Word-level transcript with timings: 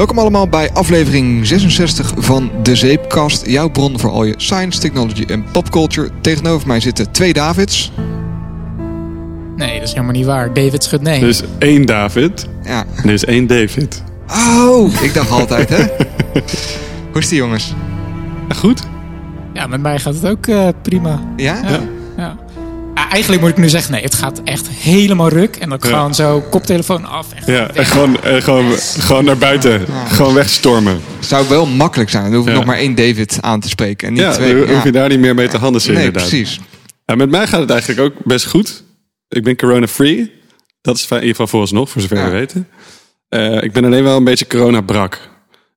Welkom 0.00 0.18
allemaal 0.18 0.48
bij 0.48 0.70
aflevering 0.72 1.46
66 1.46 2.12
van 2.16 2.50
De 2.62 2.76
Zeepkast. 2.76 3.46
Jouw 3.46 3.68
bron 3.68 3.98
voor 3.98 4.10
al 4.10 4.24
je 4.24 4.34
science, 4.36 4.80
technology 4.80 5.24
en 5.24 5.44
popculture. 5.52 6.10
Tegenover 6.20 6.66
mij 6.66 6.80
zitten 6.80 7.12
twee 7.12 7.32
Davids. 7.32 7.92
Nee, 9.56 9.74
dat 9.78 9.88
is 9.88 9.92
helemaal 9.92 10.12
niet 10.12 10.26
waar. 10.26 10.54
David 10.54 10.84
schudt 10.84 11.02
nee. 11.02 11.20
Er 11.20 11.28
is 11.28 11.42
één 11.58 11.86
David 11.86 12.46
Ja. 12.64 12.84
en 12.96 13.04
er 13.04 13.12
is 13.12 13.24
één 13.24 13.46
David. 13.46 14.02
Oh, 14.58 15.02
ik 15.02 15.14
dacht 15.14 15.30
altijd 15.40 15.68
hè. 15.68 15.84
Hoe 17.12 17.20
is 17.20 17.28
die 17.28 17.38
jongens? 17.38 17.74
Goed? 18.56 18.82
Ja, 19.52 19.66
met 19.66 19.80
mij 19.80 19.98
gaat 19.98 20.14
het 20.14 20.26
ook 20.26 20.46
eh, 20.46 20.68
prima. 20.82 21.20
Ja? 21.36 21.60
Ja. 21.62 21.68
ja. 21.70 21.80
Eigenlijk 23.08 23.42
moet 23.42 23.50
ik 23.50 23.56
nu 23.56 23.68
zeggen, 23.68 23.92
nee, 23.92 24.02
het 24.02 24.14
gaat 24.14 24.40
echt 24.44 24.68
helemaal 24.68 25.28
ruk. 25.28 25.56
En 25.56 25.68
dan 25.68 25.78
Ja. 25.82 25.88
gewoon 25.88 26.14
zo 26.14 26.40
koptelefoon 26.50 27.04
af. 27.04 27.32
Echt 27.34 27.46
Ja, 27.46 27.70
en 27.74 27.86
gewoon, 27.86 28.22
eh, 28.22 28.42
gewoon, 28.42 28.72
gewoon 28.78 29.24
naar 29.24 29.38
buiten. 29.38 29.86
Gewoon 30.08 30.34
wegstormen. 30.34 31.00
Zou 31.20 31.48
wel 31.48 31.66
makkelijk 31.66 32.10
zijn. 32.10 32.24
Dan 32.24 32.34
hoef 32.34 32.42
ik 32.44 32.50
Ja. 32.50 32.56
nog 32.56 32.64
maar 32.64 32.76
één 32.76 32.94
David 32.94 33.38
aan 33.40 33.60
te 33.60 33.68
spreken. 33.68 34.06
En 34.08 34.12
niet 34.14 34.22
Ja, 34.22 34.32
twee. 34.32 34.48
dan 34.54 34.58
hoef 34.68 34.70
Ja. 34.76 34.84
je 34.84 34.92
daar 34.92 35.08
niet 35.08 35.18
meer 35.20 35.34
mee 35.34 35.48
te 35.48 35.58
handen 35.58 35.82
Nee, 35.86 35.96
inderdaad. 35.96 36.28
precies. 36.28 36.60
Ja, 37.06 37.14
met 37.14 37.30
mij 37.30 37.46
gaat 37.46 37.60
het 37.60 37.70
eigenlijk 37.70 38.00
ook 38.00 38.24
best 38.24 38.46
goed. 38.46 38.84
Ik 39.28 39.44
ben 39.44 39.56
corona-free. 39.56 40.32
Dat 40.82 40.96
is 40.96 41.06
in 41.08 41.14
ieder 41.14 41.28
geval 41.30 41.46
vooralsnog, 41.46 41.90
voor 41.90 42.00
zover 42.02 42.16
Ja. 42.16 42.24
we 42.24 42.30
weten. 42.30 42.68
Eh, 43.28 43.62
ik 43.62 43.72
ben 43.72 43.84
alleen 43.84 44.02
wel 44.04 44.16
een 44.16 44.24
beetje 44.24 44.46
corona-brak. 44.46 45.28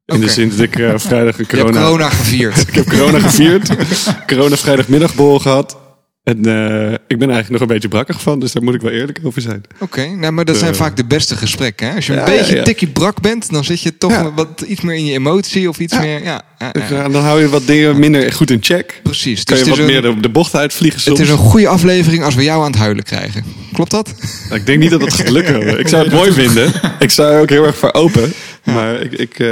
In 0.05 0.19
de 0.19 0.29
zin 0.29 0.49
dat 0.49 0.59
ik 0.59 0.75
eh, 0.79 0.93
vrijdag 0.95 1.39
een 1.39 1.45
Je 1.49 1.55
hebt 1.55 1.67
corona... 1.69 1.81
corona 1.85 2.09
gevierd. 2.09 2.57
Ik 2.67 2.73
heb 2.73 2.85
corona 2.89 3.19
gevierd. 3.19 3.69
corona 4.27 4.55
vrijdagmiddagborrel 4.55 5.39
gehad. 5.39 5.77
En 6.23 6.45
eh, 6.45 6.91
ik 7.07 7.17
ben 7.19 7.29
eigenlijk 7.29 7.49
nog 7.49 7.61
een 7.61 7.67
beetje 7.67 7.87
brakkig 7.87 8.21
van. 8.21 8.39
Dus 8.39 8.51
daar 8.51 8.63
moet 8.63 8.73
ik 8.73 8.81
wel 8.81 8.91
eerlijk 8.91 9.19
over 9.23 9.41
zijn. 9.41 9.63
Oké, 9.79 10.07
nou, 10.07 10.31
maar 10.33 10.45
dat 10.45 10.57
zijn 10.57 10.71
Eh. 10.71 10.77
vaak 10.77 10.95
de 10.97 11.05
beste 11.05 11.35
gesprekken. 11.35 11.87
Hè? 11.89 11.95
Als 11.95 12.05
je 12.05 12.13
een 12.13 12.25
beetje 12.25 12.55
ja, 12.55 12.63
tikkie 12.63 12.87
brak 12.87 13.21
bent, 13.21 13.51
dan 13.51 13.63
zit 13.63 13.81
je 13.81 13.97
toch 13.97 14.11
Ja. 14.11 14.33
wat 14.33 14.63
iets 14.67 14.81
meer 14.81 14.95
in 14.95 15.05
je 15.05 15.13
emotie 15.13 15.69
of 15.69 15.79
iets 15.79 15.99
meer. 15.99 16.23
Ja, 16.23 16.41
dan 16.87 17.15
hou 17.23 17.41
je 17.41 17.49
wat 17.49 17.67
dingen 17.67 17.99
minder 17.99 18.31
goed 18.33 18.51
in 18.51 18.57
check. 18.61 18.99
precies. 19.03 19.45
Dus 19.45 19.57
je 19.57 19.63
het 19.65 19.69
wat 19.69 19.79
een- 19.79 19.85
meer 19.93 20.01
de, 20.01 20.19
de 20.19 20.29
bocht 20.29 20.55
uitvliegen 20.55 21.01
soms. 21.01 21.19
Het 21.19 21.27
is 21.27 21.33
een 21.33 21.39
goede 21.39 21.67
aflevering 21.67 22.23
als 22.23 22.35
we 22.35 22.43
jou 22.43 22.63
aan 22.63 22.71
het 22.71 22.79
huilen 22.79 23.03
krijgen. 23.03 23.43
Klopt 23.73 23.91
dat? 23.91 24.13
Nou, 24.49 24.59
Ik 24.59 24.65
denk 24.65 24.79
niet 24.79 24.89
dat 24.89 25.01
het 25.01 25.13
gaat 25.13 25.29
lukken. 25.29 25.79
Ik 25.79 25.87
zou 25.87 26.03
het 26.03 26.13
mooi 26.13 26.31
vinden. 26.31 26.71
Ik 26.99 27.09
sta 27.09 27.29
er 27.31 27.39
ook 27.41 27.49
heel 27.49 27.65
erg 27.65 27.77
voor 27.77 27.93
open. 27.93 28.33
Maar 28.63 29.01
ik, 29.01 29.11
ik, 29.11 29.39
eh, 29.39 29.47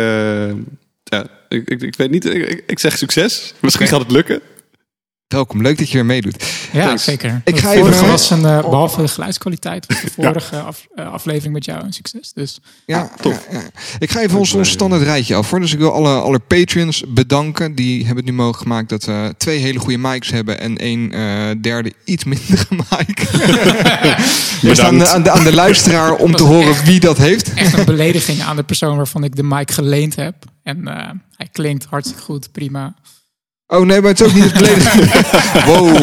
ja, 1.03 1.27
ik, 1.49 1.69
ik, 1.69 1.81
ik 1.81 1.95
weet 1.97 2.11
niet. 2.11 2.25
Ik, 2.67 2.79
zeg 2.79 2.97
succes. 2.97 3.53
Misschien 3.59 3.87
gaat 3.87 3.99
het 3.99 4.11
lukken. 4.11 4.41
Welkom, 5.27 5.61
leuk 5.61 5.77
dat 5.77 5.87
je 5.89 5.93
weer 5.93 6.05
meedoet. 6.05 6.43
Ja, 6.73 6.85
Thanks. 6.85 7.03
zeker. 7.03 7.41
Ik 7.45 7.57
ga 7.59 7.73
vorige 7.73 7.95
even- 7.95 8.07
was 8.07 8.29
een, 8.29 8.45
eh, 8.45 8.59
behalve 8.69 9.01
de 9.01 9.07
geluidskwaliteit, 9.07 9.85
was 9.87 10.01
de 10.01 10.11
vorige 10.21 10.59
af- 10.59 10.87
eh, 10.95 11.11
aflevering 11.13 11.53
met 11.53 11.65
jou 11.65 11.83
een 11.83 11.93
succes. 11.93 12.33
Dus 12.33 12.59
Ja, 12.85 13.11
tof. 13.21 13.45
ja, 13.51 13.59
ja. 13.59 13.69
Ik 13.99 14.11
ga 14.11 14.19
even 14.21 14.37
ons, 14.39 14.53
ons 14.53 14.69
standaard 14.69 15.01
rijtje 15.03 15.35
af. 15.35 15.49
Hoor. 15.49 15.59
Dus 15.59 15.73
ik 15.73 15.79
wil 15.79 15.93
alle, 15.93 16.09
alle 16.19 16.39
patrons 16.39 17.03
bedanken. 17.07 17.75
Die 17.75 17.97
hebben 17.97 18.15
het 18.15 18.25
nu 18.25 18.33
mogelijk 18.33 18.61
gemaakt 18.61 18.89
dat 18.89 19.05
we 19.05 19.33
twee 19.37 19.59
hele 19.59 19.79
goede 19.79 19.97
mics 19.97 20.29
hebben. 20.31 20.59
En 20.59 20.77
één 20.77 21.11
eh, 21.11 21.49
derde 21.61 21.93
iets 22.05 22.23
mindere 22.23 22.65
mic. 22.97 23.27
Dus 24.61 24.79
aan 24.79 24.97
de, 24.97 25.07
aan, 25.07 25.23
de, 25.23 25.31
aan 25.31 25.43
de 25.43 25.53
luisteraar 25.53 26.13
om 26.13 26.35
te 26.35 26.43
horen 26.43 26.69
echt- 26.69 26.83
wie 26.85 26.99
dat 26.99 27.17
heeft. 27.17 27.53
echt 27.53 27.73
een 27.77 27.85
belediging 27.85 28.41
aan 28.41 28.55
de 28.55 28.63
persoon 28.63 28.95
waarvan 28.97 29.23
ik 29.23 29.35
de 29.35 29.43
mic 29.43 29.71
geleend 29.71 30.15
heb. 30.15 30.35
En 30.63 30.87
eh, 30.87 31.09
hij 31.35 31.47
klinkt 31.51 31.85
hartstikke 31.89 32.23
goed, 32.23 32.51
prima. 32.51 32.93
Oh 33.73 33.85
nee, 33.85 34.01
maar 34.01 34.09
het 34.09 34.19
is 34.21 34.27
ook 34.27 34.33
niet 34.33 34.43
het 34.43 34.53
belediging. 34.53 35.11
Wow. 35.65 35.95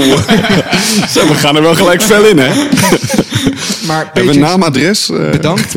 Zo, 1.09 1.29
we 1.29 1.35
gaan 1.35 1.57
er 1.57 1.63
wel 1.63 1.75
gelijk 1.75 2.03
fel 2.03 2.25
in, 2.27 2.39
hè? 2.39 2.55
Maar 3.87 4.05
Hebben 4.05 4.13
we 4.13 4.13
patrons, 4.13 4.37
naam, 4.37 4.63
adres? 4.63 5.11
eh, 5.11 5.31
bedankt. 5.31 5.75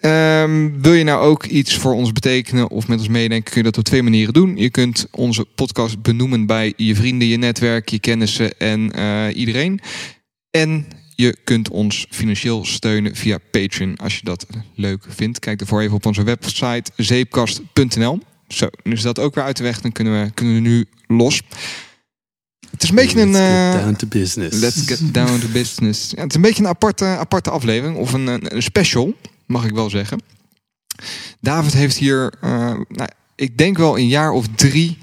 Ehm, 0.00 0.70
wil 0.80 0.92
je 0.92 1.04
nou 1.04 1.20
ook 1.26 1.44
iets 1.46 1.76
voor 1.76 1.92
ons 1.94 2.12
betekenen 2.12 2.70
of 2.70 2.88
met 2.88 2.98
ons 2.98 3.08
meedenken, 3.08 3.52
kun 3.52 3.56
je 3.62 3.62
dat 3.70 3.78
op 3.78 3.84
twee 3.84 4.02
manieren 4.02 4.34
doen. 4.34 4.56
Je 4.56 4.70
kunt 4.70 5.06
onze 5.10 5.44
podcast 5.54 6.02
benoemen 6.02 6.46
bij 6.46 6.72
je 6.76 6.94
vrienden, 6.94 7.28
je 7.28 7.36
netwerk, 7.36 7.88
je 7.88 7.98
kennissen 7.98 8.58
en 8.58 8.92
eh, 8.92 9.36
iedereen. 9.36 9.80
En 10.50 10.86
je 11.14 11.36
kunt 11.44 11.68
ons 11.68 12.06
financieel 12.10 12.64
steunen 12.64 13.14
via 13.16 13.38
Patreon 13.50 13.96
als 13.96 14.14
je 14.14 14.20
dat 14.24 14.46
leuk 14.74 15.04
vindt. 15.08 15.38
Kijk 15.38 15.60
ervoor 15.60 15.80
even 15.80 15.94
op 15.94 16.06
onze 16.06 16.22
website 16.22 16.90
zeepkast.nl. 16.96 18.18
Zo, 18.48 18.68
nu 18.82 18.92
is 18.92 19.02
dat 19.02 19.18
ook 19.18 19.34
weer 19.34 19.44
uit 19.44 19.56
de 19.56 19.62
weg. 19.62 19.80
Dan 19.80 19.92
kunnen 19.92 20.22
we, 20.24 20.30
kunnen 20.30 20.54
we 20.54 20.60
nu 20.60 20.86
los. 21.06 21.42
Het 22.70 22.82
is 22.82 22.88
een 22.88 22.94
beetje 22.94 23.20
een... 23.20 23.34
eh, 23.34 23.88
to 23.88 24.06
business. 24.06 24.58
Let's 24.60 24.86
get 24.86 25.14
down 25.14 25.38
to 25.40 25.48
business. 25.52 26.10
Ja, 26.10 26.20
het 26.20 26.30
is 26.30 26.36
een 26.36 26.42
beetje 26.42 26.62
een 26.62 26.68
aparte, 26.68 27.04
aparte 27.04 27.50
aflevering. 27.50 27.96
Of 27.96 28.12
een, 28.12 28.26
een, 28.26 28.54
een 28.54 28.62
special, 28.62 29.14
mag 29.46 29.64
ik 29.64 29.74
wel 29.74 29.90
zeggen. 29.90 30.22
David 31.40 31.72
heeft 31.72 31.96
hier, 31.96 32.34
eh, 32.40 32.50
nou, 32.88 33.08
ik 33.34 33.58
denk 33.58 33.76
wel 33.76 33.98
een 33.98 34.08
jaar 34.08 34.30
of 34.32 34.46
drie 34.56 34.98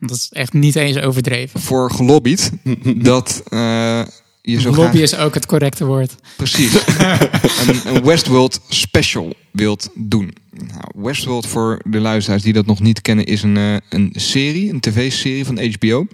Dat 0.00 0.16
is 0.16 0.28
echt 0.30 0.52
niet 0.52 0.76
eens 0.76 0.98
overdreven. 0.98 1.60
voor 1.60 1.90
gelobbyd. 1.90 2.50
dat 2.96 3.42
eh, 3.48 4.02
je 4.52 4.60
zo 4.60 4.68
Lobby 4.68 4.82
graag... 4.82 5.02
is 5.02 5.16
ook 5.16 5.34
het 5.34 5.46
correcte 5.46 5.84
woord. 5.84 6.14
Precies. 6.36 6.72
een, 7.84 8.04
Westworld 8.04 8.60
special 8.68 9.34
wilt 9.52 9.90
doen. 9.94 10.34
Nou, 10.50 10.84
Westworld, 10.94 11.46
voor 11.46 11.80
de 11.84 12.00
luisteraars 12.00 12.42
die 12.42 12.52
dat 12.52 12.66
nog 12.66 12.80
niet 12.80 13.00
kennen, 13.00 13.24
is 13.24 13.42
een, 13.42 13.56
eh, 13.56 13.76
een 13.88 14.12
serie, 14.14 14.70
een 14.70 14.80
tv-serie 14.80 15.44
van 15.44 15.70
HBO. 15.72 16.06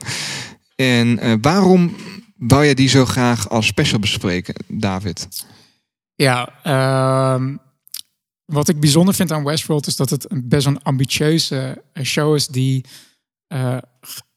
En 0.77 1.19
eh, 1.19 1.33
waarom 1.41 1.97
wou 2.37 2.65
jij 2.65 2.75
die 2.75 2.89
zo 2.89 3.05
graag 3.05 3.49
als 3.49 3.67
special 3.67 4.01
bespreken, 4.01 4.55
David? 4.69 5.47
Ja, 6.15 6.49
ehm, 6.63 7.57
wat 8.45 8.69
ik 8.69 8.81
bijzonder 8.81 9.15
vind 9.15 9.33
aan 9.33 9.45
Westworld 9.45 9.87
is 9.87 9.97
dat 9.97 10.11
het 10.11 10.31
een 10.31 10.49
best 10.49 10.67
een 10.67 10.83
ambitieuze 10.83 11.83
eh, 11.93 12.05
show 12.05 12.35
is 12.35 12.47
die 12.47 12.85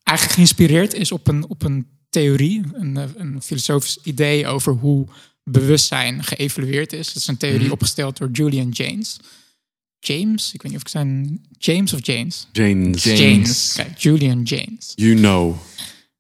eigenlijk 0.03 0.37
geïnspireerd 0.37 0.93
is 0.93 1.11
op 1.11 1.27
een, 1.27 1.49
op 1.49 1.63
een 1.63 1.94
theorie, 2.15 2.61
een, 2.73 2.97
eh, 2.97 3.03
een 3.15 3.41
filosofisch 3.41 3.97
idee 4.03 4.47
over 4.47 4.73
hoe 4.73 5.07
bewustzijn 5.43 6.23
geëvalueerd 6.23 6.93
is. 6.93 7.07
Het 7.07 7.15
is 7.15 7.27
een 7.27 7.37
theorie 7.37 7.71
opgesteld 7.71 8.17
door 8.17 8.29
Julian 8.31 8.69
James. 8.69 9.19
James, 9.99 10.53
ik 10.53 10.61
weet 10.61 10.71
niet 10.71 10.81
of 10.81 10.87
ik 10.87 10.93
zijn 10.93 11.41
James 11.57 11.93
of 11.93 12.05
James. 12.05 12.47
James. 12.51 13.03
James. 13.03 13.73
Kijk, 13.75 13.97
Julian 13.97 14.43
James. 14.43 14.93
You 14.95 15.15
know. 15.15 15.55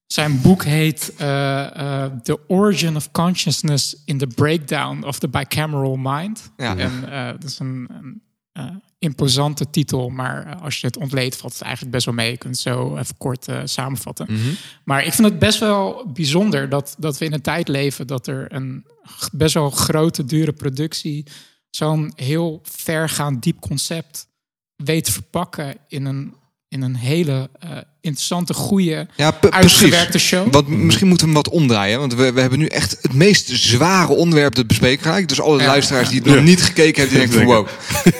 Zijn 0.07 0.41
boek 0.41 0.63
heet 0.63 1.13
eh, 1.17 2.03
eh, 2.03 2.11
The 2.23 2.39
Origin 2.47 2.95
of 2.95 3.11
Consciousness 3.11 3.95
in 4.05 4.17
the 4.17 4.27
Breakdown 4.27 5.03
of 5.03 5.19
the 5.19 5.27
Bicameral 5.27 5.95
Mind. 5.95 6.51
Ja. 6.57 6.77
En 6.77 7.11
eh, 7.11 7.27
dat 7.27 7.43
is 7.43 7.59
een, 7.59 7.87
een 7.89 8.21
imposante 8.99 9.69
titel, 9.69 10.09
maar 10.09 10.45
eh, 10.45 10.61
als 10.61 10.81
je 10.81 10.87
het 10.87 10.97
ontleedt, 10.97 11.35
valt 11.35 11.53
het 11.53 11.61
eigenlijk 11.61 11.93
best 11.93 12.05
wel 12.05 12.15
mee. 12.15 12.31
Je 12.31 12.37
kunt 12.37 12.53
het 12.53 12.63
zo 12.63 12.97
even 12.97 13.17
kort 13.17 13.47
eh, 13.47 13.61
samenvatten. 13.63 14.27
Maar 14.83 15.05
ik 15.05 15.13
vind 15.13 15.27
het 15.27 15.39
best 15.39 15.59
wel 15.59 16.11
bijzonder 16.13 16.69
dat, 16.69 16.95
dat 16.99 17.17
we 17.17 17.25
in 17.25 17.33
een 17.33 17.41
tijd 17.41 17.67
leven 17.67 18.07
dat 18.07 18.27
er 18.27 18.53
een 18.53 18.85
best 19.31 19.53
wel 19.53 19.69
grote, 19.69 20.25
dure 20.25 20.53
productie 20.53 21.25
zo'n 21.69 22.11
heel 22.15 22.59
vergaand, 22.63 23.43
diep 23.43 23.59
concept 23.59 24.27
weet 24.75 25.03
te 25.03 25.11
verpakken 25.11 25.75
in 25.87 26.05
een, 26.05 26.35
in 26.67 26.81
een 26.81 26.95
hele 26.95 27.49
eh, 27.59 27.77
interessante, 28.05 28.53
goede, 28.53 29.07
Ja, 29.15 29.33
uitgewerkte 29.49 30.17
show. 30.17 30.47
Wat, 30.53 30.67
misschien 30.67 31.07
moeten 31.07 31.27
we 31.27 31.33
hem 31.33 31.43
wat 31.43 31.53
omdraaien. 31.53 31.99
Want 31.99 32.13
we, 32.15 32.31
we 32.31 32.41
hebben 32.41 32.59
nu 32.59 32.65
echt 32.65 32.97
het 33.01 33.13
meest 33.13 33.49
zware 33.53 34.13
onderwerp 34.13 34.53
te 34.53 34.65
bespreken. 34.65 35.03
gelijk. 35.05 35.27
Dus 35.27 35.41
alle 35.41 35.59
Ja, 35.59 35.65
luisteraars 35.65 36.05
ja. 36.09 36.11
die 36.13 36.21
het 36.23 36.35
nog 36.35 36.43
niet 36.43 36.61
gekeken 36.63 37.01
hebben, 37.01 37.19
die 37.19 37.27
denken 37.29 37.47
van 37.47 37.55
wow, 37.55 37.67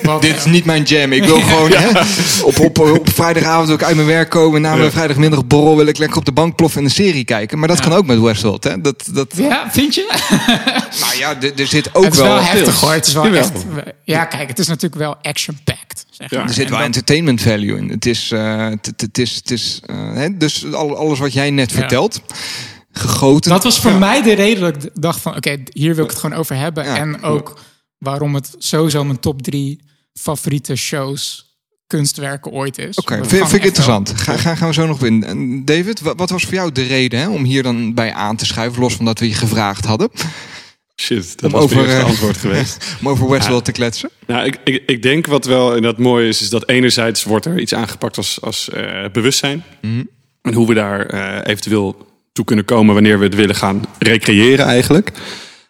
Wat, 0.12 0.22
dit 0.22 0.36
is 0.36 0.44
niet 0.44 0.64
mijn 0.64 0.82
jam. 0.82 1.12
Ik 1.12 1.24
wil 1.24 1.40
gewoon 1.50 1.70
hè, 1.72 2.00
op, 2.42 2.58
op, 2.60 2.78
op 2.78 3.10
vrijdagavond 3.14 3.70
ook 3.70 3.82
uit 3.82 3.94
mijn 3.96 4.08
werk 4.08 4.30
komen. 4.30 4.60
Na 4.60 4.70
mijn 4.70 4.82
Ja. 4.84 4.90
vrijdagmiddag 4.90 5.46
borrel 5.46 5.76
wil 5.76 5.86
ik 5.86 5.98
lekker 5.98 6.16
op 6.18 6.24
de 6.24 6.32
bank 6.32 6.56
ploffen 6.56 6.78
en 6.80 6.84
een 6.86 6.90
serie 6.92 7.24
kijken. 7.24 7.58
Maar 7.58 7.68
dat 7.68 7.78
Ja. 7.78 7.84
kan 7.84 7.92
ook 7.92 8.06
met 8.06 8.20
Westworld. 8.20 8.64
Hè? 8.64 8.80
Dat, 8.80 9.04
dat, 9.12 9.32
Ja, 9.36 9.68
vind 9.70 9.94
je? 9.94 10.06
nou 11.00 11.16
ja, 11.18 11.36
er 11.56 11.66
zit 11.66 11.94
ook 11.94 12.04
het 12.04 12.12
is 12.12 12.18
wel, 12.18 12.28
wel... 12.28 12.42
heftig 12.42 12.80
hoor. 12.80 12.92
Het 12.92 13.06
is 13.06 13.12
wel 13.12 13.24
echt. 13.34 13.52
Ja, 14.04 14.24
kijk, 14.24 14.48
het 14.48 14.58
is 14.58 14.66
natuurlijk 14.66 15.00
wel 15.02 15.16
action-packed. 15.22 15.75
Zeg 16.16 16.30
Ja. 16.30 16.38
maar. 16.38 16.48
Er 16.48 16.54
zit 16.54 16.68
wel 16.68 16.80
entertainment 16.80 17.42
value 17.42 17.76
in. 17.78 17.88
Het 17.88 18.06
is, 18.06 18.30
eh, 18.30 18.66
het, 18.96 19.18
is, 19.18 19.34
het 19.34 19.50
is 19.50 19.80
eh, 19.86 20.12
hè, 20.14 20.36
dus 20.36 20.72
al- 20.72 20.96
alles 20.96 21.18
wat 21.18 21.32
jij 21.32 21.50
net 21.50 21.70
Ja. 21.70 21.76
vertelt, 21.76 22.20
gegoten. 22.92 23.50
Dat 23.50 23.64
was 23.64 23.80
voor 23.80 23.92
mij 23.94 24.22
de 24.22 24.32
reden 24.32 24.60
dat 24.72 24.84
ik 24.84 24.90
dacht 24.94 25.20
van... 25.20 25.36
oké, 25.36 25.62
hier 25.72 25.94
wil 25.94 26.04
ik 26.04 26.10
het 26.10 26.18
gewoon 26.18 26.38
over 26.38 26.56
hebben. 26.56 26.84
Ja. 26.84 26.96
En 26.96 27.22
ook 27.22 27.58
waarom 27.98 28.34
het 28.34 28.54
sowieso 28.58 29.04
mijn 29.04 29.20
top 29.20 29.42
drie 29.42 29.80
favoriete 30.12 30.76
shows, 30.76 31.44
kunstwerken 31.86 32.50
ooit 32.52 32.78
is. 32.78 32.96
Oké, 32.96 33.24
vind, 33.24 33.52
ik 33.52 33.64
interessant. 33.64 34.12
Ga, 34.20 34.36
ga, 34.36 34.54
gaan 34.54 34.68
we 34.68 34.74
zo 34.74 34.86
nog 34.86 35.04
in. 35.04 35.62
David, 35.64 36.00
wat, 36.00 36.16
wat 36.18 36.30
was 36.30 36.42
voor 36.44 36.54
jou 36.54 36.72
de 36.72 36.82
reden 36.82 37.20
hè, 37.20 37.28
om 37.28 37.44
hier 37.44 37.62
dan 37.62 37.94
bij 37.94 38.12
aan 38.12 38.36
te 38.36 38.46
schuiven, 38.46 38.80
los 38.80 38.94
van 38.94 39.04
dat 39.04 39.18
we 39.18 39.28
je 39.28 39.34
gevraagd 39.34 39.84
hadden, 39.84 40.10
Shit, 41.00 41.40
dat 41.40 41.52
Om 41.52 41.60
was 41.60 41.62
over, 41.62 41.78
over, 41.78 41.92
het 41.92 42.02
eh, 42.02 42.08
antwoord 42.08 42.36
geweest. 42.36 42.84
om 43.00 43.08
over 43.08 43.28
Westworld 43.28 43.64
te 43.64 43.72
kletsen? 43.72 44.10
Nou, 44.26 44.46
ik, 44.46 44.58
ik, 44.64 44.82
ik 44.86 45.02
denk 45.02 45.26
wat 45.26 45.44
wel 45.44 45.74
inderdaad 45.74 46.00
mooi 46.00 46.28
is, 46.28 46.42
is 46.42 46.50
dat 46.50 46.68
enerzijds 46.68 47.24
wordt 47.24 47.44
er 47.44 47.60
iets 47.60 47.74
aangepakt 47.74 48.16
als, 48.16 48.38
als 48.42 48.70
eh, 48.70 49.04
bewustzijn. 49.12 49.64
Mhm. 49.80 50.04
En 50.42 50.52
hoe 50.54 50.66
we 50.66 50.74
daar 50.74 51.06
eh, 51.06 51.50
eventueel 51.50 52.06
toe 52.32 52.44
kunnen 52.44 52.64
komen 52.64 52.94
wanneer 52.94 53.18
we 53.18 53.24
het 53.24 53.34
willen 53.34 53.54
gaan 53.54 53.84
recreëren 53.98 54.66
eigenlijk. 54.66 55.12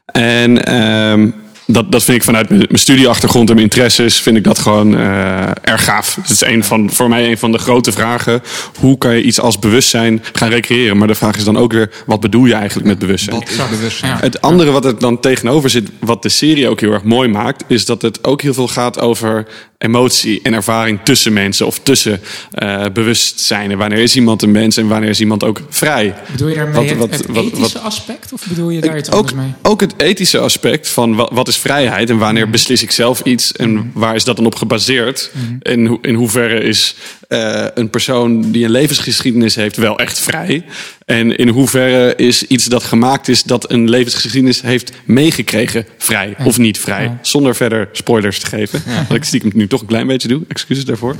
En 0.06 0.64
ehm, 0.64 1.31
dat, 1.67 1.93
dat 1.93 2.05
vind 2.05 2.17
ik 2.17 2.25
vanuit 2.25 2.49
mijn 2.49 2.69
studieachtergrond 2.73 3.49
en 3.49 3.55
mijn 3.55 3.67
interesses, 3.67 4.21
vind 4.21 4.37
ik 4.37 4.45
dat 4.45 4.59
gewoon 4.59 4.97
eh, 4.97 5.51
erg 5.63 5.85
gaaf. 5.85 6.15
Het 6.15 6.31
is 6.31 6.41
een 6.41 6.65
van, 6.65 6.91
voor 6.91 7.09
mij 7.09 7.31
een 7.31 7.39
van 7.39 7.53
de 7.53 7.59
grote 7.59 7.93
vragen. 7.93 8.43
Hoe 8.79 8.99
kan 8.99 9.15
je 9.15 9.23
iets 9.23 9.41
als 9.41 9.59
bewustzijn 9.59 10.23
gaan 10.33 10.49
recreëren? 10.49 10.97
Maar 10.97 11.09
de 11.09 11.15
vraag 11.15 11.37
is 11.37 11.45
dan 11.45 11.57
ook 11.57 11.73
weer, 11.73 11.91
wat 12.07 12.21
bedoel 12.21 12.45
je 12.45 12.55
eigenlijk 12.55 12.87
met 12.87 12.99
bewustzijn? 12.99 13.37
Wat 13.37 13.49
is 13.49 13.69
bewustzijn? 13.71 14.13
Ja. 14.13 14.19
Het 14.21 14.41
andere 14.41 14.71
wat 14.71 14.85
er 14.85 14.99
dan 14.99 15.21
tegenover 15.21 15.71
zit, 15.71 15.91
wat 16.01 16.23
de 16.23 16.29
serie 16.29 16.69
ook 16.69 16.81
heel 16.81 16.93
erg 16.93 17.03
mooi 17.03 17.29
maakt, 17.29 17.65
is 17.67 17.85
dat 17.85 18.03
het 18.03 18.25
ook 18.25 18.43
heel 18.43 18.55
veel 18.55 18.69
gaat 18.69 19.01
over 19.01 19.47
emotie 19.78 20.40
en 20.43 20.52
ervaring 20.55 20.99
tussen 21.05 21.32
mensen 21.32 21.67
of 21.67 21.78
tussen 21.78 22.20
eh 22.50 22.84
bewustzijn. 22.93 23.70
En 23.70 23.78
wanneer 23.78 23.99
is 23.99 24.17
iemand 24.17 24.43
een 24.43 24.50
mens 24.50 24.76
en 24.76 24.88
wanneer 24.88 25.08
is 25.08 25.20
iemand 25.20 25.44
ook 25.44 25.61
vrij? 25.69 26.14
Bedoel 26.31 26.49
je 26.49 26.55
daarmee 26.55 26.75
Wat- 26.75 26.88
het, 26.88 26.99
wat- 26.99 27.11
het 27.11 27.26
wat- 27.26 27.44
ethische 27.44 27.73
wat- 27.73 27.82
aspect? 27.82 28.32
Of 28.32 28.46
bedoel 28.49 28.70
je 28.70 28.81
daar 28.81 28.99
iets 28.99 29.11
ook, 29.11 29.34
mee? 29.34 29.52
ook 29.62 29.81
het 29.81 29.94
ethische 29.96 30.38
aspect 30.38 30.88
van 30.88 31.14
wat, 31.14 31.49
is 31.49 31.56
vrijheid 31.56 32.11
en 32.11 32.19
wanneer 32.19 32.50
beslis 32.50 32.82
ik 32.82 32.90
zelf 32.90 33.20
iets 33.25 33.52
en 33.52 33.90
waar 33.94 34.14
is 34.14 34.25
dat 34.25 34.37
dan 34.37 34.46
op 34.46 34.55
gebaseerd? 34.55 35.31
En 35.62 35.87
hoe- 35.87 35.99
in 36.02 36.14
hoeverre 36.14 36.61
is 36.61 36.94
eh, 37.28 37.64
een 37.75 37.90
persoon 37.90 38.50
die 38.50 38.64
een 38.64 38.70
levensgeschiedenis 38.70 39.55
heeft 39.55 39.76
wel 39.76 39.99
echt 39.99 40.20
vrij? 40.20 40.64
En 41.05 41.37
in 41.37 41.49
hoeverre 41.49 42.17
is 42.17 42.46
iets 42.46 42.64
dat 42.64 42.82
gemaakt 42.82 43.28
is 43.28 43.43
dat 43.43 43.70
een 43.70 43.90
levensgeschiedenis 43.90 44.62
heeft 44.62 44.93
meegekregen 45.05 45.87
vrij 45.99 46.34
of 46.44 46.58
niet 46.58 46.78
vrij? 46.78 47.05
Ja. 47.05 47.19
Zonder 47.23 47.56
verder 47.56 47.88
spoilers 47.93 48.38
te 48.38 48.46
geven. 48.46 48.82
Wat 49.08 49.17
ik 49.17 49.25
stiekem 49.25 49.50
nu 49.55 49.67
toch 49.67 49.81
een 49.81 49.87
klein 49.87 50.06
beetje 50.06 50.28
doe. 50.28 50.43
Excuses 50.49 50.84
daarvoor. 50.84 51.17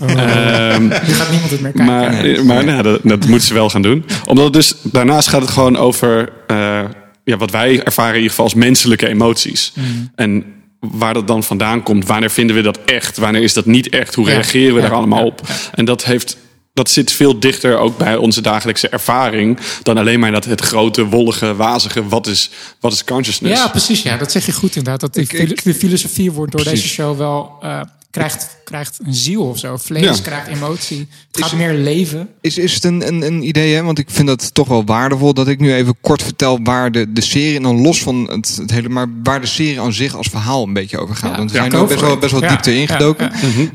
Ehm, 0.00 0.82
Nu 1.06 1.12
gaat 1.12 1.30
niemand 1.30 1.50
het 1.50 1.60
meer 1.60 1.72
kijken. 1.72 1.84
maar 1.84 2.44
maar 2.44 2.64
nou, 2.64 2.82
dat, 2.82 3.00
dat 3.02 3.26
moeten 3.26 3.48
ze 3.48 3.54
wel 3.54 3.70
gaan 3.70 3.82
doen. 3.82 4.04
Omdat 4.24 4.44
het 4.44 4.52
dus, 4.52 4.74
daarnaast 4.82 5.28
gaat 5.28 5.40
het 5.40 5.50
gewoon 5.50 5.76
over 5.76 6.28
eh, 6.46 6.80
ja, 7.24 7.36
wat 7.36 7.50
wij 7.50 7.82
ervaren 7.82 8.10
in 8.10 8.16
ieder 8.16 8.30
geval 8.30 8.44
als 8.44 8.54
menselijke 8.54 9.08
emoties. 9.08 9.72
En 10.14 10.44
waar 10.80 11.14
dat 11.14 11.26
dan 11.26 11.42
vandaan 11.44 11.82
komt, 11.82 12.06
wanneer 12.06 12.30
vinden 12.30 12.56
we 12.56 12.62
dat 12.62 12.78
echt, 12.84 13.16
wanneer 13.16 13.42
is 13.42 13.52
dat 13.52 13.66
niet 13.66 13.88
echt, 13.88 14.14
hoe 14.14 14.26
reageren 14.26 14.74
we 14.74 14.80
Ja. 14.80 14.86
daar 14.88 14.96
allemaal 14.96 15.18
Ja. 15.18 15.24
op. 15.24 15.40
En 15.74 15.84
dat 15.84 16.04
heeft... 16.04 16.36
Dat 16.72 16.90
zit 16.90 17.12
veel 17.12 17.40
dichter 17.40 17.78
ook 17.78 17.98
bij 17.98 18.16
onze 18.16 18.40
dagelijkse 18.40 18.88
ervaring 18.88 19.58
dan 19.82 19.98
alleen 19.98 20.20
maar 20.20 20.32
dat 20.32 20.44
het 20.44 20.60
grote, 20.60 21.04
wollige, 21.06 21.54
wazige, 21.54 22.08
wat 22.08 22.26
is, 22.26 22.50
wat 22.80 22.92
is 22.92 23.04
consciousness? 23.04 23.60
Ja, 23.62 23.68
precies. 23.68 24.02
Ja, 24.02 24.16
dat 24.16 24.32
zeg 24.32 24.46
je 24.46 24.52
goed 24.52 24.76
inderdaad. 24.76 25.00
Dat 25.00 25.14
de, 25.14 25.20
Ik- 25.20 25.32
ik- 25.32 25.64
de 25.64 25.74
filosofie 25.74 26.32
wordt 26.32 26.52
door 26.52 26.60
Precies. 26.62 26.80
deze 26.82 26.94
show 26.94 27.18
wel... 27.18 27.56
eh, 27.62 27.80
krijgt, 28.10 28.56
krijgt 28.64 28.98
een 29.04 29.14
ziel 29.14 29.42
of 29.48 29.58
zo. 29.58 29.76
Vlees, 29.76 30.16
Ja. 30.16 30.22
krijgt 30.22 30.46
emotie. 30.46 31.08
Het 31.32 31.44
gaat 31.44 31.52
meer 31.58 31.72
leven. 31.74 32.28
Is, 32.40 32.58
is 32.58 32.74
het 32.74 32.84
een, 32.84 33.06
een, 33.08 33.22
een 33.22 33.42
idee, 33.46 33.74
hè? 33.74 33.82
want 33.82 33.98
ik 33.98 34.10
vind 34.10 34.28
dat 34.28 34.54
toch 34.54 34.68
wel 34.68 34.84
waardevol 34.84 35.34
dat 35.34 35.48
ik 35.48 35.60
nu 35.60 35.74
even 35.74 35.96
kort 36.00 36.22
vertel 36.22 36.58
waar 36.62 36.92
de, 36.92 37.12
de 37.12 37.20
serie, 37.20 37.56
en 37.56 37.62
dan 37.62 37.80
los 37.80 38.02
van 38.02 38.30
het, 38.30 38.56
het 38.56 38.70
hele, 38.70 38.88
maar 38.88 39.06
waar 39.22 39.40
de 39.40 39.46
serie 39.46 39.80
aan 39.80 39.92
zich 39.92 40.14
als 40.16 40.26
verhaal 40.28 40.62
een 40.66 40.72
beetje 40.72 40.98
over 40.98 41.14
gaat. 41.16 41.30
Ja, 41.30 41.36
want 41.36 41.50
we 41.50 41.56
ja, 41.56 41.70
zijn 41.70 41.82
er 41.82 41.88
best 41.88 42.00
wel, 42.00 42.18
best 42.18 42.32
wel 42.32 42.42
Ja, 42.42 42.48
diepte 42.48 42.70
ja, 42.70 42.80
ingedoken. 42.80 43.32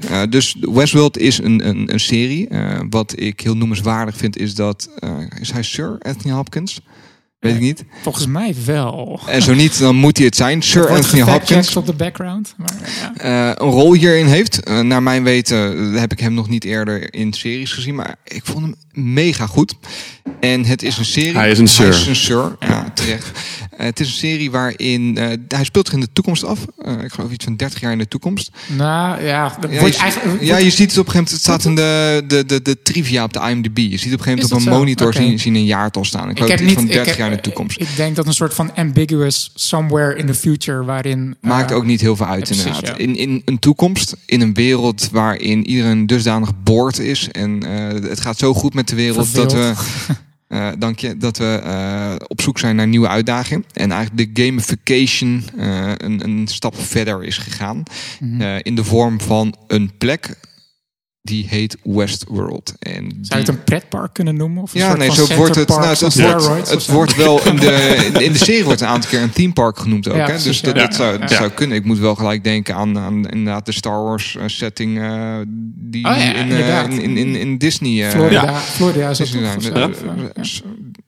ja. 0.09 0.23
Uh, 0.23 0.29
dus 0.29 0.55
Westworld 0.59 1.17
is 1.17 1.37
een, 1.37 1.67
een, 1.67 1.93
een 1.93 1.99
serie. 1.99 2.47
Uh, 2.49 2.79
wat 2.89 3.13
ik 3.19 3.39
heel 3.41 3.55
noemenswaardig 3.57 4.17
vind 4.17 4.37
is 4.37 4.55
dat, 4.55 4.89
uh, 4.99 5.09
is 5.39 5.51
hij 5.51 5.63
Sir 5.63 5.95
Anthony 6.01 6.33
Hopkins? 6.33 6.79
Weet 7.45 7.55
ik 7.55 7.61
niet. 7.61 7.83
Volgens 8.01 8.25
mij 8.27 8.55
wel. 8.65 9.19
En 9.27 9.41
zo 9.41 9.53
niet, 9.53 9.79
dan 9.79 9.95
moet 9.95 10.17
hij 10.17 10.25
het 10.25 10.35
zijn. 10.35 10.61
Sir 10.61 10.89
Anthony 10.89 11.21
Hopkins. 11.21 11.75
op 11.75 11.85
de 11.85 11.93
background. 11.93 12.53
Maar, 12.57 12.73
ja. 13.17 13.49
uh, 13.49 13.53
een 13.55 13.69
rol 13.69 13.93
hierin 13.93 14.25
heeft. 14.25 14.69
Uh, 14.69 14.79
naar 14.79 15.03
mijn 15.03 15.23
weten 15.23 15.93
heb 15.93 16.11
ik 16.11 16.19
hem 16.19 16.33
nog 16.33 16.49
niet 16.49 16.63
eerder 16.63 17.13
in 17.13 17.33
series 17.33 17.71
gezien, 17.73 17.95
maar 17.95 18.15
ik 18.23 18.45
vond 18.45 18.61
hem 18.61 18.75
mega 19.13 19.45
goed. 19.45 19.75
En 20.39 20.65
het 20.65 20.83
is 20.83 20.97
een 20.97 21.05
serie. 21.05 21.37
Hij 21.37 21.51
is 21.51 21.59
een 21.59 21.67
sir. 21.67 21.87
Hij 21.87 21.95
is 21.95 22.07
een 22.07 22.15
sir, 22.15 22.55
ja, 22.59 22.67
ja 22.67 22.91
terecht. 22.93 23.31
Uh, 23.73 23.85
het 23.85 23.99
is 23.99 24.07
een 24.07 24.13
serie 24.13 24.51
waarin 24.51 25.17
hij 25.47 25.63
speelt 25.63 25.85
zich 25.85 25.95
in 25.95 26.01
de 26.01 26.13
toekomst 26.13 26.43
af. 26.43 26.59
ik 27.03 27.11
geloof 27.11 27.31
iets 27.31 27.45
van 27.45 27.55
30 27.55 27.79
jaar 27.79 27.91
in 27.91 27.97
de 27.97 28.07
toekomst. 28.07 28.51
Nou 28.67 29.23
ja, 29.23 29.57
ja, 29.69 29.79
wordt 29.79 29.95
je, 29.95 30.01
eigenlijk, 30.01 30.41
ja, 30.41 30.57
je 30.57 30.69
ziet 30.69 30.89
het 30.89 30.97
op 30.97 31.05
een 31.05 31.11
gegeven 31.11 31.13
moment. 31.13 31.29
Het 31.29 31.41
staat 31.41 31.65
in 31.65 31.75
de, 31.75 32.23
de, 32.27 32.45
de, 32.45 32.61
de 32.61 32.81
trivia 32.81 33.23
op 33.23 33.33
de 33.33 33.39
IMDb. 33.39 33.77
Je 33.77 33.97
ziet 33.97 34.13
op 34.13 34.19
een 34.19 34.23
gegeven 34.25 34.31
moment 34.31 34.51
op 34.51 34.57
een 34.57 34.63
zo? 34.63 34.69
monitor 34.69 35.07
Okay. 35.07 35.21
zien, 35.21 35.39
zien 35.39 35.55
een 35.55 35.65
jaartal 35.65 36.05
staan. 36.05 36.23
Ik, 36.23 36.29
ik 36.29 36.35
geloof 36.37 36.49
heb 36.49 36.59
iets 36.59 36.69
niet, 36.69 36.77
van 36.77 36.85
30 36.85 37.05
heb, 37.05 37.17
jaar 37.17 37.31
in 37.31 37.34
de 37.35 37.41
toekomst. 37.41 37.79
Ik 37.79 37.95
denk 37.95 38.15
dat 38.15 38.27
een 38.27 38.33
soort 38.33 38.53
van 38.53 38.75
ambiguous 38.75 39.51
somewhere 39.53 40.15
in 40.15 40.25
the 40.25 40.33
future 40.33 40.83
waarin 40.83 41.35
maakt 41.41 41.71
ook 41.71 41.85
niet 41.85 42.01
heel 42.01 42.15
veel 42.15 42.25
uit 42.25 42.47
ja, 42.47 42.55
inderdaad. 42.55 42.81
Precies, 42.81 42.97
ja. 42.97 43.03
In, 43.03 43.15
in 43.15 43.41
een 43.45 43.59
toekomst, 43.59 44.15
in 44.25 44.41
een 44.41 44.53
wereld 44.53 45.09
waarin 45.11 45.67
iedereen 45.67 46.05
dusdanig 46.07 46.51
boord 46.63 46.99
is 46.99 47.31
en 47.31 47.63
uh, 47.65 47.87
het 48.09 48.19
gaat 48.19 48.37
zo 48.37 48.53
goed 48.53 48.73
met 48.73 48.87
de 48.87 48.95
wereld 48.95 49.27
Verveeld. 49.27 49.49
dat 49.49 49.75
we 49.77 50.13
uh, 50.47 50.71
dank 50.79 50.99
je 50.99 51.17
dat 51.17 51.37
we 51.37 51.61
uh, 51.65 52.15
op 52.27 52.41
zoek 52.41 52.59
zijn 52.59 52.75
naar 52.75 52.87
nieuwe 52.87 53.07
uitdagingen 53.07 53.65
en 53.73 53.91
eigenlijk 53.91 54.35
de 54.35 54.43
gamification 54.43 55.43
een, 55.97 56.23
een 56.23 56.47
stap 56.47 56.75
verder 56.81 57.23
is 57.23 57.37
gegaan 57.37 57.83
Mhm. 58.19 58.33
mm 58.33 58.39
-hmm. 58.41 58.59
in 58.63 58.75
de 58.75 58.83
vorm 58.83 59.21
van 59.21 59.55
een 59.67 59.91
plek 59.97 60.35
die 61.25 61.45
heet 61.49 61.77
Westworld. 61.83 62.73
En 62.79 63.17
Zou 63.21 63.41
je 63.41 63.45
het 63.45 63.47
een 63.47 63.63
pretpark 63.63 64.13
kunnen 64.13 64.35
noemen? 64.35 64.63
Of 64.63 64.73
een 64.73 64.79
ja, 64.79 64.85
soort 64.87 64.97
nee, 64.99 65.07
van 65.11 65.25
zo 65.25 65.35
wordt 65.35 65.55
het. 65.55 65.67
Nou, 65.67 65.85
het, 65.85 65.99
het 65.99 66.15
wordt, 66.21 66.69
het 66.69 66.85
wordt 66.87 67.15
wel 67.15 67.45
in 67.49 67.55
de, 67.55 68.09
in 68.19 68.31
de 68.31 68.37
serie 68.37 68.63
wordt 68.63 68.81
een 68.81 68.87
aantal 68.87 69.09
keer 69.09 69.21
een 69.21 69.31
theme 69.31 69.53
park 69.53 69.77
genoemd 69.79 70.07
ook. 70.09 70.15
Ja, 70.15 70.21
hè? 70.21 70.27
precies, 70.27 70.45
Dus 70.45 70.61
dat, 70.61 70.75
ja. 70.75 70.81
dat, 70.85 70.95
zou, 70.95 71.19
dat 71.19 71.29
Ja. 71.29 71.37
zou 71.37 71.49
kunnen. 71.49 71.77
Ik 71.77 71.85
moet 71.85 71.99
wel 71.99 72.15
gelijk 72.15 72.43
denken 72.43 72.75
aan, 72.75 72.97
aan 72.97 73.27
inderdaad 73.29 73.65
de 73.65 73.71
Star 73.71 74.03
Wars 74.03 74.35
uh, 74.35 74.43
setting 74.45 74.97
uh, 74.97 75.35
die 75.75 76.05
Oh 76.05 76.17
in, 76.17 76.47
uh, 76.51 76.83
in, 76.83 77.01
in, 77.01 77.17
in, 77.17 77.35
in 77.35 77.57
Disney. 77.57 78.05
uh, 78.05 78.09
Florida. 78.09 78.53
Florida 78.53 79.09
is 79.09 79.17
dus- 79.17 80.61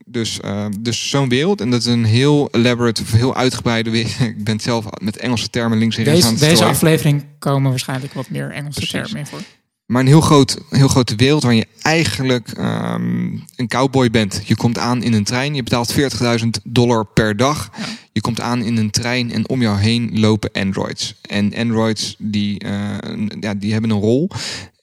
Dus, 0.06 0.40
dus 0.80 1.10
zo'n 1.10 1.30
wereld. 1.30 1.62
En 1.62 1.70
dat 1.70 1.80
is 1.80 1.86
een 1.86 2.06
heel 2.06 2.48
elaborate, 2.52 3.02
of 3.02 3.12
heel 3.12 3.36
uitgebreide 3.36 3.90
wereld. 3.90 4.20
Ik 4.38 4.44
ben 4.44 4.60
zelf 4.60 4.86
met 5.02 5.18
Engelse 5.18 5.50
termen 5.50 5.78
links 5.78 5.98
en 5.98 6.04
rechts 6.04 6.26
aan 6.26 6.32
Deze, 6.32 6.46
het 6.46 6.54
deze 6.54 6.66
aflevering 6.66 7.24
komen 7.40 7.70
waarschijnlijk 7.70 8.14
wat 8.14 8.30
meer 8.30 8.52
Engelse 8.52 8.88
termen 8.88 9.16
in 9.18 9.26
voor. 9.26 9.40
Maar 9.88 10.02
een 10.02 10.08
heel, 10.08 10.22
groot, 10.22 10.58
heel 10.70 10.88
grote 10.88 11.16
wereld 11.16 11.44
waar 11.44 11.54
je 11.54 11.68
eigenlijk 11.82 12.52
ehm, 12.52 13.38
een 13.56 13.68
cowboy 13.68 14.10
bent. 14.10 14.42
Je 14.46 14.56
komt 14.56 14.78
aan 14.78 15.04
in 15.04 15.14
een 15.14 15.24
trein, 15.24 15.56
je 15.56 15.64
betaalt 15.64 15.94
40.000 15.94 16.48
dollar 16.64 17.06
per 17.06 17.38
dag. 17.38 17.70
Ja. 17.78 17.86
Je 18.12 18.22
komt 18.22 18.42
aan 18.42 18.64
in 18.64 18.78
een 18.78 18.90
trein 18.90 19.32
en 19.32 19.50
om 19.50 19.62
jou 19.62 19.78
heen 19.78 20.20
lopen 20.20 20.52
androids. 20.52 21.16
En 21.22 21.56
androids 21.56 22.16
die, 22.20 22.60
eh, 22.60 22.98
ja, 23.40 23.54
die 23.54 23.72
hebben 23.72 23.90
een 23.90 24.00
rol. 24.00 24.30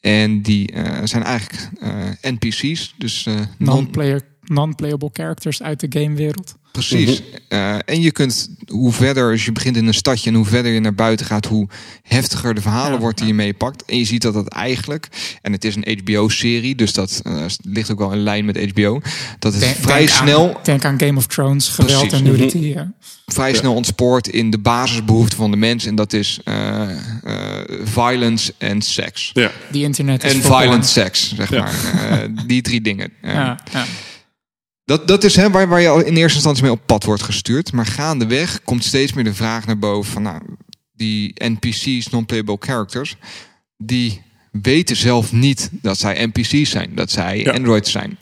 En 0.00 0.42
die 0.42 0.72
eh, 0.72 1.00
zijn 1.04 1.22
eigenlijk 1.22 1.70
eh, 1.80 2.30
NPC's. 2.32 2.94
Dus 2.98 3.24
non, 3.24 3.46
Non-player, 3.58 4.22
non-playable 4.46 5.10
characters 5.12 5.62
uit 5.62 5.80
de 5.80 6.00
gamewereld. 6.00 6.54
Precies. 6.72 7.22
Uh, 7.48 7.74
en 7.84 8.00
je 8.00 8.10
kunt, 8.12 8.48
hoe 8.66 8.92
verder, 8.92 9.30
als 9.30 9.44
je 9.44 9.52
begint 9.52 9.76
in 9.76 9.86
een 9.86 9.94
stadje 9.94 10.30
en 10.30 10.36
hoe 10.36 10.44
verder 10.44 10.72
je 10.72 10.80
naar 10.80 10.94
buiten 10.94 11.26
gaat, 11.26 11.46
hoe 11.46 11.68
heftiger 12.02 12.54
de 12.54 12.60
verhalen 12.60 12.92
Ja, 12.92 12.98
wordt 12.98 13.18
die 13.18 13.26
je 13.26 13.34
meepakt. 13.34 13.84
En 13.84 13.98
je 13.98 14.04
ziet 14.04 14.22
dat 14.22 14.34
dat 14.34 14.48
eigenlijk, 14.48 15.08
en 15.42 15.52
het 15.52 15.64
is 15.64 15.76
een 15.76 15.98
HBO-serie, 16.02 16.74
dus 16.74 16.92
dat 16.92 17.20
uh, 17.26 17.44
ligt 17.62 17.90
ook 17.90 17.98
wel 17.98 18.12
in 18.12 18.18
lijn 18.22 18.44
met 18.44 18.70
HBO, 18.70 19.00
dat 19.38 19.52
het 19.52 19.62
Denk- 19.62 19.76
vrij 19.76 19.96
denk 19.98 20.08
snel, 20.08 20.56
Aan, 20.56 20.60
denk 20.62 20.84
aan 20.84 21.00
Game 21.00 21.16
of 21.16 21.26
Thrones, 21.26 21.68
geweld 21.68 21.98
Precies. 22.08 22.12
en 22.18 22.24
nudity. 22.24 22.58
Ja. 22.58 22.92
vrij 23.26 23.54
snel 23.54 23.74
ontspoort 23.74 24.28
in 24.28 24.50
de 24.50 24.58
basisbehoeften 24.58 25.38
van 25.38 25.50
de 25.50 25.56
mens. 25.56 25.86
En 25.86 25.94
dat 25.94 26.12
is 26.12 26.40
uh, 26.44 26.82
violence 27.84 28.54
en 28.58 28.82
seks. 28.82 29.30
Ja. 29.34 29.50
Die 29.70 29.82
internet 29.82 30.24
is 30.24 30.34
En 30.34 30.40
violent 30.42 30.68
porn. 30.68 30.84
seks, 30.84 31.34
zeg 31.36 31.50
Ja. 31.50 31.58
maar. 31.62 32.26
die 32.46 32.62
drie 32.62 32.80
dingen. 32.80 33.12
Ja, 33.22 33.58
ja. 33.72 33.84
Dat, 34.84 35.08
dat 35.08 35.24
is 35.24 35.36
hè, 35.36 35.50
waar, 35.50 35.68
waar 35.68 35.80
je 35.80 35.88
al 35.88 36.00
in 36.04 36.16
eerste 36.16 36.34
instantie 36.34 36.62
mee 36.62 36.72
op 36.72 36.80
pad 36.86 37.04
wordt 37.04 37.22
gestuurd. 37.22 37.72
Maar 37.72 37.86
gaandeweg 37.86 38.62
komt 38.62 38.84
steeds 38.84 39.12
meer 39.12 39.24
de 39.24 39.34
vraag 39.34 39.66
naar 39.66 39.78
boven 39.78 40.12
van 40.12 40.22
nou, 40.22 40.42
die 40.92 41.32
NPC's, 41.34 42.08
non-playable 42.08 42.56
characters, 42.60 43.16
die 43.76 44.22
weten 44.52 44.96
zelf 44.96 45.32
niet 45.32 45.68
dat 45.72 45.98
zij 45.98 46.26
NPC's 46.32 46.70
zijn, 46.70 46.94
dat 46.94 47.10
zij 47.10 47.38
Ja. 47.38 47.52
androids 47.52 47.90
zijn. 47.90 48.18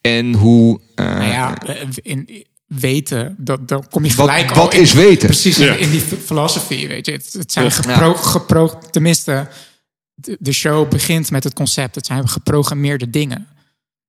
En 0.00 0.34
hoe. 0.34 0.80
uh, 0.94 1.06
Nou 1.06 1.24
ja, 1.24 1.58
eh, 1.62 1.86
in, 2.02 2.46
weten, 2.66 3.34
dat, 3.38 3.68
dan 3.68 3.88
kom 3.90 4.04
je 4.04 4.14
wat, 4.14 4.28
gelijk 4.30 4.50
al 4.50 4.56
wat 4.56 4.74
in, 4.74 4.80
is 4.80 4.92
weten? 4.92 5.28
Precies, 5.28 5.56
Ja. 5.56 5.72
in, 5.74 5.78
in 5.80 5.90
die 5.90 6.00
filosofie, 6.00 6.88
weet 6.88 7.06
je. 7.06 7.12
Het, 7.12 7.32
het 7.32 7.52
zijn 7.52 7.64
Ja. 7.64 7.70
gepro, 7.70 8.14
gepro, 8.14 8.78
tenminste, 8.90 9.48
de, 10.14 10.36
de 10.40 10.52
show 10.52 10.88
begint 10.90 11.30
met 11.30 11.44
het 11.44 11.54
concept. 11.54 11.94
Het 11.94 12.06
zijn 12.06 12.28
geprogrammeerde 12.28 13.10
dingen. 13.10 13.46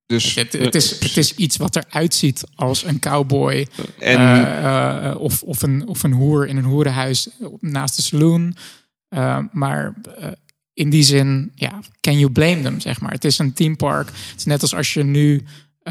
Dus, 0.09 0.35
Het, 0.35 0.53
het, 0.53 0.75
is, 0.75 0.99
het 0.99 1.17
is 1.17 1.35
iets 1.35 1.57
wat 1.57 1.75
eruit 1.75 2.13
ziet 2.13 2.43
als 2.55 2.83
een 2.83 2.99
cowboy 2.99 3.67
en 3.99 4.17
eh, 4.17 5.05
eh, 5.05 5.19
of, 5.19 5.43
of, 5.43 5.61
een, 5.61 5.87
of 5.87 6.03
een 6.03 6.11
hoer 6.11 6.47
in 6.47 6.57
een 6.57 6.63
hoerenhuis 6.63 7.29
naast 7.59 7.95
de 7.95 8.01
saloon. 8.01 8.55
Eh, 9.07 9.39
maar 9.51 9.93
in 10.73 10.89
die 10.89 11.03
zin, 11.03 11.51
ja, 11.55 11.79
can 11.99 12.19
you 12.19 12.31
blame 12.31 12.61
them, 12.61 12.79
zeg 12.79 13.01
maar. 13.01 13.11
Het 13.11 13.25
is 13.25 13.39
een 13.39 13.53
teampark. 13.53 14.07
Het 14.07 14.37
is 14.37 14.45
net 14.45 14.61
als 14.61 14.75
als 14.75 14.93
je 14.93 15.03
nu 15.03 15.43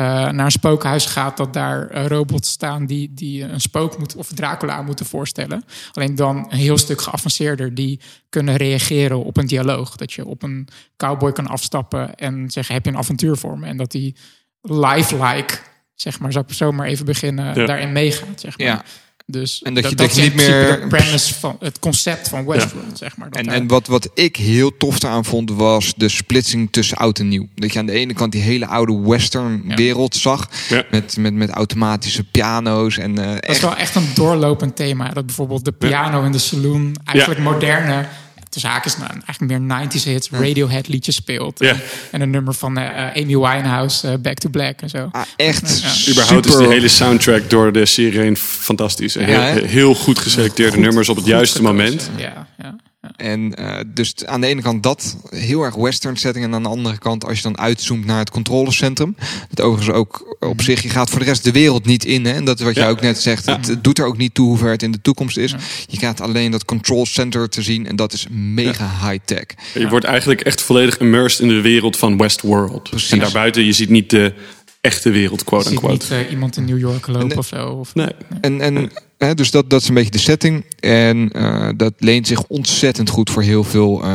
naar 0.07 0.45
een 0.45 0.51
spookhuis 0.51 1.07
gaat... 1.07 1.37
dat 1.37 1.53
daar 1.53 1.89
eh, 1.89 2.07
robots 2.07 2.51
staan 2.51 2.87
die, 2.87 3.15
die 3.15 3.43
een 3.43 3.61
spook 3.61 3.99
moet, 3.99 4.17
of 4.17 4.29
Dracula 4.29 4.83
moeten 4.83 5.07
voorstellen. 5.07 5.65
Alleen 5.93 6.15
dan 6.15 6.37
een 6.37 6.59
heel 6.59 6.79
stuk 6.79 7.01
geavanceerder. 7.01 7.75
Die 7.75 8.01
kunnen 8.29 8.57
reageren 8.57 9.25
op 9.25 9.37
een 9.37 9.47
dialoog. 9.47 9.97
Dat 9.97 10.13
je 10.13 10.27
op 10.27 10.43
een 10.43 10.69
cowboy 10.97 11.33
kan 11.33 11.47
afstappen 11.47 12.15
en 12.15 12.51
zeggen... 12.51 12.75
heb 12.75 12.85
je 12.85 12.91
een 12.91 12.97
avontuur 12.97 13.37
voor 13.37 13.59
me? 13.59 13.67
En 13.67 13.77
dat 13.77 13.91
die 13.91 14.17
lifelike, 14.61 15.59
zeg 15.95 16.21
maar, 16.21 16.33
zou 16.33 16.45
ik 16.49 16.55
zo 16.55 16.73
maar 16.73 16.87
even 16.87 17.05
beginnen... 17.05 17.55
Ja. 17.55 17.67
daarin 17.67 17.93
meegaat, 17.93 18.41
zeg 18.41 18.59
maar. 18.59 18.67
ja. 18.67 18.85
Dus 19.31 19.63
En 19.63 19.75
dat 19.75 19.89
je- 19.89 19.95
dat, 19.97 20.15
je 20.17 20.23
niet 20.23 20.35
meer- 20.35 20.87
premise 20.89 21.35
van 21.35 21.57
het 21.61 21.79
concept 21.79 22.29
van 22.29 22.47
Westworld, 22.47 22.99
zeg 22.99 23.17
maar. 23.17 23.29
En, 23.31 23.45
daar- 23.45 23.55
en 23.55 23.67
wat, 23.67 23.87
wat 23.87 24.11
ik 24.15 24.37
heel 24.37 24.77
tof 24.77 25.05
aan 25.05 25.25
vond, 25.25 25.51
was 25.51 25.93
de 25.97 26.09
splitsing 26.09 26.69
tussen 26.73 26.97
oud 26.97 27.19
en 27.19 27.29
nieuw. 27.29 27.49
Dat 27.55 27.73
je 27.73 27.79
aan 27.79 27.87
de 27.87 27.93
ene 27.93 28.13
kant 28.15 28.33
die 28.33 28.41
hele 28.43 28.67
oude 28.67 28.99
western 29.01 29.63
Ja. 29.67 29.75
wereld 29.75 30.17
zag. 30.17 30.49
Ja. 30.69 30.85
Met, 30.91 31.17
met, 31.17 31.35
met 31.35 31.51
automatische 31.51 32.25
piano's. 32.25 32.99
En, 32.99 33.19
eh, 33.19 33.31
Dat 33.35 33.45
is 33.57 33.61
wel 33.61 33.77
echt 33.77 33.95
een 33.95 34.09
doorlopend 34.15 34.77
thema. 34.77 35.09
Dat 35.09 35.27
bijvoorbeeld 35.27 35.65
de 35.65 35.73
piano 35.73 36.25
in 36.25 36.33
de 36.33 36.39
saloon 36.39 36.97
eigenlijk 37.05 37.41
moderne, 37.41 38.07
tussen 38.49 38.71
haakjes, 38.71 38.97
nou, 38.97 39.11
eigenlijk 39.27 39.59
meer 39.61 39.87
90s 39.89 40.05
hits, 40.05 40.29
Radiohead 40.31 40.89
liedjes 40.89 41.15
speelt. 41.15 41.59
Ja. 41.59 41.69
En, 41.71 41.81
en 42.11 42.21
een 42.21 42.31
nummer 42.31 42.55
van 42.55 42.79
eh, 42.79 42.87
eh, 43.17 43.23
Amy 43.23 43.37
Winehouse, 43.37 44.09
eh, 44.09 44.15
Back 44.19 44.39
to 44.39 44.49
Black 44.49 44.81
en 44.81 44.89
zo. 44.89 45.09
ah, 45.13 45.23
echt 45.37 45.81
Ja. 45.83 46.13
Überhaupt 46.13 46.47
is 46.47 46.53
super- 46.53 46.67
die 46.67 46.75
hele 46.77 46.89
soundtrack 46.89 47.51
door 47.51 47.73
de 47.73 47.87
serie 47.87 48.21
heen 48.21 48.37
fantastisch. 48.37 49.13
Ja, 49.15 49.41
heel, 49.53 49.95
goed 49.95 50.19
geselecteerde 50.19 50.73
Goed- 50.73 50.81
nummers 50.85 51.09
op 51.09 51.17
het 51.17 51.27
juiste 51.27 51.57
gekozen. 51.59 51.77
moment. 51.77 52.11
Ja, 52.17 52.47
ja. 52.59 52.77
En 53.19 53.55
eh, 53.55 53.81
dus 53.87 54.15
aan 54.25 54.41
de 54.41 54.47
ene 54.47 54.63
kant 54.63 54.83
dat, 54.83 55.17
heel 55.31 55.63
erg 55.63 55.75
western 55.75 56.17
setting. 56.17 56.45
En 56.45 56.55
aan 56.55 56.63
de 56.63 56.69
andere 56.69 56.99
kant, 56.99 57.25
als 57.25 57.37
je 57.37 57.43
dan 57.43 57.59
uitzoomt 57.59 58.05
naar 58.05 58.19
het 58.19 58.31
controlecentrum. 58.31 59.17
Dat 59.51 59.67
overigens 59.67 59.97
ook 59.97 60.37
op 60.41 60.63
zich, 60.63 60.83
je 60.83 60.89
gaat 60.89 61.11
voor 61.11 61.19
de 61.19 61.25
rest 61.25 61.45
de 61.45 61.53
wereld 61.53 61.87
niet 61.87 62.05
in. 62.05 62.25
Hè? 62.25 62.33
En 62.33 62.45
dat 62.45 62.59
is 62.59 62.65
wat 62.65 62.75
Ja. 62.75 62.81
jij 62.81 62.91
ook 62.91 63.01
net 63.01 63.19
zegt. 63.21 63.45
Ja. 63.47 63.57
Het, 63.57 63.67
het 63.67 63.85
doet 63.85 63.99
er 63.99 64.07
ook 64.07 64.17
niet 64.17 64.35
toe 64.35 64.47
hoe 64.49 64.59
ver 64.59 64.71
het 64.71 64.83
in 64.83 64.91
de 64.93 65.01
toekomst 65.01 65.37
is. 65.37 65.55
Je 65.87 65.97
krijgt 65.97 66.21
alleen 66.21 66.51
dat 66.51 66.65
control 66.65 67.07
center 67.07 67.49
te 67.49 67.63
zien. 67.63 67.87
En 67.87 67.97
dat 67.97 68.13
is 68.13 68.27
mega 68.31 68.91
high-tech. 69.09 69.45
Je 69.75 69.89
wordt 69.89 70.05
eigenlijk 70.05 70.41
echt 70.41 70.61
volledig 70.63 70.99
immersed 70.99 71.41
in 71.41 71.49
de 71.49 71.61
wereld 71.61 71.97
van 71.97 72.17
Westworld. 72.17 72.91
Precies. 72.91 73.11
En 73.11 73.19
daarbuiten, 73.19 73.65
je 73.65 73.73
ziet 73.73 73.89
niet 73.91 74.11
de 74.11 74.33
echte 74.81 75.11
wereld, 75.11 75.39
Je 75.41 75.45
quote 75.47 75.65
ziet 75.69 75.73
unquote. 75.73 76.15
niet 76.15 76.25
eh, 76.27 76.31
iemand 76.31 76.57
in 76.57 76.65
New 76.65 76.79
York 76.79 77.07
lopen 77.07 77.29
Nee. 77.29 77.39
of 77.39 77.47
zo. 77.47 77.69
Of, 77.69 77.95
Nee. 77.95 78.09
En, 78.41 78.61
en 78.61 78.91
hè, 79.19 79.35
dus 79.35 79.51
dat, 79.51 79.71
dat 79.71 79.81
is 79.81 79.89
een 79.89 79.95
beetje 79.95 80.11
de 80.11 80.19
setting. 80.19 80.65
En 80.81 81.33
eh, 81.33 81.69
dat 81.77 81.95
leent 81.99 82.27
zich 82.27 82.45
ontzettend 82.45 83.09
goed 83.09 83.31
voor 83.31 83.43
heel 83.43 83.65
veel 83.65 84.03
eh, 84.03 84.09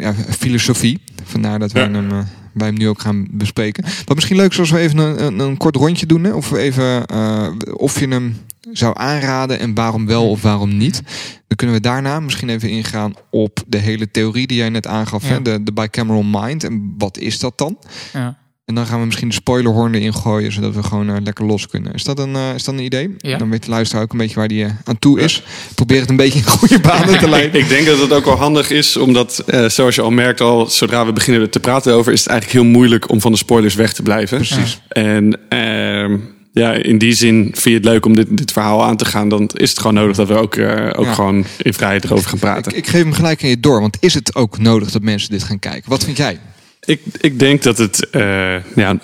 ja, 0.00 0.14
filosofie. 0.38 1.00
Vandaar 1.24 1.58
dat 1.58 1.72
wij, 1.72 1.82
Ja. 1.82 1.90
hem, 1.90 2.10
eh, 2.10 2.18
wij 2.52 2.66
hem 2.66 2.76
nu 2.76 2.88
ook 2.88 3.00
gaan 3.00 3.26
bespreken. 3.30 3.84
Wat 4.04 4.14
misschien 4.14 4.36
leuk 4.36 4.50
is 4.50 4.58
als 4.58 4.70
we 4.70 4.78
even 4.78 4.98
een, 4.98 5.24
een, 5.24 5.38
een 5.38 5.56
kort 5.56 5.76
rondje 5.76 6.06
doen. 6.06 6.24
Hè? 6.24 6.32
Of, 6.32 6.48
we 6.50 6.58
even, 6.58 7.06
eh, 7.06 7.48
of 7.76 8.00
je 8.00 8.08
hem 8.08 8.36
zou 8.72 8.94
aanraden 8.98 9.58
en 9.58 9.74
waarom 9.74 10.06
wel 10.06 10.30
of 10.30 10.42
waarom 10.42 10.76
niet. 10.76 11.02
Dan 11.46 11.56
kunnen 11.56 11.76
we 11.76 11.82
daarna 11.82 12.20
misschien 12.20 12.48
even 12.48 12.68
ingaan 12.68 13.14
op 13.30 13.62
de 13.66 13.78
hele 13.78 14.10
theorie 14.10 14.46
die 14.46 14.56
jij 14.56 14.68
net 14.68 14.86
aangaf. 14.86 15.22
Ja. 15.22 15.28
Hè? 15.28 15.42
De, 15.42 15.62
de 15.62 15.72
bicameral 15.72 16.22
mind. 16.22 16.64
En 16.64 16.94
wat 16.98 17.18
is 17.18 17.38
dat 17.38 17.58
dan? 17.58 17.78
ja. 18.12 18.40
En 18.64 18.74
dan 18.74 18.86
gaan 18.86 18.98
we 19.00 19.06
misschien 19.06 19.28
de 19.28 19.34
spoilerhorn 19.34 19.94
erin 19.94 20.14
gooien, 20.14 20.52
zodat 20.52 20.74
we 20.74 20.82
gewoon 20.82 21.08
eh, 21.10 21.16
lekker 21.24 21.44
los 21.44 21.66
kunnen. 21.68 21.92
Is 21.94 22.04
dat 22.04 22.18
een, 22.18 22.34
eh, 22.36 22.54
is 22.54 22.64
dat 22.64 22.74
een 22.74 22.80
idee? 22.84 23.14
Ja. 23.18 23.38
Dan 23.38 23.50
weet 23.50 23.62
de 23.64 23.70
luisteraar 23.70 24.02
ook 24.04 24.12
een 24.12 24.18
beetje 24.18 24.34
waar 24.34 24.48
die 24.48 24.64
eh, 24.64 24.70
aan 24.84 24.98
toe 24.98 25.20
is. 25.20 25.42
Probeer 25.74 26.00
het 26.00 26.10
een 26.10 26.16
beetje 26.16 26.38
in 26.38 26.44
goede 26.44 26.80
banen 26.80 27.18
te 27.18 27.28
leiden. 27.36 27.60
ik 27.60 27.68
denk 27.68 27.86
dat 27.86 27.98
het 27.98 28.12
ook 28.12 28.24
wel 28.24 28.36
handig 28.36 28.70
is, 28.70 28.96
omdat 28.96 29.38
eh, 29.38 29.68
zoals 29.68 29.94
je 29.94 30.02
al 30.02 30.10
merkt 30.10 30.40
al, 30.40 30.66
zodra 30.66 31.06
we 31.06 31.12
beginnen 31.12 31.50
te 31.50 31.60
praten 31.60 31.94
over, 31.94 32.12
is 32.12 32.20
het 32.20 32.28
eigenlijk 32.28 32.60
heel 32.62 32.70
moeilijk 32.72 33.10
om 33.10 33.20
van 33.20 33.32
de 33.32 33.38
spoilers 33.38 33.74
weg 33.74 33.92
te 33.92 34.02
blijven. 34.02 34.36
Precies. 34.36 34.80
En 34.88 35.38
ehm, 35.48 36.16
ja, 36.52 36.72
in 36.72 36.98
die 36.98 37.12
zin 37.14 37.42
vind 37.42 37.62
je 37.64 37.70
het 37.74 37.84
leuk 37.84 38.06
om 38.06 38.16
dit, 38.16 38.26
dit 38.36 38.52
verhaal 38.52 38.84
aan 38.84 38.96
te 38.96 39.04
gaan, 39.04 39.28
dan 39.28 39.50
is 39.54 39.70
het 39.70 39.78
gewoon 39.78 39.94
nodig 39.94 40.16
dat 40.16 40.28
we 40.28 40.34
ook, 40.34 40.54
eh, 40.56 40.90
ook 40.96 41.04
Ja. 41.04 41.14
gewoon 41.14 41.44
in 41.62 41.74
vrijheid 41.74 42.04
erover 42.04 42.28
gaan 42.28 42.38
praten. 42.38 42.72
Ik, 42.72 42.78
ik 42.78 42.86
geef 42.86 43.02
hem 43.02 43.12
gelijk 43.12 43.42
aan 43.42 43.48
je 43.48 43.60
door, 43.60 43.80
want 43.80 43.96
is 44.00 44.14
het 44.14 44.34
ook 44.34 44.58
nodig 44.58 44.90
dat 44.90 45.02
mensen 45.02 45.30
dit 45.30 45.42
gaan 45.42 45.58
kijken? 45.58 45.90
Wat 45.90 46.04
vind 46.04 46.16
jij? 46.16 46.38
Ik, 46.86 47.00
ik 47.20 47.38
denk 47.38 47.62
dat 47.62 47.78
het, 47.78 48.10
eh, 48.10 48.64
ja, 48.76 48.96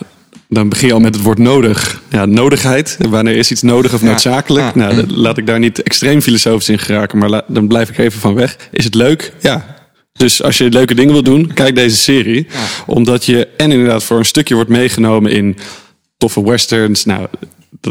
dan 0.49 0.68
begin 0.68 0.88
je 0.88 0.94
al 0.94 1.00
met 1.00 1.14
het 1.14 1.25
woord 1.25 1.38
nodig. 1.38 2.02
Ja, 2.11 2.25
nodigheid. 2.26 2.97
Wanneer 3.08 3.37
is 3.37 3.50
iets 3.50 3.62
nodig 3.62 3.94
of 3.94 4.02
noodzakelijk? 4.02 4.66
Ja. 4.66 4.73
Nou, 4.75 4.94
dat- 4.94 5.11
laat 5.11 5.38
ik 5.38 5.47
daar 5.47 5.58
niet 5.58 5.82
extreem 5.82 6.20
filosofisch 6.20 6.68
in 6.68 6.78
geraken, 6.78 7.18
maar 7.18 7.42
dan 7.47 7.68
blijf 7.68 7.88
ik 7.88 7.99
even 7.99 8.20
van 8.20 8.35
weg. 8.35 8.56
Is 8.70 8.85
het 8.85 8.94
leuk? 8.94 9.32
Ja. 9.40 9.76
Dus 10.12 10.42
als 10.42 10.58
je 10.58 10.70
leuke 10.70 10.94
dingen 10.94 11.12
wil 11.12 11.23
doen, 11.23 11.52
kijk 11.54 11.75
deze 11.75 11.97
serie. 11.97 12.47
Ja. 12.50 12.58
Omdat 12.87 13.25
je 13.25 13.47
en 13.56 13.70
inderdaad 13.73 14.04
voor 14.04 14.18
een 14.18 14.25
stukje 14.25 14.54
wordt 14.54 14.70
meegenomen 14.70 15.30
in 15.32 15.56
toffe 16.16 16.44
westerns. 16.44 17.04
Nou, 17.04 17.26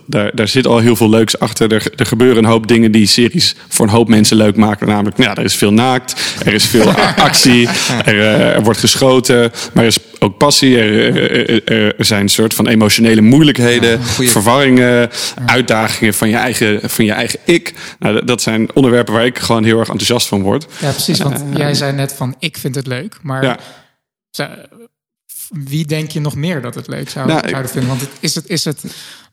daar, 0.05 0.31
daar 0.35 0.47
zit 0.47 0.67
al 0.67 0.77
heel 0.79 0.95
veel 0.95 1.09
leuks 1.09 1.39
achter. 1.39 1.73
Er, 1.73 1.91
er 1.95 2.05
gebeuren 2.05 2.37
een 2.37 2.49
hoop 2.49 2.67
dingen 2.67 2.91
die 2.91 3.05
series 3.07 3.55
voor 3.67 3.85
een 3.85 3.91
hoop 3.91 4.07
mensen 4.07 4.37
leuk 4.37 4.55
maken. 4.55 4.87
Namelijk, 4.87 5.17
nou 5.17 5.29
ja, 5.29 5.35
er 5.35 5.43
is 5.43 5.55
veel 5.55 5.73
naakt, 5.73 6.35
er 6.45 6.53
is 6.53 6.65
veel 6.65 6.89
actie, 7.29 7.67
er, 8.05 8.19
eh, 8.19 8.55
er 8.55 8.63
wordt 8.63 8.79
geschoten, 8.79 9.51
maar 9.73 9.83
er 9.83 9.89
is 9.89 9.97
ook 10.19 10.37
passie. 10.37 10.77
Er, 10.77 11.15
er- 11.39 11.63
er- 11.65 11.95
er 11.97 12.05
zijn 12.05 12.21
een 12.21 12.29
soort 12.29 12.53
van 12.53 12.67
emotionele 12.67 13.21
moeilijkheden, 13.21 13.89
Ja, 13.89 14.05
goeie- 14.05 14.29
verwarringen, 14.31 15.09
uitdagingen 15.45 16.13
van 16.13 16.29
je 16.29 16.35
eigen, 16.35 16.89
van 16.89 17.05
je 17.05 17.11
eigen 17.11 17.39
ik. 17.45 17.73
Nou, 17.99 18.25
dat- 18.25 18.41
zijn 18.41 18.73
onderwerpen 18.75 19.13
waar 19.13 19.25
ik 19.25 19.39
gewoon 19.39 19.63
heel 19.63 19.79
erg 19.79 19.87
enthousiast 19.89 20.27
van 20.27 20.41
word. 20.41 20.67
ja, 20.79 20.89
precies. 20.91 21.19
Want 21.19 21.43
jij 21.53 21.73
zei 21.73 21.91
net 21.93 22.13
van, 22.13 22.35
ik 22.39 22.57
vind 22.57 22.75
het 22.75 22.87
leuk. 22.87 23.17
Maar 23.21 23.43
Ja. 23.43 23.57
wie 25.49 25.85
denk 25.85 26.11
je 26.11 26.19
nog 26.19 26.35
meer 26.35 26.61
dat 26.61 26.75
het 26.75 26.87
leuk 26.87 27.09
zou, 27.09 27.27
Nou, 27.27 27.49
zouden 27.49 27.71
vinden? 27.71 27.89
Want 27.89 28.01
het, 28.01 28.09
is, 28.19 28.35
het, 28.35 28.47
is 28.47 28.65
het 28.65 28.83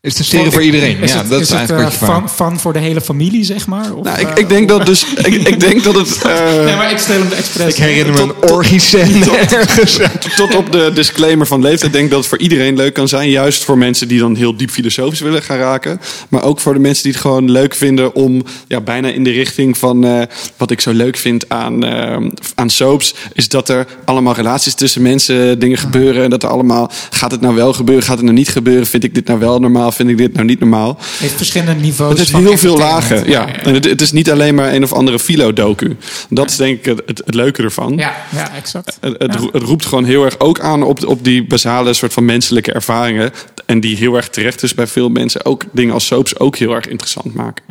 Is 0.05 0.11
het 0.11 0.19
een 0.19 0.25
serie 0.25 0.51
voor 0.51 0.63
iedereen? 0.63 0.97
Is 1.01 1.11
ja, 1.11 1.17
het, 1.17 1.29
dat 1.29 1.39
is 1.41 1.45
is, 1.45 1.49
het 1.49 1.57
eigenlijk 1.69 2.01
eh, 2.01 2.07
van, 2.07 2.29
van 2.29 2.59
voor 2.59 2.73
de 2.73 2.79
hele 2.79 3.01
familie, 3.01 3.43
zeg 3.43 3.67
maar? 3.67 3.93
Of, 3.93 4.03
Nou, 4.03 4.19
ik, 4.19 4.27
eh, 4.27 4.37
ik 4.37 4.49
denk 4.49 4.69
dat 4.69 4.85
dus. 4.85 5.05
Ik, 5.15 5.25
ik 5.47 5.59
denk 5.69 5.83
dat 5.83 5.95
het. 5.95 6.21
eh, 6.21 6.63
Nee, 6.65 6.75
maar 6.75 6.91
ik 6.91 6.97
stel 6.97 7.19
hem 7.19 7.31
expres. 7.31 7.73
Ik 7.73 7.75
herinner 7.83 8.13
me 8.13 8.19
Tot- 8.19 8.35
een 8.43 8.51
orgie-scène 8.51 9.37
ergens. 9.49 9.99
tot 10.37 10.55
op 10.55 10.71
de 10.71 10.91
disclaimer 10.93 11.47
van 11.47 11.61
leeftijd 11.61 11.91
denk 11.91 12.03
ik 12.05 12.09
dat 12.09 12.19
het 12.19 12.27
voor 12.29 12.37
iedereen 12.39 12.75
leuk 12.75 12.93
kan 12.93 13.07
zijn. 13.07 13.29
Juist 13.29 13.63
voor 13.63 13.77
mensen 13.77 14.07
die 14.07 14.19
dan 14.19 14.35
heel 14.35 14.57
diep 14.57 14.69
filosofisch 14.69 15.19
willen 15.19 15.41
gaan 15.43 15.57
raken. 15.57 16.01
Maar 16.29 16.43
ook 16.43 16.59
voor 16.59 16.73
de 16.73 16.79
mensen 16.79 17.03
die 17.03 17.11
het 17.11 17.21
gewoon 17.21 17.51
leuk 17.51 17.75
vinden 17.75 18.15
om 18.15 18.43
ja, 18.67 18.81
bijna 18.81 19.07
in 19.07 19.23
de 19.23 19.31
richting 19.31 19.77
van 19.77 20.05
eh, 20.05 20.21
wat 20.57 20.71
ik 20.71 20.81
zo 20.81 20.91
leuk 20.91 21.17
vind 21.17 21.49
aan, 21.49 21.83
eh, 21.85 22.17
aan 22.55 22.69
soaps. 22.69 23.15
Is 23.33 23.49
dat 23.49 23.69
er 23.69 23.85
allemaal 24.05 24.33
relaties 24.33 24.73
tussen 24.73 25.01
mensen 25.01 25.59
dingen 25.59 25.77
gebeuren. 25.77 26.23
En 26.23 26.29
dat 26.29 26.43
er 26.43 26.49
allemaal, 26.49 26.91
gaat 27.09 27.31
het 27.31 27.41
nou 27.41 27.55
wel 27.55 27.73
gebeuren, 27.73 28.03
gaat 28.05 28.15
het 28.15 28.25
nou 28.25 28.37
niet 28.37 28.49
gebeuren? 28.49 28.87
Vind 28.87 29.03
ik 29.03 29.13
dit 29.15 29.27
nou 29.27 29.39
wel 29.39 29.59
normaal, 29.59 29.91
vind 29.95 30.09
ik 30.09 30.17
dit 30.17 30.33
nou 30.33 30.45
niet 30.45 30.59
normaal? 30.59 30.97
heeft 31.19 31.35
verschillende 31.35 31.81
niveaus. 31.81 32.19
Het 32.19 32.29
van 32.29 32.45
heel 32.45 32.57
veel 32.57 32.77
lagen, 32.77 33.29
ja. 33.29 33.47
En 33.63 33.73
het, 33.73 33.85
het 33.85 34.01
is 34.01 34.11
niet 34.11 34.31
alleen 34.31 34.55
maar 34.55 34.73
een 34.73 34.83
of 34.83 34.93
andere 34.93 35.19
filo-docu. 35.19 35.95
Dat 36.29 36.49
is 36.49 36.55
denk 36.55 36.77
ik 36.77 36.85
het, 36.85 37.01
het, 37.05 37.21
het 37.25 37.33
leuke 37.33 37.63
ervan. 37.63 37.97
Ja, 37.97 38.15
ja, 38.35 38.53
exact. 38.55 38.97
Het, 39.01 39.15
het, 39.17 39.33
het 39.51 39.63
roept 39.63 39.85
gewoon 39.85 40.05
heel 40.05 40.25
erg 40.25 40.39
ook 40.39 40.59
aan 40.59 40.83
op, 40.83 41.05
op 41.05 41.23
die 41.23 41.45
basale 41.47 41.93
soort 41.93 42.13
van 42.13 42.25
menselijke 42.25 42.71
ervaringen. 42.71 43.31
En 43.65 43.79
die 43.79 43.97
heel 43.97 44.15
erg 44.15 44.29
terecht 44.29 44.63
is 44.63 44.73
bij 44.73 44.87
veel 44.87 45.09
mensen. 45.09 45.45
Ook 45.45 45.63
dingen 45.71 45.93
als 45.93 46.05
soaps 46.05 46.39
ook 46.39 46.55
heel 46.55 46.75
erg 46.75 46.87
interessant 46.87 47.33
maken. 47.33 47.63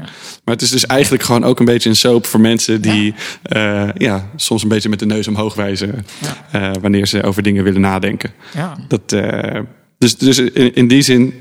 Maar 0.44 0.54
het 0.54 0.62
is 0.62 0.70
dus 0.70 0.86
eigenlijk 0.86 1.22
gewoon 1.22 1.44
ook 1.44 1.58
een 1.58 1.64
beetje 1.64 1.88
een 1.88 1.96
soap 1.96 2.26
voor 2.26 2.40
mensen 2.40 2.80
die 2.80 3.14
ja. 3.42 3.92
ja, 3.96 4.28
soms 4.36 4.62
een 4.62 4.68
beetje 4.68 4.88
met 4.88 4.98
de 4.98 5.06
neus 5.06 5.28
omhoog 5.28 5.54
wijzen. 5.54 6.06
eh, 6.50 6.70
wanneer 6.80 7.06
ze 7.06 7.22
over 7.22 7.42
dingen 7.42 7.64
willen 7.64 7.80
nadenken. 7.80 8.32
Ja. 8.54 8.76
Dat, 8.88 9.12
eh, 9.12 9.60
dus 9.98 10.16
dus 10.16 10.38
in, 10.38 10.74
in 10.74 10.88
die 10.88 11.02
zin, 11.02 11.34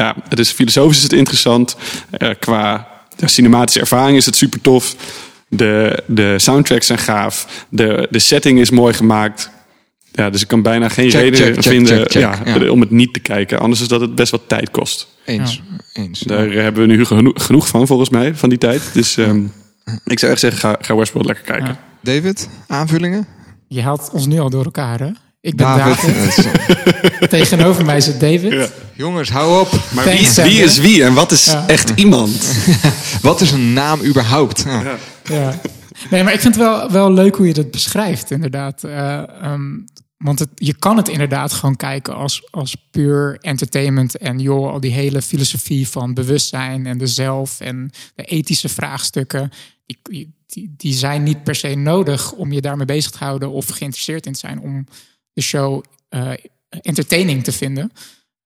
ja, 0.00 0.16
het 0.28 0.38
is 0.38 0.50
filosofisch 0.50 0.96
is 0.96 1.02
het 1.02 1.12
interessant. 1.12 1.76
Eh, 2.10 2.30
qua 2.38 2.88
ja, 3.16 3.26
cinematische 3.26 3.80
ervaring 3.80 4.16
is 4.16 4.26
het 4.26 4.36
super 4.36 4.60
tof. 4.60 4.94
De, 5.48 6.02
de 6.06 6.38
soundtracks 6.38 6.86
zijn 6.86 6.98
gaaf. 6.98 7.64
De, 7.68 8.06
de 8.10 8.18
setting 8.18 8.58
is 8.60 8.70
mooi 8.70 8.94
gemaakt. 8.94 9.50
Ja, 10.12 10.30
dus 10.30 10.42
ik 10.42 10.48
kan 10.48 10.62
bijna 10.62 10.88
geen 10.88 11.10
Check, 11.10 11.20
reden 11.20 11.38
check, 11.54 11.62
vinden 11.62 11.96
check, 11.96 12.10
check. 12.10 12.22
ja, 12.22 12.40
Ja. 12.60 12.70
om 12.70 12.80
het 12.80 12.90
niet 12.90 13.12
te 13.14 13.20
kijken. 13.20 13.58
Anders 13.58 13.80
is 13.80 13.88
dat 13.88 14.00
het 14.00 14.14
best 14.14 14.30
wat 14.30 14.42
tijd 14.46 14.70
kost. 14.70 15.08
Eens, 15.24 15.62
eens. 15.92 16.20
Daar 16.20 16.50
hebben 16.50 16.86
we 16.88 16.94
nu 16.94 17.04
geno- 17.04 17.32
genoeg 17.34 17.68
van, 17.68 17.86
volgens 17.86 18.10
mij, 18.10 18.34
van 18.34 18.48
die 18.48 18.58
tijd. 18.58 18.82
Dus 18.92 19.16
ehm, 19.16 19.42
ik 20.04 20.18
zou 20.18 20.32
echt 20.32 20.40
zeggen, 20.40 20.60
ga, 20.60 20.76
ga 20.80 20.96
Westworld 20.96 21.26
lekker 21.26 21.44
kijken. 21.44 21.66
Ja. 21.68 21.78
David, 22.12 22.48
aanvullingen? 22.66 23.26
Je 23.68 23.82
haalt 23.82 24.10
ons 24.12 24.26
nu 24.26 24.38
al 24.38 24.50
door 24.50 24.64
elkaar, 24.64 24.98
hè? 25.00 25.10
Ik 25.46 25.56
ben 25.56 25.66
David. 25.66 26.14
David. 26.36 27.30
Tegenover 27.30 27.84
mij 27.84 28.00
zit 28.00 28.20
David. 28.20 28.52
Ja. 28.52 28.68
Jongens, 28.94 29.30
hou 29.30 29.60
op. 29.60 29.80
Maar 29.94 30.04
wie, 30.04 30.28
wie 30.42 30.62
is 30.62 30.78
wie 30.78 31.04
en 31.04 31.14
wat 31.14 31.32
is 31.32 31.44
Ja. 31.44 31.66
echt 31.66 31.92
iemand? 31.94 32.54
Wat 33.22 33.40
is 33.40 33.50
een 33.50 33.72
naam 33.72 34.04
überhaupt? 34.04 34.64
Ja. 34.66 34.96
Ja. 35.24 35.60
Nee, 36.10 36.22
maar 36.22 36.32
ik 36.32 36.40
vind 36.40 36.54
het 36.54 36.64
wel, 36.64 36.90
wel 36.90 37.12
leuk 37.12 37.36
hoe 37.36 37.46
je 37.46 37.54
dat 37.54 37.70
beschrijft, 37.70 38.30
inderdaad. 38.30 38.84
Eh, 38.84 39.42
ehm, 39.42 39.70
want 40.16 40.38
het, 40.38 40.48
je 40.54 40.74
kan 40.74 40.96
het 40.96 41.08
inderdaad 41.08 41.52
gewoon 41.52 41.76
kijken 41.76 42.14
als, 42.14 42.48
als 42.50 42.76
puur 42.90 43.38
entertainment. 43.40 44.16
En 44.16 44.38
joh, 44.38 44.72
al 44.72 44.80
die 44.80 44.92
hele 44.92 45.22
filosofie 45.22 45.88
van 45.88 46.14
bewustzijn 46.14 46.86
en 46.86 46.98
de 46.98 47.06
zelf 47.06 47.60
en 47.60 47.90
de 48.14 48.22
ethische 48.24 48.68
vraagstukken. 48.68 49.50
Die, 49.86 50.34
die, 50.46 50.74
die 50.76 50.94
zijn 50.94 51.22
niet 51.22 51.44
per 51.44 51.54
se 51.54 51.74
nodig 51.74 52.32
om 52.32 52.52
je 52.52 52.60
daarmee 52.60 52.86
bezig 52.86 53.10
te 53.10 53.18
houden 53.18 53.50
of 53.50 53.68
geïnteresseerd 53.68 54.26
in 54.26 54.32
te 54.32 54.38
zijn 54.38 54.60
om 54.60 54.86
de 55.36 55.42
show 55.42 55.82
eh, 56.08 56.30
entertaining 56.68 57.44
te 57.44 57.52
vinden. 57.52 57.92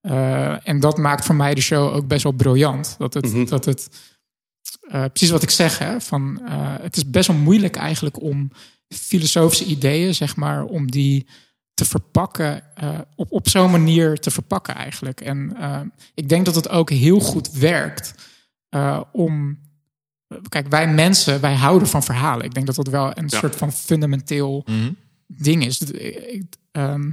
Eh, 0.00 0.68
en 0.68 0.80
dat 0.80 0.98
maakt 0.98 1.24
voor 1.24 1.34
mij 1.34 1.54
de 1.54 1.60
show 1.60 1.94
ook 1.94 2.06
best 2.06 2.22
wel 2.22 2.32
briljant. 2.32 2.94
Dat 2.98 3.14
het, 3.14 3.48
dat 3.48 3.64
het 3.64 3.88
eh, 4.88 5.04
precies 5.04 5.30
wat 5.30 5.42
ik 5.42 5.50
zeg, 5.50 5.78
hè, 5.78 6.00
van, 6.00 6.40
eh, 6.46 6.74
het 6.80 6.96
is 6.96 7.10
best 7.10 7.26
wel 7.28 7.36
moeilijk 7.36 7.76
eigenlijk 7.76 8.22
om 8.22 8.50
filosofische 8.88 9.64
ideeën, 9.64 10.14
zeg 10.14 10.36
maar, 10.36 10.64
om 10.64 10.90
die 10.90 11.26
te 11.74 11.84
verpakken, 11.84 12.76
eh, 12.76 12.98
op, 13.16 13.32
op 13.32 13.48
zo'n 13.48 13.70
manier 13.70 14.18
te 14.18 14.30
verpakken 14.30 14.74
eigenlijk. 14.74 15.20
En 15.20 15.56
eh, 15.56 15.80
ik 16.14 16.28
denk 16.28 16.44
dat 16.44 16.54
het 16.54 16.68
ook 16.68 16.90
heel 16.90 17.20
goed 17.20 17.50
werkt 17.50 18.14
eh, 18.68 19.00
om 19.12 19.58
kijk, 20.48 20.68
wij 20.68 20.88
mensen, 20.94 21.40
wij 21.40 21.54
houden 21.54 21.88
van 21.88 22.02
verhalen. 22.02 22.44
Ik 22.44 22.54
denk 22.54 22.66
dat 22.66 22.74
dat 22.74 22.88
wel 22.88 23.18
een 23.18 23.26
Ja. 23.28 23.38
soort 23.38 23.56
van 23.56 23.72
fundamenteel 23.72 24.62
Mhm. 24.66 24.92
ding 25.26 25.64
is. 25.64 25.80
Ehm, 26.70 27.10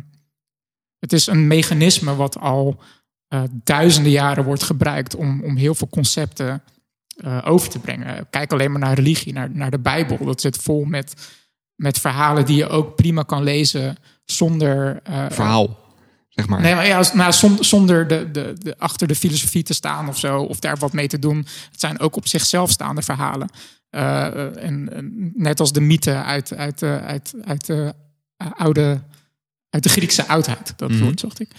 het 0.99 1.13
is 1.13 1.27
een 1.27 1.47
mechanisme 1.47 2.15
wat 2.15 2.37
al 2.39 2.79
eh, 3.27 3.43
duizenden 3.63 4.11
jaren 4.11 4.43
wordt 4.43 4.63
gebruikt 4.63 5.15
om, 5.15 5.43
om 5.43 5.55
heel 5.55 5.75
veel 5.75 5.87
concepten 5.89 6.63
eh, 7.17 7.41
over 7.45 7.69
te 7.69 7.79
brengen. 7.79 8.29
Kijk 8.29 8.51
alleen 8.51 8.71
maar 8.71 8.79
naar 8.79 8.93
religie, 8.95 9.33
naar, 9.33 9.49
naar 9.51 9.71
de 9.71 9.79
Bijbel. 9.79 10.25
Dat 10.25 10.41
zit 10.41 10.57
vol 10.57 10.83
met, 10.85 11.13
met 11.75 11.99
verhalen 11.99 12.45
die 12.45 12.55
je 12.57 12.67
ook 12.69 12.95
prima 12.95 13.23
kan 13.23 13.43
lezen 13.43 13.97
zonder. 14.25 14.99
eh, 15.03 15.25
Verhaal, 15.29 15.79
zeg 16.29 16.47
maar. 16.47 16.61
Nee, 16.61 16.75
maar 16.75 16.87
ja, 16.87 17.03
nou, 17.13 17.31
zon- 17.33 17.63
zonder 17.63 18.07
de, 18.07 18.31
de, 18.31 18.53
de, 18.57 18.77
achter 18.77 19.07
de 19.07 19.15
filosofie 19.15 19.63
te 19.63 19.73
staan 19.73 20.07
of 20.07 20.17
zo, 20.17 20.41
of 20.41 20.59
daar 20.59 20.77
wat 20.77 20.93
mee 20.93 21.07
te 21.07 21.19
doen. 21.19 21.37
Het 21.71 21.79
zijn 21.79 21.99
ook 21.99 22.15
op 22.15 22.27
zichzelf 22.27 22.69
staande 22.71 23.01
verhalen. 23.01 23.49
En, 23.89 24.89
en 24.93 25.31
net 25.35 25.59
als 25.59 25.71
de 25.71 25.81
mythe 25.81 26.13
uit, 26.23 26.53
uit, 26.53 26.81
eh, 26.81 27.05
uit, 27.05 27.33
uit 27.45 27.65
de 27.65 27.93
oude, 28.37 29.01
uit 29.69 29.83
de 29.83 29.89
Griekse 29.89 30.27
oudheid. 30.27 30.73
Dat 30.75 30.89
Mhm. 30.89 31.03
woord 31.03 31.19
zocht 31.19 31.39
ik. 31.39 31.49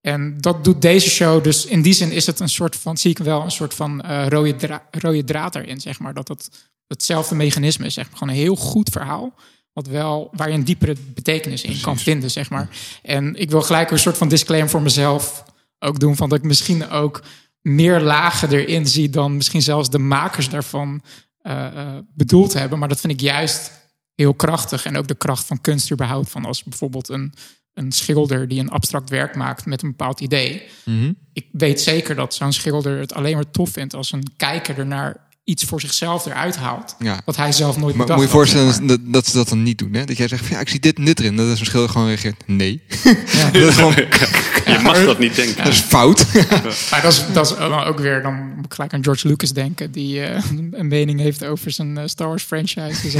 En 0.00 0.40
dat 0.40 0.64
doet 0.64 0.82
deze 0.82 1.10
show. 1.10 1.44
Dus 1.44 1.66
in 1.66 1.82
die 1.82 1.92
zin 1.92 2.10
is 2.10 2.26
het 2.26 2.40
een 2.40 2.48
soort 2.48 2.76
van, 2.76 2.96
zie 2.96 3.10
ik 3.10 3.18
wel 3.18 3.42
een 3.42 3.50
soort 3.50 3.74
van 3.74 4.02
eh, 4.02 4.26
rode, 4.28 4.56
dra 4.56 4.82
rode 4.90 5.24
draad 5.24 5.54
erin, 5.54 5.80
zeg 5.80 5.98
maar. 5.98 6.14
Dat 6.14 6.28
het 6.28 6.50
hetzelfde 6.86 7.34
mechanisme 7.34 7.86
is, 7.86 7.94
zeg 7.94 8.08
maar. 8.08 8.18
Gewoon 8.18 8.34
een 8.34 8.40
heel 8.40 8.56
goed 8.56 8.88
verhaal. 8.88 9.34
Wat 9.72 9.86
wel, 9.86 10.30
waar 10.32 10.48
je 10.48 10.54
een 10.54 10.64
diepere 10.64 10.96
betekenis 11.14 11.62
in 11.62 11.80
kan 11.80 11.98
vinden, 11.98 12.30
zeg 12.30 12.50
maar. 12.50 12.68
En 13.02 13.34
ik 13.34 13.50
wil 13.50 13.62
gelijk 13.62 13.90
een 13.90 13.98
soort 13.98 14.16
van 14.16 14.28
disclaimer 14.28 14.70
voor 14.70 14.82
mezelf 14.82 15.44
ook 15.78 16.00
doen. 16.00 16.16
Van 16.16 16.28
dat 16.28 16.38
ik 16.38 16.44
misschien 16.44 16.88
ook 16.90 17.22
meer 17.60 18.00
lagen 18.00 18.50
erin 18.52 18.86
zie 18.86 19.10
dan 19.10 19.36
misschien 19.36 19.62
zelfs 19.62 19.90
de 19.90 19.98
makers 19.98 20.48
daarvan 20.48 21.02
eh, 21.38 21.66
eh, 21.66 21.96
bedoeld 22.14 22.52
hebben. 22.52 22.78
Maar 22.78 22.88
dat 22.88 23.00
vind 23.00 23.12
ik 23.12 23.20
juist 23.20 23.70
heel 24.16 24.34
krachtig. 24.34 24.84
En 24.84 24.96
ook 24.96 25.08
de 25.08 25.14
kracht 25.14 25.44
van 25.44 25.60
kunst 25.60 25.92
überhaupt. 25.92 26.30
Van 26.30 26.44
als 26.44 26.64
bijvoorbeeld 26.64 27.08
een, 27.08 27.32
een 27.74 27.92
schilder 27.92 28.48
die 28.48 28.60
een 28.60 28.70
abstract 28.70 29.10
werk 29.10 29.34
maakt 29.34 29.66
met 29.66 29.82
een 29.82 29.90
bepaald 29.90 30.20
idee. 30.20 30.62
Mhm. 30.84 31.12
Ik 31.32 31.46
weet 31.52 31.80
zeker 31.80 32.14
dat 32.14 32.34
zo'n 32.34 32.52
schilder 32.52 32.98
het 32.98 33.14
alleen 33.14 33.34
maar 33.34 33.50
tof 33.50 33.70
vindt 33.70 33.94
als 33.94 34.12
een 34.12 34.32
kijker 34.36 34.78
ernaar 34.78 35.25
iets 35.46 35.64
voor 35.64 35.80
zichzelf 35.80 36.26
eruit 36.26 36.56
haalt. 36.56 36.94
Ja. 36.98 37.20
Wat 37.24 37.36
hij 37.36 37.52
zelf 37.52 37.76
nooit 37.76 37.94
Maar 37.96 38.06
bedacht 38.06 38.20
moet 38.20 38.30
je 38.30 38.36
voorstellen 38.36 38.86
dat, 38.86 39.00
dat 39.02 39.26
ze 39.26 39.36
dat 39.36 39.48
dan 39.48 39.62
niet 39.62 39.78
doen. 39.78 39.94
Hè? 39.94 40.04
Dat 40.04 40.16
jij 40.16 40.28
zegt, 40.28 40.44
van, 40.44 40.56
ja, 40.56 40.60
ik 40.60 40.68
zie 40.68 40.80
dit 40.80 40.96
en 40.96 41.04
dit 41.04 41.20
erin. 41.20 41.36
Dat 41.36 41.46
is 41.46 41.60
een 41.60 41.66
schilder 41.66 41.90
gewoon 41.90 42.06
reageert, 42.06 42.42
nee. 42.46 42.82
Ja. 43.04 43.50
dat 43.50 43.62
is 43.62 43.74
gewoon, 43.74 43.94
Je 44.74 44.78
mag 44.82 45.04
dat 45.04 45.18
niet 45.18 45.34
denken. 45.34 45.64
dat 45.64 45.72
is 45.72 45.80
fout. 45.80 46.26
Maar 46.90 47.02
dat 47.02 47.12
is, 47.12 47.24
dat 47.32 47.50
is 47.50 47.56
dan 47.56 47.84
ook 47.84 47.98
weer, 47.98 48.22
dan 48.22 48.52
moet 48.56 48.64
ik 48.64 48.74
gelijk 48.74 48.92
aan 48.92 49.04
George 49.04 49.28
Lucas 49.28 49.52
denken, 49.52 49.90
die 49.92 50.22
eh, 50.22 50.44
een 50.70 50.88
mening 50.88 51.20
heeft 51.20 51.44
over 51.44 51.70
zijn 51.70 51.98
eh, 51.98 52.06
Star 52.06 52.28
Wars 52.28 52.42
franchise. 52.42 53.18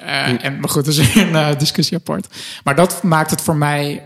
Eh, 0.00 0.44
en, 0.44 0.60
maar 0.60 0.68
goed, 0.68 0.84
dat 0.84 0.94
is 0.94 1.14
een 1.14 1.58
discussie 1.58 1.96
apart. 1.96 2.26
Maar 2.64 2.76
dat 2.76 3.02
maakt 3.02 3.30
het 3.30 3.40
voor 3.40 3.56
mij 3.56 4.02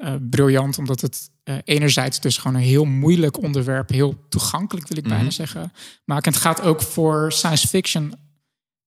eh, 0.00 0.14
briljant, 0.30 0.78
omdat 0.78 1.00
het 1.00 1.30
eh, 1.42 1.54
enerzijds 1.64 2.20
dus 2.20 2.38
gewoon 2.38 2.56
een 2.56 2.62
heel 2.62 2.84
moeilijk 2.84 3.42
onderwerp, 3.42 3.88
heel 3.88 4.26
toegankelijk 4.28 4.88
wil 4.88 4.98
ik 4.98 5.08
bijna 5.08 5.30
zeggen, 5.30 5.72
maakt. 6.04 6.26
En 6.26 6.32
het 6.32 6.40
gaat 6.40 6.60
ook 6.60 6.82
voor 6.82 7.32
science 7.32 7.68
fiction 7.68 8.14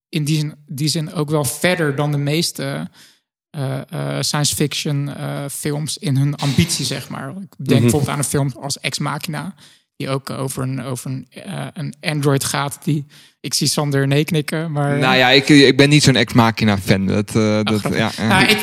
in 0.08 0.24
die 0.24 0.36
zin, 0.36 0.54
die 0.66 0.88
zin 0.88 1.12
ook 1.12 1.30
wel 1.30 1.44
verder 1.44 1.96
dan 1.96 2.10
de 2.10 2.18
meeste 2.18 2.90
eh, 3.50 3.80
science 4.20 4.54
fiction 4.54 5.10
films 5.50 5.98
in 5.98 6.16
hun 6.16 6.34
ambitie, 6.34 6.84
zeg 6.84 7.08
maar. 7.08 7.28
Ik 7.28 7.36
denk 7.56 7.80
bijvoorbeeld 7.80 8.10
aan 8.10 8.18
een 8.18 8.24
film 8.24 8.52
als 8.60 8.80
Ex 8.80 8.98
Machina, 8.98 9.54
die 9.96 10.08
ook 10.08 10.30
over 10.30 10.62
een, 10.62 10.82
over 10.82 11.10
een, 11.10 11.26
eh, 11.30 11.66
een 11.72 11.94
android 12.00 12.44
gaat. 12.44 12.78
Die, 12.84 13.06
ik 13.40 13.54
zie 13.54 13.66
Sander 13.66 14.06
nee 14.06 14.24
knikken, 14.24 14.72
maar... 14.72 14.98
nou 14.98 15.16
ja, 15.16 15.30
ik, 15.30 15.48
ik 15.48 15.76
ben 15.76 15.88
niet 15.88 16.02
zo'n 16.02 16.16
ex-machina 16.16 16.78
fan. 16.78 17.06
Dat, 17.06 17.36
eh, 17.36 17.60
dat, 17.62 17.82
ja. 17.92 18.10
Nou, 18.18 18.44
ik, 18.44 18.58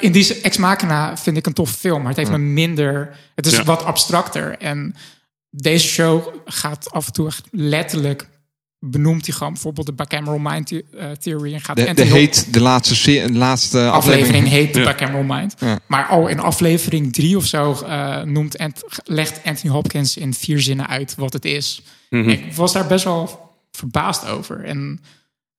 in 0.00 0.12
die 0.12 0.40
Ex 0.40 0.56
Machina 0.56 1.16
vind 1.16 1.36
ik 1.36 1.46
een 1.46 1.52
toffe 1.52 1.76
film, 1.78 1.98
maar 1.98 2.08
het 2.08 2.16
heeft 2.16 2.30
me 2.30 2.38
minder... 2.38 3.16
Het 3.34 3.46
is 3.46 3.56
Ja. 3.56 3.64
wat 3.64 3.84
abstracter. 3.84 4.58
En 4.58 4.94
deze 5.50 5.86
show 5.88 6.34
gaat 6.44 6.90
af 6.90 7.06
en 7.06 7.12
toe 7.12 7.26
echt 7.26 7.46
letterlijk... 7.50 8.28
benoemt 8.90 9.26
hij 9.26 9.34
gewoon 9.34 9.52
bijvoorbeeld 9.52 9.86
de 9.86 9.92
Bicameral 9.92 10.38
Mind 10.38 10.72
eh, 10.72 11.10
Theory... 11.10 11.54
en 11.54 11.60
gaat 11.60 11.76
de, 11.76 11.94
de 11.94 12.02
heet, 12.04 12.52
de 12.52 12.60
laatste, 12.60 12.94
se- 12.96 13.24
de 13.26 13.32
laatste 13.38 13.78
aflevering 13.90 14.26
aflevering. 14.26 14.48
heet 14.48 14.74
de 14.74 14.80
Ja. 14.80 14.92
Bicameral 14.92 15.22
Mind. 15.22 15.54
Ja. 15.58 15.78
Maar 15.86 16.06
al 16.06 16.26
in 16.26 16.38
aflevering 16.40 17.12
drie 17.12 17.36
of 17.36 17.44
zo 17.44 17.72
eh, 17.72 18.22
noemt 18.22 18.58
Ant- 18.58 18.82
legt 19.04 19.40
Anthony 19.44 19.72
Hopkins 19.72 20.16
in 20.16 20.34
vier 20.34 20.60
zinnen 20.60 20.86
uit 20.86 21.14
wat 21.14 21.32
het 21.32 21.44
is. 21.44 21.82
Mhm. 22.10 22.28
Ik 22.28 22.52
was 22.54 22.72
daar 22.72 22.86
best 22.86 23.04
wel 23.04 23.50
verbaasd 23.72 24.26
over. 24.26 24.64
En 24.64 25.00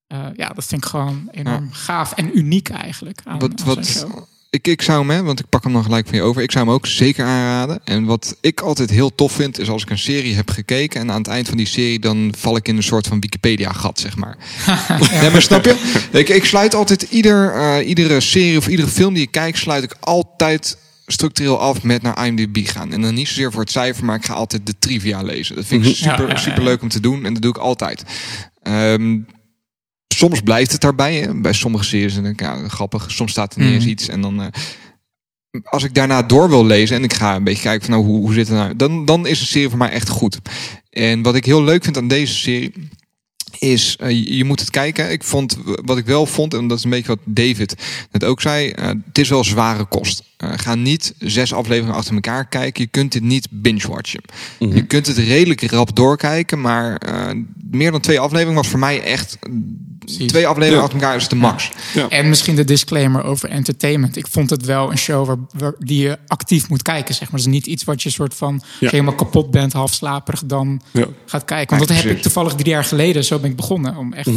eh, 0.07 0.19
ja, 0.35 0.49
dat 0.49 0.65
vind 0.65 0.83
ik 0.83 0.89
gewoon 0.89 1.27
enorm 1.31 1.69
gaaf 1.71 2.11
en 2.13 2.37
uniek 2.37 2.69
eigenlijk. 2.69 3.21
Aan, 3.23 3.39
Wat, 3.39 3.51
aan 3.59 3.65
wat, 3.65 3.85
show. 3.85 4.23
Ik, 4.49 4.67
ik 4.67 4.81
zou 4.81 4.99
hem, 4.99 5.09
hè, 5.09 5.23
want 5.23 5.39
ik 5.39 5.49
pak 5.49 5.63
hem 5.63 5.73
dan 5.73 5.83
gelijk 5.83 6.07
van 6.07 6.15
je 6.17 6.23
over. 6.23 6.41
Ik 6.41 6.51
zou 6.51 6.65
hem 6.65 6.73
ook 6.73 6.85
zeker 6.87 7.25
aanraden. 7.25 7.79
En 7.83 8.05
wat 8.05 8.37
ik 8.41 8.61
altijd 8.61 8.89
heel 8.89 9.15
tof 9.15 9.31
vind, 9.31 9.59
is 9.59 9.69
als 9.69 9.81
ik 9.81 9.89
een 9.89 9.97
serie 9.97 10.35
heb 10.35 10.49
gekeken. 10.49 10.99
En 11.01 11.11
aan 11.11 11.17
het 11.17 11.27
eind 11.27 11.47
van 11.47 11.57
die 11.57 11.65
serie, 11.67 11.99
dan 11.99 12.33
val 12.37 12.55
ik 12.55 12.67
in 12.67 12.77
een 12.77 12.83
soort 12.83 13.07
van 13.07 13.19
Wikipedia-gat, 13.19 13.99
zeg 13.99 14.15
maar. 14.15 14.37
Nee, 15.21 15.29
maar 15.31 15.41
snap 15.41 15.65
je? 15.65 16.07
Ik, 16.11 16.29
ik 16.29 16.45
sluit 16.45 16.75
altijd 16.75 17.01
ieder, 17.01 17.53
eh, 17.53 17.87
iedere 17.87 18.19
serie 18.19 18.57
of 18.57 18.67
iedere 18.67 18.87
film 18.87 19.13
die 19.13 19.23
ik 19.23 19.31
kijk, 19.31 19.57
sluit 19.57 19.83
ik 19.83 19.95
altijd 19.99 20.77
structureel 21.07 21.59
af 21.59 21.83
met 21.83 22.01
naar 22.01 22.25
IMDb 22.27 22.67
gaan. 22.67 22.93
En 22.93 23.01
dan 23.01 23.13
niet 23.13 23.27
zozeer 23.27 23.51
voor 23.51 23.61
het 23.61 23.71
cijfer, 23.71 24.05
maar 24.05 24.15
ik 24.15 24.25
ga 24.25 24.33
altijd 24.33 24.65
de 24.65 24.73
trivia 24.79 25.21
lezen. 25.21 25.55
Dat 25.55 25.65
vind 25.65 25.85
ik 25.85 25.89
Mhm. 25.89 25.97
super, 25.97 26.21
Ja, 26.21 26.27
ja, 26.27 26.33
ja, 26.33 26.39
super 26.39 26.63
leuk 26.63 26.81
om 26.81 26.89
te 26.89 26.99
doen 26.99 27.25
en 27.25 27.33
dat 27.33 27.41
doe 27.41 27.51
ik 27.51 27.57
altijd. 27.57 28.03
Ehm, 28.63 29.17
soms 30.17 30.41
blijft 30.41 30.71
het 30.71 30.81
daarbij. 30.81 31.15
Hè. 31.15 31.33
Bij 31.41 31.53
sommige 31.53 31.83
series 31.83 32.17
en 32.17 32.25
ik, 32.25 32.39
ja, 32.39 32.67
grappig. 32.67 33.11
Soms 33.11 33.31
staat 33.31 33.53
er 33.53 33.59
niet 33.59 33.67
Mhm. 33.69 33.77
eens 33.77 33.85
iets 33.87 34.07
en 34.07 34.21
dan. 34.21 34.41
eh, 34.41 34.47
als 35.63 35.83
ik 35.83 35.93
daarna 35.93 36.21
door 36.23 36.49
wil 36.49 36.65
lezen 36.65 36.95
en 36.95 37.03
ik 37.03 37.13
ga 37.13 37.35
een 37.35 37.43
beetje 37.43 37.63
kijken 37.63 37.85
van 37.85 37.93
nou, 37.95 38.05
hoe, 38.05 38.19
hoe 38.19 38.33
zit 38.33 38.47
het 38.47 38.57
nou, 38.57 38.75
dan, 38.75 39.05
dan 39.05 39.27
is 39.27 39.39
een 39.39 39.45
serie 39.47 39.69
voor 39.69 39.77
mij 39.77 39.89
echt 39.89 40.09
goed. 40.09 40.37
En 40.89 41.21
wat 41.21 41.35
ik 41.35 41.45
heel 41.45 41.63
leuk 41.63 41.83
vind 41.83 41.97
aan 41.97 42.07
deze 42.07 42.33
serie 42.33 42.73
is, 43.59 43.95
eh, 43.99 44.09
je- 44.37 44.43
moet 44.43 44.59
het 44.59 44.69
kijken. 44.69 45.11
Ik 45.11 45.23
vond, 45.23 45.57
wat 45.85 45.97
ik 45.97 46.05
wel 46.05 46.25
vond, 46.25 46.53
en 46.53 46.67
dat 46.67 46.77
is 46.77 46.83
een 46.83 46.89
beetje 46.89 47.07
wat 47.07 47.19
David 47.23 47.75
net 48.11 48.23
ook 48.23 48.41
zei, 48.41 48.69
eh, 48.69 48.87
het 48.87 49.17
is 49.17 49.29
wel 49.29 49.43
zware 49.43 49.85
kost. 49.85 50.23
Ga 50.37 50.75
niet 50.75 51.13
zes 51.19 51.53
afleveringen 51.53 51.95
achter 51.95 52.13
elkaar 52.13 52.47
kijken. 52.47 52.83
Je 52.83 52.89
kunt 52.89 53.11
dit 53.11 53.23
niet 53.23 53.47
binge-watchen. 53.51 54.21
Je 54.59 54.85
kunt 54.85 55.07
het 55.07 55.17
redelijk 55.17 55.61
rap 55.71 55.95
doorkijken, 55.95 56.61
maar 56.61 57.01
meer 57.71 57.91
dan 57.91 57.99
twee 58.01 58.19
afleveringen 58.19 58.55
was 58.61 58.67
voor 58.67 58.79
mij 58.79 59.01
echt... 59.01 59.37
Precies. 60.15 60.27
Twee 60.31 60.47
afleveringen 60.47 60.77
Ja. 60.77 60.83
achter 60.83 60.99
elkaar 61.01 61.15
is 61.15 61.27
de 61.27 61.35
max. 61.35 61.71
En 62.09 62.29
misschien 62.29 62.55
de 62.55 62.63
disclaimer 62.63 63.23
over 63.23 63.49
entertainment. 63.49 64.15
Ik 64.17 64.27
vond 64.27 64.49
het 64.49 64.65
wel 64.65 64.91
een 64.91 64.97
show 64.97 65.25
waar, 65.27 65.37
waar- 65.57 65.75
die 65.79 66.01
je 66.01 66.17
actief 66.27 66.69
moet 66.69 66.81
kijken. 66.81 67.15
Zeg 67.15 67.31
maar. 67.31 67.39
Het 67.39 67.47
is 67.49 67.53
niet 67.53 67.65
iets 67.65 67.83
wat 67.83 68.03
je 68.03 68.09
soort 68.09 68.33
van 68.33 68.61
helemaal 68.79 69.15
kapot 69.15 69.51
bent, 69.51 69.73
half 69.73 69.93
slaperig 69.93 70.43
dan 70.45 70.81
Ja. 70.91 71.07
gaat 71.25 71.45
kijken. 71.45 71.77
Want 71.77 71.89
dat 71.89 71.97
heb 72.03 72.11
ik 72.11 72.21
toevallig 72.21 72.53
drie 72.55 72.69
jaar 72.69 72.83
geleden. 72.83 73.23
Zo 73.23 73.39
ben 73.39 73.49
ik 73.49 73.55
begonnen. 73.55 73.95
Om 73.97 74.13
echt, 74.13 74.27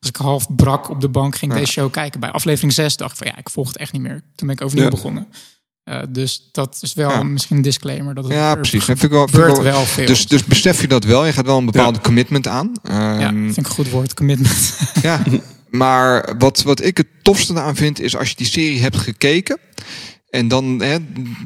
Als 0.00 0.08
ik 0.08 0.16
half 0.16 0.46
brak 0.56 0.90
op 0.90 1.00
de 1.00 1.08
bank, 1.08 1.36
ging 1.36 1.52
ik 1.52 1.58
deze 1.58 1.72
show 1.72 1.90
kijken. 1.92 2.20
Bij 2.20 2.30
aflevering 2.30 2.72
6 2.72 2.96
dacht 2.96 3.10
ik 3.12 3.16
van 3.18 3.26
ja, 3.26 3.36
ik 3.38 3.50
volg 3.50 3.68
het 3.68 3.76
echt 3.76 3.92
niet 3.92 4.02
meer. 4.02 4.22
Toen 4.34 4.46
ben 4.46 4.56
ik 4.56 4.62
overnieuw 4.62 4.84
Ja. 4.84 4.90
begonnen. 4.90 5.26
Eh, 5.86 5.98
dus 6.08 6.48
dat 6.52 6.78
is 6.80 6.94
wel 6.94 7.10
Ja. 7.10 7.22
misschien 7.22 7.56
een 7.56 7.62
disclaimer. 7.62 8.14
Dat 8.14 8.24
het 8.24 8.32
Ja, 8.32 8.50
er 8.50 8.56
precies. 8.56 8.86
Dat 8.86 8.98
vind 8.98 9.02
ik 9.02 9.10
wel, 9.10 9.28
vind 9.28 9.36
ik 9.38 9.44
gebeurt 9.44 9.62
wel- 9.62 9.72
wel 9.72 9.84
veel. 9.84 10.06
Dus, 10.06 10.26
dus 10.26 10.44
besef 10.44 10.80
je 10.80 10.88
dat 10.88 11.04
wel. 11.04 11.26
Je 11.26 11.32
gaat 11.32 11.46
wel 11.46 11.58
een 11.58 11.64
bepaalde 11.64 12.00
commitment 12.00 12.46
aan. 12.48 12.72
ja, 12.82 13.18
Ehm, 13.20 13.34
vind 13.44 13.56
ik 13.56 13.64
een 13.66 13.70
goed 13.70 13.90
woord, 13.90 14.14
commitment. 14.14 14.78
Ja, 15.02 15.22
maar 15.70 16.34
wat, 16.38 16.62
wat 16.62 16.84
ik 16.84 16.96
het 16.96 17.06
tofste 17.22 17.60
aan 17.60 17.76
vind, 17.76 18.00
is 18.00 18.16
als 18.16 18.28
je 18.28 18.36
die 18.36 18.46
serie 18.46 18.80
hebt 18.80 18.96
gekeken. 18.96 19.58
En 20.30 20.48
dan, 20.48 20.80
hè, 20.82 20.96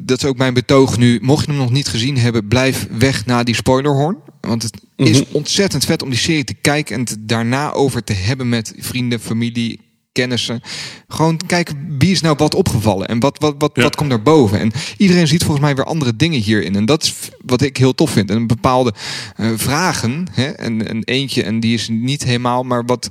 dat 0.03 0.17
is 0.17 0.25
ook 0.25 0.37
mijn 0.37 0.53
betoog 0.53 0.97
nu. 0.97 1.19
Mocht 1.21 1.45
je 1.45 1.51
hem 1.51 1.59
nog 1.59 1.71
niet 1.71 1.87
gezien 1.87 2.17
hebben, 2.17 2.47
blijf 2.47 2.87
weg 2.97 3.25
na 3.25 3.43
die 3.43 3.55
spoilerhorn. 3.55 4.17
Want 4.41 4.63
het 4.63 4.81
is 4.95 5.21
Mhm. 5.21 5.35
ontzettend 5.35 5.85
vet 5.85 6.01
om 6.03 6.09
die 6.09 6.19
serie 6.19 6.43
te 6.43 6.53
kijken 6.53 6.95
en 6.95 7.01
het 7.01 7.17
daarna 7.19 7.71
over 7.71 8.03
te 8.03 8.13
hebben 8.13 8.49
met 8.49 8.73
vrienden, 8.77 9.19
familie, 9.19 9.79
kennissen. 10.11 10.61
Gewoon 11.07 11.37
kijken 11.47 11.95
wie 11.99 12.11
is 12.11 12.21
nou 12.21 12.35
wat 12.37 12.55
opgevallen 12.55 13.07
en 13.07 13.19
wat, 13.19 13.37
wat, 13.39 13.55
wat, 13.57 13.71
Ja. 13.73 13.81
wat 13.81 13.95
komt 13.95 14.09
naar 14.09 14.21
boven. 14.21 14.59
En 14.59 14.71
iedereen 14.97 15.27
ziet 15.27 15.41
volgens 15.43 15.65
mij 15.65 15.75
weer 15.75 15.85
andere 15.85 16.15
dingen 16.15 16.39
hierin. 16.41 16.75
En 16.75 16.85
dat 16.85 17.03
is 17.03 17.13
wat 17.45 17.61
ik 17.61 17.77
heel 17.77 17.95
tof 17.95 18.11
vind. 18.11 18.29
En 18.29 18.47
bepaalde 18.47 18.93
eh, 19.35 19.49
vragen. 19.55 20.27
Hè, 20.31 20.45
en, 20.45 20.87
en 20.87 21.03
eentje, 21.03 21.43
en 21.43 21.59
die 21.59 21.73
is 21.73 21.87
niet 21.89 22.23
helemaal, 22.23 22.63
maar 22.63 22.85
wat. 22.85 23.07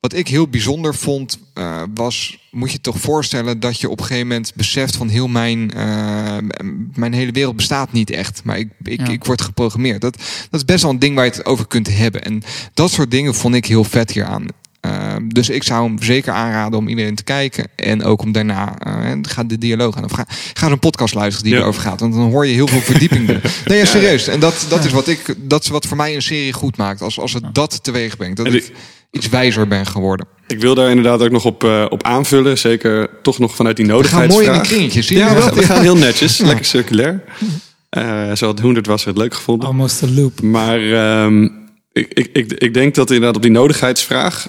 Wat 0.00 0.12
ik 0.14 0.28
heel 0.28 0.48
bijzonder 0.48 0.94
vond, 0.94 1.38
eh, 1.54 1.82
was, 1.94 2.38
moet 2.50 2.72
je 2.72 2.80
toch 2.80 2.98
voorstellen 2.98 3.60
dat 3.60 3.80
je 3.80 3.88
op 3.90 3.98
een 4.00 4.04
gegeven 4.04 4.28
moment 4.28 4.52
beseft 4.54 4.96
van 4.96 5.08
heel 5.08 5.28
mijn, 5.28 5.70
eh, 5.74 6.36
mijn 6.94 7.12
hele 7.12 7.32
wereld 7.32 7.56
bestaat 7.56 7.92
niet 7.92 8.10
echt, 8.10 8.40
maar 8.44 8.58
ik, 8.58 8.68
ik, 8.82 9.00
Ja. 9.06 9.08
ik 9.12 9.24
word 9.24 9.42
geprogrammeerd. 9.42 10.00
Dat, 10.00 10.16
dat 10.50 10.60
is 10.60 10.64
best 10.64 10.82
wel 10.82 10.90
een 10.90 10.98
ding 10.98 11.14
waar 11.14 11.24
je 11.24 11.30
het 11.30 11.44
over 11.46 11.66
kunt 11.66 11.96
hebben. 11.96 12.22
En 12.24 12.42
dat 12.74 12.90
soort 12.90 13.10
dingen 13.10 13.34
vond 13.34 13.54
ik 13.54 13.66
heel 13.66 13.84
vet 13.84 14.10
hieraan. 14.12 14.46
Ehm, 14.84 15.28
dus 15.28 15.48
ik 15.48 15.62
zou 15.62 15.86
hem 15.86 16.02
zeker 16.02 16.32
aanraden 16.32 16.78
om 16.78 16.88
iedereen 16.88 17.14
te 17.14 17.24
kijken. 17.24 17.66
En 17.76 18.02
ook 18.02 18.22
om 18.22 18.32
daarna 18.32 18.76
uh, 18.86 19.12
ga 19.22 19.44
de 19.44 19.58
dialoog 19.58 19.96
aan. 19.96 20.04
Of 20.04 20.12
ga, 20.12 20.26
ga 20.54 20.68
zo'n 20.68 20.78
podcast 20.78 21.14
luisteren 21.14 21.50
die 21.50 21.60
erover 21.60 21.82
gaat. 21.82 22.00
Want 22.00 22.14
dan 22.14 22.30
hoor 22.30 22.46
je 22.46 22.52
heel 22.52 22.66
veel 22.66 22.80
verdieping. 22.80 23.26
nee, 23.66 23.78
ja, 23.78 23.84
serieus. 23.84 24.28
En 24.28 24.40
dat, 24.40 24.66
dat 24.68 24.84
is 24.84 24.92
wat 24.92 25.08
ik. 25.08 25.34
Dat 25.36 25.62
is 25.62 25.68
wat 25.68 25.86
voor 25.86 25.96
mij 25.96 26.14
een 26.14 26.22
serie 26.22 26.52
goed 26.52 26.76
maakt. 26.76 27.02
Als, 27.02 27.20
als 27.20 27.32
het 27.32 27.44
dat 27.52 27.84
teweeg 27.84 28.16
brengt. 28.16 28.36
Dat 28.36 28.46
ik 28.46 28.72
iets 29.10 29.28
wijzer 29.28 29.68
ben 29.68 29.86
geworden. 29.86 30.26
Ik 30.46 30.60
wil 30.60 30.74
daar 30.74 30.88
inderdaad 30.88 31.22
ook 31.22 31.30
nog 31.30 31.44
op, 31.44 31.64
uh, 31.64 31.86
op 31.88 32.02
aanvullen. 32.02 32.58
Zeker 32.58 33.10
toch 33.22 33.38
nog 33.38 33.54
vanuit 33.54 33.76
die 33.76 33.86
nodigheidsvraag. 33.86 34.38
We 34.38 34.44
gaan 34.44 34.52
mooi 34.52 34.62
in 34.62 34.68
de 34.68 34.74
kringetjes. 34.74 35.06
Zie 35.06 35.16
je 35.16 35.22
ja, 35.22 35.34
we, 35.34 35.54
we 35.54 35.62
gaan 35.62 35.82
heel 35.82 35.96
netjes. 35.96 36.38
Lekker 36.50 36.64
circulair. 36.64 37.22
Uh, 37.98 38.32
zo 38.32 38.46
had 38.46 38.60
Hoendert 38.60 38.86
was 38.86 39.04
het 39.04 39.16
leuk 39.16 39.34
gevonden. 39.34 39.68
Almost 39.68 40.02
a 40.02 40.06
loop. 40.08 40.42
Maar 40.42 40.80
um, 41.24 41.52
ik, 41.92 42.12
ik, 42.12 42.28
ik, 42.32 42.52
ik 42.52 42.74
denk 42.74 42.94
dat 42.94 43.10
inderdaad 43.10 43.36
op 43.36 43.42
die 43.42 43.50
nodigheidsvraag 43.50 44.48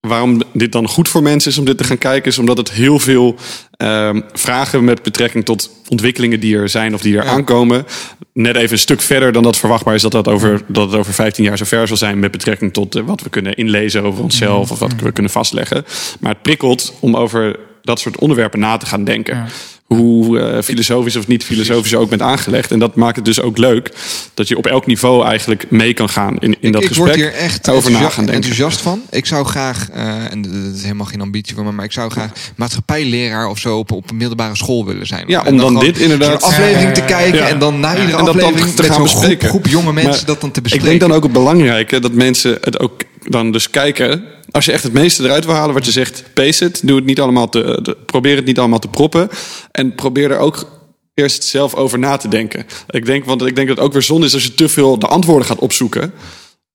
waarom 0.00 0.42
dit 0.52 0.72
dan 0.72 0.88
goed 0.88 1.08
voor 1.08 1.22
mensen 1.22 1.50
is 1.50 1.58
om 1.58 1.64
dit 1.64 1.78
te 1.78 1.84
gaan 1.84 1.98
kijken, 1.98 2.30
is 2.30 2.38
omdat 2.38 2.56
het 2.56 2.70
heel 2.70 2.98
veel 2.98 3.36
um, 3.76 4.24
vragen 4.32 4.84
met 4.84 5.02
betrekking 5.02 5.44
tot 5.44 5.70
ontwikkelingen 5.88 6.40
die 6.40 6.56
er 6.56 6.68
zijn 6.68 6.94
of 6.94 7.00
die 7.00 7.16
er 7.16 7.28
aankomen. 7.28 7.86
Net 8.32 8.56
even 8.56 8.72
een 8.72 8.78
stuk 8.78 9.00
verder 9.00 9.32
dan 9.32 9.42
dat 9.42 9.56
verwachtbaar 9.56 9.94
is 9.94 10.02
dat, 10.02 10.12
dat, 10.12 10.28
over, 10.28 10.62
dat 10.66 10.90
het 10.90 11.00
over 11.00 11.12
15 11.12 11.44
jaar 11.44 11.58
zo 11.58 11.64
ver 11.64 11.88
zal 11.88 11.96
zijn 11.96 12.18
met 12.18 12.30
betrekking 12.30 12.72
tot 12.72 12.96
uh, 12.96 13.02
wat 13.06 13.20
we 13.20 13.30
kunnen 13.30 13.54
inlezen 13.54 14.02
over 14.02 14.22
onszelf 14.22 14.70
of 14.70 14.78
wat 14.78 14.92
we 15.00 15.12
kunnen 15.12 15.32
vastleggen. 15.32 15.84
Maar 16.20 16.32
het 16.32 16.42
prikkelt 16.42 16.94
om 17.00 17.16
over 17.16 17.58
dat 17.82 18.00
soort 18.00 18.18
onderwerpen 18.18 18.60
na 18.60 18.76
te 18.76 18.86
gaan 18.86 19.04
denken. 19.04 19.36
Ja 19.36 19.46
hoe 19.94 20.38
uh, 20.38 20.62
filosofisch 20.62 21.16
of 21.16 21.26
niet 21.26 21.44
filosofisch 21.44 21.94
ook 21.94 22.08
bent 22.08 22.22
aangelegd. 22.22 22.70
En 22.70 22.78
dat 22.78 22.94
maakt 22.94 23.16
het 23.16 23.24
dus 23.24 23.40
ook 23.40 23.58
leuk 23.58 23.92
dat 24.34 24.48
je 24.48 24.56
op 24.56 24.66
elk 24.66 24.86
niveau 24.86 25.24
eigenlijk 25.26 25.70
mee 25.70 25.94
kan 25.94 26.08
gaan 26.08 26.38
in, 26.38 26.56
in 26.60 26.72
dat 26.72 26.82
ik 26.82 26.88
gesprek. 26.88 27.14
Ik 27.14 27.20
word 27.20 27.32
hier 27.32 27.40
echt 27.40 27.68
over 27.68 27.90
na 27.90 27.98
gaan 27.98 28.10
denken. 28.14 28.34
enthousiast 28.34 28.80
van. 28.80 29.02
Ik 29.10 29.26
zou 29.26 29.46
graag, 29.46 29.88
uh, 29.94 30.32
en 30.32 30.42
dat 30.42 30.74
is 30.74 30.82
helemaal 30.82 31.06
geen 31.06 31.20
ambitie 31.20 31.54
van 31.54 31.64
me, 31.64 31.72
maar 31.72 31.84
ik 31.84 31.92
zou 31.92 32.10
graag 32.10 32.30
maatschappijleraar 32.56 33.48
of 33.48 33.58
zo 33.58 33.78
op, 33.78 33.92
op 33.92 34.10
een 34.10 34.16
middelbare 34.16 34.56
school 34.56 34.86
willen 34.86 35.06
zijn. 35.06 35.24
Ja, 35.26 35.42
om 35.46 35.56
dan, 35.56 35.74
dan 35.74 35.84
dit 35.84 35.98
inderdaad... 35.98 36.42
aflevering 36.42 36.94
te 36.94 37.04
kijken 37.04 37.46
en 37.46 37.58
dan 37.58 37.80
na 37.80 38.00
iedere 38.00 38.16
aflevering 38.16 38.74
te 38.74 38.82
gaan 38.82 39.02
bespreken. 39.02 39.48
Groep, 39.48 39.62
groep 39.64 39.72
jonge 39.72 39.92
mensen 39.92 40.26
dat 40.26 40.40
dan 40.40 40.50
te 40.50 40.60
bespreken. 40.60 40.92
Ik 40.92 40.98
denk 40.98 41.10
dan 41.10 41.18
ook 41.18 41.24
het 41.24 41.32
belangrijke 41.32 41.98
dat 41.98 42.12
mensen 42.12 42.58
het 42.60 42.78
ook 42.78 43.02
dan 43.28 43.52
dus 43.52 43.70
kijken 43.70 44.24
als 44.50 44.64
je 44.64 44.72
echt 44.72 44.82
het 44.82 44.92
meeste 44.92 45.24
eruit 45.24 45.44
wil 45.44 45.54
halen 45.54 45.74
wat 45.74 45.84
je 45.84 45.90
zegt, 45.90 46.24
pace 46.34 46.64
het. 46.64 46.80
Doe 46.84 46.96
het 46.96 47.04
niet 47.04 47.20
allemaal 47.20 47.48
te, 47.48 47.96
probeer 48.06 48.36
het 48.36 48.44
niet 48.44 48.58
allemaal 48.58 48.78
te 48.78 48.88
proppen. 48.88 49.28
En 49.70 49.94
probeer 49.94 50.30
er 50.30 50.38
ook 50.38 50.80
eerst 51.14 51.44
zelf 51.44 51.74
over 51.74 51.98
na 51.98 52.16
te 52.16 52.28
denken. 52.28 52.66
Ik 52.88 53.06
denk, 53.06 53.24
want 53.24 53.46
ik 53.46 53.54
denk 53.54 53.68
dat 53.68 53.76
het 53.76 53.86
ook 53.86 53.92
weer 53.92 54.02
zonde 54.02 54.26
is 54.26 54.34
als 54.34 54.42
je 54.42 54.54
te 54.54 54.68
veel 54.68 54.98
de 54.98 55.06
antwoorden 55.06 55.46
gaat 55.46 55.58
opzoeken. 55.58 56.12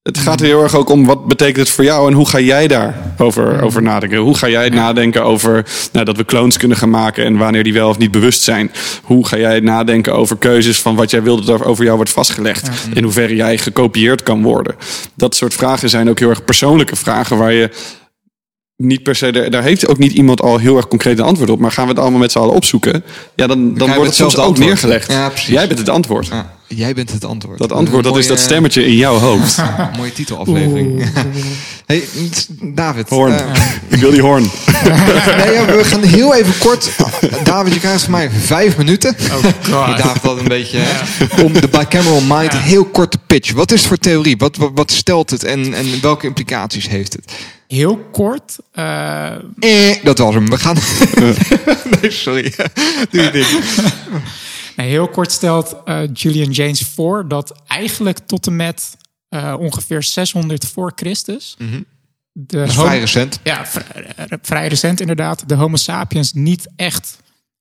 Het 0.06 0.18
gaat 0.18 0.40
heel 0.40 0.64
erg 0.64 0.76
ook 0.76 0.90
om 0.90 1.06
wat 1.06 1.28
betekent 1.28 1.58
het 1.58 1.70
voor 1.70 1.84
jou 1.84 2.08
en 2.08 2.14
hoe 2.14 2.30
ga 2.30 2.40
jij 2.40 2.68
daarover 2.68 3.62
over 3.62 3.82
nadenken? 3.82 4.18
Hoe 4.18 4.38
ga 4.38 4.48
jij 4.48 4.70
nadenken 4.70 5.24
over 5.24 5.66
nou, 5.92 6.06
dat 6.06 6.18
we 6.18 6.26
clones 6.26 6.58
kunnen 6.58 6.78
gaan 6.78 6.90
maken 6.90 7.26
en 7.26 7.38
wanneer 7.38 7.64
die 7.64 7.74
wel 7.74 7.90
of 7.90 7.98
niet 7.98 8.12
bewust 8.12 8.42
zijn? 8.42 8.72
Hoe 9.04 9.28
ga 9.28 9.38
jij 9.38 9.60
nadenken 9.60 10.14
over 10.14 10.38
keuzes 10.38 10.82
van 10.82 10.96
wat 10.96 11.12
jij 11.12 11.24
wilt 11.24 11.46
dat 11.46 11.64
over 11.64 11.84
jou 11.84 11.96
wordt 11.96 12.12
vastgelegd? 12.12 12.70
In 12.94 13.04
hoeverre 13.04 13.36
jij 13.36 13.58
gekopieerd 13.58 14.24
kan 14.24 14.42
worden? 14.42 14.76
Dat 15.14 15.36
soort 15.36 15.54
vragen 15.54 15.90
zijn 15.90 16.10
ook 16.10 16.20
heel 16.20 16.30
erg 16.30 16.46
persoonlijke 16.46 16.96
vragen 16.96 17.38
waar 17.38 17.54
je 17.54 17.70
niet 18.78 19.04
per 19.04 19.16
se, 19.16 19.50
daar, 19.50 19.64
heeft 19.64 19.88
ook 19.88 19.98
niet 19.98 20.12
iemand 20.12 20.42
al 20.42 20.58
heel 20.58 20.76
erg 20.76 20.88
concreet 20.88 21.20
een 21.20 21.26
antwoord 21.26 21.50
op. 21.50 21.60
Maar 21.60 21.72
gaan 21.72 21.84
we 21.84 21.90
het 21.90 22.00
allemaal 22.00 22.20
met 22.20 22.32
z'n 22.32 22.38
allen 22.38 22.54
opzoeken? 22.54 23.04
Ja, 23.36 23.48
dan, 23.48 23.74
dan 23.74 23.88
wordt 23.88 24.06
het 24.06 24.16
zelfs 24.16 24.38
ook 24.38 24.58
neergelegd. 24.58 25.12
Ja, 25.12 25.32
Jij 25.48 25.68
bent 25.68 25.80
het 25.80 25.90
antwoord. 25.90 26.28
Ja, 26.28 26.56
jij 26.68 26.94
bent 26.94 27.12
het 27.12 27.26
antwoord. 27.26 27.58
Dat 27.58 27.72
antwoord, 27.72 28.04
dat, 28.04 28.18
is 28.18 28.28
dat 28.28 28.40
stemmetje 28.40 28.86
in 28.86 28.96
jouw 28.96 29.18
hoofd. 29.18 29.62
mooie 29.98 30.14
titelaflevering. 30.14 31.04
hey, 31.86 32.04
David. 32.62 33.10
Hoorn. 33.10 33.32
Uh, 33.32 33.40
Ik 33.96 34.00
wil 34.00 34.12
die 34.12 34.22
hoorn. 34.22 34.50
nee, 35.38 35.66
we 35.66 35.82
gaan 35.84 36.04
heel 36.04 36.36
even 36.36 36.58
kort. 36.58 36.90
David, 37.44 37.74
je 37.74 37.80
krijgt 37.80 38.02
van 38.02 38.12
mij 38.12 38.30
vijf 38.30 38.78
minuten. 38.78 39.16
Oh 39.20 39.34
god. 39.34 39.98
David 39.98 40.22
dat 40.22 40.40
een 40.40 40.48
beetje. 40.48 40.80
om 41.44 41.54
de 41.54 41.68
bicameral 41.68 42.22
mind 42.22 42.54
heel 42.58 42.86
kort 42.86 43.12
te 43.12 43.20
pitchen. 43.28 43.56
Wat 43.56 43.72
is 43.72 43.80
het 43.80 43.88
voor 43.88 43.98
theorie? 43.98 44.38
Wat, 44.38 44.58
wat, 44.58 44.72
wat 44.74 44.92
stelt 44.92 45.30
het 45.30 45.44
en, 45.44 45.74
en 45.74 46.02
welke 46.02 46.28
implicaties 46.28 46.90
heeft 46.90 47.14
het? 47.14 47.34
Heel 47.68 47.98
kort. 47.98 48.58
Uh... 48.74 49.36
Eh, 49.60 50.04
dat 50.04 50.18
was 50.18 50.34
hem. 50.34 50.50
We 50.50 50.58
gaan. 50.58 50.78
nee, 52.02 52.12
sorry. 52.12 52.54
Doe 53.12 53.22
je 53.22 53.32
ding. 53.32 53.48
Nee, 54.76 54.90
heel 54.90 55.08
kort 55.08 55.32
stelt 55.32 55.76
uh, 55.86 56.02
Julian 56.14 56.52
James 56.52 56.82
voor 56.82 57.28
dat 57.28 57.62
eigenlijk 57.68 58.20
tot 58.20 58.48
en 58.48 58.56
met 58.56 58.98
uh, 59.30 59.56
ongeveer 59.60 60.04
600 60.04 60.66
voor 60.66 60.92
Christus. 60.96 61.56
Mm 61.58 61.70
-hmm. 61.70 61.86
de 62.32 62.68
vrij 62.68 63.00
recent. 63.00 63.40
Ja, 63.44 63.66
vrij 64.42 64.68
recent 64.68 65.00
inderdaad. 65.00 65.50
De 65.50 65.56
Homo 65.56 65.76
sapiens 65.76 66.34
niet 66.34 66.68
echt 66.76 67.18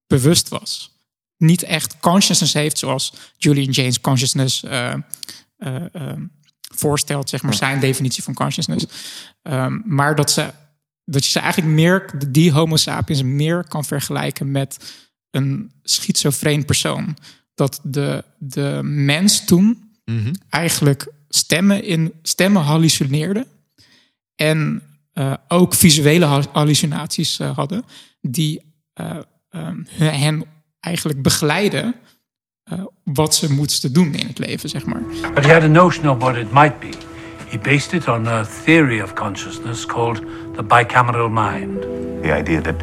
bewust 0.06 0.48
was. 0.48 0.90
Niet 1.36 1.62
echt 1.62 1.96
consciousness 2.00 2.52
heeft 2.52 2.78
zoals 2.78 3.12
Julian 3.36 3.70
James 3.70 4.00
consciousness 4.00 4.64
voorstelt, 6.76 7.28
zeg 7.28 7.42
maar, 7.42 7.54
zijn 7.54 7.80
definitie 7.80 8.22
van 8.22 8.34
consciousness. 8.34 8.86
Um, 9.42 9.82
maar 9.86 10.14
dat, 10.14 10.30
ze, 10.30 10.50
dat 11.04 11.24
je 11.24 11.30
ze 11.30 11.38
eigenlijk 11.38 11.72
meer, 11.72 12.10
die 12.28 12.52
Homo 12.52 12.76
sapiens, 12.76 13.22
meer 13.22 13.64
kan 13.68 13.84
vergelijken 13.84 14.50
met 14.50 14.94
een 15.30 15.72
schizofreen 15.82 16.64
persoon. 16.64 17.16
Dat 17.54 17.80
de, 17.82 18.24
de 18.38 18.80
mens 18.82 19.44
toen 19.44 19.92
mm 20.04 20.32
eigenlijk 20.48 21.06
stemmen, 21.28 21.84
in, 21.84 22.12
stemmen 22.22 22.62
hallucineerde. 22.62 23.46
En 24.34 24.82
uh, 25.14 25.34
ook 25.48 25.74
visuele 25.74 26.24
hallucinaties 26.52 27.40
uh, 27.40 27.56
hadden, 27.56 27.84
die 28.20 28.74
uh, 29.00 29.16
um, 29.50 29.86
hen 29.88 30.44
eigenlijk 30.80 31.22
begeleiden 31.22 31.94
Eh, 32.74 32.84
wat 33.14 33.34
ze 33.34 33.52
moesten 33.52 33.92
doen 33.92 34.14
in 34.14 34.26
het 34.26 34.38
leven, 34.38 34.68
zeg 34.68 34.86
maar. 34.86 35.02
But 35.34 35.44
he 35.44 35.52
had 35.52 35.62
a 35.62 35.66
notion 35.66 36.08
of 36.08 36.18
what 36.18 36.36
it 36.36 36.52
might 36.52 36.78
be. 36.78 36.90
He 37.48 37.58
based 37.58 37.92
it 37.92 38.08
on 38.08 38.26
a 38.26 38.44
theory 38.64 39.00
of 39.00 39.12
consciousness 39.12 39.86
called 39.86 40.22
the 40.56 40.62
bicameral 40.62 41.30
mind. 41.30 41.80
The 42.22 42.38
idea 42.38 42.60
that 42.60 42.74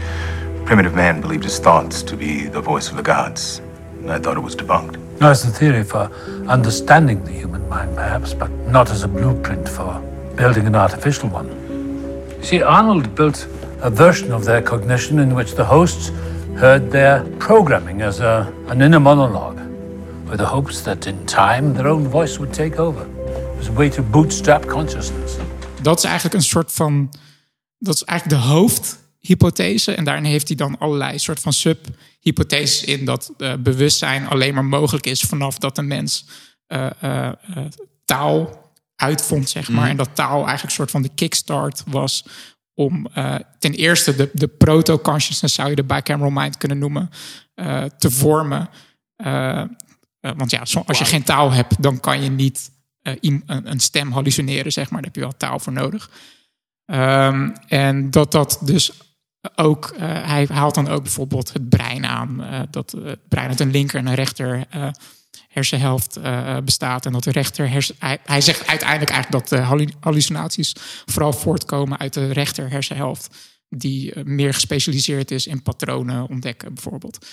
primitive 0.64 0.96
man 0.96 1.20
believed 1.20 1.44
his 1.44 1.60
thoughts 1.60 2.04
to 2.04 2.16
be 2.16 2.50
the 2.52 2.62
voice 2.62 2.90
of 2.90 2.96
the 2.96 3.04
gods. 3.04 3.62
I 4.08 4.20
thought 4.20 4.38
it 4.38 4.44
was 4.44 4.56
debunked. 4.56 4.98
No, 5.20 5.32
it's 5.32 5.44
a 5.44 5.52
theory 5.52 5.84
for 5.84 6.10
understanding 6.48 7.24
the 7.24 7.32
human 7.32 7.68
mind, 7.70 7.96
perhaps, 7.96 8.34
but 8.34 8.50
not 8.68 8.90
as 8.90 9.04
a 9.04 9.08
blueprint 9.08 9.70
for 9.70 10.02
building 10.36 10.66
an 10.66 10.76
artificial 10.76 11.30
one. 11.30 11.48
You 12.38 12.44
see, 12.44 12.64
Arnold 12.64 13.14
built 13.16 13.48
a 13.82 13.90
version 13.90 14.32
of 14.32 14.44
their 14.44 14.62
cognition 14.62 15.20
in 15.20 15.36
which 15.36 15.52
the 15.54 15.66
hosts 15.66 16.12
heard 16.58 16.92
their 16.92 17.24
programming 17.40 18.02
as 18.02 18.20
a, 18.20 18.54
an 18.68 18.82
inner 18.82 19.00
monologue 19.00 19.71
with 20.32 20.40
the 20.40 20.46
hopes 20.46 20.82
that 20.82 21.06
in 21.06 21.26
time 21.26 21.74
their 21.74 21.88
own 21.88 22.10
voice 22.10 22.38
would 22.38 22.54
take 22.54 22.82
over. 22.82 23.06
It 23.06 23.58
was 23.58 23.68
a 23.68 23.74
way 23.74 23.90
to 23.90 24.04
bootstrap 24.04 24.66
consciousness. 24.66 25.36
Dat 25.82 25.98
is 25.98 26.04
eigenlijk 26.04 26.36
een 26.36 26.42
soort 26.42 26.72
van. 26.72 27.14
Dat 27.78 27.96
is 27.96 28.04
eigenlijk 28.04 28.42
de 28.42 28.48
hoofdhypothese. 28.48 29.94
En 29.96 30.04
daarin 30.04 30.24
heeft 30.24 30.48
hij 30.48 30.58
dan 30.58 30.78
allerlei 30.78 31.20
soort 31.20 31.40
van 31.40 31.54
subhypotheses 31.54 32.84
in 32.84 33.06
dat 33.06 33.34
uh, 33.38 33.54
bewustzijn 33.60 34.28
alleen 34.28 34.54
maar 34.54 34.66
mogelijk 34.66 35.06
is 35.06 35.22
vanaf 35.22 35.58
dat 35.58 35.78
een 35.78 35.88
mens 35.88 36.26
uh, 36.68 36.90
uh, 37.04 37.32
taal 38.06 38.70
uitvond, 38.96 39.50
zeg 39.50 39.70
maar. 39.70 39.84
Mm. 39.84 39.90
En 39.90 39.98
dat 39.98 40.16
taal 40.16 40.36
eigenlijk 40.36 40.64
een 40.64 40.72
soort 40.72 40.92
van 40.92 41.02
de 41.02 41.12
kickstart 41.16 41.84
was 41.88 42.26
om 42.74 43.08
ten 43.60 43.74
eerste 43.74 44.16
de, 44.16 44.30
de 44.34 44.48
proto-consciousness, 44.48 45.56
zou 45.56 45.70
je 45.70 45.76
de 45.76 45.84
bicameral 45.84 46.32
mind 46.32 46.58
kunnen 46.58 46.78
noemen, 46.78 47.10
te 47.98 48.12
vormen. 48.12 48.70
Uh, 49.26 49.64
want 50.22 50.52
ja, 50.52 50.64
als 50.86 50.98
je 50.98 51.06
geen 51.06 51.24
taal 51.24 51.52
hebt, 51.52 51.82
dan 51.84 52.00
kan 52.00 52.24
je 52.24 52.30
niet 52.30 52.72
uh, 53.04 53.14
een, 53.20 53.44
een, 53.46 53.80
stem 53.80 54.12
hallucineren, 54.12 54.72
zeg 54.72 54.90
maar. 54.90 55.02
Daar 55.02 55.12
heb 55.12 55.16
je 55.16 55.22
wel 55.30 55.38
taal 55.38 55.60
voor 55.60 55.74
nodig. 55.74 56.10
Um, 56.86 57.54
en 57.68 58.12
dat 58.12 58.32
dat 58.32 58.60
dus 58.62 58.92
ook, 59.56 59.94
uh, 59.94 60.00
hij 60.28 60.48
haalt 60.52 60.76
dan 60.76 60.88
ook 60.88 61.04
bijvoorbeeld 61.04 61.54
het 61.54 61.70
brein 61.70 62.06
aan. 62.06 62.46
dat 62.72 62.92
het 62.92 63.28
brein 63.28 63.50
uit 63.50 63.60
een 63.60 63.72
linker 63.72 64.00
en 64.00 64.08
een 64.08 64.16
rechter 64.16 64.66
hersenhelft 65.48 66.20
bestaat. 66.64 67.06
En 67.06 67.12
dat 67.12 67.24
de 67.24 67.32
rechter 67.32 67.70
hersen, 67.70 67.96
hij, 68.00 68.18
hij, 68.26 68.42
zegt 68.42 68.68
uiteindelijk 68.68 69.12
eigenlijk 69.12 69.50
dat 69.50 69.60
de 69.60 69.90
hallucinaties 70.00 70.76
vooral 71.06 71.34
voortkomen 71.34 72.00
uit 72.00 72.14
de 72.14 72.32
rechter 72.32 72.70
hersenhelft. 72.70 73.36
Die 73.70 74.24
meer 74.24 74.54
gespecialiseerd 74.54 75.32
is 75.32 75.48
in 75.48 75.62
patronen 75.62 76.30
ontdekken, 76.30 76.74
bijvoorbeeld. 76.74 77.26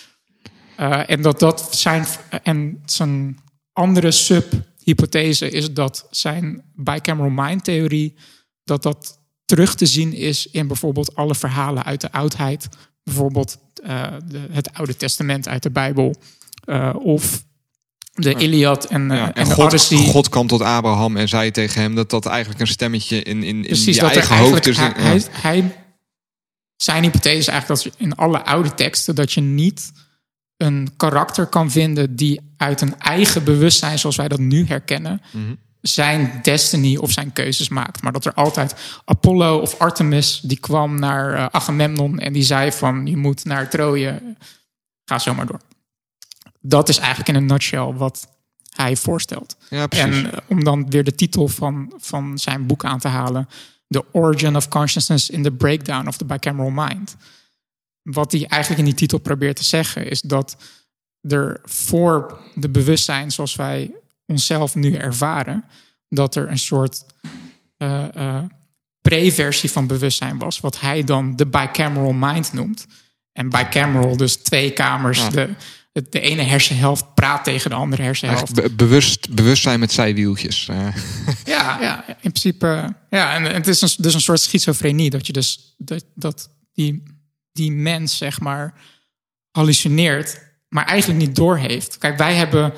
Uh, 0.80 1.10
en 1.10 1.22
dat 1.22 1.38
dat 1.38 1.68
zijn. 1.70 2.06
En 2.42 2.82
zijn 2.84 3.38
andere 3.72 4.10
subhypothese 4.10 5.50
is 5.50 5.72
dat 5.72 6.06
zijn 6.10 6.64
bicameral 6.74 7.30
mind 7.30 7.64
theorie. 7.64 8.14
dat 8.64 8.82
dat 8.82 9.18
terug 9.44 9.74
te 9.74 9.86
zien 9.86 10.12
is 10.12 10.46
in 10.46 10.66
bijvoorbeeld 10.66 11.14
alle 11.14 11.34
verhalen 11.34 11.84
uit 11.84 12.00
de 12.00 12.12
oudheid. 12.12 12.68
Bijvoorbeeld 13.02 13.58
uh, 13.84 14.06
de, 14.24 14.46
het 14.50 14.72
Oude 14.72 14.96
Testament 14.96 15.48
uit 15.48 15.62
de 15.62 15.70
Bijbel. 15.70 16.14
Uh, 16.66 16.94
of 16.98 17.44
de 18.14 18.34
Iliad 18.34 18.84
en, 18.84 19.10
eh, 19.10 19.16
Ja, 19.16 19.26
en, 19.26 19.34
en 19.34 19.52
God, 19.52 19.64
Odyssey. 19.64 19.96
God 19.96 20.28
kwam 20.28 20.46
tot 20.46 20.60
Abraham 20.60 21.16
en 21.16 21.28
zei 21.28 21.50
tegen 21.50 21.80
hem 21.80 21.94
dat 21.94 22.10
dat 22.10 22.26
eigenlijk 22.26 22.60
een 22.60 22.66
stemmetje 22.66 23.22
in, 23.22 23.42
in, 23.42 23.56
in 23.56 23.62
Precies, 23.62 23.94
je 23.94 24.00
dat 24.00 24.10
eigen 24.10 24.36
hoofd 24.36 24.66
eigenlijk... 24.66 25.14
is. 25.14 25.26
hij, 25.30 25.56
Ja. 25.56 25.62
hij, 25.62 25.76
zijn 26.76 27.02
hypothese 27.02 27.36
is 27.36 27.46
eigenlijk 27.46 27.82
dat 27.82 27.92
in 27.96 28.14
alle 28.14 28.44
oude 28.44 28.74
teksten... 28.74 29.14
dat 29.14 29.32
je 29.32 29.40
niet 29.40 29.92
een 30.58 30.88
karakter 30.96 31.46
kan 31.46 31.70
vinden 31.70 32.16
die 32.16 32.40
uit 32.56 32.80
een 32.80 32.98
eigen 32.98 33.44
bewustzijn... 33.44 33.98
zoals 33.98 34.16
wij 34.16 34.28
dat 34.28 34.38
nu 34.38 34.66
herkennen... 34.66 35.22
Mhm. 35.32 35.54
zijn 35.80 36.38
destiny 36.42 36.96
of 36.96 37.10
zijn 37.10 37.32
keuzes 37.32 37.68
maakt. 37.68 38.02
Maar 38.02 38.12
dat 38.12 38.24
er 38.24 38.32
altijd 38.32 38.74
Apollo 39.04 39.58
of 39.58 39.78
Artemis... 39.78 40.40
die 40.40 40.58
kwam 40.58 40.98
naar 40.98 41.34
eh, 41.34 41.46
Agamemnon 41.50 42.18
en 42.18 42.32
die 42.32 42.42
zei 42.42 42.72
van... 42.72 43.06
je 43.06 43.16
moet 43.16 43.44
naar 43.44 43.70
Troje, 43.70 44.22
ga 45.04 45.18
zo 45.18 45.34
maar 45.34 45.46
door. 45.46 45.60
Dat 46.60 46.88
is 46.88 46.98
eigenlijk 46.98 47.28
in 47.28 47.34
een 47.34 47.46
nutshell 47.46 47.92
wat 47.92 48.28
hij 48.74 48.96
voorstelt. 48.96 49.56
Ja. 49.70 49.88
En 49.88 50.32
eh, 50.32 50.38
om 50.46 50.64
dan 50.64 50.90
weer 50.90 51.04
de 51.04 51.14
titel 51.14 51.48
van, 51.48 51.92
van 51.98 52.38
zijn 52.38 52.66
boek 52.66 52.84
aan 52.84 52.98
te 52.98 53.08
halen: 53.08 53.48
The 53.88 54.04
Origin 54.12 54.56
of 54.56 54.68
Consciousness 54.68 55.30
in 55.30 55.42
the 55.42 55.50
Breakdown 55.50 56.06
of 56.06 56.16
the 56.16 56.24
Bicameral 56.24 56.70
Mind. 56.70 57.16
Wat 58.10 58.32
hij 58.32 58.46
eigenlijk 58.46 58.80
in 58.80 58.86
die 58.86 58.94
titel 58.98 59.18
probeert 59.18 59.56
te 59.56 59.64
zeggen, 59.64 60.10
is 60.10 60.20
dat 60.20 60.56
er 61.20 61.60
voor 61.64 62.40
de 62.54 62.68
bewustzijn 62.68 63.30
zoals 63.30 63.54
wij 63.56 63.90
onszelf 64.26 64.74
nu 64.74 64.94
ervaren, 64.94 65.64
dat 66.08 66.34
er 66.34 66.48
een 66.50 66.58
soort 66.58 67.04
eh, 67.76 68.14
eh, 68.16 68.44
pre-versie 69.00 69.70
van 69.70 69.86
bewustzijn 69.86 70.38
was, 70.38 70.60
wat 70.60 70.80
hij 70.80 71.04
dan 71.04 71.36
de 71.36 71.46
bicameral 71.46 72.12
mind 72.12 72.52
noemt. 72.52 72.86
En 73.32 73.48
bicameral, 73.48 74.16
dus 74.16 74.36
twee 74.36 74.70
kamers. 74.72 75.18
Ja. 75.18 75.28
De, 75.30 75.54
de, 75.92 76.06
de 76.10 76.20
ene 76.20 76.42
hersenhelft 76.42 77.14
praat 77.14 77.44
tegen 77.44 77.70
de 77.70 77.76
andere 77.76 78.02
hersenhelft. 78.02 78.54
Be- 78.54 78.70
bewust, 78.70 79.34
bewustzijn 79.34 79.80
met 79.80 79.92
zijwieltjes. 79.92 80.68
eh. 80.68 80.86
Ja, 81.44 81.80
ja, 81.80 82.06
in 82.08 82.14
principe. 82.32 82.94
Ja, 83.10 83.34
en 83.34 83.42
het 83.42 83.66
is 83.66 83.80
een, 83.80 83.88
dus 83.98 84.14
een 84.14 84.20
soort 84.20 84.40
schizofrenie. 84.40 85.10
Dat 85.10 85.26
je 85.26 85.32
dus 85.32 85.74
dat, 85.78 86.04
dat 86.14 86.50
die, 86.72 87.02
die 87.58 87.72
mens, 87.72 88.16
zeg 88.16 88.40
maar, 88.40 88.74
hallucineert, 89.50 90.40
maar 90.68 90.84
eigenlijk 90.84 91.20
niet 91.20 91.36
doorheeft. 91.36 91.98
Kijk, 91.98 92.18
wij 92.18 92.34
hebben 92.34 92.72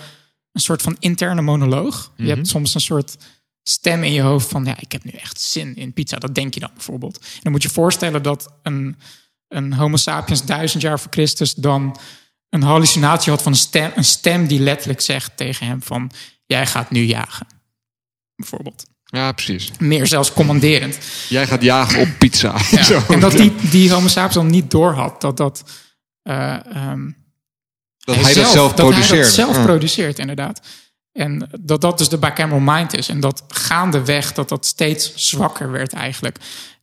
een 0.53 0.61
soort 0.61 0.83
van 0.83 0.97
interne 0.99 1.43
monoloog. 1.43 2.13
Je 2.17 2.29
hebt 2.29 2.49
soms 2.49 2.75
een 2.75 2.81
soort 2.81 3.17
stem 3.63 4.03
in 4.03 4.13
je 4.13 4.21
hoofd 4.21 4.49
van, 4.49 4.65
ja, 4.65 4.81
ik 4.81 4.93
heb 4.93 5.05
nu 5.05 5.11
echt 5.11 5.41
zin 5.41 5.77
in 5.77 5.93
pizza. 5.93 6.19
Dat 6.19 6.35
denk 6.35 6.55
je 6.55 6.61
dan 6.61 6.71
bijvoorbeeld. 6.75 7.19
En 7.19 7.41
dan 7.43 7.53
moet 7.53 7.63
je 7.63 7.69
voorstellen 7.69 8.23
dat 8.23 8.53
een, 8.63 8.97
een 9.49 9.73
Homo 9.73 9.97
sapiens 9.97 10.45
duizend 10.45 10.83
jaar 10.83 11.01
voor 11.01 11.11
Christus 11.11 11.55
dan 11.55 11.99
een 12.49 12.63
hallucinatie 12.63 13.31
had 13.31 13.43
van 13.43 13.53
een 13.53 13.59
stem, 13.59 13.93
een 13.95 14.05
stem 14.05 14.47
die 14.47 14.61
letterlijk 14.61 15.01
zegt 15.01 15.37
tegen 15.37 15.67
hem 15.67 15.83
van, 15.83 16.11
jij 16.47 16.67
gaat 16.67 16.91
nu 16.91 17.05
jagen. 17.05 17.47
Bijvoorbeeld. 18.35 18.90
Ja, 19.11 19.33
precies. 19.33 19.71
Meer 19.79 20.07
zelfs 20.07 20.33
commanderend. 20.33 20.99
Jij 21.29 21.47
gaat 21.47 21.63
jagen 21.63 22.01
op 22.01 22.09
pizza. 22.19 22.57
Ja. 22.71 22.83
Zo. 22.93 23.03
En 23.09 23.21
dat 23.21 23.33
die, 23.33 23.55
die 23.71 23.93
homo 23.93 24.09
sapiens 24.09 24.35
dan 24.35 24.47
niet 24.47 24.71
doorhad 24.71 25.21
dat 25.21 25.37
dat... 25.37 25.65
eh, 26.23 26.67
ehm, 26.67 27.11
dat 27.99 28.17
hij 28.17 28.35
dat 28.35 28.53
zelf 28.53 28.73
dat 28.73 28.79
hij 28.79 28.87
produceert. 28.87 29.25
dat 29.25 29.35
zelf 29.35 29.63
produceert, 29.63 30.19
inderdaad. 30.19 30.61
En 31.13 31.51
dat 31.61 31.81
dat 31.81 31.99
dus 31.99 32.09
de 32.09 32.19
bicameral 32.19 32.61
mind 32.61 32.95
is. 32.95 33.09
En 33.09 33.21
dat 33.21 33.45
gaandeweg 33.49 34.33
dat 34.33 34.49
dat 34.49 34.67
steeds 34.67 35.15
zwakker 35.15 35.71
werd 35.71 35.93
eigenlijk. 35.93 36.37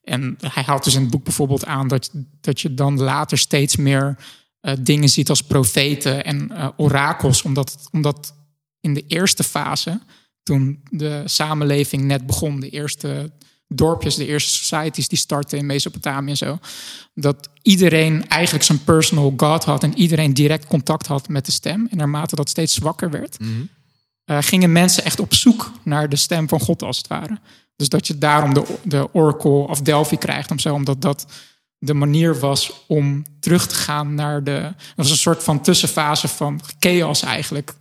En 0.04 0.38
hij 0.54 0.63
haalt 0.63 0.84
dus 0.84 0.96
in 0.96 1.02
het 1.02 1.10
boek 1.10 1.24
bijvoorbeeld 1.24 1.66
aan 1.66 1.88
dat, 1.88 2.10
dat 2.42 2.62
je 2.62 2.74
dan 2.74 3.02
later 3.02 3.38
steeds 3.38 3.76
meer 3.76 4.18
eh, 4.60 4.74
dingen 4.80 5.10
ziet 5.10 5.30
als 5.30 5.42
profeten 5.42 6.26
en 6.26 6.52
eh, 6.52 6.68
orakels. 6.78 7.42
Omdat, 7.42 7.88
omdat 7.92 8.34
in 8.80 8.94
de 8.94 9.04
eerste 9.08 9.44
fase, 9.44 10.02
toen 10.48 10.80
de 10.90 11.22
samenleving 11.26 12.04
net 12.04 12.26
begon, 12.26 12.60
de 12.60 12.70
eerste 12.70 13.32
dorpjes, 13.68 14.16
de 14.16 14.26
eerste 14.26 14.50
societies 14.50 15.08
die 15.08 15.18
startten 15.18 15.58
in 15.58 15.66
Mesopotamië 15.66 16.30
en 16.30 16.38
zo, 16.38 16.60
dat 17.14 17.50
iedereen 17.62 18.28
eigenlijk 18.28 18.66
zijn 18.66 18.84
personal 18.84 19.34
god 19.38 19.64
had 19.64 19.84
en 19.84 19.98
iedereen 19.98 20.34
direct 20.34 20.68
contact 20.68 21.08
had 21.08 21.28
met 21.30 21.46
de 21.46 21.52
stem. 21.52 21.88
En 21.90 21.98
naarmate 21.98 22.36
dat 22.36 22.50
steeds 22.50 22.74
zwakker 22.74 23.10
werd, 23.10 23.38
eh, 24.24 24.38
gingen 24.42 24.72
mensen 24.72 25.04
echt 25.04 25.20
op 25.20 25.34
zoek 25.34 25.72
naar 25.84 26.10
de 26.10 26.16
stem 26.16 26.48
van 26.48 26.60
God 26.60 26.84
als 26.84 26.98
het 26.98 27.08
ware. 27.08 27.40
Dus 27.76 27.90
dat 27.90 28.08
je 28.08 28.18
daarom 28.18 28.54
de, 28.54 28.78
de 28.84 29.14
Oracle 29.14 29.68
of 29.68 29.82
Delphi 29.82 30.18
krijgt, 30.18 30.52
om 30.52 30.60
zo, 30.60 30.74
omdat 30.74 31.02
dat 31.02 31.26
de 31.80 31.94
manier 31.94 32.40
was 32.40 32.86
om 32.88 33.24
terug 33.40 33.68
te 33.68 33.76
gaan 33.76 34.16
naar 34.16 34.44
de. 34.44 34.62
Dat 34.62 34.96
was 34.96 35.10
een 35.10 35.18
soort 35.18 35.44
van 35.44 35.62
tussenfase 35.62 36.28
van 36.28 36.62
chaos 36.80 37.22
eigenlijk. 37.22 37.74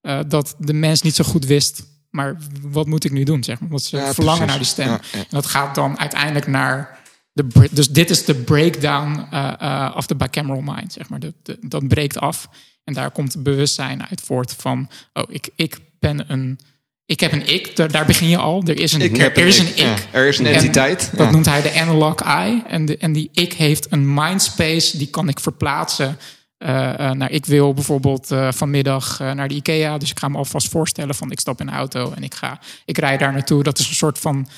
Eh, 0.00 0.20
dat 0.28 0.54
de 0.58 0.72
mens 0.72 1.02
niet 1.02 1.14
zo 1.14 1.24
goed 1.24 1.44
wist. 1.44 1.82
Maar 2.10 2.36
wat 2.62 2.86
moet 2.86 3.04
ik 3.04 3.12
nu 3.12 3.24
doen? 3.24 3.44
Zeg 3.44 3.60
maar. 3.60 3.68
Want 3.68 3.82
ze 3.82 3.96
Ja, 3.96 4.14
verlangen 4.14 4.46
precies. 4.46 4.76
naar 4.76 4.86
die 4.86 4.98
stem. 5.00 5.12
Ja, 5.12 5.18
ja. 5.18 5.24
En 5.24 5.26
dat 5.30 5.46
gaat 5.46 5.74
dan 5.74 5.98
uiteindelijk 5.98 6.46
naar. 6.46 6.98
De, 7.32 7.46
dus 7.70 7.88
dit 7.90 8.10
is 8.10 8.24
de 8.24 8.34
breakdown 8.34 9.26
eh, 9.30 9.52
eh, 9.58 9.92
of 9.96 10.06
the 10.06 10.14
bicameral 10.16 10.60
mind. 10.60 10.92
Zeg 10.92 11.08
maar. 11.08 11.20
De, 11.20 11.34
de- 11.42 11.58
dat 11.60 11.88
breekt 11.88 12.18
af. 12.18 12.48
En 12.84 12.94
daar 12.94 13.10
komt 13.10 13.32
het 13.32 13.42
bewustzijn 13.42 14.06
uit 14.08 14.20
voort 14.20 14.54
van. 14.58 14.90
Oh, 15.12 15.24
ik, 15.28 15.48
ik 15.56 15.78
ben 15.98 16.24
een. 16.32 16.58
Ik 17.06 17.20
heb 17.20 17.32
een 17.32 17.48
ik. 17.48 17.76
Daar, 17.76 17.90
daar 17.90 18.06
begin 18.06 18.28
je 18.28 18.36
al. 18.38 18.62
Er 18.66 18.78
is 18.80 18.92
een 18.92 19.00
Ik 19.00 19.18
er 19.18 19.36
is 19.46 19.58
een 19.58 19.66
een 19.66 19.92
ik. 19.92 20.06
Er 20.10 20.28
is 20.28 20.38
een 20.38 20.46
En 20.46 20.54
entiteit, 20.54 21.10
Dat 21.16 21.30
noemt 21.30 21.46
hij 21.46 21.62
de 21.62 21.74
analog 21.80 22.14
eye. 22.14 22.62
En, 22.66 22.84
de, 22.84 22.96
en 22.96 23.12
die 23.12 23.28
ik 23.32 23.52
heeft 23.52 23.86
een 23.92 24.14
mindspace. 24.14 24.98
Die 24.98 25.06
kan 25.06 25.28
ik 25.28 25.40
verplaatsen. 25.40 26.18
Eh, 26.60 27.08
eh, 27.10 27.16
naar, 27.16 27.30
ik 27.30 27.46
wil 27.46 27.74
bijvoorbeeld 27.74 28.30
eh, 28.30 28.52
vanmiddag 28.52 29.18
naar 29.18 29.48
de 29.48 29.54
IKEA. 29.54 29.98
Dus 29.98 30.10
ik 30.10 30.18
ga 30.18 30.28
me 30.28 30.36
alvast 30.36 30.68
voorstellen 30.68 31.14
van 31.14 31.30
ik 31.30 31.40
stap 31.40 31.60
in 31.60 31.66
de 31.66 31.72
auto 31.72 32.12
en 32.12 32.22
ik, 32.22 32.34
ga, 32.34 32.60
ik 32.84 32.98
rijd 32.98 33.20
daar 33.20 33.32
naartoe. 33.32 33.62
Dat 33.62 33.78
is 33.78 33.88
een 33.88 33.94
soort 33.94 34.18
van 34.18 34.48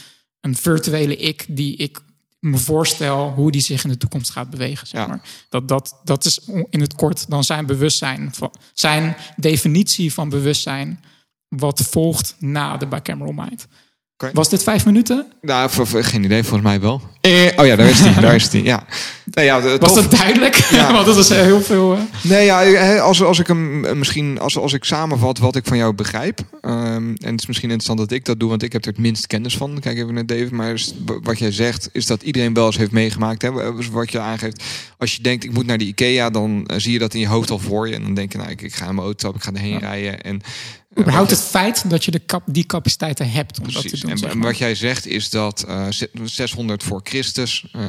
een 0.41 0.57
virtuele 0.57 1.17
ik 1.17 1.45
die 1.49 1.77
ik 1.77 2.01
me 2.41 2.59
voorstel 2.59 3.31
hoe 3.31 3.51
die 3.51 3.61
zich 3.61 3.85
in 3.85 3.91
de 3.91 3.97
toekomst 3.97 4.31
gaat 4.31 4.51
bewegen. 4.51 4.87
Zeg 4.87 5.01
Ja. 5.01 5.07
maar. 5.07 5.21
dat, 5.49 5.69
dat, 5.69 6.01
dat 6.05 6.25
is 6.25 6.41
in 6.71 6.81
het 6.81 6.95
kort 6.95 7.31
dan 7.31 7.45
zijn 7.45 7.67
bewustzijn. 7.67 8.31
Van, 8.35 8.55
zijn 8.73 9.17
definitie 9.37 10.13
van 10.13 10.29
bewustzijn. 10.29 11.05
Wat 11.49 11.81
volgt 11.81 12.37
na 12.39 12.77
de 12.77 12.87
bicameral 12.87 13.33
mind. 13.33 13.67
Oké. 14.17 14.31
Was 14.33 14.49
dit 14.49 14.63
vijf 14.63 14.85
minuten? 14.85 15.33
Nou, 15.41 15.71
geen 15.87 16.25
idee, 16.25 16.43
volgens 16.43 16.63
mij 16.63 16.81
wel. 16.81 17.03
Eh, 17.21 17.49
oh 17.57 17.67
ja, 17.67 17.77
daar 17.77 17.89
is 17.89 18.03
die. 18.03 18.21
daar 18.21 18.35
is 18.35 18.51
die. 18.51 18.63
Ja. 18.63 18.87
Nee, 19.35 19.45
ja, 19.45 19.61
Was 19.79 19.79
tof. 19.95 20.09
dat 20.09 20.11
duidelijk? 20.21 20.55
Ja. 20.55 20.93
Want 20.95 21.07
dat 21.07 21.17
is 21.17 21.29
heel 21.29 21.61
veel. 21.61 21.93
eh, 21.95 22.01
Nee, 22.23 22.45
ja, 22.45 22.63
hè, 22.65 23.01
als, 23.01 23.23
als 23.23 23.39
ik 23.39 23.47
hem 23.47 23.85
eh, 23.85 23.93
misschien, 23.95 24.39
als, 24.41 24.59
als 24.59 24.73
ik 24.73 24.85
samenvat 24.85 25.39
wat 25.39 25.57
ik 25.57 25.67
van 25.67 25.77
jou 25.77 25.95
begrijp. 25.95 26.41
ehm, 26.61 26.75
en 27.21 27.31
het 27.31 27.41
is 27.41 27.47
misschien 27.47 27.71
interessant 27.71 27.99
dat 27.99 28.11
ik 28.19 28.25
dat 28.25 28.41
doe, 28.41 28.49
want 28.49 28.63
ik 28.63 28.73
heb 28.73 28.85
er 28.85 28.91
het 28.91 28.99
minst 29.01 29.27
kennis 29.27 29.57
van. 29.57 29.79
Kijk 29.81 29.97
even 29.99 30.15
naar 30.15 30.27
David. 30.27 30.51
Maar 30.51 30.81
wat 31.23 31.39
jij 31.39 31.53
zegt, 31.53 31.89
is 31.93 32.07
dat 32.07 32.23
iedereen 32.23 32.55
wel 32.55 32.67
eens 32.67 32.77
heeft 32.77 32.91
meegemaakt. 32.91 33.43
Hè? 33.43 33.51
Wat 33.93 34.13
je 34.13 34.19
aangeeft. 34.19 34.63
Als 34.99 35.15
je 35.17 35.23
denkt, 35.23 35.45
ik 35.45 35.53
moet 35.53 35.67
naar 35.67 35.79
de 35.79 35.85
IKEA, 35.87 36.31
dan 36.31 36.67
eh, 36.67 36.79
zie 36.79 36.93
je 36.93 36.99
dat 36.99 37.15
in 37.15 37.21
je 37.21 37.29
hoofd 37.29 37.51
al 37.51 37.59
voor 37.59 37.89
je. 37.89 37.95
En 37.95 38.03
dan 38.03 38.15
denk 38.15 38.33
je, 38.33 38.39
nou, 38.39 38.51
ik, 38.51 38.63
ik 38.63 38.75
ga 38.75 38.87
in 38.89 38.95
mijn 38.95 39.07
auto 39.07 39.33
ik 39.35 39.43
ga 39.43 39.51
erheen 39.53 39.79
rijden. 39.79 40.21
En, 40.23 40.41
eh, 40.43 40.49
Überhaupt 40.99 41.31
het 41.31 41.41
feit 41.41 41.91
dat 41.91 42.05
je 42.05 42.11
de 42.11 42.19
kap, 42.19 42.43
die 42.47 42.65
capaciteiten 42.67 43.31
hebt 43.31 43.59
om 43.59 43.65
dat 43.65 43.73
Precies. 43.73 43.91
te 43.91 44.01
doen. 44.01 44.11
En, 44.11 44.19
zeg 44.19 44.31
en 44.31 44.39
maar. 44.39 44.47
wat 44.47 44.59
jij 44.59 44.75
zegt 44.75 45.07
is 45.07 45.31
dat 45.31 45.63
eh, 45.63 45.87
600 46.25 46.83
voor 46.83 47.01
Christus 47.05 47.65
eh, 47.73 47.83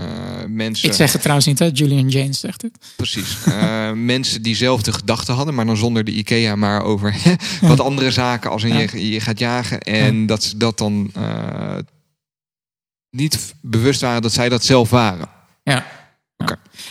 mensen. 0.47 0.89
Ik 0.89 0.95
zeg 0.95 1.11
het 1.11 1.21
trouwens 1.21 1.47
niet, 1.47 1.59
hè? 1.59 1.69
Julian 1.73 2.09
James 2.09 2.39
zegt 2.39 2.61
het. 2.61 2.77
Precies. 2.95 3.43
Eh, 3.45 3.91
mensen 4.15 4.41
die 4.41 4.55
zelf 4.55 4.81
de 4.81 4.93
gedachten 4.93 5.33
hadden, 5.33 5.53
maar 5.55 5.65
dan 5.65 5.77
zonder 5.77 6.03
de 6.03 6.11
IKEA, 6.11 6.55
maar 6.55 6.83
over 6.83 7.15
wat 7.61 7.79
andere 7.79 8.11
zaken 8.11 8.49
als 8.51 8.63
in 8.63 8.73
Ja. 8.73 8.79
je, 8.79 9.09
je 9.09 9.19
gaat 9.21 9.39
jagen. 9.39 9.79
En 9.81 10.25
dat 10.25 10.43
ze 10.43 10.57
dat 10.57 10.77
dan 10.77 11.11
eh, 11.13 11.77
niet 13.09 13.53
bewust 13.61 14.01
waren 14.01 14.21
dat 14.21 14.33
zij 14.33 14.49
dat 14.49 14.63
zelf 14.65 14.89
waren. 14.89 15.29
Ja. 15.63 15.85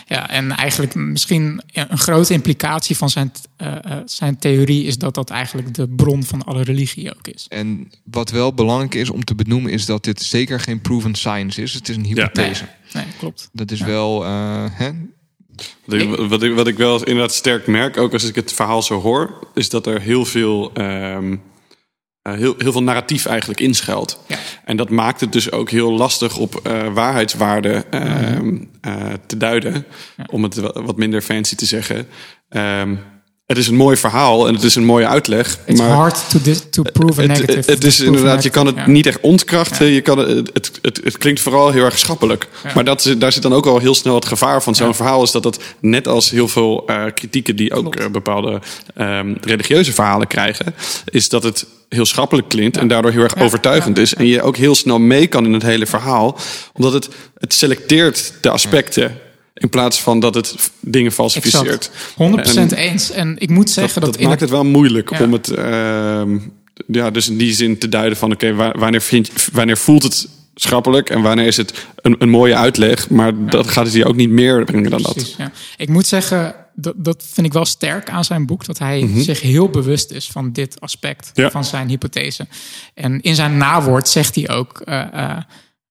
Ja, 0.07 0.29
en 0.29 0.51
eigenlijk 0.51 0.95
misschien 0.95 1.61
een 1.73 1.97
grote 1.97 2.33
implicatie 2.33 2.97
van 2.97 3.09
zijn, 3.09 3.31
eh, 3.57 3.75
eh, 3.75 3.97
zijn 4.05 4.37
theorie 4.37 4.83
is 4.85 4.97
dat 4.97 5.13
dat 5.13 5.29
eigenlijk 5.29 5.73
de 5.73 5.87
bron 5.87 6.23
van 6.23 6.43
alle 6.43 6.63
religie 6.63 7.15
ook 7.15 7.27
is. 7.27 7.45
En 7.49 7.91
wat 8.03 8.29
wel 8.31 8.53
belangrijk 8.53 8.95
is 8.95 9.09
om 9.09 9.23
te 9.23 9.35
benoemen, 9.35 9.71
is 9.71 9.85
dat 9.85 10.03
dit 10.03 10.21
zeker 10.21 10.59
geen 10.59 10.81
proven 10.81 11.15
science 11.15 11.61
is. 11.61 11.73
Het 11.73 11.89
is 11.89 11.95
een 11.95 12.05
hypothese. 12.05 12.65
Nee, 12.93 13.05
klopt. 13.19 13.49
Dat 13.51 13.71
is 13.71 13.79
wel. 13.81 14.23
eh, 14.25 14.65
hè? 14.71 14.91
Wat 15.85 16.01
ik, 16.01 16.09
wat, 16.29 16.43
ik, 16.43 16.53
wat 16.53 16.67
ik 16.67 16.77
wel 16.77 17.03
inderdaad 17.03 17.33
sterk 17.33 17.67
merk, 17.67 17.97
ook 17.97 18.13
als 18.13 18.23
ik 18.23 18.35
het 18.35 18.53
verhaal 18.53 18.81
zo 18.81 19.01
hoor, 19.01 19.47
is 19.53 19.69
dat 19.69 19.87
er 19.87 20.01
heel 20.01 20.25
veel, 20.25 20.71
ehm, 20.73 21.35
eh, 22.23 22.33
heel, 22.33 22.55
heel 22.57 22.71
veel 22.71 22.83
narratief 22.83 23.25
eigenlijk 23.25 23.59
inschuilt. 23.59 24.19
Ja. 24.27 24.37
En 24.65 24.77
dat 24.77 24.89
maakt 24.89 25.19
het 25.21 25.31
dus 25.31 25.51
ook 25.51 25.69
heel 25.69 25.91
lastig 25.91 26.37
op 26.37 26.55
eh, 26.55 26.93
waarheidswaarden 26.93 27.91
ehm, 27.91 28.57
eh, 28.81 28.95
te 29.25 29.37
duiden, 29.37 29.85
om 30.29 30.43
het 30.43 30.55
wa- 30.55 30.81
wat 30.83 30.97
minder 30.97 31.21
fancy 31.21 31.55
te 31.55 31.65
zeggen. 31.65 32.07
Ehm, 32.49 32.95
het 33.45 33.57
is 33.57 33.67
een 33.67 33.75
mooi 33.75 33.97
verhaal 33.97 34.47
en 34.47 34.53
het 34.53 34.63
is 34.63 34.75
een 34.75 34.85
mooie 34.85 35.07
uitleg. 35.07 35.57
It's 35.65 35.79
maar 35.79 35.89
hard 35.89 36.29
to, 36.29 36.39
to 36.69 36.81
prove 36.81 37.21
a 37.21 37.25
negative. 37.25 37.57
het, 37.57 37.65
het 37.65 37.83
is 37.83 37.99
inderdaad, 37.99 38.43
je 38.43 38.49
kan 38.49 38.65
het 38.65 38.75
ja. 38.75 38.87
niet 38.87 39.05
echt 39.05 39.19
ontkrachten. 39.21 39.87
Je 39.87 40.01
kan 40.01 40.17
het, 40.17 40.49
het, 40.53 40.79
het, 40.81 40.99
het 41.03 41.17
klinkt 41.17 41.41
vooral 41.41 41.71
heel 41.71 41.83
erg 41.83 41.99
schappelijk. 41.99 42.47
Maar 42.75 42.83
dat, 42.83 43.15
daar 43.17 43.31
zit 43.31 43.41
dan 43.41 43.53
ook 43.53 43.65
al 43.65 43.79
heel 43.79 43.95
snel 43.95 44.15
het 44.15 44.25
gevaar 44.25 44.63
van 44.63 44.75
zo'n 44.75 44.95
verhaal. 44.95 45.23
Is 45.23 45.31
dat 45.31 45.43
het 45.43 45.59
net 45.79 46.07
als 46.07 46.29
heel 46.29 46.47
veel 46.47 46.83
eh, 46.87 47.03
kritieken 47.13 47.55
die 47.55 47.73
ook 47.73 47.95
eh, 47.95 48.07
bepaalde 48.07 48.61
ehm, 48.95 49.35
religieuze 49.41 49.93
verhalen 49.93 50.27
krijgen. 50.27 50.75
Is 51.05 51.29
dat 51.29 51.43
het 51.43 51.65
heel 51.89 52.05
schappelijk 52.05 52.49
klinkt 52.49 52.77
en 52.77 52.87
daardoor 52.87 53.11
heel 53.11 53.23
erg 53.23 53.37
overtuigend 53.37 53.97
is. 53.97 54.13
En 54.13 54.25
je 54.25 54.41
ook 54.41 54.57
heel 54.57 54.75
snel 54.75 54.99
mee 54.99 55.27
kan 55.27 55.45
in 55.45 55.53
het 55.53 55.63
hele 55.63 55.85
verhaal. 55.85 56.37
Omdat 56.73 56.93
het, 56.93 57.09
het 57.37 57.53
selecteert 57.53 58.33
de 58.41 58.49
aspecten. 58.49 59.17
In 59.53 59.69
plaats 59.69 60.01
van 60.01 60.19
dat 60.19 60.35
het 60.35 60.71
dingen 60.79 61.11
falsificeert. 61.11 61.91
Exact. 62.17 62.51
100% 62.67 62.71
En 62.71 62.73
eens. 62.77 63.11
En 63.11 63.35
ik 63.39 63.49
moet 63.49 63.69
zeggen 63.69 64.01
dat, 64.01 64.13
dat 64.13 64.21
maakt 64.21 64.39
het- 64.41 64.49
wel 64.49 64.65
moeilijk 64.65 65.09
Ja. 65.09 65.23
om 65.23 65.33
het 65.33 65.49
ehm, 65.49 66.37
ja, 66.87 67.11
dus 67.11 67.29
in 67.29 67.37
die 67.37 67.53
zin 67.53 67.77
te 67.77 67.89
duiden 67.89 68.17
van 68.17 68.31
oké, 68.31 68.53
wa- 68.53 68.71
wanneer, 68.77 69.01
vind, 69.01 69.29
wanneer 69.51 69.77
voelt 69.77 70.03
het 70.03 70.27
schappelijk 70.55 71.09
en 71.09 71.21
wanneer 71.21 71.45
is 71.45 71.57
het 71.57 71.85
een, 71.95 72.15
een 72.19 72.29
mooie 72.29 72.55
uitleg, 72.55 73.09
maar 73.09 73.45
dat 73.49 73.67
gaat 73.67 73.85
het 73.85 73.93
hier 73.93 74.07
ook 74.07 74.15
niet 74.15 74.29
meer 74.29 74.63
brengen 74.63 74.89
dan 74.89 75.01
dat. 75.01 75.35
Ja. 75.37 75.51
Ik 75.77 75.89
moet 75.89 76.07
zeggen, 76.07 76.55
dat, 76.75 76.93
dat 76.97 77.23
vind 77.33 77.47
ik 77.47 77.53
wel 77.53 77.65
sterk 77.65 78.09
aan 78.09 78.23
zijn 78.23 78.45
boek. 78.45 78.65
Dat 78.65 78.79
hij 78.79 79.01
Mhm. 79.01 79.21
zich 79.21 79.41
heel 79.41 79.69
bewust 79.69 80.11
is 80.11 80.27
van 80.27 80.51
dit 80.51 80.79
aspect 80.81 81.29
Ja. 81.33 81.51
van 81.51 81.63
zijn 81.65 81.87
hypothese. 81.89 82.47
En 82.93 83.21
in 83.21 83.35
zijn 83.35 83.57
nawoord 83.57 84.09
zegt 84.09 84.35
hij 84.35 84.49
ook 84.49 84.79
eh, 84.81 85.37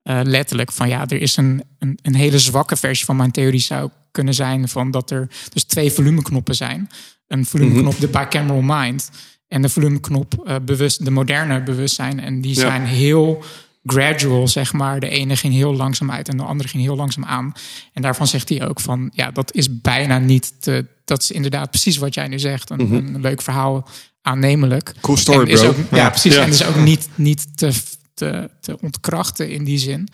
eh, 0.03 0.21
letterlijk 0.23 0.73
van 0.73 0.89
ja, 0.89 1.01
er 1.09 1.21
is 1.21 1.37
een, 1.37 1.63
een, 1.79 1.99
een 2.03 2.15
hele 2.15 2.39
zwakke 2.39 2.77
versie 2.77 3.05
van 3.07 3.17
mijn 3.17 3.31
theorie 3.31 3.61
zou 3.61 3.91
kunnen 4.11 4.35
zijn 4.35 4.69
van 4.69 4.91
dat 4.91 5.11
er 5.11 5.29
dus 5.53 5.65
twee 5.65 5.93
volumeknoppen 5.93 6.55
zijn. 6.55 6.89
Een 7.27 7.47
volumeknop, 7.47 7.93
Mhm. 7.93 8.01
de 8.01 8.09
bicameral 8.09 8.61
mind. 8.65 9.11
En 9.49 9.63
de 9.63 9.69
volumeknop, 9.69 10.43
eh, 10.47 10.57
bewust, 10.63 11.05
de 11.05 11.11
moderne 11.11 11.63
bewustzijn. 11.63 12.21
En 12.21 12.41
die 12.41 12.55
Ja. 12.55 12.61
zijn 12.61 12.85
heel 12.87 13.45
gradual, 13.85 14.49
zeg 14.49 14.73
maar. 14.73 15.01
De 15.01 15.09
ene 15.09 15.37
ging 15.37 15.55
heel 15.55 15.75
langzaam 15.77 16.11
uit 16.11 16.29
en 16.29 16.37
de 16.37 16.43
andere 16.43 16.69
ging 16.69 16.83
heel 16.83 16.97
langzaam 16.97 17.25
aan. 17.25 17.53
En 17.93 18.03
daarvan 18.03 18.27
zegt 18.27 18.49
hij 18.49 18.69
ook 18.69 18.81
van, 18.81 19.11
ja, 19.15 19.31
dat 19.31 19.55
is 19.55 19.81
bijna 19.81 20.19
niet 20.19 20.53
te... 20.63 20.87
Dat 21.05 21.23
is 21.23 21.31
inderdaad 21.31 21.71
precies 21.71 21.97
wat 21.97 22.15
jij 22.15 22.29
nu 22.29 22.39
zegt. 22.39 22.71
Een, 22.71 22.93
een 22.93 23.21
leuk 23.21 23.43
verhaal, 23.43 23.89
aannemelijk. 24.23 24.93
Cool 25.01 25.17
story, 25.17 25.41
En 25.47 25.53
is 25.53 25.61
bro. 25.61 25.69
Ook, 25.69 25.77
ja, 25.91 25.97
Ja. 25.97 26.09
precies. 26.11 26.35
Ja. 26.35 26.43
En 26.43 26.49
is 26.49 26.65
ook 26.65 26.77
niet, 26.77 27.09
niet 27.15 27.57
te, 27.57 27.73
te, 28.15 28.51
te 28.61 28.81
ontkrachten 28.81 29.51
in 29.51 29.65
die 29.65 29.79
zin. 29.79 30.09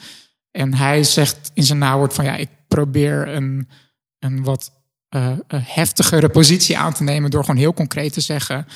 En 0.50 0.74
hij 0.74 1.04
zegt 1.04 1.50
in 1.54 1.62
zijn 1.62 1.78
nawoord 1.78 2.14
van, 2.14 2.24
ja, 2.24 2.36
ik 2.36 2.48
probeer 2.68 3.28
een, 3.28 3.68
een 4.18 4.42
wat 4.42 4.72
een 5.08 5.42
heftigere 5.50 6.28
positie 6.28 6.78
aan 6.78 6.92
te 6.92 7.02
nemen... 7.02 7.30
door 7.30 7.44
gewoon 7.44 7.60
heel 7.60 7.74
concreet 7.74 8.12
te 8.12 8.20
zeggen... 8.20 8.66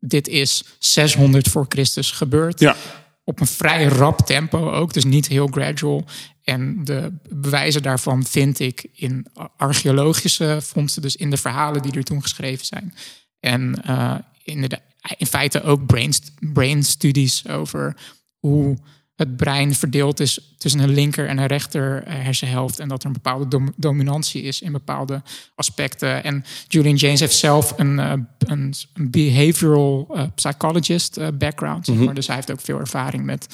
dit 0.00 0.28
is 0.28 0.64
600 0.78 1.48
voor 1.48 1.66
Christus 1.68 2.10
gebeurd 2.10 2.60
Ja, 2.60 2.76
op 3.24 3.40
een 3.40 3.46
vrij 3.46 3.84
rap 3.84 4.18
tempo 4.18 4.70
ook, 4.70 4.92
dus 4.92 5.04
niet 5.04 5.28
heel 5.28 5.46
gradual. 5.46 6.04
En 6.44 6.84
de 6.84 7.12
bewijzen 7.28 7.82
daarvan 7.82 8.24
vind 8.24 8.58
ik 8.58 8.86
in 8.92 9.26
archeologische 9.56 10.58
vondsten, 10.62 11.02
dus 11.02 11.16
in 11.16 11.30
de 11.30 11.36
verhalen 11.36 11.82
die 11.82 11.92
er 11.92 12.04
toen 12.04 12.22
geschreven 12.22 12.66
zijn. 12.66 12.94
En 13.40 13.82
eh, 13.84 14.14
in, 14.44 14.60
de, 14.60 14.78
in 15.16 15.26
feite 15.26 15.62
ook 15.62 15.86
brain, 15.86 16.12
brain 16.38 16.82
studies 16.82 17.48
over 17.48 17.96
hoe 18.40 18.76
het 19.16 19.36
brein 19.36 19.74
verdeeld 19.74 20.20
is 20.20 20.54
tussen 20.58 20.80
een 20.80 20.90
linker 20.94 21.28
en 21.28 21.38
een 21.38 21.46
rechter 21.46 22.02
eh, 22.02 22.14
hersenhelft. 22.22 22.78
En 22.78 22.88
dat 22.88 23.00
er 23.00 23.06
een 23.06 23.12
bepaalde 23.12 23.48
dom- 23.48 23.72
dominantie 23.76 24.42
is 24.42 24.60
in 24.60 24.72
bepaalde 24.72 25.22
aspecten. 25.54 26.24
En 26.24 26.44
Julian 26.68 26.94
James 26.96 27.20
heeft 27.20 27.34
zelf 27.36 27.74
een, 27.76 27.98
eh, 27.98 28.12
een, 28.38 28.74
een 28.94 29.10
behavioral 29.10 30.08
eh, 30.14 30.22
psychologist 30.34 31.38
background. 31.38 31.86
Maar. 31.86 32.14
Dus 32.14 32.26
hij 32.26 32.36
heeft 32.36 32.50
ook 32.50 32.60
veel 32.60 32.78
ervaring 32.78 33.24
met 33.24 33.46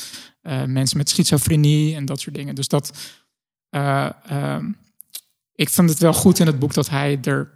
mensen 0.66 0.96
met 0.96 1.09
schizofrenie 1.09 1.94
en 1.96 2.05
dat 2.05 2.20
soort 2.20 2.35
dingen. 2.35 2.55
Dus 2.55 2.68
dat. 2.68 2.92
eh, 3.70 4.09
ehm, 4.29 4.64
ik 5.55 5.68
vind 5.68 5.90
het 5.90 5.99
wel 5.99 6.12
goed 6.12 6.38
in 6.38 6.46
het 6.46 6.59
boek 6.59 6.75
dat 6.75 6.88
hij 6.90 7.18
er 7.22 7.51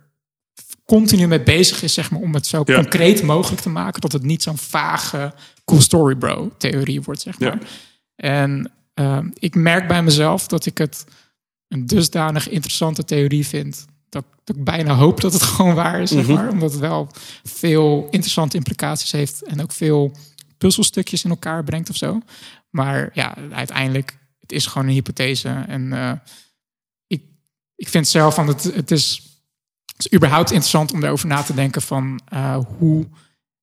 continu 0.85 1.27
mee 1.27 1.43
bezig 1.43 1.83
is, 1.83 1.95
zeg 1.95 2.11
maar, 2.11 2.21
om 2.21 2.35
het 2.35 2.47
zo 2.47 2.63
Ja. 2.65 2.75
concreet 2.75 3.23
mogelijk 3.23 3.63
te 3.63 3.69
maken. 3.69 4.01
Dat 4.01 4.13
het 4.13 4.23
niet 4.23 4.43
zo'n 4.43 4.59
vage 4.59 5.35
cool 5.71 5.81
story 5.81 6.15
bro 6.15 6.53
theorie 6.59 7.03
wordt, 7.03 7.21
zeg 7.21 7.39
maar. 7.39 7.59
Ja. 7.61 7.67
En 8.17 8.71
ehm, 8.95 9.29
ik 9.35 9.55
merk 9.55 9.89
bij 9.89 10.03
mezelf 10.03 10.47
dat 10.47 10.67
ik 10.67 10.79
het 10.79 11.05
een 11.69 11.87
dusdanig 11.87 12.49
interessante 12.49 13.05
theorie 13.05 13.47
vind. 13.47 13.87
Dat, 14.09 14.25
dat 14.45 14.57
ik 14.57 14.65
bijna 14.65 14.95
hoop 14.95 15.21
dat 15.21 15.33
het 15.33 15.43
gewoon 15.53 15.75
waar 15.75 16.01
is, 16.01 16.11
zeg 16.11 16.25
Mhm. 16.27 16.33
maar. 16.35 16.49
Omdat 16.49 16.71
het 16.71 16.81
wel 16.81 17.09
veel 17.45 18.07
interessante 18.11 18.57
implicaties 18.57 19.13
heeft. 19.13 19.43
En 19.43 19.63
ook 19.63 19.73
veel 19.73 20.13
puzzelstukjes 20.59 21.25
in 21.25 21.31
elkaar 21.31 21.65
brengt 21.65 21.91
of 21.91 21.97
zo. 21.97 22.21
Maar 22.71 23.11
ja, 23.15 23.35
uiteindelijk, 23.53 24.19
het 24.41 24.53
is 24.53 24.67
gewoon 24.67 24.87
een 24.89 24.93
hypothese. 24.95 25.65
En 25.69 25.93
eh, 25.93 26.13
ik, 27.07 27.23
ik 27.75 27.89
vind 27.89 28.09
zelf 28.09 28.35
van 28.35 28.49
het, 28.49 28.63
het 28.75 28.91
is, 28.91 29.23
het 29.97 29.99
is 30.07 30.13
überhaupt 30.19 30.51
interessant 30.51 30.93
om 30.93 31.05
erover 31.05 31.27
na 31.27 31.43
te 31.43 31.55
denken 31.55 31.83
van 31.83 32.21
eh, 32.29 32.59
hoe 32.79 33.07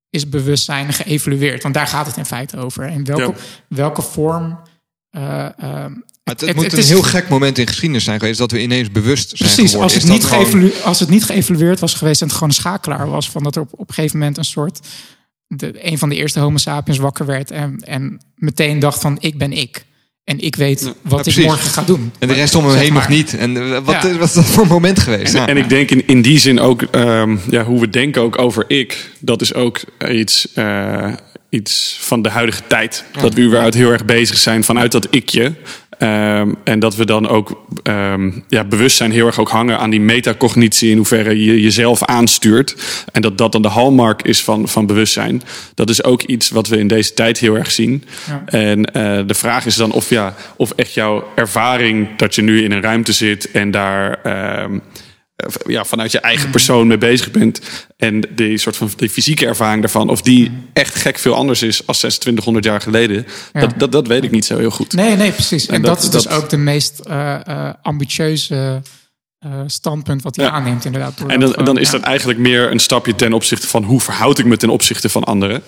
is 0.09 0.29
bewustzijn 0.29 0.93
geëvalueerd? 0.93 1.61
Want 1.63 1.73
daar 1.73 1.87
gaat 1.87 2.05
het 2.07 2.17
in 2.17 2.25
feite 2.25 2.57
over. 2.57 2.83
En 2.83 3.03
welke, 3.05 3.23
Ja. 3.23 3.75
welke 3.75 4.01
vorm. 4.01 4.59
eh, 5.09 5.45
eh, 5.45 5.51
Het, 6.23 6.39
het 6.39 6.41
het- 6.41 6.55
moet 6.55 6.63
het 6.63 6.73
een 6.73 6.79
is- 6.79 6.89
heel 6.89 7.01
gek 7.01 7.29
moment 7.29 7.57
in 7.57 7.67
geschiedenis 7.67 8.03
zijn 8.03 8.19
geweest 8.19 8.39
dat 8.39 8.51
we 8.51 8.61
ineens 8.61 8.91
bewust 8.91 9.27
zijn 9.37 9.49
Precies, 9.51 9.71
geworden. 9.71 9.81
als 9.83 9.93
het, 10.03 10.11
niet 10.13 10.25
gewoon- 10.25 10.83
als 10.83 10.99
het 10.99 11.09
niet 11.09 11.23
geëvalueerd 11.23 11.79
was 11.79 11.93
geweest 11.93 12.21
en 12.21 12.27
het 12.27 12.35
gewoon 12.35 12.49
een 12.49 12.55
schakelaar 12.55 13.09
was, 13.09 13.29
van 13.29 13.43
dat 13.43 13.55
er 13.55 13.61
op, 13.61 13.69
op 13.73 13.87
een 13.87 13.93
gegeven 13.93 14.17
moment 14.19 14.37
een 14.37 14.45
soort. 14.45 14.79
De, 15.47 15.85
een 15.91 15.97
van 15.97 16.09
de 16.09 16.15
eerste 16.15 16.39
Homo 16.39 16.57
sapiens 16.57 16.97
wakker 16.97 17.25
werd 17.25 17.51
en, 17.51 17.77
en 17.79 18.25
meteen 18.35 18.79
dacht 18.79 19.01
van 19.01 19.17
ik 19.19 19.37
ben 19.37 19.53
ik. 19.53 19.85
En 20.27 20.39
ik 20.39 20.55
weet 20.55 20.93
wat 21.01 21.25
ik 21.27 21.37
morgen 21.37 21.69
ga 21.69 21.81
doen. 21.83 22.11
En 22.19 22.27
de 22.27 22.33
rest 22.33 22.55
om 22.55 22.65
hem 22.65 22.77
heen 22.77 22.93
nog 22.93 23.07
niet. 23.07 23.37
En 23.37 23.57
eh, 23.57 23.79
wat, 23.83 24.01
Ja. 24.01 24.17
wat 24.17 24.27
is 24.27 24.33
dat 24.33 24.45
voor 24.45 24.63
een 24.63 24.69
moment 24.69 24.99
geweest? 24.99 25.33
En, 25.33 25.39
Ja. 25.41 25.47
en 25.47 25.57
ik 25.57 25.69
denk 25.69 25.91
in, 25.91 26.07
in 26.07 26.21
die 26.21 26.39
zin 26.39 26.59
ook, 26.59 26.81
ehm, 26.81 27.37
ja, 27.49 27.63
hoe 27.63 27.79
we 27.79 27.89
denken 27.89 28.21
ook 28.21 28.39
over 28.39 28.63
ik, 28.67 29.09
dat 29.19 29.41
is 29.41 29.53
ook 29.53 29.79
iets, 30.09 30.53
eh, 30.53 31.13
iets 31.49 31.97
van 32.01 32.21
de 32.21 32.29
huidige 32.29 32.61
tijd. 32.67 33.03
Dat 33.21 33.33
we 33.33 33.41
überhaupt 33.41 33.73
heel 33.73 33.91
erg 33.91 34.05
bezig 34.05 34.37
zijn 34.37 34.63
vanuit 34.63 34.91
dat 34.91 35.07
ikje. 35.09 35.53
Ehm, 35.97 36.53
en 36.63 36.79
dat 36.79 36.95
we 36.95 37.05
dan 37.05 37.27
ook 37.27 37.65
ehm, 37.83 38.31
ja, 38.47 38.63
bewustzijn 38.63 39.11
heel 39.11 39.25
erg 39.25 39.39
ook 39.39 39.49
hangen 39.49 39.79
aan 39.79 39.89
die 39.89 39.99
metacognitie, 39.99 40.89
in 40.89 40.97
hoeverre 40.97 41.43
je 41.43 41.61
jezelf 41.61 42.03
aanstuurt. 42.03 42.75
En 43.11 43.21
dat 43.21 43.37
dat 43.37 43.51
dan 43.51 43.61
de 43.61 43.67
hallmark 43.67 44.21
is 44.21 44.43
van, 44.43 44.67
van 44.67 44.85
bewustzijn. 44.85 45.43
Dat 45.73 45.89
is 45.89 46.03
ook 46.03 46.23
iets 46.23 46.49
wat 46.49 46.67
we 46.67 46.77
in 46.77 46.87
deze 46.87 47.13
tijd 47.13 47.37
heel 47.37 47.55
erg 47.55 47.71
zien. 47.71 48.03
Ja. 48.27 48.43
En 48.45 48.85
eh, 48.85 49.19
de 49.27 49.33
vraag 49.33 49.65
is 49.65 49.75
dan 49.75 49.91
of, 49.91 50.09
ja, 50.09 50.35
of 50.55 50.71
echt 50.71 50.93
jouw 50.93 51.27
ervaring 51.35 52.07
dat 52.17 52.35
je 52.35 52.41
nu 52.41 52.63
in 52.63 52.71
een 52.71 52.81
ruimte 52.81 53.11
zit 53.11 53.51
en 53.51 53.71
daar 53.71 54.19
ehm, 54.23 54.73
eh, 54.73 54.79
ja, 55.67 55.85
vanuit 55.85 56.11
je 56.11 56.19
eigen 56.19 56.49
persoon 56.49 56.87
mee 56.87 56.97
bezig 56.97 57.31
bent. 57.31 57.61
En 57.97 58.23
die 58.35 58.57
soort 58.57 58.77
van 58.77 58.89
die 58.95 59.09
fysieke 59.09 59.45
ervaring 59.45 59.81
daarvan, 59.81 60.09
of 60.09 60.21
die 60.21 60.51
echt 60.73 60.95
gek 60.95 61.17
veel 61.17 61.33
anders 61.35 61.61
is 61.61 61.87
als 61.87 61.97
2600 61.97 62.65
jaar 62.65 62.81
geleden. 62.81 63.25
Ja. 63.53 63.59
Dat, 63.59 63.73
dat, 63.79 63.91
dat 63.91 64.07
weet 64.07 64.23
ik 64.23 64.31
niet 64.31 64.45
zo 64.45 64.57
heel 64.57 64.69
goed. 64.69 64.93
Nee, 64.93 65.15
nee, 65.15 65.31
precies. 65.31 65.65
En, 65.67 65.75
En 65.75 65.81
dat, 65.81 65.95
dat- 65.95 66.03
is 66.03 66.09
dus 66.09 66.23
dat- 66.23 66.33
ook 66.33 66.49
de 66.49 66.57
meest 66.57 66.99
eh, 66.99 67.47
eh, 67.47 67.73
ambitieuze 67.81 68.81
eh, 69.39 69.61
standpunt 69.67 70.21
wat 70.21 70.35
hij 70.35 70.45
Ja. 70.45 70.51
aanneemt, 70.51 70.85
inderdaad. 70.85 71.17
door 71.17 71.29
En 71.29 71.39
dan, 71.39 71.55
dan 71.65 71.77
is 71.79 71.89
dat 71.89 72.01
eigenlijk 72.01 72.39
meer 72.39 72.71
een 72.71 72.79
stapje 72.79 73.15
ten 73.15 73.33
opzichte 73.33 73.67
van 73.67 73.83
hoe 73.83 74.01
verhoud 74.01 74.39
ik 74.39 74.45
me 74.45 74.57
ten 74.57 74.69
opzichte 74.69 75.09
van 75.09 75.23
anderen. 75.23 75.63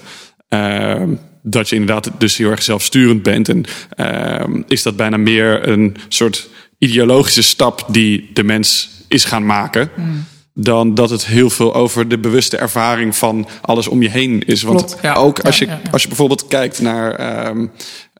Ehm, 0.47 1.09
dat 1.43 1.69
je 1.69 1.75
inderdaad 1.75 2.11
dus 2.17 2.37
heel 2.37 2.49
erg 2.51 2.61
zelfsturend 2.63 3.23
bent. 3.23 3.49
En 3.49 3.65
ehm, 3.89 4.61
is 4.67 4.83
dat 4.83 4.95
bijna 4.95 5.17
meer 5.17 5.67
een 5.67 5.97
soort 6.07 6.47
ideologische 6.77 7.41
stap 7.43 7.85
die 7.87 8.29
de 8.33 8.43
mens 8.43 8.89
is 9.09 9.25
gaan 9.25 9.45
maken. 9.45 9.89
Hmm. 9.95 10.25
Dan 10.53 10.93
dat 10.95 11.09
het 11.09 11.25
heel 11.25 11.49
veel 11.49 11.73
over 11.73 12.07
de 12.07 12.17
bewuste 12.17 12.57
ervaring 12.57 13.15
van 13.15 13.47
alles 13.61 13.87
om 13.87 14.01
je 14.01 14.09
heen 14.09 14.43
is. 14.45 14.61
Want 14.61 14.85
Klopt, 14.85 15.01
ja. 15.01 15.13
ook 15.13 15.39
als 15.39 15.57
je, 15.57 15.65
Ja, 15.65 15.71
ja, 15.71 15.79
ja. 15.83 15.89
als 15.91 16.01
je 16.01 16.07
bijvoorbeeld 16.07 16.47
kijkt 16.47 16.81
naar, 16.81 17.11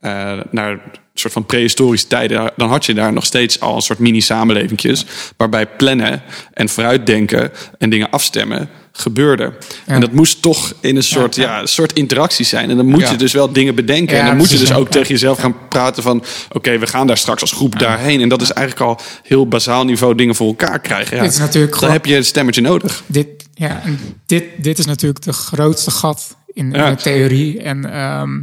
eh, 0.01 0.39
naar 0.51 0.71
een 0.71 0.79
soort 1.13 1.33
van 1.33 1.45
prehistorische 1.45 2.07
tijden, 2.07 2.51
dan 2.55 2.69
had 2.69 2.85
je 2.85 2.93
daar 2.93 3.13
nog 3.13 3.25
steeds 3.25 3.59
al 3.59 3.75
een 3.75 3.81
soort 3.81 3.99
mini-samenlevingjes. 3.99 5.05
Waarbij 5.37 5.67
plannen 5.67 6.21
en 6.53 6.69
vooruitdenken 6.69 7.51
en 7.77 7.89
dingen 7.89 8.09
afstemmen 8.09 8.69
gebeurde. 8.91 9.53
En 9.85 10.01
dat 10.01 10.11
moest 10.11 10.41
toch 10.41 10.73
in 10.79 10.95
een 10.95 11.03
soort, 11.03 11.35
Ja, 11.35 11.61
een 11.61 11.67
soort 11.67 11.93
interactie 11.93 12.45
zijn. 12.45 12.69
En 12.69 12.77
dan 12.77 12.85
moet 12.85 13.09
je 13.09 13.15
dus 13.15 13.33
wel 13.33 13.51
dingen 13.51 13.75
bedenken. 13.75 14.19
En 14.19 14.25
dan 14.25 14.37
moet 14.37 14.49
je 14.51 14.57
dus 14.57 14.73
ook 14.73 14.89
tegen 14.89 15.07
jezelf 15.07 15.39
gaan 15.39 15.55
praten 15.69 16.03
van... 16.03 16.23
oké, 16.51 16.77
we 16.77 16.87
gaan 16.87 17.07
daar 17.07 17.17
straks 17.17 17.41
als 17.41 17.51
groep 17.51 17.79
daarheen. 17.79 18.21
En 18.21 18.29
dat 18.29 18.41
is 18.41 18.51
eigenlijk 18.51 18.87
al 18.89 18.99
heel 19.23 19.47
bazaal 19.47 19.85
niveau 19.85 20.15
dingen 20.15 20.35
voor 20.35 20.47
elkaar 20.47 20.79
krijgen. 20.79 21.17
Ja, 21.17 21.23
Dit 21.23 21.31
is 21.31 21.37
natuurlijk 21.37 21.79
dan 21.79 21.91
heb 21.91 22.05
je 22.05 22.15
een 22.15 22.25
stemmetje 22.25 22.61
nodig. 22.61 23.03
dit, 23.05 23.27
ja, 23.53 23.81
dit, 24.25 24.43
dit 24.57 24.79
is 24.79 24.85
natuurlijk 24.85 25.23
de 25.23 25.33
grootste 25.33 25.91
gat 25.91 26.37
in, 26.53 26.69
de 26.69 26.95
theorie. 27.01 27.61
En 27.61 27.91
ehm, 27.91 28.41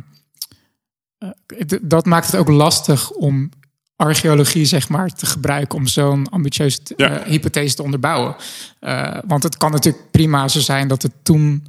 eh, 1.18 1.78
dat 1.82 2.06
maakt 2.06 2.26
het 2.26 2.36
ook 2.36 2.48
lastig 2.48 3.10
om 3.10 3.50
archeologie 3.96 4.64
zeg 4.64 4.88
maar 4.88 5.08
te 5.08 5.26
gebruiken 5.26 5.78
om 5.78 5.86
zo'n 5.86 6.28
ambitieuze 6.28 6.78
Ja. 6.96 7.10
eh, 7.18 7.26
hypothese 7.26 7.74
te 7.74 7.82
onderbouwen. 7.82 8.36
Eh, 8.80 9.18
want 9.26 9.42
het 9.42 9.56
kan 9.56 9.70
natuurlijk 9.70 10.10
prima 10.10 10.48
zo 10.48 10.60
zijn 10.60 10.88
dat 10.88 11.02
het 11.02 11.12
toen 11.22 11.66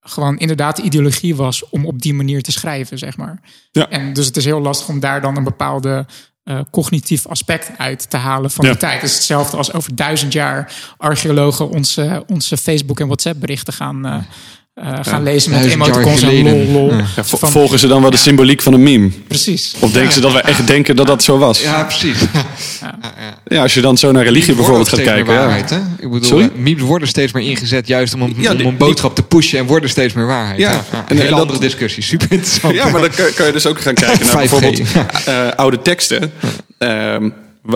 gewoon 0.00 0.38
inderdaad 0.38 0.76
de 0.76 0.82
ideologie 0.82 1.36
was 1.36 1.68
om 1.68 1.86
op 1.86 2.02
die 2.02 2.14
manier 2.14 2.42
te 2.42 2.52
schrijven, 2.52 2.98
zeg 2.98 3.16
maar. 3.16 3.40
Ja. 3.70 3.88
En 3.88 4.12
dus 4.12 4.26
het 4.26 4.36
is 4.36 4.44
heel 4.44 4.60
lastig 4.60 4.88
om 4.88 5.00
daar 5.00 5.20
dan 5.20 5.36
een 5.36 5.44
bepaalde 5.44 6.06
eh, 6.42 6.60
cognitief 6.70 7.26
aspect 7.26 7.70
uit 7.78 8.10
te 8.10 8.16
halen 8.16 8.50
van 8.50 8.64
Ja. 8.66 8.72
de 8.72 8.78
tijd. 8.78 9.00
Het 9.00 9.10
is 9.10 9.14
hetzelfde 9.14 9.56
als 9.56 9.72
over 9.72 9.94
duizend 9.96 10.32
jaar 10.32 10.74
archeologen 10.96 11.68
onze, 11.70 12.24
onze 12.26 12.56
Facebook 12.56 13.00
en 13.00 13.06
WhatsApp 13.06 13.40
berichten 13.40 13.72
gaan, 13.72 14.26
eh, 14.74 14.98
gaan 15.02 15.22
lezen 15.22 15.50
met 15.52 15.64
emoticons 15.64 16.22
en 16.22 16.42
lol, 16.42 16.66
lol. 16.72 16.94
Ja. 16.94 17.24
Volgen 17.24 17.78
ze 17.78 17.86
dan 17.86 18.00
wel 18.00 18.10
de 18.10 18.16
symboliek 18.16 18.62
van 18.62 18.72
een 18.72 18.82
meme? 18.82 19.08
Precies. 19.28 19.74
Of 19.80 19.92
denken 19.92 20.12
ze 20.12 20.20
dat 20.20 20.32
wij 20.32 20.40
echt 20.42 20.66
denken 20.66 20.96
dat 20.96 21.06
dat 21.06 21.22
zo 21.22 21.38
was? 21.38 21.62
Ja, 21.62 21.82
precies. 21.84 22.16
Ja, 23.46 23.62
als 23.62 23.74
je 23.74 23.80
dan 23.80 23.98
zo 23.98 24.12
naar 24.12 24.24
religie 24.24 24.54
bijvoorbeeld 24.54 24.88
gaat 24.88 25.02
kijken. 25.02 25.32
Ja. 25.32 25.38
Waarheid, 25.40 25.70
hè? 25.70 25.76
Ik 25.76 26.10
bedoel, 26.10 26.24
Sorry? 26.28 26.44
eh, 26.44 26.50
memes 26.58 26.82
worden 26.82 27.08
steeds 27.08 27.32
meer 27.32 27.42
ingezet 27.48 27.86
juist 27.86 28.14
om 28.14 28.22
een, 28.22 28.34
Ja, 28.38 28.52
om 28.52 28.60
een 28.60 28.76
boodschap 28.76 29.14
te 29.14 29.22
pushen 29.22 29.58
en 29.58 29.66
worden 29.66 29.90
steeds 29.90 30.14
meer 30.14 30.26
waarheid. 30.26 30.58
Ja. 30.58 30.70
Ja, 30.72 30.78
En, 30.92 31.04
een 31.08 31.16
hele 31.16 31.30
dat- 31.30 31.40
andere 31.40 31.58
discussie. 31.58 32.02
Super 32.02 32.32
interessant. 32.32 32.74
Ja, 32.74 32.88
maar 32.88 33.00
dan 33.00 33.10
kan, 33.34 33.46
je 33.46 33.52
dus 33.52 33.66
ook 33.66 33.80
gaan 33.80 33.94
kijken 33.94 34.26
naar 34.26 34.34
5G. 34.34 34.36
bijvoorbeeld 34.38 34.80
eh, 35.24 35.48
oude 35.56 35.82
teksten. 35.82 36.32
Ehm, 36.78 37.30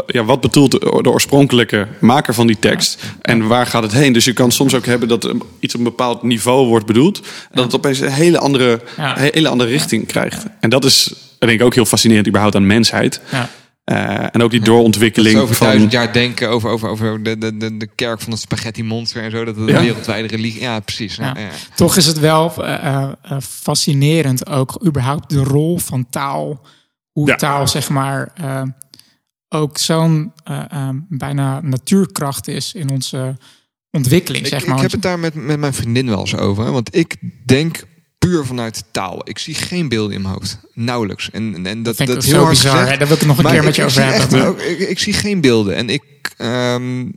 ja, 0.06 0.24
wat 0.24 0.40
bedoelt 0.40 0.70
de, 0.70 0.98
de 1.02 1.10
oorspronkelijke 1.10 1.88
maker 2.00 2.34
van 2.34 2.46
die 2.46 2.58
tekst? 2.58 3.02
En 3.20 3.46
waar 3.46 3.66
gaat 3.66 3.82
het 3.82 3.92
heen? 3.92 4.12
Dus 4.12 4.24
je 4.24 4.32
kan 4.32 4.50
soms 4.52 4.74
ook 4.74 4.86
hebben 4.86 5.08
dat 5.08 5.24
er 5.24 5.34
iets 5.60 5.74
op 5.74 5.80
een 5.80 5.86
bepaald 5.86 6.22
niveau 6.22 6.66
wordt 6.66 6.86
bedoeld. 6.86 7.18
En 7.18 7.24
dat 7.52 7.64
het 7.64 7.74
opeens 7.74 8.00
een 8.00 8.12
hele 8.12 8.38
andere, 8.38 8.80
Ja. 8.96 9.14
hele 9.18 9.48
andere 9.48 9.70
richting 9.70 10.06
krijgt. 10.06 10.44
En 10.60 10.70
dat 10.70 10.84
is 10.84 11.14
denk 11.38 11.52
ik 11.52 11.62
ook 11.62 11.74
heel 11.74 11.84
fascinerend 11.84 12.26
überhaupt 12.28 12.56
aan 12.56 12.66
mensheid. 12.66 13.20
Ja. 13.30 13.48
Eh, 13.84 14.26
en 14.32 14.42
ook 14.42 14.50
die 14.50 14.58
Dat 14.60 14.68
doorontwikkeling 14.68 15.36
is 15.36 15.42
over 15.42 15.54
van... 15.54 15.66
duizend 15.66 15.92
jaar 15.92 16.12
denken 16.12 16.48
over, 16.48 16.70
over, 16.70 16.88
over 16.88 17.22
de, 17.22 17.38
de, 17.38 17.56
de, 17.56 17.76
de 17.76 17.88
kerk 17.94 18.20
van 18.20 18.32
het 18.32 18.40
spaghetti 18.40 18.82
monster 18.84 19.22
en 19.22 19.30
zo. 19.30 19.44
Dat 19.44 19.56
het 19.56 19.68
Ja. 19.68 19.76
een 19.76 19.84
wereldwijde 19.84 20.28
religie... 20.28 20.60
Ja, 20.60 20.80
precies. 20.80 21.16
Ja. 21.16 21.36
Toch 21.74 21.96
is 21.96 22.06
het 22.06 22.18
wel 22.18 22.52
eh, 22.64 22.74
eh, 22.84 23.36
fascinerend 23.40 24.48
ook 24.48 24.80
überhaupt 24.86 25.30
de 25.30 25.42
rol 25.42 25.78
van 25.78 26.06
taal. 26.10 26.60
Hoe 27.12 27.28
Ja. 27.28 27.36
taal 27.36 27.68
zeg 27.68 27.88
maar 27.88 28.30
eh, 28.34 28.62
ook 29.54 29.78
zo'n 29.78 30.32
eh, 30.44 30.64
eh, 30.70 30.88
bijna 31.08 31.60
natuurkracht 31.60 32.48
is 32.48 32.74
in 32.74 32.90
onze 32.90 33.36
ontwikkeling. 33.90 34.44
Ik, 34.44 34.50
zeg 34.50 34.62
ik 34.62 34.68
maar. 34.68 34.80
heb 34.80 34.90
het 34.92 35.02
daar 35.02 35.18
met, 35.18 35.34
met 35.34 35.58
mijn 35.58 35.74
vriendin 35.74 36.06
wel 36.08 36.20
eens 36.20 36.36
over. 36.36 36.64
hè, 36.64 36.70
Want 36.70 36.96
ik 36.96 37.16
denk 37.44 37.84
puur 38.18 38.44
vanuit 38.44 38.84
taal. 38.90 39.20
Ik 39.28 39.38
zie 39.38 39.54
geen 39.54 39.88
beelden 39.88 40.16
in 40.16 40.22
mijn 40.22 40.34
hoofd. 40.34 40.58
Nauwelijks. 40.74 41.30
En, 41.30 41.66
en, 41.66 41.82
dat, 41.82 41.98
ik 42.00 42.06
dat 42.06 42.24
heel 42.24 42.36
hard 42.38 42.48
bizar. 42.48 42.78
gezegd. 42.78 42.98
Daar 42.98 43.08
wil 43.08 43.16
ik 43.16 43.18
het 43.18 43.28
nog 43.28 43.36
een 43.36 43.42
Maar 43.42 43.52
keer 43.52 43.60
ik- 43.60 43.66
met 43.66 43.76
je 43.76 43.82
ik 43.82 43.88
over 43.88 44.38
hebben. 44.38 44.70
ik, 44.70 44.78
ik 44.88 44.98
zie 44.98 45.12
geen 45.12 45.40
beelden. 45.40 45.74
En 45.76 45.88
ik, 45.88 46.02
ehm, 46.36 47.00
ik 47.00 47.14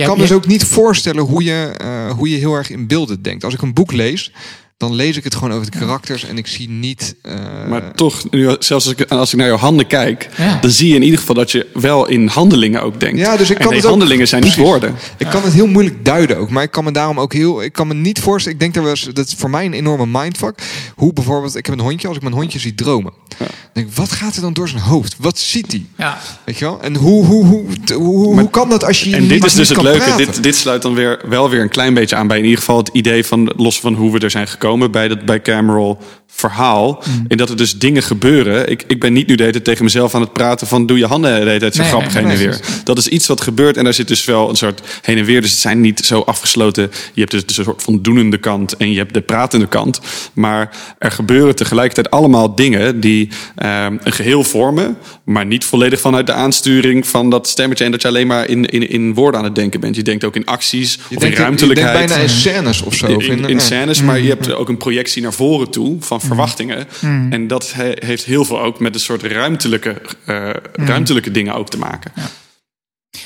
Ja, 0.00 0.06
kan 0.06 0.18
dus 0.18 0.32
ook 0.32 0.46
niet 0.46 0.64
voorstellen 0.64 1.22
hoe 1.24 1.44
je, 1.44 1.74
eh, 1.76 2.10
hoe 2.10 2.30
je 2.30 2.36
heel 2.36 2.54
erg 2.54 2.70
in 2.70 2.86
beelden 2.86 3.22
denkt. 3.22 3.44
Als 3.44 3.54
ik 3.54 3.62
een 3.62 3.74
boek 3.74 3.92
lees, 3.92 4.32
dan 4.80 4.94
lees 4.94 5.16
ik 5.16 5.24
het 5.24 5.34
gewoon 5.34 5.52
over 5.52 5.70
de 5.70 5.78
karakters. 5.78 6.24
En 6.24 6.38
ik 6.38 6.46
zie 6.46 6.68
niet... 6.70 7.14
eh, 7.22 7.34
Maar 7.68 7.94
toch, 7.94 8.30
nu, 8.30 8.42
zelfs 8.44 8.70
als 8.70 8.86
ik, 8.86 9.02
als 9.10 9.32
ik 9.32 9.38
naar 9.38 9.46
jouw 9.46 9.56
handen 9.56 9.86
kijk, 9.86 10.28
Ja. 10.36 10.58
dan 10.60 10.70
zie 10.70 10.88
je 10.88 10.94
in 10.94 11.02
ieder 11.02 11.18
geval 11.18 11.34
dat 11.34 11.50
je 11.50 11.66
wel 11.74 12.08
in 12.08 12.26
handelingen 12.26 12.82
ook 12.82 13.00
denkt. 13.00 13.18
Ja, 13.18 13.36
dus 13.36 13.50
ik 13.50 13.58
en 13.58 13.66
kan 13.66 13.76
ook- 13.76 13.82
handelingen 13.82 14.28
zijn 14.28 14.42
niet 14.42 14.56
woorden. 14.56 14.94
Ik 15.18 15.26
kan 15.26 15.42
het 15.42 15.52
heel 15.52 15.66
moeilijk 15.66 16.04
duiden 16.04 16.36
ook, 16.36 16.50
maar 16.50 16.62
ik 16.62 16.70
kan 16.70 16.84
me 16.84 16.92
daarom 16.92 17.20
ook 17.20 17.32
heel. 17.32 17.62
Ik 17.62 17.72
kan 17.72 17.86
me 17.86 17.94
niet 17.94 18.20
voorstellen. 18.20 18.58
Ik 18.58 18.72
denk 18.72 18.84
wel 18.84 18.90
eens. 18.92 19.04
Dat 19.12 19.26
is 19.26 19.34
voor 19.34 19.50
mij 19.50 19.64
een 19.64 19.72
enorme 19.72 20.06
mindfuck. 20.06 20.62
Hoe 20.96 21.12
bijvoorbeeld, 21.12 21.56
ik 21.56 21.66
heb 21.66 21.74
een 21.78 21.84
hondje. 21.84 22.08
Als 22.08 22.16
ik 22.16 22.22
mijn 22.22 22.34
hondje 22.34 22.58
zie 22.58 22.74
dromen, 22.74 23.12
dan 23.38 23.46
denk 23.72 23.94
wat 23.94 24.12
gaat 24.12 24.36
er 24.36 24.40
dan 24.40 24.52
door 24.52 24.68
zijn 24.68 24.82
hoofd? 24.82 25.16
Wat 25.18 25.38
ziet 25.38 25.72
hij? 25.72 25.84
Ja. 25.96 26.18
Weet 26.44 26.58
je 26.58 26.64
wel? 26.64 26.82
En 26.82 26.96
hoe, 26.96 27.24
hoe, 27.24 27.44
hoe, 27.44 27.66
hoe, 27.94 28.38
hoe 28.40 28.50
kan 28.50 28.68
dat 28.68 28.84
als 28.84 29.02
je. 29.02 29.16
En 29.16 29.28
dit 29.28 29.44
is 29.44 29.54
dus 29.54 29.68
het 29.68 29.82
leuke. 29.82 30.04
praten? 30.04 30.26
Dit, 30.26 30.42
dit 30.42 30.56
sluit 30.56 30.82
dan 30.82 30.94
weer, 30.94 31.20
wel 31.28 31.50
weer 31.50 31.60
een 31.60 31.68
klein 31.68 31.94
beetje 31.94 32.16
aan 32.16 32.26
bij 32.26 32.38
in 32.38 32.44
ieder 32.44 32.58
geval 32.58 32.76
het 32.76 32.90
idee 32.92 33.24
van 33.24 33.52
los 33.56 33.80
van 33.80 33.94
hoe 33.94 34.12
we 34.12 34.18
er 34.18 34.30
zijn 34.30 34.48
gekomen 34.48 34.90
bij 34.90 35.08
dat 35.08 35.24
bij 35.24 35.42
Cameron 35.42 35.98
verhaal. 36.40 37.02
Mm. 37.06 37.24
In 37.28 37.36
dat 37.36 37.50
er 37.50 37.56
dus 37.56 37.78
dingen 37.78 38.02
gebeuren. 38.02 38.70
Ik, 38.70 38.84
ik 38.86 39.00
ben 39.00 39.12
niet 39.12 39.26
nu 39.26 39.34
de 39.34 39.40
hele 39.40 39.52
tijd 39.52 39.64
tegen 39.64 39.84
mezelf 39.84 40.14
aan 40.14 40.20
het 40.20 40.32
praten 40.32 40.66
van 40.66 40.86
doe 40.86 40.98
je 40.98 41.06
handen 41.06 41.30
de 41.30 41.36
hele 41.36 41.58
tijd 41.58 41.74
zo 41.74 41.80
Nee, 41.80 41.90
grappig 41.90 42.14
nee, 42.14 42.22
heen 42.22 42.32
en 42.32 42.38
weer. 42.38 42.60
Dat 42.84 42.98
is 42.98 43.08
iets 43.08 43.26
wat 43.26 43.40
gebeurt 43.40 43.76
en 43.76 43.84
daar 43.84 43.94
zit 43.94 44.08
dus 44.08 44.24
wel 44.24 44.48
een 44.48 44.56
soort 44.56 44.80
heen 45.02 45.18
en 45.18 45.24
weer. 45.24 45.40
Dus 45.40 45.50
het 45.50 45.60
zijn 45.60 45.80
niet 45.80 46.00
zo 46.00 46.20
afgesloten. 46.20 46.90
Je 47.12 47.20
hebt 47.20 47.30
dus 47.30 47.42
een 47.46 47.64
soort 47.64 47.82
van 47.82 48.02
doenende 48.02 48.38
kant 48.38 48.76
en 48.76 48.90
je 48.90 48.98
hebt 48.98 49.14
de 49.14 49.20
pratende 49.20 49.66
kant. 49.66 50.00
Maar 50.32 50.76
er 50.98 51.10
gebeuren 51.10 51.56
tegelijkertijd 51.56 52.10
allemaal 52.10 52.54
dingen 52.54 53.00
die 53.00 53.28
ehm, 53.60 53.96
een 54.02 54.12
geheel 54.12 54.44
vormen, 54.44 54.96
maar 55.24 55.46
niet 55.46 55.64
volledig 55.64 56.00
vanuit 56.00 56.26
de 56.26 56.32
aansturing 56.32 57.06
van 57.06 57.30
dat 57.30 57.48
stemmetje 57.48 57.84
en 57.84 57.90
dat 57.90 58.02
je 58.02 58.08
alleen 58.08 58.26
maar 58.26 58.48
in, 58.48 58.64
in, 58.64 58.88
in 58.88 59.14
woorden 59.14 59.40
aan 59.40 59.46
het 59.46 59.54
denken 59.54 59.80
bent. 59.80 59.96
Je 59.96 60.02
denkt 60.02 60.24
ook 60.24 60.36
in 60.36 60.44
acties 60.46 60.98
Je 61.08 61.16
of 61.16 61.24
in 61.24 61.32
ruimtelijkheid. 61.32 61.90
Je 61.92 61.96
denkt 61.96 62.08
bijna 62.08 62.22
in 62.32 62.38
scènes 62.38 62.82
of 62.82 62.94
zo. 62.94 63.06
in, 63.06 63.44
in 63.48 63.60
scènes, 63.60 64.02
maar 64.02 64.20
je 64.20 64.28
hebt 64.28 64.52
ook 64.52 64.68
een 64.68 64.76
projectie 64.76 65.22
naar 65.22 65.32
voren 65.32 65.70
toe 65.70 65.96
van 66.00 66.20
verwachtingen. 66.20 66.86
En 67.30 67.46
dat 67.46 67.72
he- 67.72 67.92
heeft 68.06 68.24
heel 68.24 68.44
veel 68.44 68.60
ook 68.60 68.80
met 68.80 68.94
een 68.94 69.00
soort 69.00 69.22
ruimtelijke, 69.22 69.94
eh, 70.24 70.50
ruimtelijke 70.72 71.30
dingen 71.30 71.54
ook 71.54 71.70
te 71.70 71.78
maken. 71.78 72.12
Ja, 72.14 72.22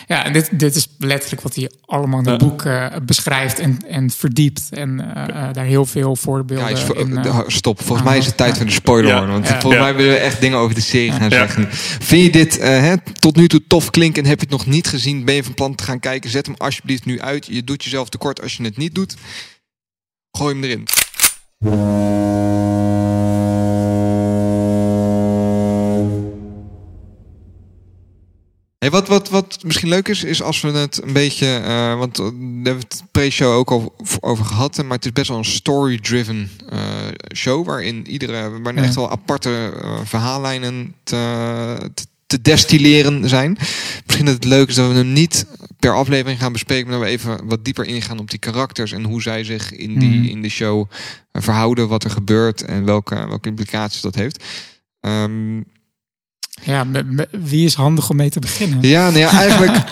en 0.06 0.32
dit, 0.32 0.58
dit 0.58 0.74
is 0.76 0.88
letterlijk 0.98 1.42
wat 1.42 1.54
hij 1.54 1.70
allemaal 1.84 2.20
in 2.20 2.26
het 2.26 2.40
Ja. 2.40 2.46
boek 2.48 2.62
eh, 2.64 2.86
beschrijft 3.02 3.58
en, 3.58 3.78
en 3.88 4.10
verdiept. 4.10 4.68
En 4.70 5.14
eh, 5.14 5.28
eh, 5.48 5.52
daar 5.54 5.64
heel 5.64 5.86
veel 5.86 6.16
voorbeelden 6.16 6.66
Ja, 6.68 6.72
is 6.72 6.80
voor- 6.80 6.96
in... 6.98 7.20
stop. 7.46 7.82
Volgens 7.82 8.08
mij 8.08 8.18
is 8.18 8.26
het 8.26 8.36
tijd 8.36 8.50
ja. 8.50 8.56
voor 8.56 8.66
de 8.66 8.72
spoiler 8.72 9.10
Ja. 9.10 9.18
hoor. 9.18 9.26
Want 9.28 9.48
Ja. 9.48 9.60
volgens 9.60 9.74
Ja. 9.74 9.80
mij 9.88 9.94
willen 9.94 10.12
we 10.12 10.18
echt 10.18 10.40
dingen 10.40 10.58
over 10.58 10.74
de 10.74 10.80
serie 10.80 11.12
gaan 11.12 11.22
Ja. 11.30 11.36
zeggen. 11.36 11.66
Vind 12.00 12.22
je 12.22 12.30
dit 12.30 12.58
eh, 12.58 12.68
hè, 12.68 12.94
tot 13.18 13.36
nu 13.36 13.48
toe 13.48 13.62
tof 13.66 13.90
klinken 13.90 14.22
en 14.22 14.28
heb 14.28 14.38
je 14.38 14.44
het 14.46 14.54
nog 14.54 14.66
niet 14.66 14.86
gezien? 14.86 15.24
Ben 15.24 15.34
je 15.34 15.44
van 15.44 15.54
plan 15.54 15.74
te 15.74 15.84
gaan 15.84 16.00
kijken? 16.00 16.30
Zet 16.30 16.46
hem 16.46 16.54
alsjeblieft 16.58 17.04
nu 17.04 17.20
uit. 17.20 17.46
Je 17.46 17.64
doet 17.64 17.84
jezelf 17.84 18.08
tekort 18.08 18.42
als 18.42 18.56
je 18.56 18.62
het 18.64 18.76
niet 18.76 18.94
doet. 18.94 19.16
Gooi 20.30 20.54
hem 20.54 20.64
erin. 20.64 20.86
Hey, 28.84 28.92
wat, 28.92 29.08
wat, 29.08 29.28
wat 29.28 29.58
misschien 29.62 29.88
leuk 29.88 30.08
is, 30.08 30.24
is 30.24 30.42
als 30.42 30.60
we 30.60 30.68
het 30.70 31.02
een 31.02 31.12
beetje. 31.12 31.46
eh, 31.56 31.98
want 31.98 32.18
eh, 32.18 32.24
daar 32.24 32.32
hebben 32.34 32.62
we 32.76 32.86
het 32.88 33.02
pre-show 33.10 33.52
ook 33.52 33.70
al 33.70 33.94
over 34.20 34.44
gehad. 34.44 34.76
Maar 34.82 34.96
het 34.96 35.04
is 35.04 35.12
best 35.12 35.28
wel 35.28 35.38
een 35.38 35.44
story-driven 35.44 36.50
eh, 36.68 36.80
show. 37.34 37.66
Waarin 37.66 38.06
iedere. 38.10 38.60
waarin 38.62 38.82
echt 38.84 38.94
wel 38.94 39.10
aparte 39.10 39.72
eh, 39.82 40.00
verhaallijnen 40.04 40.94
te, 41.02 41.90
te, 42.26 42.40
destilleren 42.42 43.28
zijn. 43.28 43.56
Misschien 44.06 44.26
dat 44.26 44.34
het 44.34 44.44
leuk 44.44 44.68
is 44.68 44.74
dat 44.74 44.88
we 44.90 44.94
hem 44.96 45.12
niet 45.12 45.46
per 45.78 45.94
aflevering 45.94 46.40
gaan 46.40 46.52
bespreken. 46.52 46.88
Maar 46.90 46.98
dat 46.98 47.06
we 47.08 47.12
even 47.12 47.46
wat 47.46 47.64
dieper 47.64 47.84
ingaan 47.86 48.18
op 48.18 48.30
die 48.30 48.38
karakters. 48.38 48.92
En 48.92 49.04
hoe 49.04 49.22
zij 49.22 49.44
zich 49.44 49.72
in, 49.72 49.98
die, 49.98 50.18
Mhm. 50.18 50.24
in 50.28 50.42
de 50.42 50.48
show 50.48 50.90
eh, 51.32 51.42
verhouden. 51.42 51.88
Wat 51.88 52.04
er 52.04 52.10
gebeurt 52.10 52.62
en 52.62 52.84
welke, 52.84 53.14
welke 53.28 53.48
implicaties 53.48 54.00
dat 54.00 54.14
heeft. 54.14 54.44
Ehm, 55.00 55.60
ja, 56.64 56.84
me- 56.84 57.02
me- 57.04 57.28
wie 57.30 57.64
is 57.64 57.74
handig 57.74 58.10
om 58.10 58.16
mee 58.16 58.30
te 58.30 58.40
beginnen? 58.40 58.78
ja, 58.82 59.04
nou 59.04 59.18
ja, 59.18 59.30
eigenlijk. 59.30 59.76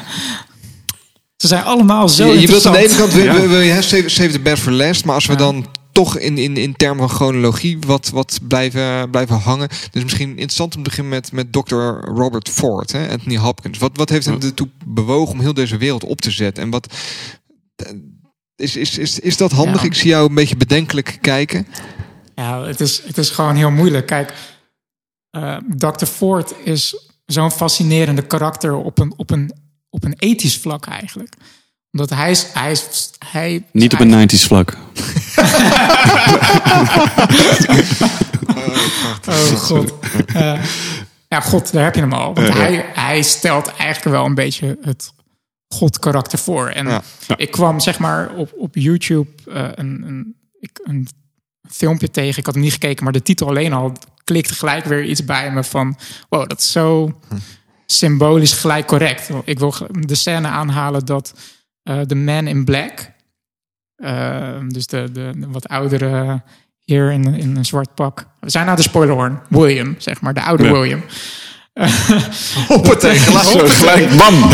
Ze 1.37 1.49
zijn 1.49 1.63
allemaal 1.65 2.09
zo 2.09 2.27
je, 2.27 2.41
je 2.41 2.47
wilt 2.47 2.67
aan 2.67 2.73
de 2.73 2.79
ene 2.79 2.97
kant 2.97 3.13
wil, 3.13 3.33
wil, 3.33 3.49
wil 3.49 3.61
je 3.61 3.83
save, 3.83 4.29
the 4.29 4.41
best 4.41 4.63
for 4.63 4.73
last, 4.73 5.05
maar 5.05 5.15
als 5.15 5.27
we 5.27 5.33
Ja. 5.33 5.39
dan 5.39 5.67
toch 5.93 6.19
in, 6.19 6.39
in, 6.39 6.57
in 6.57 6.77
termen 6.77 7.09
van 7.09 7.17
chronologie 7.17 7.79
wat, 7.87 8.11
wat 8.11 8.39
blijven, 8.49 9.11
blijven 9.11 9.37
hangen. 9.37 9.69
Dus 9.91 10.03
misschien 10.03 10.29
interessant 10.31 10.77
om 10.77 10.83
te 10.83 10.89
beginnen 10.89 11.13
met, 11.13 11.33
met 11.33 11.53
Dr. 11.53 11.75
Robert 12.15 12.49
Ford, 12.49 12.93
hè, 12.93 13.09
Anthony 13.11 13.37
Hopkins. 13.37 13.79
Wat, 13.79 13.91
wat 13.95 14.09
heeft 14.09 14.27
hem 14.27 14.41
ertoe 14.43 14.69
bewogen 14.87 15.33
om 15.35 15.41
heel 15.41 15.55
deze 15.55 15.77
wereld 15.77 16.05
op 16.05 16.21
te 16.21 16.31
zetten? 16.31 16.63
En 16.63 16.71
wat 16.71 16.95
is, 18.57 18.77
is, 18.77 18.99
is, 18.99 19.19
is 19.19 19.37
dat 19.37 19.53
handig? 19.53 19.81
Ja. 19.81 19.87
Ik 19.87 19.95
zie 19.95 20.09
jou 20.09 20.29
een 20.29 20.35
beetje 20.35 20.57
bedenkelijk 20.57 21.19
kijken. 21.21 21.67
Ja, 22.35 22.63
het 22.63 22.81
is, 22.81 23.03
het 23.05 23.19
is 23.19 23.31
gewoon 23.31 23.57
heel 23.57 23.71
moeilijk. 23.71 24.07
Kijk, 24.07 24.33
eh 25.33 25.57
Dr. 25.77 26.05
Ford 26.05 26.55
is 26.65 27.11
zo'n 27.27 27.51
fascinerende 27.51 28.23
karakter 28.27 28.75
op 28.75 28.99
een, 28.99 29.13
op, 29.17 29.31
een, 29.31 29.53
op 29.91 30.05
een 30.05 30.15
ethisch 30.19 30.59
vlak 30.59 30.87
eigenlijk. 30.87 31.35
Omdat 31.93 32.11
hij 32.11 32.31
is... 32.31 32.47
Hij 32.53 32.71
is 32.71 33.11
hij, 33.27 33.65
Niet 33.73 33.93
op 33.93 33.99
hij- 33.99 34.09
een 34.13 34.29
90s 34.29 34.43
vlak. 34.47 34.77
Oh 39.29 39.35
god. 39.61 39.93
Eh, 40.27 40.65
ja, 41.29 41.41
god, 41.41 41.73
daar 41.73 41.85
heb 41.85 41.95
je 41.95 42.01
hem 42.01 42.13
al. 42.13 42.35
Want 42.35 42.49
hij, 42.53 42.85
hij 42.95 43.23
stelt 43.23 43.67
eigenlijk 43.67 44.17
wel 44.17 44.25
een 44.25 44.35
beetje 44.35 44.79
het 44.83 45.13
god-karakter 45.75 46.39
voor. 46.39 46.69
En 46.69 46.87
Ja. 46.87 47.03
Ja. 47.27 47.37
ik 47.37 47.51
kwam 47.51 47.81
zeg 47.81 47.99
maar 47.99 48.35
op, 48.35 48.53
op 48.57 48.75
YouTube 48.75 49.29
eh, 49.53 49.69
een, 49.75 50.03
een, 50.07 50.35
ik, 50.61 50.81
een 50.83 51.09
filmpje 51.71 52.11
tegen. 52.11 52.39
Ik 52.39 52.47
had 52.47 52.55
hem 52.55 52.63
niet 52.63 52.73
gekeken, 52.73 53.05
maar 53.05 53.13
de 53.13 53.23
titel 53.23 53.49
alleen 53.49 53.73
al 53.73 53.93
klikte 54.33 54.55
gelijk 54.55 54.85
weer 54.85 55.05
iets 55.05 55.25
bij 55.25 55.53
me 55.53 55.65
van... 55.65 55.97
Wow, 56.29 56.49
dat 56.49 56.61
is 56.61 56.73
zo 56.73 57.19
symbolisch 57.87 58.53
gelijk 58.53 58.87
correct. 58.87 59.31
Ik 59.45 59.59
wil 59.59 59.75
de 59.91 60.15
scène 60.15 60.49
aanhalen 60.49 61.05
dat 61.05 61.35
eh, 61.83 62.01
de 62.07 62.15
Man 62.15 62.47
in 62.47 62.65
Black... 62.65 63.11
eh, 63.97 64.59
dus 64.69 64.87
de, 64.87 65.13
de, 65.13 65.33
de 65.37 65.49
wat 65.49 65.69
oudere 65.69 66.43
heer 66.85 67.13
in, 67.13 67.35
in 67.35 67.57
een 67.57 67.65
zwart 67.65 67.95
pak. 67.95 68.27
We 68.41 68.51
zijn 68.51 68.67
naar 68.67 68.77
de 68.77 68.83
spoilerhorn. 68.83 69.41
William, 69.49 69.95
zeg 69.99 70.21
maar, 70.21 70.35
de 70.35 70.43
oude 70.43 70.65
Ja. 70.65 70.73
William. 70.73 71.03
Hoppatee, 72.69 73.19
gelijk. 73.19 73.45
Zo 73.45 73.59
gelijk, 73.67 74.17
bam! 74.17 74.49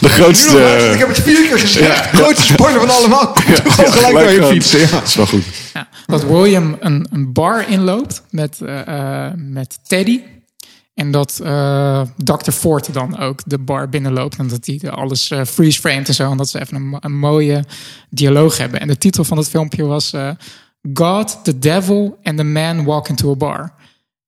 De 0.00 0.08
grootste... 0.08 0.90
Ik 0.92 0.98
heb 0.98 1.08
het 1.08 1.20
vier 1.20 1.48
keer 1.48 1.58
gezegd. 1.58 2.10
De 2.10 2.16
grootste 2.16 2.52
spoiler 2.52 2.80
van 2.80 2.90
allemaal. 2.90 3.26
Komt 3.32 3.72
gewoon 3.72 3.92
gelijk 3.92 4.14
door 4.18 4.30
je 4.30 4.44
fietsen. 4.52 4.80
Ja. 4.80 4.86
Dat 4.90 5.06
is 5.06 5.14
wel 5.14 5.26
goed. 5.26 5.44
Ja, 5.74 5.88
dat 6.06 6.24
William 6.24 6.76
een, 6.80 7.06
een 7.10 7.32
bar 7.32 7.68
inloopt 7.68 8.22
met, 8.30 8.58
eh, 8.60 9.26
eh, 9.26 9.32
met 9.36 9.78
Teddy. 9.86 10.20
En 10.94 11.10
dat 11.10 11.40
eh 11.44 12.02
Dr. 12.16 12.50
Ford 12.50 12.92
dan 12.94 13.18
ook 13.18 13.40
de 13.46 13.58
bar 13.58 13.88
binnenloopt. 13.88 14.36
En 14.36 14.48
dat 14.48 14.66
hij 14.66 14.90
alles 14.90 15.30
eh, 15.30 15.44
freeze-framed 15.44 16.08
en 16.08 16.14
zo. 16.14 16.30
En 16.30 16.36
dat 16.36 16.48
ze 16.48 16.60
even 16.60 16.76
een, 16.76 16.96
een 17.00 17.18
mooie 17.18 17.64
dialoog 18.10 18.56
hebben. 18.58 18.80
En 18.80 18.88
de 18.88 18.98
titel 18.98 19.24
van 19.24 19.36
het 19.36 19.48
filmpje 19.48 19.84
was... 19.84 20.12
eh, 20.12 20.30
God, 20.92 21.38
the 21.44 21.58
devil 21.58 22.18
and 22.22 22.36
the 22.36 22.44
man 22.44 22.84
walk 22.84 23.08
into 23.08 23.30
a 23.30 23.36
bar. 23.36 23.72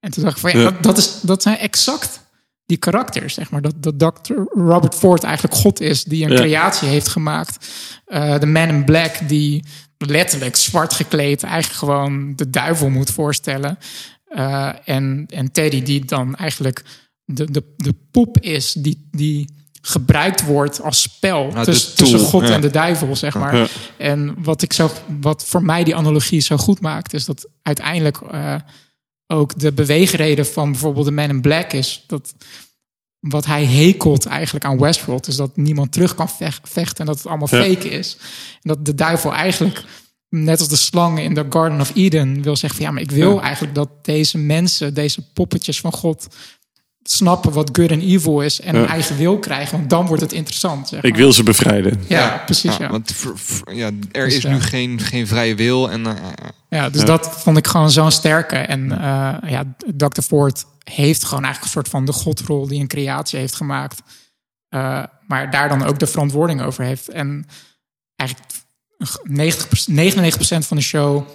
En 0.05 0.11
toen 0.11 0.25
dacht 0.25 0.37
ik 0.37 0.51
van 0.51 0.61
ja. 0.61 0.71
Dat, 0.71 0.83
dat, 0.83 0.99
is, 0.99 1.21
dat 1.21 1.43
zijn 1.43 1.59
exact 1.59 2.21
die 2.67 2.77
karakters, 2.77 3.35
zeg 3.35 3.51
maar. 3.51 3.63
Dat, 3.63 3.75
dat 3.83 3.99
Dr. 3.99 4.35
Robert 4.49 4.95
Ford 4.95 5.23
eigenlijk 5.25 5.55
God 5.55 5.81
is 5.81 6.05
die 6.05 6.25
een 6.25 6.31
Ja. 6.31 6.37
creatie 6.37 6.89
heeft 6.89 7.09
gemaakt. 7.09 7.67
Eh, 8.07 8.39
de 8.39 8.47
Man 8.47 8.69
in 8.69 8.85
Black 8.85 9.29
die 9.29 9.65
letterlijk 9.99 10.57
zwart 10.57 10.93
gekleed 10.93 11.43
eigenlijk 11.43 11.79
gewoon 11.79 12.33
de 12.37 12.51
duivel 12.51 12.89
moet 12.91 13.11
voorstellen. 13.11 13.79
Eh, 14.27 14.71
en, 14.85 15.27
en 15.29 15.53
Teddy 15.53 15.83
die 15.83 16.05
dan 16.05 16.37
eigenlijk 16.37 16.83
de, 17.25 17.51
de, 17.51 17.75
de 17.77 17.95
pop 18.11 18.39
is 18.41 18.73
die, 18.73 19.09
die 19.11 19.49
gebruikt 19.83 20.45
wordt 20.45 20.83
als 20.83 21.03
spel 21.03 21.51
de 21.51 21.65
tuss- 21.65 21.95
tool, 21.95 22.09
tussen 22.09 22.29
God 22.29 22.49
ja. 22.49 22.55
en 22.55 22.61
de 22.61 22.71
duivel, 22.71 23.17
zeg 23.17 23.35
maar. 23.35 23.71
En 23.97 24.35
wat, 24.43 24.63
ik 24.63 24.73
zo, 24.73 24.91
wat 25.21 25.45
voor 25.45 25.63
mij 25.63 25.85
die 25.85 25.97
analogie 25.97 26.41
zo 26.41 26.57
goed 26.57 26.81
maakt, 26.81 27.13
is 27.15 27.25
dat 27.25 27.49
uiteindelijk 27.63 28.21
eh, 28.21 28.55
ook 29.27 29.59
de 29.59 29.73
beweegreden 29.73 30.47
van 30.47 30.71
bijvoorbeeld 30.71 31.07
de 31.07 31.13
Man 31.13 31.29
in 31.29 31.41
Black 31.41 31.73
is 31.73 32.05
dat 32.07 32.35
wat 33.19 33.47
hij 33.47 33.65
hekelt 33.65 34.27
eigenlijk 34.27 34.65
aan 34.65 34.79
Westworld 34.79 35.27
is 35.27 35.37
dat 35.37 35.57
niemand 35.57 35.93
terug 35.93 36.15
kan 36.15 36.29
vech- 36.29 36.61
vechten 36.63 36.99
en 36.99 37.07
dat 37.07 37.17
het 37.17 37.27
allemaal 37.27 37.49
Ja. 37.51 37.63
fake 37.65 37.89
is. 37.89 38.17
En 38.53 38.61
dat 38.63 38.85
de 38.85 38.95
duivel 38.95 39.33
eigenlijk, 39.33 39.85
net 40.29 40.59
als 40.61 40.69
de 40.69 40.77
slang 40.77 41.19
in 41.21 41.35
de 41.35 41.47
Garden 41.51 41.81
of 41.81 41.93
Eden, 41.95 42.43
wil 42.43 42.57
zeggen 42.57 42.79
van 42.79 42.87
ja, 42.89 42.93
maar 42.93 43.03
ik 43.03 43.11
wil 43.11 43.35
Ja. 43.35 43.41
eigenlijk 43.43 43.75
dat 43.75 44.05
deze 44.05 44.39
mensen, 44.39 44.95
deze 44.95 45.33
poppetjes 45.33 45.81
van 45.81 45.93
God, 45.93 46.27
snappen 47.11 47.53
wat 47.53 47.71
good 47.73 47.91
en 47.91 48.01
evil 48.01 48.41
is 48.41 48.61
en 48.61 48.75
Ja. 48.75 48.81
een 48.83 48.89
eigen 48.89 49.17
wil 49.17 49.39
krijgen, 49.39 49.77
want 49.79 49.91
dan 49.91 50.07
wordt 50.07 50.23
het 50.23 50.33
interessant. 50.33 50.89
Zeg 50.89 51.03
Ik 51.03 51.11
maar. 51.11 51.19
wil 51.21 51.33
ze 51.33 51.43
bevrijden. 51.43 52.05
Ja, 52.09 52.43
precies. 52.45 52.77
Ja. 52.77 52.89
Want 52.91 53.13
voor- 53.13 53.39
voor- 53.39 53.75
ja, 53.75 53.91
er 54.13 54.25
Dus, 54.25 54.35
is 54.37 54.43
ja. 54.43 54.51
nu 54.51 54.61
geen, 54.61 55.01
geen 55.01 55.27
vrije 55.27 55.55
wil. 55.55 55.91
En, 55.91 56.07
eh, 56.07 56.13
Ja, 56.69 56.91
dus 56.91 57.01
Ja. 57.01 57.07
dat 57.07 57.29
vond 57.43 57.57
ik 57.57 57.67
gewoon 57.67 57.91
zo'n 57.91 58.11
sterke. 58.11 58.57
En 58.57 58.93
eh, 58.93 59.51
ja, 59.51 59.75
Dr. 59.97 60.21
Ford 60.21 60.65
heeft 60.85 61.25
gewoon 61.25 61.45
eigenlijk 61.45 61.65
een 61.75 61.81
soort 61.83 61.89
van 61.89 62.05
de 62.05 62.13
godrol 62.13 62.67
die 62.67 62.81
een 62.81 62.87
creatie 62.89 63.39
heeft 63.39 63.55
gemaakt. 63.55 64.03
Eh, 64.69 65.03
maar 65.27 65.51
daar 65.51 65.69
dan 65.69 65.85
ook 65.85 65.99
de 65.99 66.07
verantwoording 66.07 66.63
over 66.63 66.85
heeft. 66.85 67.09
En 67.09 67.47
eigenlijk 68.17 68.51
90, 69.23 69.87
99% 69.87 70.67
van 70.67 70.77
de 70.77 70.83
show 70.83 71.27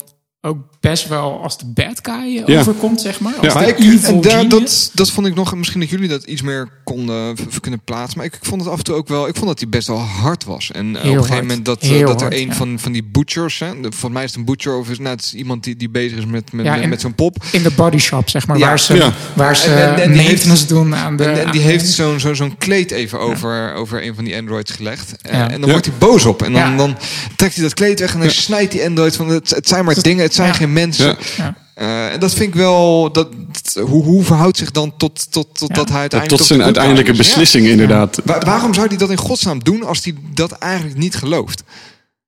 ook 0.42 0.58
best 0.80 1.08
wel 1.08 1.42
als 1.44 1.58
de 1.58 1.66
bad 1.66 2.00
guy 2.02 2.44
Ja. 2.46 2.60
overkomt, 2.60 3.02
zeg 3.02 3.20
maar. 3.20 3.34
Als 3.34 3.46
Ja. 3.46 3.54
de 3.54 3.60
maar 3.60 3.68
ik, 3.68 3.80
evil 3.80 4.14
en 4.14 4.22
daar, 4.22 4.48
dat, 4.50 4.92
dat 4.94 5.12
vond 5.12 5.28
ik 5.28 5.36
nog, 5.36 5.56
misschien 5.56 5.80
dat 5.80 5.90
jullie 5.90 6.08
dat 6.08 6.24
iets 6.24 6.42
meer 6.42 6.70
konden 6.84 7.36
kunnen 7.62 7.82
plaatsen. 7.84 8.18
Maar 8.18 8.26
ik, 8.28 8.34
ik 8.34 8.46
vond 8.46 8.62
het 8.62 8.70
af 8.70 8.78
en 8.78 8.84
toe 8.84 8.96
ook 8.96 9.08
wel, 9.08 9.28
ik 9.28 9.36
vond 9.36 9.48
dat 9.48 9.60
hij 9.60 9.70
best 9.70 9.88
wel 9.88 9.98
hard 10.00 10.44
was. 10.46 10.72
En 10.72 10.86
eh, 10.86 10.90
op 10.92 10.96
een 10.96 11.02
gegeven 11.12 11.28
hard. 11.30 11.42
moment 11.42 11.66
dat, 11.66 11.82
eh, 11.82 11.90
dat 12.00 12.16
er 12.16 12.22
hard, 12.22 12.34
een 12.34 12.48
ja. 12.48 12.54
van, 12.54 12.80
van 12.80 12.92
die 12.92 13.04
butchers, 13.04 13.60
hè, 13.60 13.68
volgens 13.82 14.12
mij 14.12 14.24
is 14.24 14.30
het 14.30 14.40
een 14.40 14.46
butcher 14.46 14.78
of 14.78 14.90
is, 14.90 14.98
nou, 15.00 15.16
het 15.16 15.26
is 15.26 15.34
iemand 15.34 15.64
die, 15.64 15.76
die 15.76 15.90
bezig 15.90 16.18
is 16.18 16.26
met, 16.26 16.52
met, 16.52 16.66
Ja, 16.66 16.88
met, 16.88 17.02
zo'n 17.02 17.16
pop. 17.16 17.44
In 17.52 17.64
de 17.64 17.72
body 17.72 17.98
shop, 17.98 18.30
zeg 18.30 18.48
maar, 18.48 18.58
Ja. 18.58 18.68
waar 18.68 18.80
ze, 18.80 18.94
Ja. 18.96 19.14
waar 19.36 19.56
ze 19.56 19.70
En- 19.74 19.78
en- 19.96 20.02
en 20.02 20.12
die 20.12 20.22
maintenance 20.24 20.50
heeft- 20.50 20.70
doen 20.70 20.96
aan 20.96 21.16
de... 21.18 21.24
En, 21.24 21.46
en 21.46 21.52
die 21.52 21.62
heeft 21.62 21.88
zo'n 21.88 22.20
zo, 22.20 22.34
zo'n 22.34 22.58
kleed 22.58 22.92
even 22.92 23.20
over, 23.20 23.74
over 23.74 24.04
een 24.06 24.16
van 24.16 24.24
die 24.24 24.38
androids 24.38 24.72
gelegd. 24.72 25.22
En, 25.22 25.38
Ja. 25.38 25.44
en 25.44 25.50
dan 25.52 25.62
Ja. 25.66 25.72
wordt 25.72 25.86
hij 25.86 25.96
boos 25.98 26.26
op. 26.26 26.42
En 26.42 26.52
dan, 26.54 26.62
Ja. 26.72 26.78
dan 26.78 26.98
trekt 27.36 27.54
hij 27.54 27.64
dat 27.64 27.74
kleed 27.74 28.00
weg 28.00 28.14
en 28.14 28.20
dan 28.20 28.30
snijdt 28.32 28.72
die 28.72 28.86
android 28.86 29.16
van... 29.16 29.30
Het, 29.30 29.50
het 29.50 29.68
zijn 29.68 29.86
maar 29.86 30.02
dingen, 30.02 30.28
het 30.30 30.38
zijn 30.38 30.48
ja. 30.48 30.54
geen 30.54 30.74
mensen. 30.74 31.08
Ja. 31.08 31.16
Ja. 31.38 31.56
Eh, 31.74 32.14
en 32.14 32.20
dat 32.20 32.34
vind 32.34 32.48
ik 32.50 32.56
wel... 32.56 33.12
Dat, 33.12 33.28
hoe, 33.74 34.04
hoe 34.04 34.24
verhoudt 34.24 34.58
zich 34.58 34.72
dan 34.72 34.98
tot, 34.98 35.32
tot, 35.32 35.58
tot 35.58 35.70
Ja. 35.70 35.76
dat 35.76 35.90
hij 35.90 36.00
uiteindelijk... 36.00 36.40
Tot 36.40 36.48
zijn 36.48 36.60
de 36.60 36.66
uiteindelijke? 36.66 37.12
Ja. 37.12 37.18
beslissing, 37.18 37.68
inderdaad. 37.68 38.22
Wa- 38.26 38.40
waarom 38.40 38.74
zou 38.74 38.88
hij 38.88 38.98
dat 38.98 39.10
in 39.10 39.18
godsnaam 39.18 39.64
doen 39.64 39.84
als 39.84 40.04
hij 40.04 40.16
dat 40.34 40.52
eigenlijk 40.52 40.98
niet 40.98 41.16
gelooft? 41.16 41.64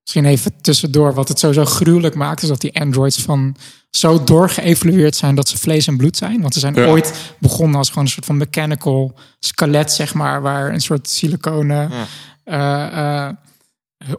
Misschien 0.03 0.25
even 0.25 0.53
tussendoor, 0.61 1.13
wat 1.13 1.27
het 1.27 1.39
sowieso 1.39 1.65
gruwelijk 1.65 2.15
maakt, 2.15 2.41
is 2.41 2.47
dat 2.47 2.61
die 2.61 2.79
androids 2.79 3.21
van 3.21 3.55
zo 3.89 4.23
doorgeëvolueerd 4.23 5.15
zijn 5.15 5.35
dat 5.35 5.49
ze 5.49 5.57
vlees 5.57 5.87
en 5.87 5.97
bloed 5.97 6.17
zijn. 6.17 6.41
Want 6.41 6.53
ze 6.53 6.59
zijn 6.59 6.73
Ja. 6.75 6.85
ooit 6.85 7.13
begonnen 7.39 7.77
als 7.77 7.87
gewoon 7.89 8.03
een 8.03 8.09
soort 8.09 8.25
van 8.25 8.37
mechanical 8.37 9.13
skelet, 9.39 9.91
zeg 9.91 10.13
maar, 10.13 10.41
waar 10.41 10.73
een 10.73 10.81
soort 10.81 11.09
siliconen 11.09 11.91
Ja. 11.91 12.05
eh, 12.43 13.25
eh, 13.27 13.33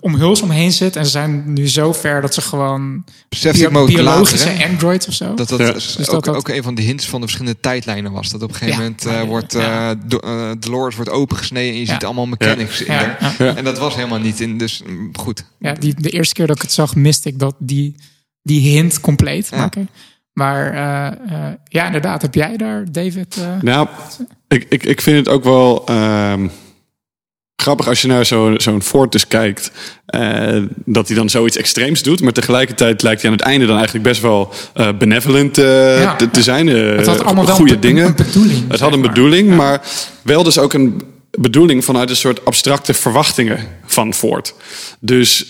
omhuls 0.01 0.43
omheen 0.43 0.73
zit. 0.73 0.97
En 0.97 1.05
ze 1.05 1.11
zijn 1.11 1.53
nu 1.53 1.69
zo 1.69 1.93
ver 1.93 2.21
dat 2.21 2.35
ze 2.35 2.41
gewoon 2.41 3.05
Beseft 3.29 3.59
bio- 3.59 3.85
biologische 3.87 4.47
later, 4.47 4.63
hè? 4.63 4.69
androids 4.69 5.07
of 5.09 5.15
zo. 5.15 5.35
Dat 5.35 5.49
dat 5.49 5.59
Ja. 5.61 5.73
Dus 5.73 6.09
ook, 6.11 6.25
dat 6.25 6.37
ook 6.37 6.49
een 6.49 6.63
van 6.63 6.75
de 6.75 6.83
hints 6.83 7.07
van 7.09 7.21
de 7.21 7.27
verschillende 7.27 7.61
tijdlijnen 7.61 8.13
was. 8.13 8.29
Dat 8.31 8.43
op 8.43 8.49
een 8.49 8.55
gegeven 8.55 8.75
Ja. 8.83 8.83
moment 8.89 9.07
eh, 9.07 9.13
Ja, 9.13 9.27
wordt 9.27 9.53
ja. 9.53 9.91
eh 9.91 9.97
Do- 10.07 10.19
eh, 10.19 10.51
Dolores 10.59 10.95
wordt 10.97 11.11
opengesneden 11.11 11.73
en 11.73 11.79
je 11.81 11.87
Ja. 11.87 11.93
ziet 11.93 12.05
allemaal 12.05 12.27
mechanics 12.27 12.83
in 12.83 12.93
ja, 12.93 13.17
ja. 13.21 13.33
Ja. 13.39 13.57
En 13.57 13.65
dat 13.65 13.79
was 13.79 13.95
helemaal 13.95 14.19
niet 14.21 14.41
in. 14.41 14.59
Dus 14.59 14.83
mm, 14.87 15.11
goed. 15.19 15.45
Ja, 15.59 15.73
die, 15.73 15.95
de 15.99 16.11
eerste 16.11 16.35
keer 16.35 16.47
dat 16.47 16.57
ik 16.57 16.63
het 16.63 16.73
zag, 16.73 16.95
miste 16.97 17.29
ik 17.29 17.39
dat 17.39 17.55
die, 17.59 17.95
die 18.43 18.61
hint 18.61 19.01
compleet. 19.01 19.49
Ja. 19.51 19.65
Oké. 19.65 19.87
Maar 20.33 20.73
eh, 20.73 21.07
eh, 21.49 21.55
ja, 21.65 21.87
inderdaad, 21.87 22.23
heb 22.23 22.35
jij 22.35 22.57
daar, 22.57 22.93
David? 22.93 23.37
eh, 23.37 23.61
Nou, 23.63 23.89
ik, 24.49 24.67
ik, 24.69 24.85
ik 24.85 25.01
vind 25.01 25.17
het 25.17 25.29
ook 25.29 25.45
wel 25.45 25.87
ehm, 25.87 26.49
grappig 27.63 27.89
als 27.89 28.03
je 28.03 28.09
naar 28.09 28.27
zo- 28.27 28.55
zo'n 28.57 28.83
Ford 28.83 29.13
dus 29.13 29.27
kijkt. 29.29 29.71
eh, 30.07 30.63
dat 30.85 31.07
hij 31.09 31.17
dan 31.17 31.31
zoiets 31.31 31.57
extreems 31.57 32.03
doet. 32.03 32.21
Maar 32.21 32.33
tegelijkertijd 32.33 33.03
lijkt 33.03 33.23
hij 33.23 33.31
aan 33.31 33.37
het 33.37 33.47
einde 33.47 33.67
dan 33.67 33.75
eigenlijk 33.77 34.05
best 34.05 34.21
wel 34.21 34.53
eh, 34.75 34.89
benevolent 34.99 35.59
eh, 35.59 36.01
Ja, 36.03 36.17
te, 36.17 36.31
te 36.31 36.43
zijn. 36.43 36.67
het 36.67 37.07
had 37.07 37.25
allemaal 37.25 37.47
wel 37.47 37.55
goede 37.55 37.79
dingen. 37.79 38.07
een 38.07 38.15
bedoeling. 38.17 38.71
Het 38.71 38.81
had 38.81 38.93
een 38.93 39.01
maar. 39.01 39.09
bedoeling, 39.09 39.57
maar 39.57 39.81
wel 40.23 40.43
dus 40.43 40.59
ook 40.59 40.73
een 40.73 41.03
bedoeling 41.31 41.85
vanuit 41.85 42.11
een 42.11 42.17
soort 42.17 42.45
abstracte 42.45 42.95
verwachtingen 42.95 43.59
van 43.87 44.15
Ford. 44.15 44.55
Dus 45.01 45.47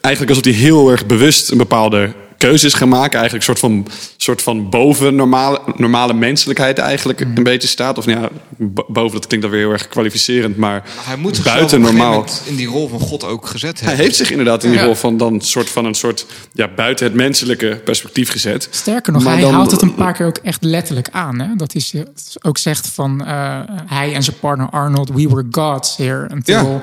eigenlijk 0.00 0.28
alsof 0.28 0.44
hij 0.44 0.52
heel 0.52 0.90
erg 0.90 1.06
bewust 1.06 1.50
een 1.50 1.58
bepaalde 1.58 2.12
keuze 2.48 2.66
is 2.66 2.74
gaan 2.74 2.88
maken. 2.88 3.18
Eigenlijk 3.18 3.48
een 3.48 3.56
soort 3.56 3.72
van, 3.72 3.86
soort 4.16 4.42
van 4.42 4.70
boven 4.70 5.14
normale, 5.14 5.60
normale 5.76 6.14
menselijkheid 6.14 6.78
eigenlijk 6.78 7.24
Mm. 7.26 7.36
een 7.36 7.42
beetje 7.42 7.68
staat. 7.68 7.98
Of 7.98 8.06
nou 8.06 8.20
ja, 8.20 8.28
bo- 8.58 8.84
boven, 8.88 9.12
dat 9.16 9.26
klinkt 9.26 9.46
dan 9.46 9.54
weer 9.54 9.64
heel 9.64 9.72
erg 9.72 9.88
kwalificerend. 9.88 10.56
Maar 10.56 10.82
Hij 11.00 11.16
moet 11.16 11.36
zich 11.36 11.44
buiten 11.44 11.80
normaal. 11.80 12.24
in 12.44 12.56
die 12.56 12.66
rol 12.66 12.88
van 12.88 13.00
God 13.00 13.24
ook 13.24 13.46
gezet 13.46 13.80
Hij 13.80 13.94
heeft 13.94 14.16
zich 14.16 14.30
inderdaad 14.30 14.64
in 14.64 14.70
die 14.70 14.78
Ja. 14.78 14.84
rol 14.84 14.94
van 14.94 15.16
dan 15.16 15.40
soort 15.40 15.68
van 15.70 15.84
een 15.84 15.94
soort 15.94 16.26
ja, 16.52 16.68
buiten 16.76 17.06
het 17.06 17.14
menselijke 17.14 17.80
perspectief 17.84 18.30
gezet. 18.30 18.68
Sterker 18.70 19.12
nog, 19.12 19.22
Maar 19.22 19.32
hij 19.32 19.42
dan- 19.42 19.52
haalt 19.54 19.70
het 19.70 19.82
een 19.82 19.94
paar 19.94 20.12
keer 20.12 20.26
ook 20.26 20.38
echt 20.42 20.62
letterlijk 20.64 21.08
aan. 21.12 21.38
Hè? 21.40 21.46
Dat 21.56 21.72
hij 21.72 21.80
ze- 21.80 22.06
ook 22.42 22.58
zegt 22.58 22.88
van 22.88 23.24
eh, 23.24 23.60
hij 23.86 24.14
en 24.14 24.22
zijn 24.22 24.36
partner 24.40 24.68
Arnold, 24.70 25.08
we 25.08 25.28
were 25.28 25.46
gods 25.50 25.96
here 25.96 26.28
until, 26.32 26.54
Ja. 26.70 26.82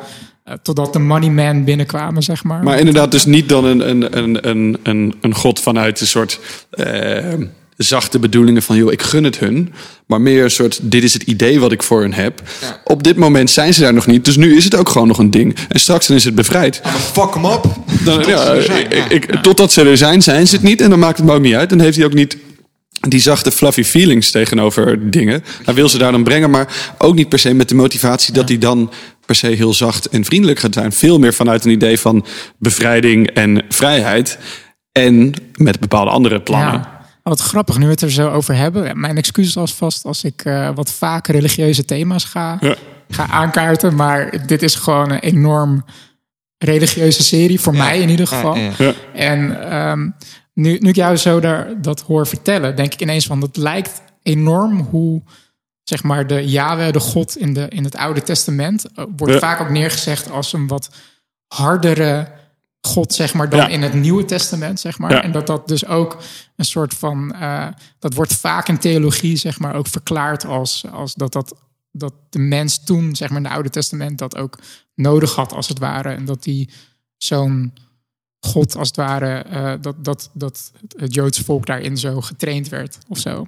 Eh, 0.52 0.58
totdat 0.64 0.94
de 0.94 1.00
money 1.00 1.30
man 1.30 1.64
binnenkwamen, 1.64 2.24
zeg 2.24 2.44
maar. 2.44 2.64
Maar 2.64 2.80
inderdaad, 2.80 3.12
dus 3.12 3.26
niet 3.26 3.50
dan 3.50 3.66
een, 3.66 3.90
een, 3.90 4.18
een, 4.18 4.48
een, 4.50 4.78
een, 4.84 5.14
een 5.22 5.36
god 5.36 5.60
vanuit 5.60 6.02
een 6.02 6.08
soort 6.08 6.40
eh, 6.70 7.34
zachte 7.78 8.20
bedoelingen 8.20 8.62
van, 8.62 8.76
joh, 8.76 8.92
ik 8.92 9.02
gun 9.02 9.24
het 9.24 9.40
hun. 9.40 9.74
Maar 10.08 10.22
meer 10.22 10.44
een 10.44 10.52
soort, 10.52 10.80
dit 10.82 11.04
is 11.04 11.14
het 11.14 11.24
idee 11.24 11.60
wat 11.60 11.72
ik 11.72 11.84
voor 11.84 12.02
hun 12.02 12.14
heb. 12.14 12.42
Ja. 12.62 12.82
Op 12.84 13.04
dit 13.04 13.16
moment 13.18 13.50
zijn 13.50 13.74
ze 13.74 13.82
daar 13.82 13.94
nog 13.94 14.08
niet, 14.08 14.26
dus 14.26 14.36
nu 14.38 14.56
is 14.56 14.64
het 14.64 14.76
ook 14.76 14.90
gewoon 14.90 15.08
nog 15.08 15.18
een 15.18 15.32
ding. 15.32 15.56
En 15.70 15.80
straks 15.80 16.08
dan 16.08 16.16
is 16.18 16.24
het 16.26 16.36
bevrijd. 16.36 16.82
Fuck 17.14 17.34
hem 17.34 17.46
up. 17.46 17.64
Dan, 18.06 18.20
ik- 18.20 18.28
ja. 18.28 18.54
ik- 19.10 19.36
Totdat 19.42 19.72
ze 19.72 19.82
er 19.82 19.98
zijn, 19.98 20.22
zijn 20.22 20.48
ze 20.48 20.56
het 20.56 20.64
niet. 20.64 20.82
En 20.82 20.90
dan 20.90 21.00
maakt 21.00 21.18
het 21.18 21.26
me 21.28 21.34
ook 21.34 21.42
niet 21.42 21.54
uit. 21.54 21.70
Dan 21.70 21.80
heeft 21.80 21.98
hij 21.98 22.06
ook 22.06 22.14
niet 22.14 22.38
die 23.08 23.20
zachte 23.20 23.52
fluffy 23.52 23.84
feelings 23.84 24.32
tegenover 24.32 25.12
dingen. 25.12 25.44
Hij 25.64 25.74
wil 25.74 25.90
ze 25.90 25.98
daar 25.98 26.12
dan 26.12 26.24
brengen, 26.24 26.50
maar 26.50 26.94
ook 26.98 27.16
niet 27.16 27.30
per 27.30 27.40
se 27.40 27.54
met 27.54 27.70
de 27.70 27.76
motivatie 27.76 28.34
dat 28.34 28.50
hij 28.50 28.58
dan 28.58 28.92
per 29.32 29.40
se 29.40 29.56
heel 29.56 29.74
zacht 29.74 30.10
en 30.10 30.26
vriendelijk 30.26 30.60
gaat 30.60 30.74
zijn. 30.74 30.92
Veel 30.92 31.20
meer 31.20 31.34
vanuit 31.34 31.66
een 31.66 31.72
idee 31.72 32.00
van 32.00 32.26
bevrijding 32.58 33.28
en 33.28 33.64
vrijheid. 33.70 34.38
En 34.92 35.34
met 35.56 35.80
bepaalde 35.80 36.12
andere 36.12 36.42
plannen. 36.42 36.74
Ja. 36.74 37.00
Wat 37.24 37.40
grappig, 37.40 37.78
nu 37.78 37.86
we 37.86 37.92
het 37.92 38.02
er 38.02 38.12
zo 38.12 38.30
over 38.30 38.56
hebben. 38.56 39.00
Mijn 39.00 39.18
excuses 39.18 39.58
alvast 39.58 40.06
als 40.06 40.24
ik 40.24 40.42
eh, 40.46 40.70
wat 40.76 40.92
vaak 40.92 41.28
religieuze 41.28 41.86
thema's 41.86 42.24
ga, 42.24 42.58
Ja. 42.62 42.76
ga 43.10 43.28
aankaarten. 43.28 43.96
Maar 43.96 44.48
dit 44.48 44.62
is 44.62 44.76
gewoon 44.76 45.12
een 45.12 45.20
enorm 45.20 45.86
religieuze 46.58 47.24
serie, 47.24 47.60
voor 47.60 47.76
mij 47.76 48.00
in 48.00 48.10
ieder 48.10 48.28
geval. 48.28 48.56
Ja, 48.56 48.62
ja. 48.62 48.74
Ja. 48.78 48.94
En 49.14 49.70
ehm, 49.72 50.10
nu, 50.54 50.78
nu 50.80 50.90
ik 50.90 50.96
jou 50.96 51.18
zo 51.18 51.40
daar, 51.40 51.82
dat 51.82 52.02
hoor 52.02 52.28
vertellen, 52.28 52.76
denk 52.76 52.94
ik 52.94 53.02
ineens 53.02 53.26
van... 53.26 53.42
het 53.42 53.58
lijkt 53.58 54.02
enorm 54.24 54.80
hoe, 54.80 55.22
zeg 55.84 56.04
maar, 56.04 56.28
de 56.28 56.50
Yahweh, 56.50 56.92
de 56.92 57.00
God 57.00 57.38
in, 57.38 57.54
de, 57.54 57.68
in 57.68 57.84
het 57.84 57.96
Oude 57.96 58.22
Testament... 58.24 58.86
eh, 58.92 59.06
wordt 59.18 59.34
Ja. 59.34 59.40
vaak 59.40 59.60
ook 59.62 59.70
neergezegd 59.70 60.32
als 60.32 60.54
een 60.54 60.68
wat 60.68 60.90
hardere 61.48 62.40
God, 62.88 63.14
zeg 63.14 63.34
maar, 63.34 63.50
dan 63.50 63.60
Ja. 63.60 63.68
in 63.68 63.82
het 63.82 63.94
Nieuwe 63.94 64.26
Testament, 64.26 64.80
zeg 64.80 64.98
maar. 64.98 65.12
Ja. 65.12 65.24
En 65.24 65.32
dat 65.32 65.48
dat 65.48 65.68
dus 65.68 65.86
ook 65.86 66.18
een 66.56 66.66
soort 66.66 66.94
van, 66.94 67.34
eh, 67.34 67.68
dat 68.00 68.14
wordt 68.14 68.34
vaak 68.34 68.68
in 68.68 68.78
theologie, 68.78 69.36
zeg 69.36 69.60
maar, 69.60 69.76
ook 69.76 69.88
verklaard 69.88 70.46
als, 70.46 70.86
als 70.92 71.14
dat, 71.14 71.32
dat, 71.34 71.54
dat 71.92 72.14
de 72.30 72.40
mens 72.40 72.84
toen, 72.84 73.16
zeg 73.16 73.30
maar, 73.30 73.38
in 73.38 73.44
het 73.44 73.54
Oude 73.54 73.70
Testament 73.70 74.18
dat 74.18 74.36
ook 74.38 74.60
nodig 74.96 75.36
had, 75.36 75.54
als 75.54 75.68
het 75.68 75.80
ware. 75.80 76.10
En 76.10 76.26
dat 76.26 76.44
die 76.44 76.70
zo'n 77.18 77.74
God, 78.40 78.76
als 78.76 78.88
het 78.88 78.98
ware, 78.98 79.40
eh, 79.40 79.74
dat, 79.82 80.04
dat, 80.06 80.30
dat 80.34 80.72
het 80.98 81.14
Joodse 81.14 81.44
volk 81.44 81.66
daarin 81.66 81.98
zo 81.98 82.22
getraind 82.22 82.70
werd 82.70 82.98
of 83.08 83.18
zo. 83.18 83.48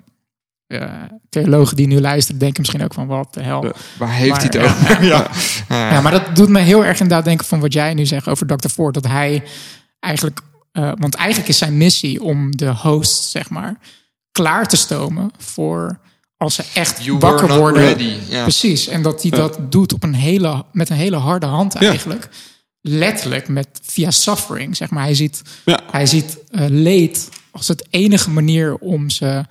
Eh, 0.68 0.92
theologen 1.30 1.76
die 1.76 1.88
nu 1.88 2.00
luisteren 2.00 2.40
denken 2.40 2.62
misschien 2.62 2.84
ook 2.84 2.94
van 2.94 3.08
wat 3.08 3.34
de 3.34 3.44
hel. 3.44 3.74
Waar 3.98 4.14
heeft 4.14 4.38
hij 4.38 4.46
het 4.46 4.58
over? 4.58 5.04
ja. 5.14 5.28
Ja, 5.92 6.02
maar 6.02 6.12
dat 6.12 6.36
doet 6.36 6.50
me 6.50 6.60
heel 6.60 6.86
erg 6.86 7.00
inderdaad 7.00 7.26
denken 7.26 7.46
van 7.46 7.60
wat 7.60 7.74
jij 7.74 7.94
nu 7.94 8.06
zegt 8.06 8.28
over 8.28 8.48
Dr. 8.48 8.68
Ford. 8.68 8.94
Dat 8.94 9.08
hij 9.08 9.44
eigenlijk, 10.00 10.40
eh, 10.72 10.92
want 10.98 11.16
eigenlijk 11.16 11.50
is 11.50 11.58
zijn 11.58 11.78
missie 11.78 12.24
om 12.24 12.58
de 12.58 12.74
host, 12.76 13.30
zeg 13.30 13.50
maar, 13.50 13.78
klaar 14.32 14.68
te 14.68 14.78
stomen 14.78 15.32
voor 15.38 16.00
als 16.38 16.56
ze 16.56 16.64
echt 16.74 17.04
You 17.04 17.18
wakker 17.18 17.58
worden. 17.58 17.98
Precies. 18.28 18.88
En 18.88 19.02
dat 19.02 19.22
hij 19.22 19.32
dat 19.32 19.72
doet 19.72 19.94
op 19.94 20.04
een 20.04 20.14
hele, 20.14 20.66
met 20.72 20.90
een 20.90 20.96
hele 20.96 21.18
harde 21.18 21.46
hand 21.46 21.76
eigenlijk. 21.76 22.30
Letterlijk 22.82 23.48
met 23.48 23.68
via 23.84 24.12
suffering, 24.12 24.76
zeg 24.76 24.90
maar. 24.90 25.04
Hij 25.04 25.16
ziet, 25.16 25.42
hij 25.92 26.06
ziet 26.06 26.38
eh, 26.50 26.66
leed 26.70 27.30
als 27.52 27.68
het 27.68 27.88
enige 27.90 28.30
manier 28.30 28.76
om 28.76 29.10
ze 29.10 29.46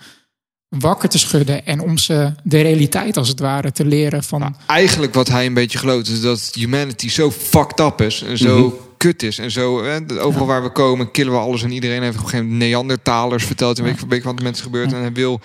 wakker 0.79 1.09
te 1.09 1.18
schudden 1.18 1.66
en 1.66 1.81
om 1.81 1.99
ze 1.99 2.33
de 2.43 2.61
realiteit 2.61 3.16
als 3.16 3.29
het 3.29 3.41
ware 3.41 3.73
te 3.73 3.85
leren 3.85 4.23
van 4.23 4.57
Eigenlijk 4.66 5.14
wat 5.14 5.29
hij 5.29 5.47
een 5.47 5.55
beetje 5.55 5.79
gelooft 5.79 6.09
is 6.09 6.20
dat 6.20 6.51
humanity 6.55 7.09
zo 7.09 7.31
fucked 7.31 7.81
up 7.81 8.01
is 8.01 8.23
en 8.23 8.39
zo 8.39 8.59
Mhm. 8.66 8.75
kut 8.97 9.23
is 9.23 9.39
en 9.39 9.51
zo. 9.51 9.85
Hè, 9.85 9.99
overal 10.20 10.47
waar 10.47 10.62
we 10.62 10.70
komen 10.73 11.11
killen 11.11 11.33
we 11.33 11.39
alles 11.39 11.62
en 11.62 11.70
iedereen 11.73 12.03
heeft 12.03 12.16
op 12.16 12.23
een 12.23 12.29
gegeven 12.29 12.51
moment 12.53 12.70
Neandertalers 12.70 13.45
verteld 13.45 13.79
en 13.79 13.85
weet, 13.85 13.93
ik- 13.95 14.01
weet 14.09 14.18
ik 14.18 14.25
wat 14.25 14.37
er 14.39 14.43
mensen 14.45 14.64
gebeurt 14.64 14.93
en 14.93 15.01
hij 15.01 15.12
wil 15.12 15.41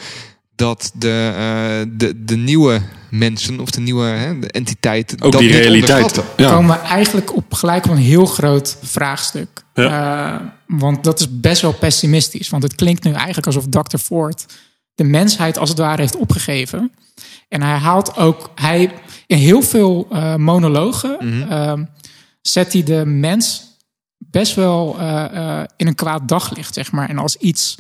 dat 0.56 0.92
de, 0.94 1.34
eh, 1.38 1.92
de, 1.98 2.24
de 2.26 2.36
nieuwe 2.38 2.82
mensen 3.10 3.60
of 3.60 3.70
de 3.72 3.80
nieuwe 3.82 4.04
hè, 4.06 4.40
de 4.40 4.48
entiteiten 4.52 5.22
Ook 5.22 5.32
dat 5.32 5.42
die 5.42 5.50
niet 5.50 5.60
realiteit. 5.60 6.22
Ja. 6.38 6.50
komen 6.54 6.76
we 6.76 6.82
eigenlijk 6.82 7.36
op 7.36 7.54
gelijk 7.54 7.86
op 7.86 7.92
een 7.92 7.98
heel 7.98 8.26
groot 8.26 8.78
vraagstuk. 8.82 9.48
Eh, 9.74 10.36
want 10.68 11.04
dat 11.04 11.20
is 11.20 11.28
best 11.40 11.62
wel 11.62 11.74
pessimistisch. 11.74 12.50
Want 12.50 12.64
het 12.64 12.76
klinkt 12.76 13.04
nu 13.04 13.12
eigenlijk 13.12 13.46
alsof 13.48 13.66
Dr. 13.70 13.98
Ford 13.98 14.46
de 14.98 15.04
mensheid 15.04 15.58
als 15.58 15.70
het 15.70 15.78
ware 15.78 16.02
heeft 16.02 16.16
opgegeven. 16.16 16.92
En 17.50 17.62
hij 17.62 17.78
haalt 17.78 18.18
ook, 18.18 18.52
hij 18.56 18.94
in 19.28 19.38
heel 19.38 19.62
veel 19.62 20.08
eh, 20.12 20.36
monologen 20.36 21.20
ehm, 21.50 21.84
zet 22.42 22.74
hij 22.74 22.84
de 22.84 23.06
mens 23.06 23.64
best 24.18 24.56
wel 24.56 25.00
eh, 25.00 25.26
eh, 25.26 25.66
in 25.76 25.88
een 25.88 25.96
kwaad 25.96 26.28
daglicht, 26.28 26.74
zeg 26.74 26.92
maar. 26.92 27.10
En 27.10 27.18
als 27.18 27.36
iets 27.36 27.78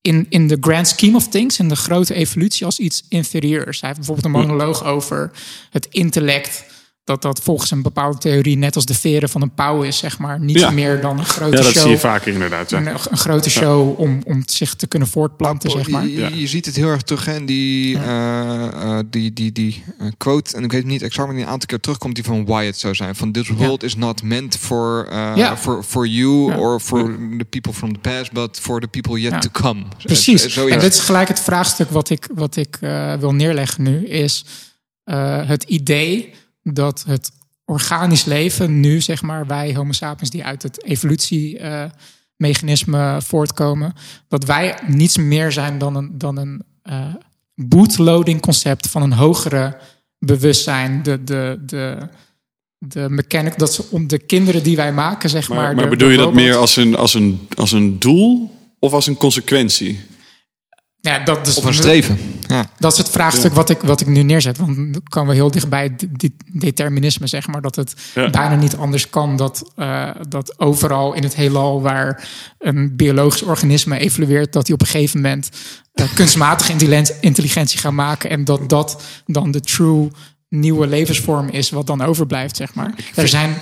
in, 0.00 0.26
in 0.28 0.48
de 0.48 0.56
grand 0.60 0.88
scheme 0.88 1.16
of 1.16 1.28
things, 1.28 1.58
in 1.58 1.68
de 1.68 1.76
grote 1.76 2.14
evolutie, 2.14 2.66
als 2.66 2.78
iets 2.78 3.04
inferieurs. 3.08 3.80
Hij 3.80 3.88
heeft 3.88 4.06
bijvoorbeeld 4.06 4.34
een 4.34 4.48
monoloog 4.48 4.84
over 4.84 5.30
het 5.70 5.86
intellect. 5.90 6.64
Dat 7.08 7.22
dat 7.22 7.40
volgens 7.42 7.70
een 7.70 7.82
bepaalde 7.82 8.18
theorie 8.18 8.56
net 8.56 8.74
als 8.74 8.84
de 8.86 8.94
veren 8.94 9.28
van 9.28 9.42
een 9.42 9.54
pauw 9.54 9.82
is, 9.82 9.98
zeg 9.98 10.18
maar. 10.18 10.40
Niet 10.40 10.58
Ja. 10.58 10.70
meer 10.70 11.00
dan 11.00 11.18
een 11.18 11.24
grote 11.24 11.56
ja, 11.56 11.62
dat 11.62 11.72
show. 11.72 11.82
zie 11.82 11.90
je 11.90 11.98
vaker 11.98 12.32
inderdaad. 12.32 12.70
Ja. 12.70 12.78
Een, 12.78 12.86
een 13.10 13.16
grote 13.18 13.50
show 13.50 14.00
om, 14.00 14.20
om 14.24 14.42
zich 14.46 14.74
te 14.74 14.86
kunnen 14.86 15.08
voortplanten, 15.08 15.70
zeg 15.70 15.88
maar. 15.88 16.06
Je, 16.06 16.46
ziet 16.46 16.66
het 16.66 16.76
heel 16.76 16.88
erg 16.88 17.02
terug 17.02 17.24
hè, 17.24 17.34
in 17.34 17.46
die, 17.46 17.96
eh, 17.98 18.66
eh, 18.66 18.98
die, 19.10 19.32
die, 19.32 19.52
die 19.52 19.84
eh, 19.98 20.06
quote. 20.16 20.56
En 20.56 20.64
ik 20.64 20.72
weet 20.72 20.84
niet 20.84 21.02
exact, 21.02 21.26
maar 21.26 21.36
die 21.36 21.44
een 21.44 21.50
aantal 21.50 21.66
keer 21.68 21.80
terugkomt 21.80 22.14
die 22.14 22.24
van 22.24 22.44
Wyatt 22.46 22.78
zou 22.78 22.94
zijn. 22.94 23.14
Van 23.16 23.32
this 23.32 23.48
world 23.48 23.82
is 23.82 23.96
not 23.96 24.22
meant 24.22 24.56
for, 24.56 25.06
eh, 25.10 25.32
Ja. 25.34 25.56
for, 25.56 25.82
for 25.82 26.06
you 26.06 26.50
Ja. 26.50 26.56
or 26.58 26.80
for 26.80 27.16
the 27.38 27.44
people 27.44 27.72
from 27.72 27.92
the 27.92 27.98
past, 28.00 28.32
but 28.32 28.58
for 28.60 28.80
the 28.80 28.88
people 28.88 29.20
yet 29.20 29.32
Ja. 29.32 29.38
to 29.38 29.48
come. 29.52 29.82
Precies. 30.02 30.56
En 30.56 30.78
dit 30.78 30.92
is 30.94 31.00
gelijk 31.00 31.28
het 31.28 31.40
vraagstuk 31.40 31.90
wat 31.90 32.10
ik, 32.10 32.28
wat 32.34 32.56
ik 32.56 32.76
eh, 32.80 33.14
wil 33.14 33.34
neerleggen 33.34 33.82
nu. 33.82 34.06
Is 34.06 34.44
eh, 35.04 35.46
het 35.48 35.62
idee 35.62 36.32
dat 36.74 37.04
het 37.06 37.30
organisch 37.64 38.24
leven 38.24 38.80
nu, 38.80 39.00
zeg 39.00 39.22
maar, 39.22 39.46
wij 39.46 39.74
homo 39.74 39.92
sapiens 39.92 40.30
die 40.30 40.44
uit 40.44 40.62
het 40.62 40.84
evolutiemechanisme 40.84 43.20
voortkomen, 43.22 43.92
dat 44.28 44.44
wij 44.44 44.78
niets 44.86 45.16
meer 45.16 45.52
zijn 45.52 45.78
dan 45.78 45.96
een, 45.96 46.10
dan 46.18 46.36
een 46.36 46.62
eh, 46.82 47.14
bootloading 47.54 48.40
concept 48.40 48.88
van 48.88 49.02
een 49.02 49.12
hogere 49.12 49.76
bewustzijn. 50.18 51.02
De, 51.02 51.24
de, 51.24 51.58
de, 51.66 52.08
de 52.78 53.06
mechanic, 53.08 53.58
dat 53.58 53.72
ze 53.74 53.84
om 53.90 54.06
de 54.06 54.18
kinderen 54.18 54.62
die 54.62 54.76
wij 54.76 54.92
maken, 54.92 55.30
zeg 55.30 55.48
maar. 55.48 55.58
Maar, 55.58 55.74
maar 55.74 55.84
de- 55.84 55.90
bedoel 55.90 56.08
de 56.08 56.14
je 56.14 56.20
dat 56.20 56.32
meer 56.32 56.56
als 56.56 56.76
een, 56.76 56.96
als, 56.96 57.14
een, 57.14 57.48
als 57.56 57.72
een 57.72 57.98
doel 57.98 58.56
of 58.78 58.92
als 58.92 59.06
een 59.06 59.16
consequentie? 59.16 60.00
Ja, 61.00 61.18
dat 61.18 61.46
is 61.46 61.56
Of 61.56 61.64
een 61.64 61.74
streven. 61.74 62.18
Ja. 62.46 62.70
Dat 62.78 62.92
is 62.92 62.98
het 62.98 63.08
vraagstuk 63.08 63.52
wat, 63.52 63.70
ik, 63.70 63.80
wat 63.80 64.00
ik 64.00 64.06
nu 64.06 64.22
neerzet. 64.22 64.58
Want 64.58 64.76
dan 64.76 65.02
komen 65.08 65.28
we 65.28 65.34
heel 65.34 65.50
dichtbij 65.50 65.96
dit 65.96 66.18
dit 66.18 66.32
determinisme, 66.52 67.26
zeg 67.26 67.46
maar. 67.46 67.60
Dat 67.60 67.76
het 67.76 67.94
Ja. 68.14 68.30
bijna 68.30 68.54
niet 68.54 68.76
anders 68.76 69.10
kan 69.10 69.36
dat, 69.36 69.72
eh, 69.76 70.10
dat 70.28 70.58
overal 70.58 71.12
in 71.14 71.22
het 71.22 71.34
heelal 71.34 71.82
waar 71.82 72.28
een 72.58 72.96
biologisch 72.96 73.42
organisme 73.42 73.98
evolueert, 73.98 74.52
dat 74.52 74.66
hij 74.66 74.74
op 74.74 74.80
een 74.80 74.86
gegeven 74.86 75.20
moment 75.20 75.48
eh, 75.92 76.06
kunstmatige 76.14 76.72
intelligentie, 76.72 77.14
intelligentie 77.20 77.78
gaat 77.78 77.92
maken. 77.92 78.30
En 78.30 78.44
dat 78.44 78.68
dat 78.68 79.02
dan 79.26 79.50
de 79.50 79.60
true 79.60 80.10
nieuwe 80.48 80.86
levensvorm 80.86 81.48
is, 81.48 81.70
wat 81.70 81.86
dan 81.86 82.02
overblijft, 82.02 82.56
zeg 82.56 82.74
maar. 82.74 82.94
Er 83.14 83.28
zijn 83.28 83.56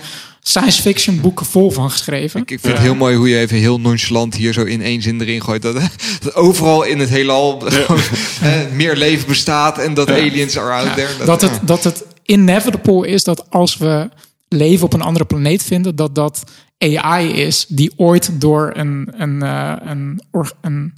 science 0.48 0.82
fiction 0.82 1.20
boeken 1.20 1.46
vol 1.46 1.70
van 1.70 1.90
geschreven. 1.90 2.40
Ik, 2.40 2.50
ik 2.50 2.60
vind 2.60 2.72
het 2.72 2.82
heel 2.82 2.94
mooi 2.94 3.16
hoe 3.16 3.28
je 3.28 3.38
even 3.38 3.56
heel 3.56 3.80
nonchalant 3.80 4.34
hier 4.34 4.52
zo 4.52 4.62
in 4.62 4.82
één 4.82 5.02
zin 5.02 5.20
erin 5.20 5.42
gooit. 5.42 5.62
Dat, 5.62 5.74
dat 6.22 6.34
overal 6.34 6.82
in 6.82 6.98
het 6.98 7.08
heelal 7.08 7.62
eh, 7.68 8.52
meer 8.72 8.96
leven 8.96 9.28
bestaat 9.28 9.78
en 9.78 9.94
dat 9.94 10.10
aliens 10.10 10.58
are 10.58 10.72
out 10.72 10.94
there. 10.94 11.24
dat, 11.24 11.40
ja. 11.40 11.48
het, 11.48 11.60
dat 11.62 11.84
het 11.84 12.04
inevitable 12.22 13.08
is 13.08 13.24
dat 13.24 13.50
als 13.50 13.76
we 13.76 14.08
leven 14.48 14.84
op 14.84 14.92
een 14.92 15.02
andere 15.02 15.24
planeet 15.24 15.62
vinden, 15.62 15.96
dat 15.96 16.14
dat 16.14 16.44
AI 16.78 17.32
is 17.32 17.66
die 17.68 17.92
ooit 17.96 18.40
door 18.40 18.70
een, 18.74 19.12
een, 19.16 19.42
eh, 19.42 19.72
een, 19.80 20.22
or- 20.30 20.56
een 20.60 20.94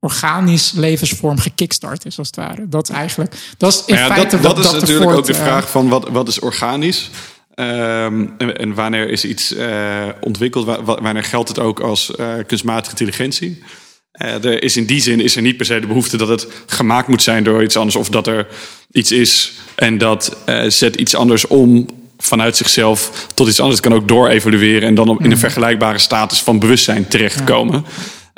organisch 0.00 0.72
levensvorm 0.72 1.38
gekickstart 1.38 2.04
is, 2.04 2.18
als 2.18 2.26
het 2.26 2.36
ware. 2.36 2.68
Dat 2.68 2.88
is 2.88 2.94
eigenlijk, 2.94 3.34
dat 3.56 3.72
is 3.72 3.82
in 3.86 3.96
ja, 3.96 4.06
feite 4.06 4.40
dat, 4.40 4.58
is 4.58 4.72
natuurlijk 4.72 5.10
ook 5.10 5.26
de 5.26 5.34
vraag 5.34 5.70
van 5.70 5.88
wat, 5.88 6.08
wat 6.08 6.28
is 6.28 6.40
organisch? 6.40 7.10
Ehm, 7.56 8.26
en, 8.38 8.56
en 8.56 8.74
wanneer 8.74 9.10
is 9.10 9.24
iets 9.24 9.54
eh, 9.54 10.04
ontwikkeld? 10.20 10.64
Wa- 10.64 10.82
wa- 10.82 11.02
wanneer 11.02 11.24
geldt 11.24 11.48
het 11.48 11.58
ook 11.58 11.80
als 11.80 12.14
eh, 12.14 12.32
kunstmatige 12.46 12.90
intelligentie? 12.90 13.62
Eh, 14.10 14.44
er 14.44 14.62
is 14.62 14.76
in 14.76 14.86
die 14.86 15.00
zin 15.00 15.20
is 15.20 15.36
er 15.36 15.42
niet 15.42 15.56
per 15.56 15.66
se 15.66 15.80
de 15.80 15.86
behoefte 15.86 16.16
dat 16.16 16.28
het 16.28 16.46
gemaakt 16.66 17.08
moet 17.08 17.22
zijn 17.22 17.44
door 17.44 17.62
iets 17.62 17.76
anders. 17.76 17.96
Of 17.96 18.08
dat 18.08 18.26
er 18.26 18.46
iets 18.90 19.12
is 19.12 19.52
en 19.74 19.98
dat 19.98 20.36
zet 20.68 20.96
iets 20.96 21.14
anders 21.14 21.46
om 21.46 21.86
vanuit 22.18 22.56
zichzelf 22.56 23.26
tot 23.34 23.48
iets 23.48 23.60
anders. 23.60 23.78
Het 23.80 23.88
kan 23.88 23.98
ook 23.98 24.08
door 24.08 24.28
evolueren 24.28 24.88
en 24.88 24.94
dan 24.94 25.08
op, 25.08 25.20
in 25.24 25.30
een 25.30 25.38
vergelijkbare 25.38 25.98
status 25.98 26.42
van 26.42 26.58
bewustzijn 26.58 27.08
terechtkomen. 27.08 27.84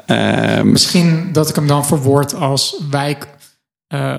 Ehm, 0.07 0.71
Misschien 0.71 1.29
dat 1.33 1.49
ik 1.49 1.55
hem 1.55 1.67
dan 1.67 1.87
verwoord 1.87 2.35
als 2.35 2.83
wij, 2.91 3.19
eh, 3.87 4.19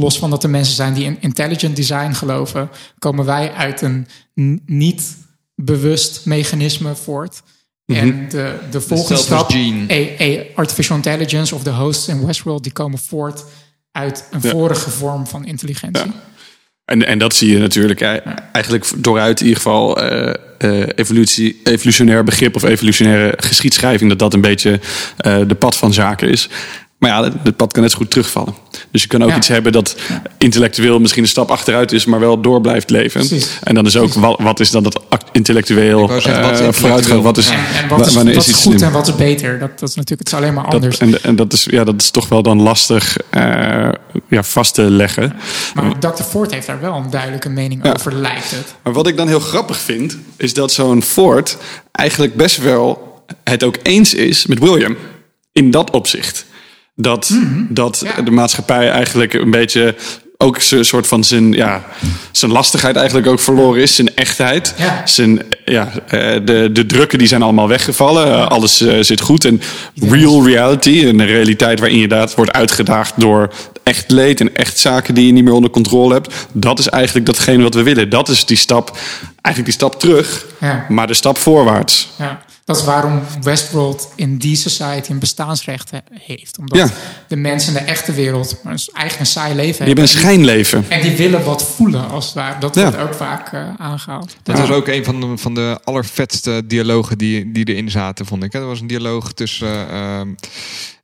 los 0.00 0.18
van 0.18 0.30
dat 0.30 0.42
er 0.42 0.50
mensen 0.50 0.74
zijn 0.74 0.94
die 0.94 1.04
in 1.04 1.16
intelligent 1.20 1.76
design 1.76 2.12
geloven, 2.12 2.70
komen 2.98 3.24
wij 3.24 3.52
uit 3.52 3.82
een 3.82 4.06
niet 4.66 5.16
bewust 5.54 6.26
mechanisme 6.26 6.94
voort. 6.96 7.42
En 7.86 8.28
de, 8.28 8.58
de 8.70 8.80
volgende 8.80 9.20
stap, 9.20 9.52
artificial 10.54 10.96
intelligence 10.96 11.54
of 11.54 11.62
de 11.62 11.70
hosts 11.70 12.08
in 12.08 12.26
Westworld, 12.26 12.62
die 12.62 12.72
komen 12.72 12.98
voort 12.98 13.44
uit 13.92 14.24
een 14.30 14.40
vorige 14.40 14.90
vorm 14.90 15.26
van 15.26 15.44
intelligentie. 15.44 16.12
En, 16.84 17.06
en 17.06 17.18
dat 17.18 17.34
zie 17.34 17.52
je 17.52 17.58
natuurlijk 17.58 18.00
eh, 18.00 18.16
eigenlijk 18.52 18.92
dooruit 18.96 19.40
in 19.40 19.46
ieder 19.46 19.62
geval 19.62 20.02
eh, 20.02 20.34
eh, 20.60 20.88
evolutie, 20.94 21.60
evolutionair 21.64 22.24
begrip 22.24 22.56
of 22.56 22.62
evolutionaire 22.62 23.34
geschiedschrijving, 23.36 24.10
dat 24.10 24.18
dat 24.18 24.34
een 24.34 24.40
beetje 24.40 24.80
eh, 25.16 25.38
de 25.46 25.54
pad 25.54 25.76
van 25.76 25.92
zaken 25.92 26.28
is. 26.28 26.48
Maar 27.00 27.10
ja, 27.10 27.32
het 27.42 27.56
pad 27.56 27.72
kan 27.72 27.82
net 27.82 27.90
zo 27.92 27.96
goed 27.98 28.10
terugvallen. 28.10 28.54
Dus 28.90 29.02
je 29.02 29.08
kan 29.08 29.22
ook 29.22 29.28
Ja. 29.28 29.36
iets 29.36 29.48
hebben 29.48 29.72
dat 29.72 29.96
intellectueel 30.38 30.98
misschien 31.00 31.22
een 31.22 31.28
stap 31.28 31.50
achteruit 31.50 31.92
is, 31.92 32.04
maar 32.04 32.20
wel 32.20 32.40
door 32.40 32.60
blijft 32.60 32.90
leven. 32.90 33.20
Precies. 33.26 33.58
En 33.62 33.74
dan 33.74 33.86
is 33.86 33.96
ook 33.96 34.12
wat, 34.12 34.38
wat 34.40 34.60
is 34.60 34.70
dan 34.70 34.82
dat 34.82 35.00
intellectueel 35.32 36.08
eh, 36.10 36.14
intellectueel? 36.16 36.72
vooruitgang? 36.72 37.22
Wat 37.22 37.36
is, 37.36 37.48
en 37.48 37.88
wat 37.88 38.06
is, 38.06 38.14
wanneer 38.14 38.34
wat 38.34 38.42
is 38.42 38.48
is 38.48 38.54
iets 38.54 38.64
goed 38.64 38.72
slim? 38.74 38.86
en 38.88 38.92
wat 38.94 39.08
is 39.08 39.14
beter? 39.16 39.58
Dat, 39.58 39.78
dat 39.78 39.88
is 39.88 39.94
natuurlijk, 39.94 40.28
het 40.28 40.38
is 40.38 40.44
alleen 40.44 40.54
maar 40.54 40.64
Dat- 40.64 40.74
anders. 40.74 40.98
en, 40.98 41.22
en 41.22 41.36
dat, 41.36 41.52
is, 41.52 41.64
ja, 41.70 41.84
dat 41.84 42.00
is 42.02 42.10
toch 42.10 42.28
wel 42.28 42.42
dan 42.42 42.62
lastig 42.62 43.16
eh, 43.30 43.88
ja, 44.28 44.42
vast 44.42 44.74
te 44.74 44.82
leggen. 44.82 45.32
maar 45.74 45.98
Dr. 45.98 46.22
Ford 46.22 46.50
heeft 46.50 46.66
daar 46.66 46.80
wel 46.80 46.94
een 46.96 47.10
duidelijke 47.10 47.48
mening 47.48 47.84
Ja. 47.84 47.92
over, 47.92 48.14
lijkt 48.14 48.50
het. 48.50 48.74
Maar 48.82 48.92
wat 48.92 49.06
ik 49.06 49.16
dan 49.16 49.28
heel 49.28 49.40
grappig 49.40 49.78
vind, 49.78 50.16
is 50.36 50.54
dat 50.54 50.72
zo'n 50.72 51.02
Ford 51.02 51.56
eigenlijk 51.92 52.34
best 52.36 52.56
wel 52.56 53.08
het 53.44 53.64
ook 53.64 53.76
eens 53.82 54.14
is 54.14 54.46
met 54.46 54.58
William. 54.58 54.96
In 55.52 55.70
dat 55.70 55.90
opzicht. 55.90 56.44
Dat, 56.94 57.30
dat 57.68 58.02
Ja. 58.16 58.22
de 58.22 58.30
maatschappij 58.30 58.90
eigenlijk 58.90 59.32
een 59.34 59.50
beetje 59.50 59.94
ook 60.42 60.58
een 60.70 60.84
soort 60.84 61.06
van 61.06 61.24
zijn, 61.24 61.52
ja, 61.52 61.84
zijn 62.32 62.50
lastigheid 62.52 62.96
eigenlijk 62.96 63.26
ook 63.26 63.40
verloren 63.40 63.82
is. 63.82 63.94
Zijn 63.94 64.14
echtheid. 64.14 64.74
Ja. 64.78 65.02
Zijn, 65.06 65.42
ja, 65.64 65.88
eh, 66.06 66.20
de, 66.44 66.68
de 66.72 66.86
drukken 66.86 67.18
die 67.18 67.28
zijn 67.28 67.42
allemaal 67.42 67.68
weggevallen. 67.68 68.26
Eh, 68.26 68.46
Alles 68.46 68.80
eh, 68.80 68.96
zit 69.00 69.20
goed. 69.20 69.44
En 69.44 69.60
real 69.94 70.46
reality, 70.46 71.04
een 71.04 71.26
realiteit 71.26 71.78
waarin 71.78 71.96
je 71.98 72.02
inderdaad 72.02 72.34
wordt 72.34 72.52
uitgedaagd 72.52 73.12
door 73.16 73.52
echt 73.82 74.10
leed 74.10 74.40
en 74.40 74.54
echt 74.56 74.78
zaken 74.78 75.14
die 75.14 75.26
je 75.26 75.32
niet 75.32 75.44
meer 75.44 75.52
onder 75.52 75.70
controle 75.70 76.12
hebt. 76.14 76.34
Dat 76.52 76.78
is 76.78 76.88
eigenlijk 76.88 77.26
datgene 77.26 77.62
wat 77.62 77.74
we 77.74 77.82
willen. 77.82 78.08
Dat 78.08 78.28
is 78.28 78.44
die 78.44 78.56
stap, 78.56 78.96
eigenlijk 79.42 79.64
die 79.64 79.72
stap 79.88 80.00
terug, 80.00 80.46
Ja. 80.60 80.86
maar 80.88 81.06
de 81.06 81.14
stap 81.14 81.38
voorwaarts. 81.38 82.08
Ja, 82.18 82.42
dat 82.72 82.78
is 82.80 82.84
waarom 82.84 83.20
Westworld 83.42 84.08
in 84.16 84.36
die 84.38 84.56
society 84.56 85.10
een 85.10 85.18
bestaansrecht 85.18 85.90
he- 85.90 85.98
heeft. 86.20 86.58
Omdat 86.58 86.78
Ja. 86.78 86.88
de 87.28 87.36
mensen 87.36 87.76
in 87.76 87.84
de 87.84 87.90
echte 87.90 88.12
wereld 88.12 88.56
maar 88.64 88.72
een- 88.72 88.78
eigenlijk 88.92 89.20
een 89.20 89.26
saai 89.40 89.54
leven 89.54 89.66
Je 89.70 89.76
hebben. 89.76 89.94
bent 89.94 90.08
een 90.14 90.18
schijnleven. 90.20 90.84
En 90.88 91.02
die 91.02 91.16
willen 91.16 91.44
wat 91.44 91.62
voelen, 91.64 92.10
als 92.10 92.24
het 92.24 92.34
ware. 92.34 92.60
Dat 92.60 92.74
Ja. 92.74 92.82
wordt 92.82 92.98
ook 92.98 93.14
vaak 93.14 93.52
eh, 93.52 93.68
aangehaald. 93.76 94.36
Dat 94.42 94.56
Ja. 94.56 94.62
was 94.66 94.76
ook 94.76 94.86
een 94.88 95.04
van 95.04 95.20
de, 95.20 95.36
van 95.36 95.54
de 95.54 95.78
allervetste 95.84 96.62
dialogen 96.66 97.18
die, 97.18 97.52
die 97.52 97.64
erin 97.64 97.90
zaten, 97.90 98.26
vond 98.26 98.42
ik. 98.44 98.54
Er 98.54 98.66
was 98.66 98.80
een 98.80 98.86
dialoog 98.86 99.32
tussen... 99.32 99.88
ehm, 99.90 100.28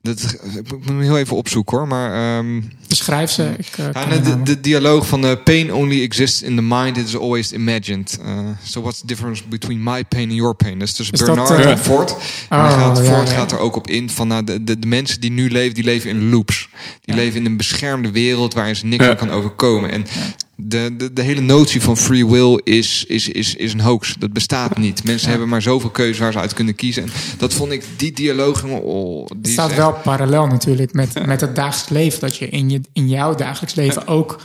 dat, 0.01 0.19
ik 0.55 0.71
moet 0.71 0.85
hem 0.85 1.01
heel 1.01 1.17
even 1.17 1.35
opzoeken 1.37 1.77
hoor, 1.77 1.87
maar... 1.87 2.37
ehm, 2.37 2.61
Beschrijf 2.87 3.31
ze. 3.31 3.53
Ik, 3.57 3.67
eh, 3.77 3.85
Ja, 3.93 4.05
de 4.17 4.41
de, 4.43 4.59
dialoog 4.61 5.07
van 5.07 5.25
eh, 5.25 5.31
pain 5.43 5.73
only 5.73 6.01
exists 6.01 6.41
in 6.41 6.55
the 6.55 6.61
mind, 6.61 6.97
it 6.97 7.07
is 7.07 7.17
always 7.17 7.51
imagined. 7.51 8.19
Uh, 8.25 8.39
so 8.63 8.81
what's 8.81 8.99
the 8.99 9.05
difference 9.05 9.43
between 9.49 9.83
my 9.83 10.03
pain 10.03 10.23
and 10.29 10.37
your 10.37 10.55
pain? 10.55 10.79
Dat 10.79 10.87
is 10.87 10.93
tussen 10.93 11.13
Is 11.13 11.19
dat, 11.19 11.27
Bernard 11.35 11.49
en 11.65 11.77
Ford. 11.77 12.15
En 12.49 12.57
Oh, 12.59 12.71
gaat, 12.71 12.97
ja, 12.97 13.03
Ford 13.03 13.29
ja. 13.29 13.35
gaat 13.35 13.51
er 13.51 13.59
ook 13.59 13.75
op 13.75 13.87
in 13.87 14.09
van 14.09 14.27
nou, 14.27 14.43
de, 14.43 14.63
de, 14.63 14.79
de 14.79 14.87
mensen 14.87 15.21
die 15.21 15.31
nu 15.31 15.49
leven, 15.49 15.73
die 15.73 15.83
leven 15.83 16.09
in 16.09 16.29
loops. 16.29 16.69
Die 17.01 17.15
Ja. 17.15 17.21
leven 17.21 17.39
in 17.39 17.45
een 17.45 17.57
beschermde 17.57 18.11
wereld 18.11 18.53
waarin 18.53 18.75
ze 18.75 18.85
niks 18.85 19.03
Ja. 19.03 19.09
aan 19.09 19.15
kan 19.17 19.31
overkomen. 19.31 19.91
En 19.91 20.05
de, 20.55 20.95
de, 20.97 21.13
de 21.13 21.21
hele 21.21 21.41
notie 21.41 21.81
van 21.81 21.97
free 21.97 22.25
will 22.27 22.61
is, 22.63 23.05
is, 23.07 23.29
is, 23.29 23.55
is 23.55 23.73
een 23.73 23.79
hoax. 23.81 24.15
Dat 24.19 24.33
bestaat 24.33 24.77
niet. 24.77 25.03
Mensen 25.03 25.29
hebben 25.29 25.49
maar 25.49 25.61
zoveel 25.61 25.89
keuze 25.89 26.21
waar 26.21 26.31
ze 26.31 26.39
uit 26.39 26.53
kunnen 26.53 26.75
kiezen. 26.75 27.03
En 27.03 27.09
dat 27.37 27.53
vond 27.53 27.71
ik, 27.71 27.83
die 27.97 28.11
dialoog, 28.11 28.63
oh, 28.63 29.25
die 29.27 29.37
Het 29.41 29.51
staat 29.51 29.67
echt- 29.69 29.77
wel 29.77 29.93
parallel 29.93 30.47
natuurlijk 30.47 30.93
met, 30.93 31.25
met 31.25 31.41
het 31.41 31.55
dagelijks 31.55 31.89
leven. 31.89 32.19
Dat 32.19 32.37
je 32.37 32.49
in, 32.49 32.69
je 32.69 32.81
in 32.93 33.07
jouw 33.07 33.35
dagelijks 33.35 33.75
leven 33.75 34.07
ook 34.07 34.39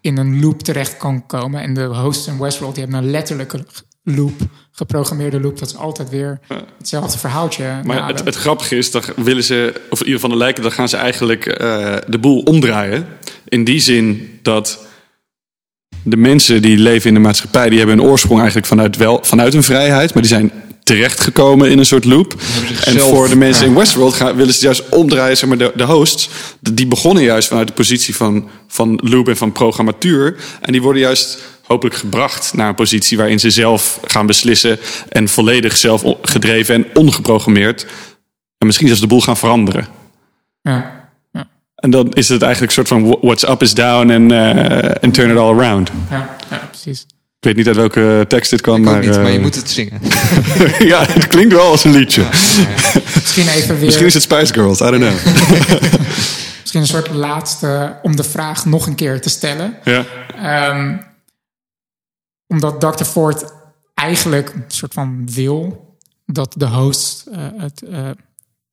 in 0.00 0.18
een 0.18 0.40
loop 0.40 0.62
terecht 0.62 0.96
kan 0.96 1.26
komen. 1.26 1.62
En 1.62 1.74
de 1.74 1.84
hosts 1.84 2.26
in 2.26 2.38
Westworld 2.38 2.74
die 2.74 2.84
hebben 2.84 3.02
een 3.02 3.10
letterlijke 3.10 3.66
loop, 4.02 4.40
geprogrammeerde 4.70 5.40
loop. 5.40 5.58
Dat 5.58 5.68
is 5.68 5.76
altijd 5.76 6.10
weer 6.10 6.40
hetzelfde 6.78 7.18
verhaaltje. 7.18 7.80
Maar 7.84 8.06
het, 8.06 8.24
het 8.24 8.34
grappige 8.34 8.76
is, 8.76 8.90
dan 8.90 9.02
willen 9.16 9.44
ze, 9.44 9.72
of 9.90 10.00
in 10.00 10.06
ieder 10.06 10.20
geval 10.20 10.36
de 10.36 10.42
lijken, 10.44 10.62
dan 10.62 10.72
gaan 10.72 10.88
ze 10.88 10.96
eigenlijk 10.96 11.46
eh, 11.46 11.94
de 12.06 12.18
boel 12.18 12.40
omdraaien. 12.40 13.06
In 13.48 13.64
die 13.64 13.80
zin 13.80 14.38
dat 14.42 14.86
de 16.04 16.16
mensen 16.16 16.62
die 16.62 16.78
leven 16.78 17.08
in 17.08 17.14
de 17.14 17.20
maatschappij, 17.20 17.68
die 17.68 17.78
hebben 17.78 17.98
hun 17.98 18.06
oorsprong 18.06 18.38
eigenlijk 18.38 18.68
vanuit, 18.68 18.96
wel, 18.96 19.18
vanuit 19.22 19.52
hun 19.52 19.62
vrijheid, 19.62 20.14
maar 20.14 20.22
die 20.22 20.32
zijn 20.32 20.52
terechtgekomen 20.82 21.70
in 21.70 21.78
een 21.78 21.86
soort 21.86 22.04
loop. 22.04 22.34
En 22.84 22.98
voor 22.98 23.28
de 23.28 23.36
mensen 23.36 23.66
in 23.66 23.74
Westworld 23.74 24.14
gaan, 24.14 24.36
willen 24.36 24.54
ze 24.54 24.64
juist 24.64 24.88
omdraaien, 24.88 25.36
zeg 25.36 25.48
maar, 25.48 25.58
de, 25.58 25.72
de 25.74 25.84
hosts, 25.84 26.28
die 26.60 26.86
begonnen 26.86 27.22
juist 27.22 27.48
vanuit 27.48 27.66
de 27.66 27.72
positie 27.72 28.16
van, 28.16 28.48
van 28.68 29.00
loop 29.02 29.28
en 29.28 29.36
van 29.36 29.52
programmatuur. 29.52 30.36
En 30.60 30.72
die 30.72 30.82
worden 30.82 31.02
juist 31.02 31.38
hopelijk 31.72 31.96
gebracht 31.96 32.52
naar 32.54 32.68
een 32.68 32.74
positie 32.74 33.16
waarin 33.16 33.40
ze 33.40 33.50
zelf 33.50 34.00
gaan 34.04 34.26
beslissen 34.26 34.78
en 35.08 35.28
volledig 35.28 35.76
zelf 35.76 36.04
gedreven 36.22 36.74
en 36.74 36.86
ongeprogrammeerd. 36.94 37.86
En 38.58 38.66
misschien 38.66 38.86
zelfs 38.86 39.02
de 39.02 39.08
boel 39.08 39.20
gaan 39.20 39.36
veranderen. 39.36 39.86
ja. 40.62 41.00
En 41.82 41.90
dan 41.90 42.12
is 42.12 42.28
het 42.28 42.42
eigenlijk 42.42 42.76
een 42.76 42.84
soort 42.84 43.02
van 43.02 43.18
what's 43.20 43.42
up 43.42 43.62
is 43.62 43.74
down 43.74 44.10
en 44.10 44.30
eh, 44.30 45.02
and 45.02 45.14
turn 45.14 45.30
it 45.30 45.36
all 45.36 45.58
around. 45.58 45.90
Ja, 46.10 46.36
ja, 46.50 46.68
precies. 46.70 47.06
Ik 47.38 47.48
weet 47.48 47.56
niet 47.56 47.66
uit 47.66 47.76
welke 47.76 48.24
tekst 48.28 48.50
dit 48.50 48.60
kwam, 48.60 48.82
maar, 48.82 49.00
niet, 49.00 49.16
maar 49.16 49.30
je 49.30 49.36
eh, 49.36 49.42
moet 49.42 49.54
het 49.54 49.70
zingen. 49.70 50.00
ja, 50.92 51.04
het 51.06 51.26
klinkt 51.26 51.52
wel 51.52 51.66
als 51.66 51.84
een 51.84 51.92
liedje. 51.92 52.22
Misschien 53.14 53.48
even 53.48 53.74
weer. 53.74 53.84
Misschien 53.84 54.06
is 54.06 54.14
het 54.14 54.22
Spice 54.22 54.52
Girls, 54.52 54.80
I 54.80 54.84
don't 54.84 54.96
know. 54.96 55.12
Misschien 56.60 56.80
een 56.80 56.86
soort 56.86 57.10
laatste 57.10 57.96
om 58.02 58.16
de 58.16 58.24
vraag 58.24 58.64
nog 58.64 58.86
een 58.86 58.94
keer 58.94 59.20
te 59.20 59.28
stellen. 59.28 59.76
ja. 59.84 60.04
Ehm, 60.42 60.96
omdat 62.52 62.80
Dr. 62.80 63.04
Ford 63.04 63.52
eigenlijk 63.94 64.52
een 64.54 64.64
soort 64.66 64.92
van 64.94 65.30
wil 65.30 65.90
dat 66.26 66.54
de 66.56 66.68
host 66.68 67.26
eh, 67.26 67.46
het. 67.56 67.82
eh, 67.82 68.10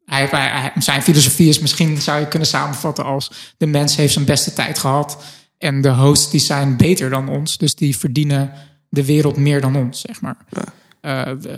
hij, 0.06 0.72
zijn 0.78 1.02
filosofie 1.02 1.50
is 1.50 1.60
misschien, 1.60 2.02
zou 2.02 2.20
je 2.20 2.28
kunnen 2.28 2.48
samenvatten 2.48 3.06
als... 3.06 3.54
de 3.58 3.66
mens 3.66 3.96
heeft 3.96 4.14
zijn 4.14 4.26
beste 4.26 4.54
tijd 4.54 4.80
gehad... 4.80 5.24
en 5.58 5.82
de 5.82 5.90
hosts 5.94 6.30
die 6.32 6.40
zijn 6.40 6.78
beter 6.78 7.10
dan 7.10 7.30
ons. 7.30 7.58
Dus 7.58 7.76
die 7.76 7.98
verdienen 7.98 8.54
de 8.90 9.06
wereld 9.06 9.38
meer 9.38 9.62
dan 9.62 9.76
ons, 9.76 10.02
zeg 10.02 10.22
maar. 10.22 10.38
D- 10.50 10.58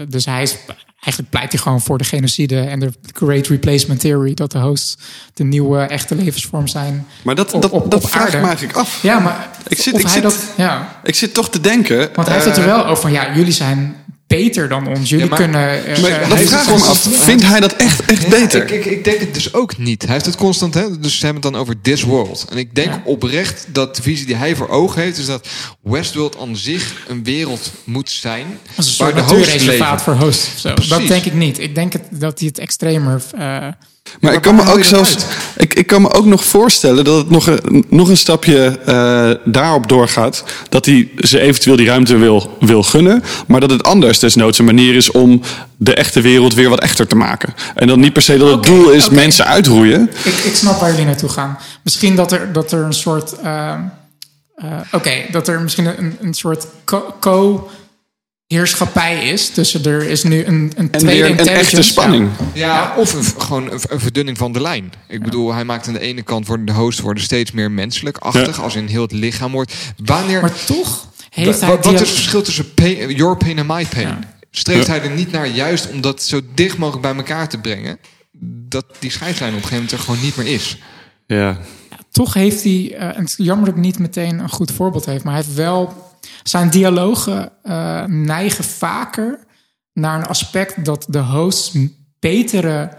dus 0.07 0.25
hij 0.25 0.41
is, 0.41 0.55
eigenlijk 0.99 1.29
pleit 1.29 1.51
hij 1.51 1.61
gewoon 1.61 1.81
voor 1.81 1.97
de 1.97 2.03
genocide... 2.03 2.59
en 2.59 2.79
de 2.79 2.91
Great 3.13 3.47
Replacement 3.47 3.99
Theory... 3.99 4.33
dat 4.33 4.51
de 4.51 4.59
hosts 4.59 4.97
de 5.33 5.43
nieuwe 5.43 5.79
echte 5.79 6.15
levensvorm 6.15 6.67
zijn 6.67 7.07
Maar 7.21 7.35
dat, 7.35 7.53
op- 7.53 7.61
dat, 7.61 7.71
op- 7.71 7.91
dat 7.91 8.09
vraag 8.09 8.33
ik 8.33 8.39
me 8.41 8.47
eigenlijk 8.47 8.77
af. 8.77 9.01
Ja, 9.01 9.19
maar 9.19 9.49
Ik 9.67 9.77
zit- 9.81 9.95
ik 9.97 10.01
hij 10.01 10.11
zit- 10.11 10.21
dat... 10.23 10.43
Ja, 10.57 10.99
Ik 11.03 11.15
zit 11.15 11.33
toch 11.33 11.49
te 11.49 11.61
denken... 11.61 12.09
want 12.13 12.27
hij 12.27 12.35
heeft 12.35 12.47
het 12.47 12.57
er 12.57 12.63
eh, 12.69 12.75
wel 12.75 12.85
over 12.85 13.01
van... 13.01 13.11
ja, 13.11 13.35
jullie 13.35 13.53
zijn 13.53 13.95
beter 14.37 14.69
dan 14.69 14.87
ons. 14.87 15.09
Jullie 15.09 15.23
Ja, 15.25 15.29
maar- 15.29 15.39
kunnen... 15.39 15.85
eh, 15.85 16.01
Maar 16.01 16.11
eh, 16.11 16.29
dat 16.29 16.37
heeft 16.37 16.49
vraag 16.49 16.65
het 16.65 16.75
ik 16.75 16.81
me 16.81 16.87
af. 16.89 17.01
constant- 17.01 17.15
Vindt 17.23 17.43
hij 17.45 17.59
dat 17.59 17.75
echt, 17.75 18.05
echt 18.05 18.23
Ja, 18.23 18.29
beter? 18.29 18.61
Ik, 18.63 18.71
ik, 18.71 18.85
ik 18.85 19.03
denk 19.03 19.19
het 19.19 19.33
dus 19.33 19.53
ook 19.53 19.77
niet. 19.77 20.01
Hij 20.03 20.13
heeft 20.13 20.25
het 20.25 20.35
constant, 20.35 20.73
hè? 20.73 20.99
dus 20.99 21.17
ze 21.19 21.25
hebben 21.25 21.43
het 21.43 21.51
dan 21.51 21.61
over 21.61 21.81
this 21.81 22.03
world. 22.03 22.45
En 22.49 22.57
ik 22.57 22.75
denk 22.75 22.87
Ja. 22.89 23.01
oprecht 23.05 23.65
dat 23.69 23.95
de 23.95 24.01
visie 24.01 24.25
die 24.25 24.35
hij 24.35 24.55
voor 24.55 24.69
ogen 24.69 25.01
heeft, 25.01 25.17
is 25.17 25.25
dat 25.25 25.47
Westworld 25.81 26.37
aan 26.39 26.55
zich 26.55 26.93
een 27.07 27.23
wereld 27.23 27.71
moet 27.83 28.09
zijn. 28.09 28.45
als 28.75 28.85
een 28.87 28.91
soort 28.93 29.13
waar 29.13 29.23
de 29.27 29.33
hosts 29.33 29.47
natuurreservaat 29.53 29.97
leven. 30.05 30.17
voor 30.17 30.25
hosts. 30.25 30.61
Dat 30.89 31.07
denk 31.07 31.25
ik 31.25 31.33
niet. 31.33 31.59
Ik 31.59 31.75
denk 31.75 31.93
het, 31.93 32.03
dat 32.11 32.39
hij 32.39 32.47
het 32.47 32.59
extremer... 32.59 33.21
eh, 33.37 33.67
Maar 34.19 34.33
ik 34.33 34.41
kan 34.41 34.55
me 34.55 34.71
ook 34.73 34.83
zelfs. 34.83 35.15
Ik, 35.57 35.73
ik 35.73 35.87
kan 35.87 36.01
me 36.01 36.11
ook 36.13 36.25
nog 36.25 36.43
voorstellen 36.45 37.03
dat 37.03 37.17
het 37.17 37.29
nog 37.29 37.47
een, 37.47 37.85
nog 37.89 38.09
een 38.09 38.17
stapje 38.17 38.79
eh, 38.85 39.31
daarop 39.51 39.89
doorgaat. 39.89 40.43
Dat 40.69 40.85
hij 40.85 41.09
ze 41.17 41.39
eventueel 41.39 41.75
die 41.75 41.87
ruimte 41.87 42.17
wil, 42.17 42.57
wil 42.59 42.83
gunnen. 42.83 43.23
Maar 43.47 43.59
dat 43.59 43.69
het 43.69 43.83
anders 43.83 44.19
desnoods 44.19 44.59
een 44.59 44.65
manier 44.65 44.95
is 44.95 45.11
om 45.11 45.41
de 45.77 45.93
echte 45.95 46.21
wereld 46.21 46.53
weer 46.53 46.69
wat 46.69 46.79
echter 46.79 47.07
te 47.07 47.15
maken. 47.15 47.53
En 47.75 47.87
dan 47.87 47.99
niet 47.99 48.13
per 48.13 48.21
se 48.21 48.37
dat 48.37 48.49
het 48.51 48.63
doel 48.63 48.89
is 48.89 49.09
mensen 49.09 49.45
uitroeien. 49.45 50.09
ik, 50.23 50.33
ik 50.33 50.55
snap 50.55 50.79
waar 50.79 50.89
jullie 50.91 51.05
naartoe 51.05 51.29
gaan. 51.29 51.57
Misschien 51.83 52.15
dat 52.15 52.31
er, 52.31 52.53
dat 52.53 52.71
er 52.71 52.83
een 52.83 52.93
soort... 52.93 53.39
eh, 53.39 53.73
eh, 54.55 54.67
Oké, 54.91 55.11
dat 55.31 55.47
er 55.47 55.61
misschien 55.61 55.85
een, 55.85 56.17
een 56.21 56.33
soort 56.33 56.65
co- 56.85 57.15
co-heerschappij 58.51 59.29
is. 59.29 59.49
Tussen 59.49 59.83
er 59.83 60.03
is 60.03 60.23
nu 60.23 60.45
een, 60.45 60.71
een 60.75 60.91
En 60.91 60.99
tweede 60.99 61.07
weer 61.07 61.23
een 61.23 61.29
intelligence. 61.29 61.59
echte 61.75 61.81
spanning. 61.81 62.29
Ja, 62.53 62.93
of 62.97 63.13
een, 63.13 63.41
gewoon 63.41 63.71
een, 63.71 63.79
een 63.89 63.99
verdunning 63.99 64.37
van 64.37 64.51
de 64.51 64.61
lijn. 64.61 64.91
Ik 65.07 65.23
bedoel, 65.23 65.53
hij 65.53 65.65
maakt 65.65 65.87
aan 65.87 65.93
de 65.93 65.99
ene 65.99 66.21
kant 66.21 66.47
worden 66.47 66.65
de 66.65 66.71
hosts 66.71 67.01
worden 67.01 67.23
steeds 67.23 67.51
meer 67.51 67.71
menselijk-achtig, 67.71 68.61
als 68.61 68.75
in 68.75 68.85
heel 68.87 69.01
het 69.01 69.11
lichaam 69.11 69.51
wordt. 69.51 69.73
Wanneer. 70.03 70.41
Maar 70.41 70.65
toch 70.65 71.07
heeft 71.29 71.61
hij... 71.61 71.69
wat, 71.69 71.85
is 71.93 71.99
het 71.99 72.09
verschil 72.09 72.41
tussen 72.41 72.73
pain, 72.73 73.15
your 73.15 73.37
pain 73.37 73.57
en 73.57 73.65
my 73.65 73.85
pain? 73.85 74.07
Ja. 74.07 74.19
Streeft 74.51 74.87
Ja. 74.87 74.93
hij 74.93 75.01
er 75.01 75.15
niet 75.15 75.31
naar 75.31 75.47
juist 75.47 75.89
om 75.91 76.01
dat 76.01 76.23
zo 76.23 76.41
dicht 76.55 76.77
mogelijk 76.77 77.01
bij 77.01 77.15
elkaar 77.15 77.49
te 77.49 77.57
brengen? 77.57 77.99
Dat 78.69 78.85
die 78.99 79.11
scheidslijn 79.11 79.53
op 79.53 79.57
een 79.61 79.63
gegeven 79.67 79.83
moment 79.83 79.91
er 79.91 80.05
gewoon 80.05 80.21
niet 80.21 80.35
meer 80.35 80.47
is. 80.47 80.77
Ja. 81.27 81.57
toch 82.11 82.33
heeft 82.33 82.63
hij, 82.63 82.93
eh, 82.97 83.03
en 83.07 83.15
het 83.21 83.29
is 83.29 83.45
jammer 83.45 83.65
dat 83.65 83.75
ik 83.75 83.81
niet 83.81 83.99
meteen 83.99 84.39
een 84.39 84.49
goed 84.49 84.71
voorbeeld 84.71 85.05
heeft, 85.05 85.23
maar 85.23 85.33
hij 85.33 85.43
heeft 85.43 85.55
wel, 85.55 86.09
zijn 86.43 86.69
dialogen 86.69 87.51
eh, 87.63 88.03
neigen 88.05 88.63
vaker 88.63 89.39
naar 89.93 90.19
een 90.19 90.27
aspect 90.27 90.85
dat 90.85 91.05
de 91.09 91.19
hosts 91.19 91.77
betere 92.19 92.89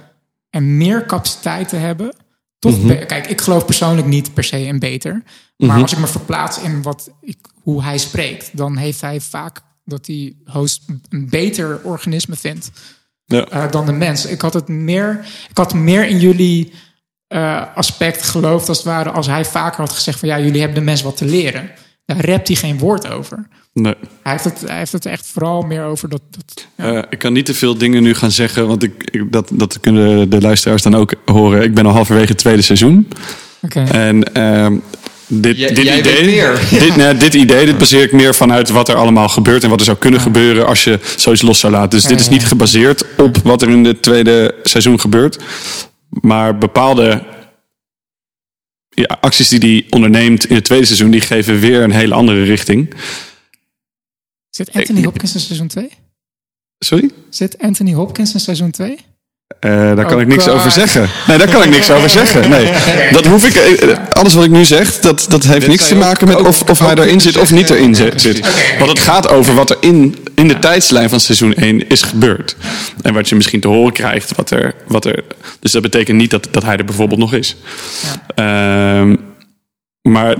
en 0.50 0.76
meer 0.76 1.06
capaciteiten 1.06 1.80
hebben. 1.80 2.14
Toch, 2.58 2.82
Mhm. 2.82 3.06
kijk, 3.06 3.26
ik 3.26 3.40
geloof 3.40 3.64
persoonlijk 3.64 4.06
niet 4.06 4.34
per 4.34 4.44
se 4.44 4.64
in 4.66 4.78
beter, 4.78 5.12
maar 5.56 5.68
Mhm. 5.68 5.80
als 5.80 5.92
ik 5.92 5.98
me 5.98 6.06
verplaats 6.06 6.58
in 6.60 6.82
wat 6.82 7.10
ik, 7.20 7.38
hoe 7.62 7.82
hij 7.82 7.98
spreekt, 7.98 8.56
dan 8.56 8.76
heeft 8.76 9.00
hij 9.00 9.20
vaak 9.20 9.60
dat 9.84 10.04
die 10.04 10.42
host 10.44 10.82
een 11.08 11.28
beter 11.28 11.80
organisme 11.82 12.36
vindt 12.36 12.70
Ja. 13.24 13.44
eh, 13.48 13.70
dan 13.70 13.86
de 13.86 13.92
mens. 13.92 14.26
Ik 14.26 14.40
had 14.40 14.54
het 14.54 14.68
meer, 14.68 15.26
ik 15.50 15.56
had 15.56 15.74
meer 15.74 16.06
in 16.08 16.18
jullie 16.18 16.72
eh, 17.26 17.76
aspect 17.76 18.22
geloofd 18.22 18.68
als 18.68 18.76
het 18.78 18.86
ware 18.86 19.10
als 19.10 19.26
hij 19.26 19.44
vaker 19.44 19.80
had 19.80 19.92
gezegd 19.92 20.18
van 20.18 20.28
ja, 20.28 20.38
jullie 20.40 20.60
hebben 20.60 20.78
de 20.78 20.84
mens 20.84 21.02
wat 21.02 21.16
te 21.16 21.24
leren. 21.24 21.70
Daar 22.04 22.20
rept 22.24 22.48
hij 22.48 22.56
geen 22.56 22.78
woord 22.78 23.10
over. 23.10 23.48
Nee. 23.72 23.94
Hij 24.22 24.32
heeft 24.32 24.44
het, 24.44 24.60
hij 24.66 24.78
heeft 24.78 24.92
het 24.92 25.06
echt 25.06 25.26
vooral 25.26 25.62
meer 25.62 25.84
over 25.84 26.08
dat. 26.08 26.20
dat 26.30 26.66
ja. 26.76 26.92
Eh, 26.94 27.02
ik 27.10 27.18
kan 27.18 27.32
niet 27.32 27.46
te 27.46 27.54
veel 27.54 27.78
dingen 27.78 28.02
nu 28.02 28.14
gaan 28.14 28.30
zeggen, 28.30 28.66
want 28.66 28.82
ik, 28.82 29.08
ik- 29.10 29.32
dat, 29.32 29.48
dat 29.52 29.80
kunnen 29.80 30.30
de 30.30 30.40
luisteraars 30.40 30.82
dan 30.82 30.94
ook 30.94 31.14
horen. 31.24 31.62
Ik 31.62 31.74
ben 31.74 31.86
al 31.86 31.92
halverwege 31.92 32.28
het 32.28 32.38
tweede 32.38 32.62
seizoen. 32.62 33.08
Oké. 33.62 33.80
En 33.80 34.32
ehm, 34.34 34.76
dit, 35.26 35.56
dit 35.56 35.76
jij 35.84 35.98
idee, 35.98 36.14
weet 36.16 36.24
meer. 36.26 36.60
Dit, 36.80 36.96
nee, 36.96 37.14
dit 37.14 37.34
idee, 37.34 37.66
dit 37.66 37.78
baseer 37.78 38.02
ik 38.02 38.12
meer 38.12 38.34
vanuit 38.34 38.68
wat 38.70 38.88
er 38.88 38.94
allemaal 38.94 39.28
gebeurt 39.28 39.62
en 39.64 39.70
wat 39.70 39.78
er 39.78 39.84
zou 39.84 39.96
kunnen 39.98 40.20
gebeuren 40.20 40.66
als 40.66 40.84
je 40.84 40.98
zoiets 41.16 41.42
los 41.42 41.58
zou 41.60 41.72
laten. 41.72 41.90
Dus 41.90 42.04
dit 42.04 42.20
is 42.20 42.28
niet 42.28 42.46
gebaseerd 42.46 43.04
op 43.16 43.36
wat 43.44 43.62
er 43.62 43.68
in 43.70 43.84
het 43.84 44.02
tweede 44.02 44.54
seizoen 44.62 45.00
gebeurt, 45.00 45.38
maar 46.08 46.58
bepaalde 46.58 47.22
die 49.02 49.18
acties 49.20 49.48
die 49.48 49.60
hij 49.60 49.86
onderneemt 49.90 50.46
in 50.46 50.54
het 50.54 50.64
tweede 50.64 50.84
seizoen, 50.84 51.10
die 51.10 51.20
geven 51.20 51.60
weer 51.60 51.82
een 51.82 51.90
hele 51.90 52.14
andere 52.14 52.42
richting. 52.42 52.94
Zit 54.50 54.72
Anthony 54.72 55.04
Hopkins 55.04 55.34
in 55.34 55.40
seizoen 55.40 55.68
2? 55.68 55.90
Sorry? 56.78 57.10
Zit 57.28 57.58
Anthony 57.58 57.92
Hopkins 57.92 58.34
in 58.34 58.40
seizoen 58.40 58.70
2? 58.70 58.98
Uh, 59.66 59.70
daar 59.96 60.04
kan 60.04 60.14
Oh, 60.14 60.20
ik 60.20 60.26
niks 60.26 60.44
God. 60.44 60.52
over 60.52 60.70
zeggen. 60.70 61.08
Nee, 61.26 61.38
daar 61.38 61.48
kan 61.50 61.62
ik 61.62 61.70
niks 61.70 61.90
over 61.90 62.10
zeggen. 62.10 62.50
Nee, 62.50 62.68
dat 63.10 63.26
hoef 63.26 63.46
ik. 63.46 63.54
eh, 63.54 63.96
Alles 64.12 64.34
wat 64.34 64.44
ik 64.44 64.50
nu 64.50 64.64
zeg, 64.64 64.98
dat, 65.00 65.24
dat 65.28 65.42
heeft 65.44 65.60
Dit 65.60 65.68
niks 65.68 65.88
te 65.88 65.94
maken 65.94 66.28
met 66.28 66.36
of, 66.36 66.62
ook- 66.62 66.68
of 66.70 66.78
hij 66.78 66.94
erin 66.94 67.20
zit 67.20 67.36
of 67.38 67.50
niet 67.50 67.70
erin 67.70 67.94
zit. 67.94 68.40
Want 68.78 68.90
het 68.90 68.98
gaat 68.98 69.28
over 69.28 69.54
wat 69.54 69.70
er 69.70 69.76
in, 69.80 70.16
in 70.34 70.48
de 70.48 70.58
tijdslijn 70.58 71.08
van 71.08 71.20
seizoen 71.20 71.54
1 71.54 71.88
is 71.88 72.02
gebeurd. 72.02 72.56
En 73.02 73.14
wat 73.14 73.28
je 73.28 73.34
misschien 73.34 73.60
te 73.60 73.68
horen 73.68 73.92
krijgt. 73.92 74.32
Wat 74.36 74.50
er, 74.50 74.74
wat 74.86 75.04
er, 75.04 75.24
dus 75.60 75.72
dat 75.72 75.82
betekent 75.82 76.16
niet 76.18 76.30
dat, 76.30 76.48
dat 76.50 76.62
hij 76.62 76.76
er 76.76 76.84
bijvoorbeeld 76.84 77.20
nog 77.20 77.32
is. 77.34 77.56
Ehm, 78.34 79.16
maar 80.02 80.36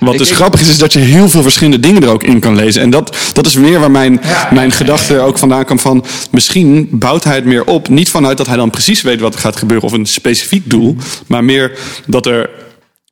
wat 0.00 0.12
Ik- 0.12 0.18
dus 0.18 0.28
ik- 0.28 0.34
grappig 0.34 0.60
is, 0.60 0.68
is 0.68 0.78
dat 0.78 0.92
je 0.92 0.98
heel 0.98 1.28
veel 1.28 1.42
verschillende 1.42 1.80
dingen 1.80 2.02
er 2.02 2.08
ook 2.08 2.22
in 2.22 2.40
kan 2.40 2.54
lezen. 2.56 2.82
En 2.82 2.90
dat, 2.90 3.16
dat 3.32 3.46
is 3.46 3.54
meer 3.54 3.80
waar 3.80 3.90
mijn, 3.90 4.20
Ja. 4.22 4.48
mijn 4.52 4.72
gedachte 4.72 5.18
ook 5.18 5.38
vandaan 5.38 5.64
kwam 5.64 5.78
van... 5.78 6.04
misschien 6.30 6.88
bouwt 6.90 7.24
hij 7.24 7.34
het 7.34 7.44
meer 7.44 7.64
op, 7.64 7.88
niet 7.88 8.10
vanuit 8.10 8.36
dat 8.36 8.46
hij 8.46 8.56
dan 8.56 8.70
precies 8.70 9.02
weet 9.02 9.20
wat 9.20 9.34
er 9.34 9.40
gaat 9.40 9.56
gebeuren... 9.56 9.86
of 9.86 9.92
een 9.92 10.06
specifiek 10.06 10.70
doel, 10.70 10.96
maar 11.26 11.44
meer 11.44 11.78
dat 12.06 12.26
er 12.26 12.50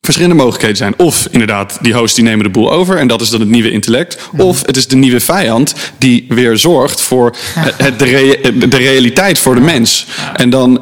verschillende 0.01 0.37
mogelijkheden 0.37 0.77
zijn. 0.77 0.95
Of 0.97 1.29
inderdaad, 1.31 1.79
die 1.83 1.95
hosts 1.95 2.15
die 2.15 2.25
nemen 2.25 2.45
de 2.45 2.51
boel 2.51 2.73
over... 2.73 2.97
en 2.97 3.09
dat 3.09 3.21
is 3.21 3.31
dan 3.31 3.41
het 3.41 3.49
nieuwe 3.49 3.71
intellect. 3.71 4.19
Of 4.37 4.63
het 4.67 4.77
is 4.77 4.87
de 4.87 4.97
nieuwe 4.97 5.21
vijand 5.21 5.75
die 5.99 6.25
weer 6.29 6.59
zorgt 6.59 7.01
voor 7.01 7.37
het, 7.55 7.99
de, 7.99 8.69
de 8.69 8.77
realiteit 8.77 9.39
voor 9.39 9.55
de 9.55 9.61
mens. 9.61 10.07
En 10.37 10.51
dan 10.51 10.81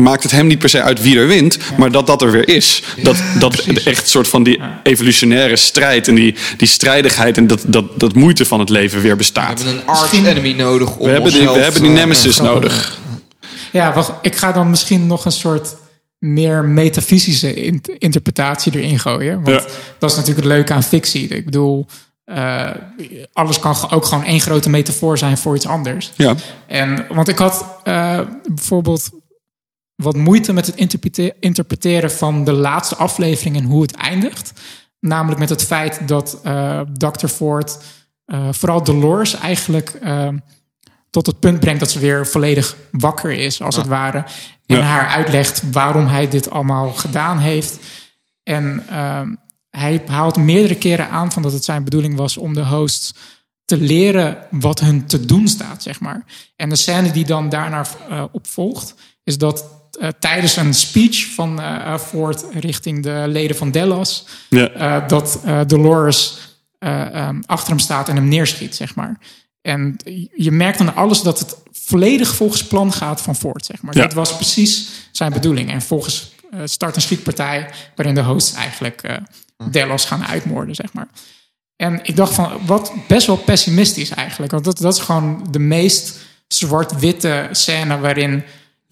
maakt 0.00 0.22
het 0.22 0.32
hem 0.32 0.46
niet 0.46 0.58
per 0.58 0.68
se 0.68 0.82
uit 0.82 1.02
wie 1.02 1.18
er 1.18 1.26
wint, 1.26 1.58
maar 1.76 1.90
dat 1.92 2.06
dat 2.06 2.22
er 2.22 2.30
weer 2.30 2.48
is. 2.48 2.82
Dat, 3.02 3.16
dat 3.38 3.58
echt 3.84 4.08
soort 4.08 4.28
van 4.28 4.42
die 4.42 4.60
evolutionaire 4.82 5.56
strijd 5.56 6.08
en 6.08 6.14
die, 6.14 6.34
die 6.56 6.68
strijdigheid 6.68 7.36
en 7.36 7.46
dat, 7.46 7.62
dat, 7.66 8.00
dat 8.00 8.14
moeite 8.14 8.44
van 8.44 8.60
het 8.60 8.68
leven 8.68 9.00
weer 9.00 9.10
We 9.10 9.16
bestaat. 9.16 9.62
hebben 9.62 9.76
een 9.80 9.86
arch 9.86 10.12
enemy 10.12 10.52
nodig 10.52 10.96
om 10.96 11.06
We 11.06 11.12
hebben 11.12 11.32
die, 11.32 11.48
we 11.48 11.58
hebben 11.58 11.82
die 11.82 11.90
nemesis 11.90 12.38
nodig. 12.40 12.98
Ja, 13.72 13.92
wacht, 13.92 14.12
ik 14.22 14.36
ga 14.36 14.52
dan 14.52 14.70
misschien 14.70 15.06
nog 15.06 15.24
een 15.24 15.32
soort 15.32 15.76
meer 16.18 16.64
metafysische 16.64 17.54
in- 17.54 17.82
interpretatie 17.98 18.72
erin 18.78 18.98
gooien. 18.98 19.42
Want 19.42 19.62
Ja. 19.62 19.66
dat 19.98 20.10
is 20.10 20.16
natuurlijk 20.16 20.46
het 20.46 20.54
leuke 20.56 20.72
aan 20.72 20.82
fictie. 20.82 21.28
Ik 21.28 21.44
bedoel, 21.44 21.86
eh, 22.24 22.70
alles 23.32 23.58
kan 23.58 23.76
ook 23.90 24.04
gewoon 24.04 24.24
één 24.24 24.40
grote 24.40 24.70
metafoor 24.70 25.18
zijn 25.18 25.38
voor 25.38 25.56
iets 25.56 25.66
anders. 25.66 26.10
Ja. 26.16 26.34
En, 26.66 27.06
want 27.08 27.28
ik 27.28 27.38
had 27.38 27.64
eh, 27.84 28.20
bijvoorbeeld 28.54 29.10
wat 30.00 30.16
moeite 30.16 30.52
met 30.52 30.66
het 30.66 30.76
interprete- 30.76 31.34
interpreteren 31.40 32.12
van 32.12 32.44
de 32.44 32.52
laatste 32.52 32.96
aflevering 32.96 33.56
en 33.56 33.64
hoe 33.64 33.82
het 33.82 33.94
eindigt. 33.94 34.52
Namelijk 35.00 35.40
met 35.40 35.48
het 35.48 35.64
feit 35.64 36.08
dat 36.08 36.38
eh 36.42 36.80
Dr. 36.92 37.26
Ford, 37.26 37.78
eh, 38.24 38.48
vooral 38.50 38.82
Dolores, 38.84 39.34
eigenlijk 39.34 39.90
eh, 39.90 40.28
tot 41.10 41.26
het 41.26 41.40
punt 41.40 41.60
brengt 41.60 41.80
dat 41.80 41.90
ze 41.90 41.98
weer 41.98 42.26
volledig 42.26 42.76
wakker 42.90 43.30
is, 43.30 43.62
als 43.62 43.76
het 43.76 43.86
ware. 43.86 44.24
En 44.66 44.76
Ja. 44.76 44.82
haar 44.82 45.06
uitlegt 45.08 45.62
waarom 45.72 46.06
hij 46.06 46.28
dit 46.28 46.50
allemaal 46.50 46.92
gedaan 46.92 47.38
heeft. 47.38 47.78
En 48.42 48.84
ehm, 48.88 49.34
hij 49.70 50.02
haalt 50.06 50.36
meerdere 50.36 50.74
keren 50.76 51.08
aan 51.08 51.32
van 51.32 51.42
dat 51.42 51.52
het 51.52 51.64
zijn 51.64 51.84
bedoeling 51.84 52.16
was 52.16 52.36
om 52.36 52.54
de 52.54 52.64
hosts 52.66 53.14
te 53.64 53.76
leren 53.76 54.38
wat 54.50 54.80
hun 54.80 55.06
te 55.06 55.24
doen 55.26 55.48
staat, 55.48 55.82
zeg 55.82 56.00
maar. 56.00 56.24
En 56.56 56.68
de 56.68 56.76
scène 56.76 57.10
die 57.10 57.24
dan 57.24 57.48
daarna 57.48 57.84
eh, 58.08 58.24
op 58.32 58.46
volgt, 58.46 58.94
is 59.24 59.38
dat 59.38 59.64
eh, 60.00 60.08
tijdens 60.18 60.56
een 60.56 60.74
speech 60.74 61.34
van 61.34 61.60
eh, 61.60 61.98
Ford 61.98 62.44
richting 62.52 63.02
de 63.02 63.24
leden 63.28 63.56
van 63.56 63.70
Dallas, 63.70 64.26
Ja. 64.48 64.68
eh, 64.70 65.08
dat 65.08 65.40
Dolores 65.66 66.38
ehm, 66.78 67.40
achter 67.46 67.68
hem 67.68 67.78
staat 67.78 68.08
en 68.08 68.16
hem 68.16 68.28
neerschiet, 68.28 68.74
zeg 68.76 68.94
maar. 68.94 69.18
En 69.62 69.96
je 70.34 70.50
merkt 70.50 70.80
aan 70.80 70.94
alles 70.94 71.22
dat 71.22 71.38
het 71.38 71.56
volledig 71.72 72.34
volgens 72.34 72.64
plan 72.64 72.92
gaat 72.92 73.20
van 73.20 73.36
Ford, 73.36 73.66
zeg 73.66 73.82
maar. 73.82 73.96
Ja. 73.96 74.02
Dit 74.02 74.12
was 74.12 74.34
precies 74.36 74.88
zijn 75.12 75.32
bedoeling. 75.32 75.70
En 75.70 75.82
volgens 75.82 76.32
start 76.64 76.96
een 76.96 77.02
schietpartij 77.02 77.70
waarin 77.94 78.14
de 78.14 78.22
hosts 78.22 78.54
eigenlijk 78.54 79.02
eh 79.02 79.16
Dallas 79.70 80.04
gaan 80.04 80.26
uitmoorden, 80.26 80.74
zeg 80.74 80.92
maar. 80.92 81.08
En 81.76 82.00
ik 82.02 82.16
dacht 82.16 82.34
van, 82.34 82.52
wat 82.66 82.92
best 83.08 83.26
wel 83.26 83.36
pessimistisch 83.36 84.10
eigenlijk. 84.10 84.52
Want 84.52 84.64
dat, 84.64 84.78
dat 84.78 84.94
is 84.94 85.00
gewoon 85.00 85.46
de 85.50 85.58
meest 85.58 86.18
zwart-witte 86.48 87.48
scène 87.50 87.98
waarin 87.98 88.42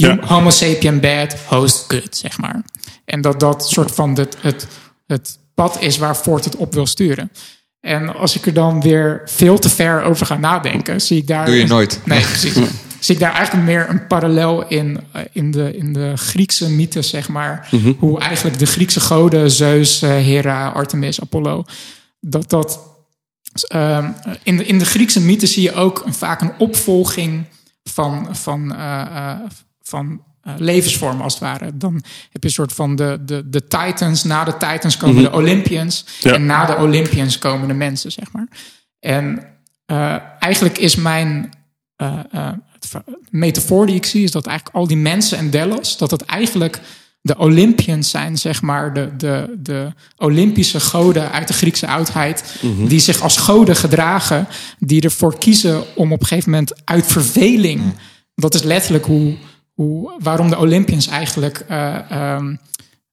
Ja. 0.06 0.18
homo 0.20 0.50
sapien 0.50 1.00
bad, 1.00 1.36
host 1.46 1.84
good, 1.88 2.16
zeg 2.16 2.38
maar. 2.38 2.62
En 3.04 3.20
dat 3.20 3.40
dat 3.40 3.68
soort 3.68 3.90
van 3.90 4.14
het, 4.18 4.36
het, 4.40 4.66
het 5.06 5.38
pad 5.54 5.80
is 5.82 5.98
waar 5.98 6.14
Ford 6.14 6.44
het 6.44 6.56
op 6.56 6.74
wil 6.74 6.86
sturen. 6.86 7.32
En 7.80 8.14
als 8.16 8.36
ik 8.36 8.46
er 8.46 8.52
dan 8.52 8.80
weer 8.80 9.22
veel 9.24 9.58
te 9.58 9.68
ver 9.68 10.02
over 10.02 10.26
ga 10.26 10.36
nadenken, 10.36 11.00
zie 11.00 11.16
ik 11.18 11.26
daar... 11.26 11.46
Doe 11.46 11.54
je 11.54 11.66
nooit. 11.66 12.00
Nee, 12.04 12.20
precies. 12.20 12.54
zie 13.00 13.14
ik 13.14 13.20
daar 13.20 13.32
eigenlijk 13.32 13.66
meer 13.66 13.88
een 13.88 14.06
parallel 14.06 14.66
in, 14.68 15.00
eh, 15.12 15.22
in, 15.32 15.50
de, 15.50 15.76
in 15.76 15.92
de 15.92 16.12
Griekse 16.16 16.70
mythes, 16.70 17.08
zeg 17.08 17.28
maar. 17.28 17.68
Hoe 17.98 18.20
eigenlijk 18.20 18.58
de 18.58 18.66
Griekse 18.66 19.00
goden, 19.00 19.50
Zeus, 19.50 20.02
eh, 20.02 20.10
Hera, 20.10 20.68
Artemis, 20.68 21.20
Apollo, 21.20 21.64
dat 22.20 22.50
dat. 22.50 22.80
ehm, 23.68 24.10
in, 24.42 24.56
de, 24.56 24.64
in 24.64 24.78
de 24.78 24.84
Griekse 24.84 25.20
mythes 25.20 25.52
zie 25.52 25.62
je 25.62 25.74
ook 25.74 26.02
een, 26.04 26.14
vaak 26.14 26.40
een 26.40 26.52
opvolging 26.58 27.44
van, 27.84 28.28
van, 28.36 28.74
eh, 28.74 29.00
eh, 29.00 29.38
van 29.88 30.22
eh, 30.42 30.52
levensvormen, 30.58 31.22
als 31.22 31.32
het 31.32 31.42
ware. 31.42 31.76
Dan 31.76 31.94
heb 32.30 32.42
je 32.42 32.48
een 32.48 32.50
soort 32.50 32.72
van 32.72 32.96
de, 32.96 33.18
de, 33.24 33.48
de 33.48 33.66
Titans. 33.66 34.24
Na 34.24 34.44
de 34.44 34.56
Titans 34.56 34.96
komen 34.96 35.22
de 35.22 35.32
Olympians. 35.32 36.04
Ja. 36.20 36.32
En 36.32 36.46
na 36.46 36.64
de 36.64 36.76
Olympians 36.76 37.38
komen 37.38 37.68
de 37.68 37.74
mensen, 37.74 38.12
zeg 38.12 38.32
maar. 38.32 38.48
En 39.00 39.46
eh, 39.86 40.16
eigenlijk 40.38 40.78
is 40.78 40.96
mijn 40.96 41.52
ver- 42.80 43.04
metafoor 43.30 43.86
die 43.86 43.94
ik 43.94 44.06
zie, 44.06 44.22
is 44.22 44.30
dat 44.30 44.46
eigenlijk 44.46 44.76
al 44.76 44.86
die 44.86 44.96
mensen 44.96 45.38
en 45.38 45.50
Delos, 45.50 45.96
dat 45.96 46.10
het 46.10 46.22
eigenlijk 46.22 46.80
de 47.20 47.38
Olympians 47.38 48.10
zijn, 48.10 48.38
zeg 48.38 48.62
maar, 48.62 48.94
de, 48.94 49.16
de, 49.16 49.56
de 49.58 49.92
Olympische 50.16 50.80
goden 50.80 51.32
uit 51.32 51.48
de 51.48 51.54
Griekse 51.54 51.86
oudheid, 51.86 52.54
die 52.88 53.00
zich 53.00 53.20
als 53.22 53.36
goden 53.36 53.76
gedragen, 53.76 54.48
die 54.78 55.02
ervoor 55.02 55.38
kiezen 55.38 55.96
om 55.96 56.12
op 56.12 56.20
een 56.20 56.26
gegeven 56.26 56.50
moment 56.50 56.72
uit 56.84 57.06
verveling, 57.06 57.82
dat 58.34 58.54
is 58.54 58.62
letterlijk 58.62 59.04
hoe, 59.04 59.36
hoe, 59.78 60.12
waarom 60.18 60.50
de 60.50 60.58
Olympians 60.58 61.06
eigenlijk 61.06 61.64
eh, 61.68 62.10
ehm, 62.10 62.54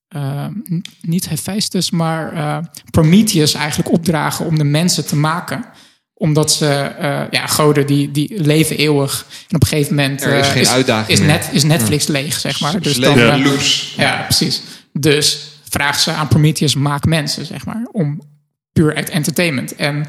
eh, 0.07 0.45
n- 0.45 0.83
niet 1.01 1.29
Hephaestus, 1.29 1.89
maar 1.91 2.33
eh, 2.33 2.57
Prometheus 2.91 3.53
eigenlijk 3.53 3.91
opdragen 3.91 4.45
om 4.45 4.57
de 4.57 4.63
mensen 4.63 5.05
te 5.07 5.15
maken 5.15 5.65
omdat 6.17 6.51
ze, 6.51 6.67
eh, 6.99 7.21
ja, 7.31 7.47
goden 7.47 7.87
die, 7.87 8.11
die 8.11 8.41
leven 8.43 8.77
eeuwig. 8.77 9.25
En 9.49 9.55
op 9.55 9.61
een 9.61 9.67
gegeven 9.67 9.95
moment 9.95 10.23
Er 10.23 10.55
is 10.55 10.67
eh, 10.67 10.73
uitdaging 10.73 11.19
is, 11.19 11.25
net, 11.25 11.49
is 11.51 11.63
Netflix 11.63 12.07
leeg, 12.07 12.39
zeg 12.39 12.59
maar. 12.59 12.81
Dus 12.81 12.97
dan, 12.99 13.17
ja, 13.97 14.21
precies. 14.21 14.61
Dus 14.93 15.47
vraagt 15.69 16.01
ze 16.01 16.11
aan 16.11 16.27
Prometheus, 16.27 16.75
maak 16.75 17.05
mensen, 17.05 17.45
zeg 17.45 17.65
maar. 17.65 17.87
Om 17.91 18.21
puur 18.73 18.95
uit 18.95 19.09
entertainment. 19.09 19.75
En 19.75 20.05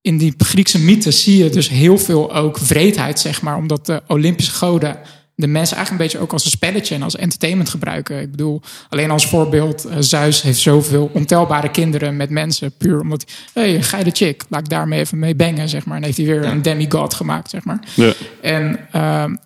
in 0.00 0.18
die 0.18 0.34
Griekse 0.38 0.78
mythes 0.78 1.22
zie 1.22 1.44
je 1.44 1.50
dus 1.50 1.68
heel 1.68 1.98
veel 1.98 2.34
ook 2.34 2.58
vreedheid, 2.58 3.20
zeg 3.20 3.42
maar. 3.42 3.56
Omdat 3.56 3.86
de 3.86 4.02
Olympische 4.06 4.52
goden 4.52 4.96
de 5.40 5.46
mensen 5.46 5.76
eigenlijk 5.76 5.90
een 5.90 6.10
beetje 6.10 6.24
ook 6.26 6.32
als 6.32 6.44
een 6.44 6.50
spelletje 6.50 6.94
en 6.94 7.02
als 7.02 7.16
entertainment 7.16 7.68
gebruiken. 7.68 8.20
Ik 8.20 8.30
bedoel, 8.30 8.62
alleen 8.88 9.10
als 9.10 9.26
voorbeeld, 9.26 9.84
eh, 9.84 9.96
Zeus 10.00 10.42
heeft 10.42 10.58
zoveel 10.58 11.10
ontelbare 11.12 11.70
kinderen 11.70 12.16
met 12.16 12.30
mensen. 12.30 12.72
Puur 12.76 13.00
omdat, 13.00 13.24
hé, 13.52 13.72
hey, 13.72 13.82
geile 13.82 14.10
chick, 14.12 14.44
laat 14.48 14.60
ik 14.60 14.68
daarmee 14.68 15.00
even 15.00 15.18
mee 15.18 15.34
bangen, 15.34 15.68
zeg 15.68 15.84
maar. 15.84 15.96
En 15.96 16.04
heeft 16.04 16.16
hij 16.16 16.26
weer 16.26 16.44
een 16.44 16.62
demigod 16.62 17.14
gemaakt, 17.14 17.50
zeg 17.50 17.64
maar. 17.64 17.80
Ja. 17.94 18.12
En 18.42 18.86
ehm, 18.92 19.36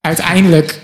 uiteindelijk, 0.00 0.80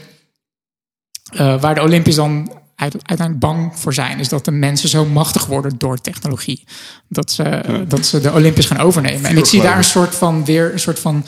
eh, 1.32 1.60
waar 1.60 1.74
de 1.74 1.82
Olympiërs 1.82 2.16
dan 2.16 2.52
uit- 2.74 2.92
uiteindelijk 2.92 3.38
bang 3.38 3.78
voor 3.78 3.94
zijn, 3.94 4.18
is 4.18 4.28
dat 4.28 4.44
de 4.44 4.50
mensen 4.50 4.88
zo 4.88 5.04
machtig 5.04 5.46
worden 5.46 5.78
door 5.78 6.00
technologie. 6.00 6.64
Dat 7.08 7.30
ze, 7.30 7.84
dat 7.88 8.06
ze 8.06 8.20
de 8.20 8.32
Olympiërs 8.32 8.66
gaan 8.66 8.80
overnemen. 8.80 9.30
En 9.30 9.36
ik 9.36 9.44
zie 9.44 9.62
daar 9.62 9.76
een 9.76 9.84
soort 9.84 10.14
van 10.14 10.44
weer 10.44 10.72
een 10.72 10.80
soort 10.80 10.98
van. 10.98 11.24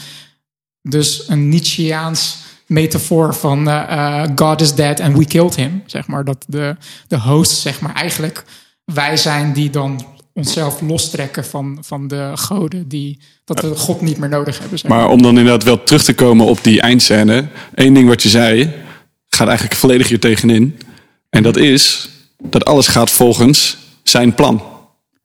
Dus 0.88 1.28
een 1.28 1.48
Nietzscheaans 1.48 2.36
metafoor 2.72 3.34
van 3.34 3.68
eh, 3.68 4.22
eh, 4.22 4.30
God 4.34 4.60
is 4.60 4.74
dead 4.74 5.00
and 5.00 5.16
we 5.18 5.24
killed 5.24 5.56
him. 5.56 5.82
Zeg 5.86 6.06
maar 6.06 6.24
dat 6.24 6.44
de, 6.48 6.76
de 7.08 7.18
hosts, 7.18 7.62
zeg 7.62 7.80
maar, 7.80 7.94
eigenlijk 7.94 8.44
wij 8.84 9.16
zijn 9.16 9.52
die 9.52 9.70
dan 9.70 10.06
onszelf 10.34 10.80
lostrekken 10.80 11.44
van, 11.44 11.78
van 11.80 12.08
de 12.08 12.30
goden, 12.34 12.88
die, 12.88 13.18
dat 13.44 13.60
we 13.60 13.74
God 13.76 14.00
niet 14.00 14.18
meer 14.18 14.28
nodig 14.28 14.58
hebben. 14.58 14.78
Zeg 14.78 14.90
Maar 14.90 15.08
om 15.08 15.22
dan 15.22 15.38
inderdaad 15.38 15.64
wel 15.64 15.82
terug 15.82 16.02
te 16.04 16.14
komen 16.14 16.46
op 16.46 16.64
die 16.64 16.80
eindscène. 16.80 17.46
één 17.74 17.94
ding 17.94 18.08
wat 18.08 18.22
je 18.22 18.28
zei, 18.28 18.72
gaat 19.28 19.48
eigenlijk 19.48 19.78
volledig 19.78 20.08
hier 20.08 20.20
tegenin. 20.20 20.78
En 21.30 21.42
dat 21.42 21.56
is 21.56 22.08
dat 22.38 22.64
alles 22.64 22.86
gaat 22.86 23.10
volgens 23.10 23.76
zijn 24.02 24.34
plan. 24.34 24.62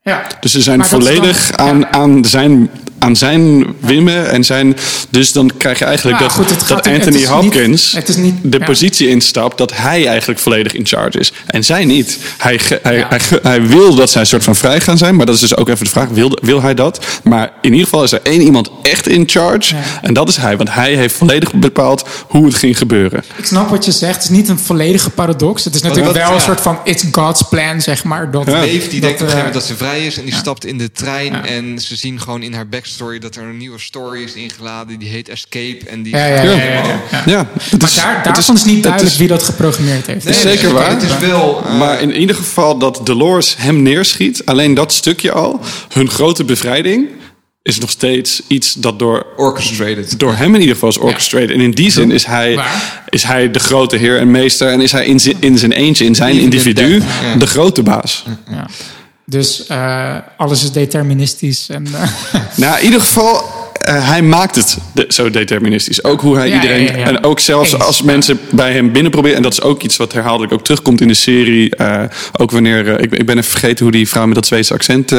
Ja. 0.01 0.27
Dus 0.39 0.51
ze 0.51 0.61
zijn 0.61 0.85
volledig 0.85 1.51
dan- 1.51 1.67
aan, 1.67 1.79
ja. 1.79 1.91
aan 1.91 2.25
zijn 2.25 2.69
aan 2.99 3.15
zijn 3.15 3.65
wimmen 3.79 4.29
en 4.31 4.43
zijn. 4.43 4.75
Dus 5.09 5.31
dan 5.31 5.51
krijg 5.57 5.79
je 5.79 5.85
eigenlijk 5.85 6.19
Nou, 6.19 6.29
dat, 6.29 6.47
goed, 6.47 6.67
dat 6.67 6.87
Anthony 6.87 7.25
Hopkins 7.25 7.91
het 7.91 8.07
is 8.07 8.15
niet- 8.15 8.35
de 8.43 8.59
ja. 8.59 8.65
positie 8.65 9.07
instapt 9.07 9.57
dat 9.57 9.77
hij 9.77 10.07
eigenlijk 10.07 10.39
volledig 10.39 10.73
in 10.73 10.85
charge 10.85 11.19
is. 11.19 11.31
En 11.45 11.63
zij 11.63 11.85
niet. 11.85 12.17
Hij, 12.37 12.59
hij, 12.81 12.95
Ja. 12.97 13.07
hij, 13.41 13.61
wil 13.67 13.95
dat 13.95 14.09
zij 14.09 14.21
een 14.21 14.27
soort 14.27 14.43
van 14.43 14.55
vrij 14.55 14.81
gaan 14.81 14.97
zijn, 14.97 15.15
maar 15.15 15.25
dat 15.25 15.35
is 15.35 15.41
dus 15.41 15.55
ook 15.55 15.69
even 15.69 15.85
de 15.85 15.91
vraag: 15.91 16.07
wil, 16.09 16.37
wil 16.41 16.61
hij 16.61 16.73
dat? 16.73 17.05
Maar 17.23 17.51
in 17.61 17.71
ieder 17.71 17.83
geval 17.83 18.03
is 18.03 18.11
er 18.11 18.21
één 18.23 18.41
iemand 18.41 18.69
echt 18.81 19.07
in 19.07 19.23
charge. 19.29 19.75
Ja. 19.75 19.81
En 20.01 20.13
dat 20.13 20.29
is 20.29 20.37
hij, 20.37 20.57
want 20.57 20.73
hij 20.73 20.95
heeft 20.95 21.15
volledig 21.15 21.53
bepaald 21.53 22.05
hoe 22.27 22.45
het 22.45 22.55
ging 22.55 22.77
gebeuren. 22.77 23.23
Ik 23.35 23.45
snap 23.45 23.69
wat 23.69 23.85
je 23.85 23.91
zegt. 23.91 24.13
Het 24.15 24.23
is 24.23 24.29
niet 24.29 24.49
een 24.49 24.59
volledige 24.59 25.09
paradox. 25.09 25.63
Het 25.63 25.75
is 25.75 25.81
natuurlijk 25.81 26.15
wel 26.15 26.33
een 26.33 26.41
soort 26.41 26.61
van 26.61 26.79
it's 26.83 27.03
God's 27.11 27.41
plan, 27.49 27.81
zeg 27.81 28.03
maar. 28.03 28.31
Dat, 28.31 28.45
Ja. 28.45 28.51
Dave 28.51 28.67
die 28.67 28.79
dat, 28.79 28.89
denkt 28.89 29.01
op 29.01 29.03
een 29.03 29.11
gegeven 29.11 29.27
eh, 29.29 29.35
moment 29.35 29.53
dat 29.53 29.63
ze 29.63 29.75
vrij 29.75 30.05
is 30.05 30.17
en 30.17 30.23
die 30.25 30.33
stapt 30.35 30.65
in 30.65 30.77
de 30.77 30.91
trein 30.91 31.33
Ja. 31.33 31.45
en 31.45 31.79
ze 31.79 31.95
zien 31.95 32.19
gewoon 32.21 32.41
in 32.43 32.53
haar 32.53 32.67
backstory 32.87 33.19
dat 33.19 33.35
er 33.35 33.43
een 33.43 33.57
nieuwe 33.57 33.79
story 33.79 34.23
is 34.23 34.33
ingeladen 34.33 34.99
die 34.99 35.09
heet 35.09 35.29
Escape 35.29 35.79
en 35.87 36.03
die 36.03 36.15
Ja, 36.15 36.25
ja, 36.25 36.41
ja. 36.43 36.51
ja, 36.51 36.63
ja, 36.63 37.01
ja. 37.11 37.23
Ja, 37.25 37.47
het 37.59 37.81
Maar 37.81 37.89
is- 37.89 37.95
daar, 37.95 38.15
het 38.15 38.23
daarvan 38.33 38.55
is, 38.55 38.63
niet 38.63 38.83
duidelijk 38.83 39.11
is- 39.13 39.19
wie 39.19 39.27
dat 39.27 39.43
geprogrammeerd 39.43 40.07
heeft. 40.07 40.25
Nee, 40.25 40.33
Zeker 40.33 40.63
nee, 40.63 40.73
waar. 40.73 40.89
Het 40.89 41.01
is 41.03 41.17
wel. 41.17 41.63
eh, 41.65 41.77
Maar 41.77 42.01
in 42.01 42.15
ieder 42.15 42.35
geval 42.35 42.77
dat 42.77 42.99
Dolores 43.03 43.55
hem 43.57 43.81
neerschiet, 43.81 44.45
alleen 44.45 44.73
dat 44.73 44.93
stukje 44.93 45.31
al, 45.31 45.59
hun 45.93 46.09
grote 46.09 46.43
bevrijding, 46.43 47.07
is 47.63 47.79
nog 47.79 47.89
steeds 47.89 48.41
iets 48.47 48.73
dat 48.73 48.99
door, 48.99 49.25
orchestrated. 49.37 50.19
door 50.19 50.35
hem 50.35 50.53
in 50.53 50.59
ieder 50.59 50.73
geval 50.75 50.89
is 50.89 50.97
orchestrated. 50.97 51.51
En 51.51 51.59
in 51.61 51.71
die 51.71 51.91
zin 51.91 52.11
is 52.11 52.25
hij, 52.25 52.55
Waar? 52.55 53.03
is 53.09 53.23
hij 53.23 53.51
de 53.51 53.59
grote 53.59 53.95
heer 53.95 54.19
en 54.19 54.31
meester 54.31 54.67
en 54.71 54.81
is 54.81 54.91
hij 54.91 55.05
in 55.05 55.19
zijn, 55.19 55.35
in 55.39 55.57
zijn 55.57 55.71
eentje, 55.71 56.05
in 56.05 56.15
zijn 56.15 56.39
individu, 56.39 57.01
de 57.37 57.47
grote 57.47 57.83
baas. 57.83 58.23
Ja. 58.49 58.67
Dus 59.29 59.65
eh, 59.67 60.15
alles 60.37 60.63
is 60.63 60.71
deterministisch. 60.71 61.69
En, 61.69 61.87
eh, 61.93 62.09
Nou, 62.55 62.77
in 62.79 62.85
ieder 62.85 62.99
geval, 62.99 63.43
eh, 63.81 64.09
hij 64.09 64.21
maakt 64.21 64.55
het 64.55 64.77
de- 64.93 65.05
zo 65.07 65.29
deterministisch. 65.29 66.03
Ook 66.03 66.21
hoe 66.21 66.37
hij 66.37 66.47
Ja, 66.47 66.55
iedereen. 66.55 66.83
ja, 66.83 66.91
ja, 66.91 66.97
ja. 66.97 67.05
En 67.05 67.23
ook 67.23 67.39
zelfs 67.39 67.73
Eens, 67.73 67.83
als 67.83 68.01
mensen 68.01 68.39
bij 68.51 68.73
hem 68.73 68.91
binnen 68.91 69.11
proberen. 69.11 69.37
En 69.37 69.43
dat 69.43 69.51
is 69.51 69.61
ook 69.61 69.83
iets 69.83 69.97
wat 69.97 70.13
herhaaldelijk 70.13 70.53
ook 70.53 70.63
terugkomt 70.63 71.01
in 71.01 71.07
de 71.07 71.13
serie. 71.13 71.73
ook 72.37 72.51
wanneer. 72.51 72.87
ik, 73.01 73.11
ik 73.15 73.25
ben 73.25 73.37
even 73.37 73.49
vergeten 73.51 73.83
hoe 73.83 73.91
die 73.93 74.07
vrouw 74.09 74.25
met 74.25 74.35
dat 74.35 74.45
Zweedse 74.47 74.73
accent. 74.73 75.11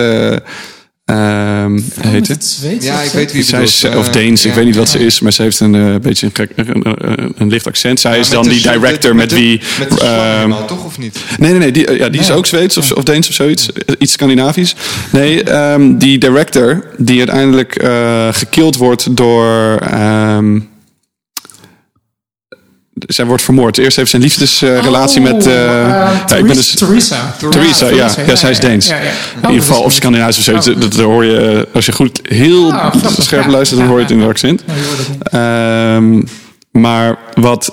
Met 1.14 1.82
heette. 2.00 2.32
het 2.32 2.44
Zweeds 2.44 2.84
Ja, 2.86 3.00
ik 3.00 3.10
weet 3.10 3.32
wie 3.32 3.42
Zij 3.42 3.58
het 3.60 3.68
is, 3.68 3.84
of 3.84 4.06
Eh, 4.06 4.12
Deens, 4.12 4.44
ik 4.44 4.52
weet 4.54 4.64
niet 4.64 4.76
wat 4.76 4.88
ze 4.88 4.98
is, 4.98 5.20
maar 5.20 5.32
ze 5.32 5.42
heeft 5.42 5.60
een 5.60 5.74
eh, 5.74 5.94
beetje 6.00 6.26
een, 6.26 6.32
gek- 6.34 6.50
een, 6.56 6.80
een, 7.10 7.32
een 7.36 7.48
licht 7.48 7.66
accent. 7.66 8.00
Zij 8.00 8.18
is 8.18 8.28
met 8.28 8.34
dan 8.34 8.42
de- 8.42 8.48
die 8.48 8.62
director 8.62 9.14
met, 9.14 9.30
de- 9.30 9.36
wie. 9.36 9.60
Met 9.78 9.90
de 9.90 10.00
ehm, 10.00 10.52
toch 10.66 10.84
of 10.84 10.98
niet? 10.98 11.18
Nee, 11.38 11.50
nee, 11.50 11.58
nee. 11.58 11.70
Die, 11.72 11.92
ja, 11.98 12.08
die 12.08 12.20
is 12.20 12.30
ook 12.30 12.46
Zweeds 12.46 12.76
of, 12.76 12.92
of 12.92 13.04
Deens 13.04 13.28
of 13.28 13.34
zoiets. 13.34 13.72
Eh, 13.72 13.94
Iets 13.98 14.12
Scandinavisch. 14.12 14.74
Nee, 15.10 15.42
ehm, 15.42 15.96
die 15.98 16.18
director 16.18 16.84
die 16.96 17.18
uiteindelijk 17.18 17.76
eh 17.76 18.28
gekild 18.32 18.76
wordt 18.76 19.16
door... 19.16 19.76
ehm, 19.76 20.58
zij 23.06 23.24
wordt 23.24 23.42
vermoord. 23.42 23.78
Eerst 23.78 23.96
heeft 23.96 24.10
ze 24.10 24.16
een 24.16 24.22
liefdesrelatie 24.22 25.20
Oh, 25.20 25.32
met... 25.32 25.46
eh, 25.46 25.54
ja, 25.54 26.10
ik 26.12 26.26
ben 26.28 26.38
Theresa- 26.38 26.54
dus, 26.54 26.74
Theresa. 26.74 27.34
Theresa, 27.50 27.86
ja. 27.88 28.10
Ja, 28.26 28.36
zij 28.36 28.50
is 28.50 28.60
Deens. 28.60 28.88
In 28.88 28.96
ieder 29.50 29.60
geval, 29.66 29.82
of 29.82 29.92
Scandinavisch 29.92 30.38
of 30.38 30.44
zoiets. 30.44 30.68
Oh. 30.68 30.80
Dat, 30.80 30.92
dat 30.92 31.00
hoor 31.04 31.24
je, 31.24 31.36
eh, 31.68 31.74
als 31.74 31.86
je 31.86 31.92
goed 31.92 32.20
heel 32.22 32.66
Oh, 32.66 32.78
grappig, 32.94 33.22
scherp 33.22 33.46
luistert, 33.46 33.80
dan 33.80 33.88
hoor 33.88 33.96
je 33.98 34.02
het 34.04 34.12
in 34.12 34.20
het 34.20 34.28
accent. 34.28 34.62
Ehm, 35.22 36.22
maar 36.70 37.18
wat, 37.34 37.72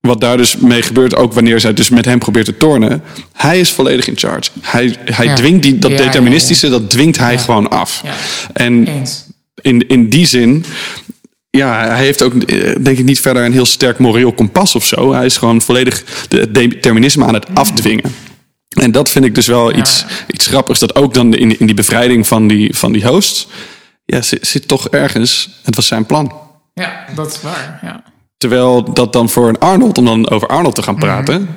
wat 0.00 0.20
daar 0.20 0.36
dus 0.36 0.56
mee 0.56 0.82
gebeurt, 0.82 1.16
ook 1.16 1.32
wanneer 1.32 1.60
zij 1.60 1.74
dus 1.74 1.88
met 1.88 2.04
hem 2.04 2.18
probeert 2.18 2.44
te 2.44 2.56
tornen, 2.56 3.02
hij 3.32 3.60
is 3.60 3.70
volledig 3.70 4.06
in 4.08 4.16
charge. 4.16 4.50
Hij, 4.60 4.96
hij 5.04 5.34
dwingt 5.34 5.62
die, 5.62 5.78
dat 5.78 5.90
deterministische, 5.96 6.68
dat 6.68 6.90
dwingt 6.90 7.18
hij 7.18 7.38
gewoon 7.38 7.68
af. 7.68 8.02
En 8.52 8.86
Eens. 8.86 9.24
in, 9.60 9.88
in 9.88 10.08
die 10.08 10.26
zin, 10.26 10.64
ja, 11.50 11.86
hij 11.86 12.04
heeft 12.04 12.22
ook 12.22 12.34
eh, 12.34 12.74
denk 12.80 12.98
ik 12.98 13.04
niet 13.04 13.20
verder 13.20 13.44
een 13.44 13.52
heel 13.52 13.66
sterk 13.66 13.98
moreel 13.98 14.32
kompas 14.32 14.74
of 14.74 14.86
zo. 14.86 15.12
Hij 15.12 15.24
is 15.24 15.36
gewoon 15.36 15.60
volledig 15.62 16.04
de- 16.28 16.40
het 16.40 16.54
determinisme 16.54 17.24
aan 17.24 17.34
het 17.34 17.46
afdwingen. 17.54 18.14
En 18.80 18.92
dat 18.92 19.10
vind 19.10 19.24
ik 19.24 19.34
dus 19.34 19.46
wel 19.46 19.76
iets, 19.76 20.04
iets 20.30 20.46
grappigs. 20.46 20.78
Dat 20.78 20.94
ook 20.94 21.14
dan 21.14 21.34
in, 21.34 21.58
in 21.58 21.66
die 21.66 21.74
bevrijding 21.74 22.26
van 22.26 22.46
die, 22.48 22.76
van 22.76 22.92
die 22.92 23.06
host, 23.06 23.46
ja, 24.04 24.22
zit, 24.22 24.46
zit 24.46 24.68
toch 24.68 24.88
ergens, 24.88 25.60
het 25.62 25.76
was 25.76 25.86
zijn 25.86 26.06
plan. 26.06 26.32
Ja, 26.74 27.04
dat 27.14 27.32
is 27.34 27.40
waar. 27.42 27.78
Ja. 27.82 28.02
Terwijl 28.38 28.92
dat 28.92 29.12
dan 29.12 29.28
voor 29.28 29.48
een 29.48 29.58
Arnold, 29.58 29.98
om 29.98 30.04
dan 30.04 30.30
over 30.30 30.48
Arnold 30.48 30.74
te 30.74 30.82
gaan 30.82 30.94
Mhm. 30.94 31.02
praten. 31.04 31.48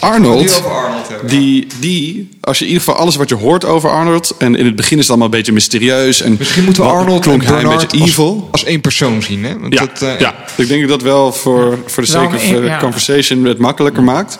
Arnold, 0.00 0.42
Nu 0.42 0.50
over 0.50 0.70
Arnold. 0.70 1.28
Die, 1.30 1.66
die, 1.80 2.28
als 2.40 2.58
je 2.58 2.64
in 2.64 2.70
ieder 2.70 2.84
geval 2.84 3.00
alles 3.00 3.16
wat 3.16 3.28
je 3.28 3.34
hoort 3.34 3.64
over 3.64 3.90
Arnold. 3.90 4.34
En 4.38 4.54
in 4.54 4.64
het 4.64 4.76
begin 4.76 4.96
is 4.96 5.02
het 5.02 5.08
allemaal 5.08 5.26
een 5.26 5.36
beetje 5.36 5.52
mysterieus. 5.52 6.20
En 6.20 6.36
Misschien 6.38 6.64
moeten 6.64 6.82
we 6.82 6.88
Arnold 6.88 7.20
klonk 7.20 7.42
en 7.42 7.54
hij 7.54 7.62
een 7.62 7.68
beetje 7.68 8.00
als, 8.00 8.08
evil. 8.08 8.48
als 8.50 8.64
één 8.64 8.80
persoon 8.80 9.22
zien. 9.22 9.44
Hè? 9.44 9.58
Want 9.58 9.74
Ja, 9.74 9.80
dat, 9.80 10.02
eh, 10.02 10.18
ja, 10.18 10.34
ik 10.56 10.68
denk 10.68 10.80
dat 10.80 10.90
dat 10.90 11.02
wel 11.02 11.32
voor, 11.32 11.78
voor 11.86 12.02
de 12.02 12.08
sake 12.08 12.36
of 12.36 12.50
ja. 12.50 12.78
conversation 12.78 13.44
het 13.44 13.58
makkelijker 13.58 14.02
maakt. 14.02 14.38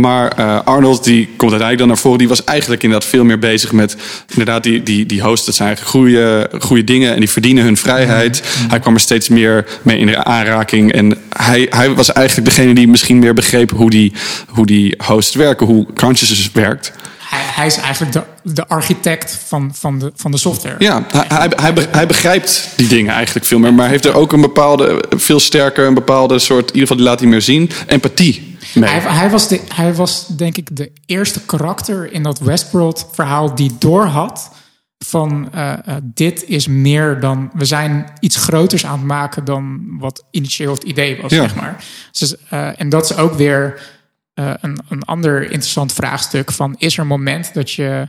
Maar 0.00 0.32
eh, 0.32 0.60
Arnold 0.64 1.04
die 1.04 1.24
komt 1.26 1.50
uiteindelijk 1.50 1.78
dan 1.78 1.88
naar 1.88 1.96
voren. 1.96 2.18
Die 2.18 2.28
was 2.28 2.44
eigenlijk 2.44 2.82
inderdaad 2.82 3.08
veel 3.08 3.24
meer 3.24 3.38
bezig 3.38 3.72
met 3.72 3.96
inderdaad 4.28 4.62
die, 4.62 4.82
die, 4.82 5.06
die 5.06 5.22
hosts. 5.22 5.46
Dat 5.46 5.54
zijn 5.54 5.68
eigenlijk 5.68 5.96
goede, 5.96 6.50
goede 6.60 6.84
dingen 6.84 7.12
en 7.12 7.18
die 7.18 7.30
verdienen 7.30 7.64
hun 7.64 7.76
vrijheid. 7.76 8.42
Mhm. 8.42 8.68
Hij 8.68 8.78
kwam 8.78 8.94
er 8.94 9.00
steeds 9.00 9.28
meer 9.28 9.66
mee 9.82 9.98
in 9.98 10.06
de 10.06 10.24
aanraking. 10.24 10.92
En 10.92 11.18
hij, 11.36 11.66
hij 11.70 11.94
was 11.94 12.12
eigenlijk 12.12 12.48
degene 12.48 12.74
die 12.74 12.88
misschien 12.88 13.18
meer 13.18 13.34
begreep 13.34 13.70
hoe 13.70 13.90
die, 13.90 14.12
hoe 14.48 14.66
die 14.66 14.94
hosts 15.06 15.34
werken. 15.34 15.66
Hoe 15.66 15.86
consciousness 15.94 16.50
werkt. 16.52 16.92
Hij, 17.18 17.42
hij 17.54 17.66
is 17.66 17.76
eigenlijk 17.76 18.12
de, 18.12 18.22
de 18.42 18.68
architect 18.68 19.38
van, 19.46 19.70
van, 19.74 19.98
de, 19.98 20.12
van 20.16 20.30
de 20.30 20.38
software. 20.38 20.76
Ja, 20.78 21.06
hij, 21.10 21.24
hij, 21.28 21.50
hij, 21.56 21.86
hij 21.90 22.06
begrijpt 22.06 22.68
die 22.76 22.86
dingen 22.86 23.14
eigenlijk 23.14 23.46
veel 23.46 23.58
meer. 23.58 23.74
Maar 23.74 23.88
heeft 23.88 24.04
er 24.04 24.14
ook 24.14 24.32
een 24.32 24.40
bepaalde, 24.40 25.04
veel 25.16 25.40
sterker, 25.40 25.86
een 25.86 25.94
bepaalde 25.94 26.38
soort, 26.38 26.70
in 26.70 26.74
ieder 26.74 26.80
geval 26.80 26.96
die 26.96 27.06
laat 27.06 27.20
hij 27.20 27.28
meer 27.28 27.42
zien, 27.42 27.70
empathie 27.86 28.53
Hij, 28.74 29.00
hij, 29.00 29.30
was 29.30 29.48
de, 29.48 29.60
hij 29.74 29.94
was 29.94 30.26
denk 30.26 30.56
ik 30.56 30.76
de 30.76 30.92
eerste 31.06 31.40
karakter 31.40 32.12
in 32.12 32.22
dat 32.22 32.38
Westworld 32.38 33.08
verhaal 33.12 33.54
die 33.54 33.76
doorhad 33.78 34.50
van 34.98 35.52
eh, 35.52 35.72
eh, 35.72 35.96
dit 36.02 36.44
is 36.44 36.66
meer 36.66 37.20
dan 37.20 37.50
we 37.54 37.64
zijn 37.64 38.12
iets 38.20 38.36
groters 38.36 38.86
aan 38.86 38.98
het 38.98 39.06
maken 39.06 39.44
dan 39.44 39.86
wat 39.98 40.24
initieel 40.30 40.72
het 40.72 40.82
idee 40.82 41.22
was, 41.22 41.32
Ja. 41.32 41.42
zeg 41.42 41.54
maar. 41.54 41.84
Dus, 42.10 42.36
eh, 42.48 42.80
en 42.80 42.88
dat 42.88 43.10
is 43.10 43.16
ook 43.16 43.34
weer 43.34 43.92
een, 44.34 44.78
een 44.88 45.02
ander 45.02 45.42
interessant 45.42 45.92
vraagstuk 45.92 46.52
van 46.52 46.74
is 46.78 46.94
er 46.94 47.00
een 47.00 47.06
moment 47.06 47.54
dat 47.54 47.70
je 47.70 48.08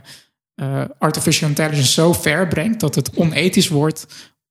artificial 0.98 1.48
intelligence 1.48 1.92
zo 1.92 2.12
ver 2.12 2.48
brengt 2.48 2.80
dat 2.80 2.94
het 2.94 3.10
onethisch 3.14 3.68
wordt 3.68 4.06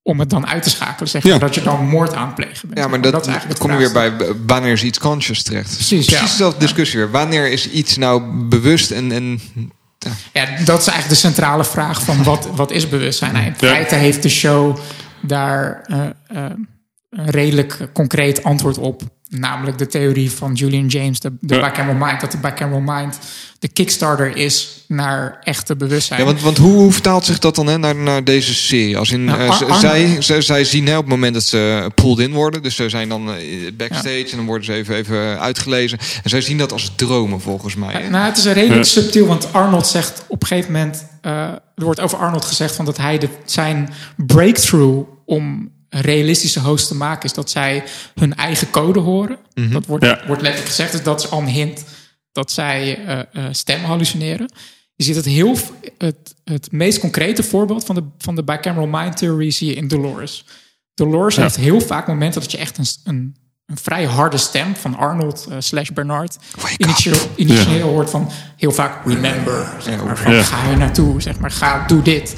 om 0.06 0.20
het 0.20 0.30
dan 0.30 0.46
uit 0.46 0.62
te 0.62 0.70
schakelen, 0.70 1.08
zeg 1.08 1.22
maar, 1.22 1.32
Ja. 1.32 1.38
dat 1.38 1.54
je 1.54 1.62
dan 1.62 1.86
moord 1.86 2.14
aan 2.14 2.26
het 2.26 2.34
plegen 2.34 2.68
bent. 2.68 2.80
Ja, 2.80 2.88
maar 2.88 3.00
dat, 3.00 3.26
eigenlijk 3.26 3.60
kom 3.60 3.70
je 3.70 3.76
weer 3.76 3.92
bij 3.92 4.12
wanneer 4.46 4.72
is 4.72 4.82
iets 4.82 4.98
conscious 4.98 5.42
terecht. 5.42 5.74
Precies, 5.74 6.06
ja. 6.08 6.20
dezelfde 6.20 6.58
discussie 6.58 6.98
weer. 6.98 7.10
Wanneer 7.10 7.50
is 7.50 7.70
iets 7.70 7.96
nou 7.96 8.22
bewust 8.48 8.90
en, 8.90 9.12
en 9.12 9.40
Ja, 10.32 10.44
dat 10.64 10.80
is 10.80 10.86
eigenlijk 10.86 11.08
de 11.08 11.14
centrale 11.14 11.64
vraag 11.64 12.02
van 12.02 12.22
wat, 12.22 12.48
wat 12.54 12.70
is 12.70 12.88
bewustzijn? 12.88 13.32
Nou, 13.32 13.46
in 13.46 13.54
feite 13.56 13.94
heeft 13.94 14.22
de 14.22 14.28
show 14.28 14.78
daar 15.20 15.82
eh, 15.86 16.04
eh, 16.26 16.50
een 17.10 17.30
redelijk 17.30 17.88
concreet 17.92 18.42
antwoord 18.42 18.78
op. 18.78 19.02
Namelijk 19.38 19.78
de 19.78 19.86
theorie 19.86 20.30
van 20.30 20.52
Julian 20.52 20.86
James, 20.86 21.20
de, 21.20 21.32
de 21.40 21.94
mind. 21.98 22.20
Dat 22.20 22.32
de 22.32 22.38
bicameral 22.38 22.80
mind 22.80 23.18
de 23.58 23.68
kickstarter 23.68 24.36
is 24.36 24.84
naar 24.88 25.38
echte 25.42 25.76
bewustzijn. 25.76 26.20
Ja, 26.20 26.26
want, 26.26 26.40
want 26.40 26.56
hoe, 26.58 26.92
vertaalt 26.92 27.24
zich 27.24 27.38
dat 27.38 27.54
dan 27.54 27.66
hè, 27.66 27.78
naar, 27.78 27.96
naar 27.96 28.24
deze 28.24 28.54
serie? 28.54 28.98
Als 28.98 29.10
in, 29.10 29.24
Nou, 29.24 29.40
eh, 29.40 29.70
Ar- 29.70 29.78
zij, 29.78 30.16
zij, 30.18 30.40
zij 30.40 30.64
zien 30.64 30.86
hè, 30.86 30.96
op 30.96 31.02
het 31.02 31.10
moment 31.12 31.34
dat 31.34 31.42
ze 31.42 31.90
pulled 31.94 32.18
in 32.18 32.32
worden. 32.32 32.62
Dus 32.62 32.74
ze 32.74 32.88
zijn 32.88 33.08
dan 33.08 33.30
eh, 33.32 33.72
backstage 33.76 34.26
en 34.30 34.36
dan 34.36 34.46
worden 34.46 34.64
ze 34.64 34.72
even, 34.72 34.94
even 34.94 35.40
uitgelezen. 35.40 35.98
En 36.22 36.30
zij 36.30 36.40
zien 36.40 36.58
dat 36.58 36.72
als 36.72 36.92
dromen 36.96 37.40
volgens 37.40 37.74
mij. 37.74 38.08
Nou, 38.08 38.24
het 38.24 38.36
is 38.36 38.44
een 38.44 38.52
redelijk 38.52 38.84
Ja. 38.84 38.90
subtiel, 38.90 39.26
want 39.26 39.52
Arnold 39.52 39.86
zegt 39.86 40.24
op 40.28 40.42
een 40.42 40.48
gegeven 40.48 40.72
moment... 40.72 41.06
eh, 41.20 41.32
er 41.74 41.84
wordt 41.84 42.00
over 42.00 42.18
Arnold 42.18 42.44
gezegd 42.44 42.74
van 42.76 42.84
dat 42.84 42.96
hij 42.96 43.18
de, 43.18 43.28
zijn 43.44 43.92
breakthrough 44.16 45.08
om 45.24 45.70
realistische 45.88 46.60
host 46.60 46.88
te 46.88 46.94
maken... 46.94 47.24
is 47.24 47.32
dat 47.32 47.50
zij 47.50 47.84
hun 48.14 48.34
eigen 48.34 48.70
code 48.70 49.00
horen. 49.00 49.38
Dat 49.54 49.86
wordt, 49.86 50.04
Ja. 50.04 50.20
wordt 50.26 50.42
letterlijk 50.42 50.70
gezegd, 50.74 50.92
dus 50.92 51.02
dat 51.02 51.20
is 51.24 51.30
al 51.30 51.38
een 51.38 51.46
hint 51.46 51.84
dat 52.32 52.52
zij 52.52 53.04
eh 53.04 53.18
eh, 53.18 53.44
stem 53.50 53.84
hallucineren. 53.84 54.52
Je 54.94 55.04
ziet 55.04 55.16
het 55.16 55.24
heel... 55.24 55.56
Het, 55.98 56.34
het 56.44 56.72
meest 56.72 56.98
concrete 57.00 57.42
voorbeeld 57.42 57.84
van 57.84 57.94
de, 57.94 58.02
van 58.18 58.34
de 58.34 58.44
bicameral 58.44 58.86
mind 58.90 59.16
theory 59.16 59.50
zie 59.50 59.68
je 59.68 59.74
in 59.74 59.88
Dolores. 59.88 60.44
Dolores 60.94 61.36
heeft 61.36 61.56
heel 61.56 61.80
vaak 61.80 62.06
momenten 62.06 62.40
dat 62.40 62.50
je 62.50 62.58
echt 62.58 62.78
een, 62.78 62.86
een, 63.04 63.36
een 63.66 63.76
vrij 63.76 64.04
harde 64.04 64.36
stem 64.36 64.76
van 64.76 64.96
Arnold 64.96 65.46
eh, 65.50 65.56
slash 65.58 65.88
Bernard 65.90 66.36
initieel, 66.76 67.18
initieel 67.36 67.88
hoort 67.88 68.10
van 68.10 68.30
heel 68.56 68.72
vaak 68.72 69.06
remember. 69.06 69.72
Zeg 69.80 70.04
maar, 70.04 70.18
van, 70.18 70.32
Ja. 70.32 70.42
Ga 70.42 70.70
je 70.70 70.76
naartoe, 70.76 71.20
zeg 71.22 71.38
maar, 71.38 71.50
ga, 71.50 71.86
doe 71.86 72.02
dit. 72.02 72.34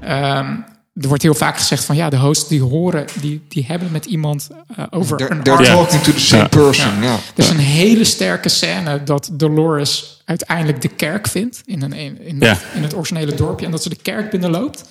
Ehm, 0.00 0.56
er 1.00 1.08
wordt 1.08 1.22
heel 1.22 1.34
vaak 1.34 1.56
gezegd 1.58 1.84
van 1.84 1.96
ja, 1.96 2.08
de 2.10 2.16
hosts 2.18 2.48
die 2.48 2.62
horen, 2.62 3.06
die, 3.20 3.42
die 3.48 3.64
hebben 3.66 3.90
met 3.92 4.04
iemand 4.04 4.48
eh, 4.76 4.84
over 4.90 5.16
They're, 5.16 5.34
een 5.34 5.42
they're 5.42 5.64
talking 5.64 6.02
to 6.02 6.12
the 6.12 6.20
same 6.20 6.42
Ja. 6.42 6.48
person. 6.48 7.02
Ja. 7.02 7.12
Er 7.12 7.20
is 7.36 7.48
een 7.48 7.56
hele 7.58 8.04
sterke 8.04 8.48
scène 8.48 9.02
dat 9.04 9.30
Dolores 9.32 10.22
uiteindelijk 10.24 10.80
de 10.82 10.88
kerk 10.88 11.28
vindt 11.28 11.62
in, 11.64 11.82
een, 11.82 11.92
in, 11.92 12.36
Ja. 12.40 12.58
in 12.74 12.82
het 12.82 12.94
originele 12.94 13.34
dorpje. 13.34 13.64
En 13.66 13.70
dat 13.72 13.82
ze 13.82 13.88
de 13.88 13.96
kerk 14.02 14.30
binnenloopt. 14.30 14.84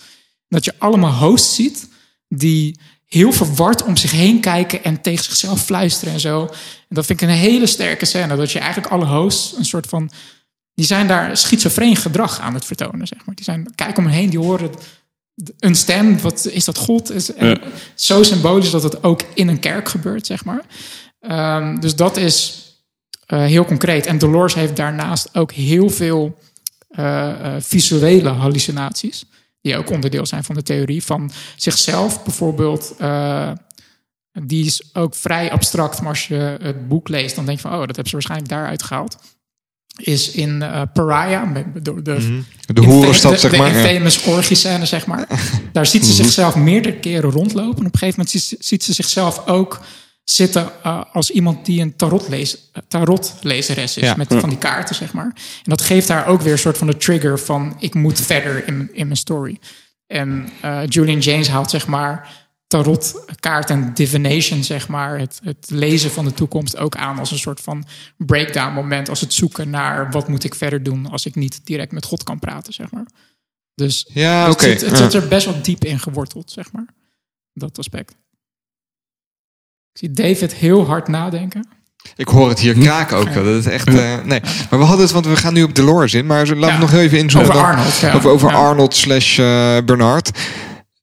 Dat 0.49 0.66
je 0.66 0.74
allemaal 0.78 1.14
hosts 1.14 1.56
ziet 1.56 1.88
die 2.28 2.80
heel 3.06 3.32
verward 3.32 3.84
om 3.84 3.97
zich 3.97 4.12
heen 4.12 4.39
kijken 4.39 4.84
en 4.84 5.01
tegen 5.01 5.24
zichzelf 5.26 5.64
fluisteren 5.64 6.14
en 6.14 6.20
zo. 6.20 6.41
En 6.89 6.95
dat 6.95 7.06
vind 7.06 7.22
ik 7.22 7.28
een 7.28 7.34
hele 7.36 7.66
sterke 7.68 8.06
scène. 8.06 8.36
Dat 8.36 8.51
je 8.51 8.60
eigenlijk 8.60 8.91
alle 8.93 9.06
hosts 9.06 9.58
een 9.58 9.66
soort 9.66 9.88
van. 9.88 10.10
Die 10.74 10.86
zijn 10.86 11.08
daar 11.08 11.38
schizofreen 11.38 11.95
gedrag 11.95 12.39
aan 12.39 12.53
het 12.53 12.66
vertonen, 12.66 13.08
zeg 13.08 13.26
maar. 13.26 13.36
Die 13.36 13.43
zijn, 13.45 13.72
kijk 13.76 13.97
om 13.97 14.03
hen 14.06 14.14
heen, 14.14 14.30
die 14.30 14.39
horen 14.39 14.72
een 15.60 15.76
stem. 15.76 16.20
Wat 16.22 16.46
is 16.46 16.66
dat 16.66 16.78
God? 16.78 17.12
Is, 17.12 17.32
Ja. 17.40 17.60
Zo 17.96 18.24
symbolisch 18.24 18.70
dat 18.70 18.84
het 18.84 19.04
ook 19.04 19.22
in 19.34 19.48
een 19.48 19.60
kerk 19.60 19.90
gebeurt, 19.90 20.26
zeg 20.26 20.46
maar. 20.46 20.66
Ehm, 21.20 21.80
dus 21.80 21.96
dat 21.96 22.18
is 22.18 22.64
eh, 23.26 23.44
heel 23.44 23.66
concreet. 23.66 24.06
En 24.06 24.18
Dolores 24.18 24.54
heeft 24.54 24.76
daarnaast 24.76 25.36
ook 25.36 25.52
heel 25.52 25.90
veel 25.90 26.38
eh, 26.90 27.30
eh, 27.30 27.62
visuele 27.62 28.30
hallucinaties. 28.30 29.26
Die 29.62 29.78
ook 29.78 29.90
onderdeel 29.90 30.26
zijn 30.26 30.44
van 30.44 30.56
de 30.56 30.64
theorie. 30.64 31.04
Van 31.04 31.32
zichzelf 31.56 32.24
bijvoorbeeld. 32.24 32.96
die 34.44 34.66
is 34.66 34.90
ook 34.94 35.16
vrij 35.16 35.52
abstract. 35.52 36.00
Maar 36.00 36.10
als 36.10 36.28
je 36.28 36.58
het 36.62 36.88
boek 36.88 37.08
leest, 37.08 37.36
dan 37.36 37.46
denk 37.46 37.58
je 37.58 37.68
van... 37.68 37.72
oh, 37.72 37.80
dat 37.80 37.88
hebben 37.88 38.08
ze 38.08 38.12
waarschijnlijk 38.12 38.50
daaruit 38.50 38.84
gehaald. 38.84 39.18
Is 39.98 40.32
in 40.32 40.62
eh, 40.62 40.82
Pariah, 40.93 41.56
door 41.82 42.04
de, 42.04 42.41
De 42.66 42.82
hoerenstad, 42.82 43.32
de, 43.32 43.38
zeg 43.38 43.52
de 43.52 43.58
maar. 43.58 43.76
ja. 43.78 43.88
infamous 43.88 44.24
orgie-scène, 44.24 44.86
zeg 44.86 45.06
maar. 45.06 45.28
Daar 45.74 45.86
ziet 45.86 46.06
ze 46.06 46.14
zichzelf 46.14 46.56
meerdere 46.56 46.96
keren 47.00 47.30
rondlopen. 47.32 47.80
En 47.80 47.86
op 47.86 47.93
een 47.93 48.00
gegeven 48.00 48.20
moment 48.26 48.30
ziet, 48.30 48.56
ziet 48.60 48.84
ze 48.84 48.93
zichzelf 48.93 49.48
ook 49.48 49.82
zitten 50.24 50.70
eh, 50.84 51.02
als 51.12 51.30
iemand 51.30 51.66
die 51.66 51.82
een 51.82 51.96
tarotlees, 51.96 52.58
eh, 52.74 52.82
tarotlezeres 52.88 53.98
is. 53.98 54.04
Ja. 54.04 54.14
Met 54.18 54.34
van 54.39 54.50
die 54.50 54.58
kaarten, 54.58 54.96
zeg 54.96 55.14
maar. 55.14 55.26
En 55.36 55.64
dat 55.64 55.82
geeft 55.82 56.08
haar 56.08 56.28
ook 56.28 56.41
weer 56.41 56.52
een 56.52 56.58
soort 56.60 56.78
van 56.78 56.88
de 56.88 56.98
trigger 56.98 57.39
van... 57.39 57.76
ik 57.80 57.93
moet 57.93 58.20
verder 58.22 58.68
in, 58.68 58.78
mijn- 58.78 58.89
in 58.93 59.06
mijn 59.06 59.18
story. 59.18 59.60
En 60.08 60.50
Julian 60.88 61.20
James 61.20 61.48
haalt 61.48 61.70
zeg 61.70 61.88
maar 61.88 62.30
tarotkaart 62.68 63.70
en 63.70 63.93
divination, 63.93 64.63
zeg 64.63 64.88
maar, 64.88 65.20
het, 65.20 65.39
het 65.43 65.70
lezen 65.70 66.11
van 66.11 66.26
de 66.26 66.34
toekomst 66.34 66.78
ook 66.78 66.95
aan 66.95 67.20
als 67.20 67.32
een 67.32 67.38
soort 67.39 67.61
van 67.61 67.86
breakdown 68.18 68.74
moment, 68.74 69.09
als 69.09 69.22
het 69.22 69.34
zoeken 69.34 69.70
naar 69.70 70.11
wat 70.11 70.28
moet 70.28 70.43
ik 70.43 70.55
verder 70.55 70.84
doen 70.84 71.09
als 71.09 71.26
ik 71.26 71.36
niet 71.36 71.66
direct 71.66 71.91
met 71.91 72.05
God 72.05 72.24
kan 72.24 72.39
praten, 72.39 72.74
zeg 72.74 72.91
maar. 72.91 73.05
Dus 73.76 74.09
Ja, 74.13 74.43
het, 74.45 74.53
oké. 74.53 74.63
zit, 74.63 74.82
het 74.82 74.89
Ja. 74.89 74.95
zit 74.97 75.13
er 75.13 75.28
best 75.28 75.45
wel 75.45 75.61
diep 75.61 75.84
in 75.86 75.99
geworteld, 75.99 76.51
zeg 76.51 76.72
maar. 76.72 76.88
Dat 77.53 77.78
aspect. 77.78 78.11
Ik 79.91 79.99
zie 79.99 80.11
David 80.11 80.53
heel 80.53 80.86
hard 80.86 81.07
nadenken. 81.07 81.68
Ik 82.16 82.28
hoor 82.28 82.49
het 82.49 82.59
hier 82.59 82.74
kraken 82.74 83.18
ook. 83.18 83.30
wel. 83.30 83.43
Dat 83.43 83.53
is 83.53 83.66
echt. 83.66 83.88
eh, 83.88 84.24
nee. 84.24 84.39
Maar 84.70 84.80
we 84.80 84.86
hadden 84.86 85.01
het, 85.05 85.11
want 85.11 85.26
we 85.26 85.36
gaan 85.36 85.53
nu 85.53 85.63
op 85.63 85.76
Dolores 85.76 86.13
in. 86.13 86.26
Maar 86.26 86.38
laten 86.47 86.59
we 86.59 86.66
Ja. 86.66 86.78
nog 86.78 86.91
heel 86.91 86.99
even 86.99 87.18
inzoomen. 87.18 87.49
Over 87.51 87.63
Arnold, 87.63 87.97
ja. 87.97 88.13
Over, 88.13 88.30
over 88.30 88.49
Ja. 88.51 88.55
Arnold 88.57 88.95
slash 88.95 89.39
eh, 89.39 89.78
Bernard. 89.86 90.39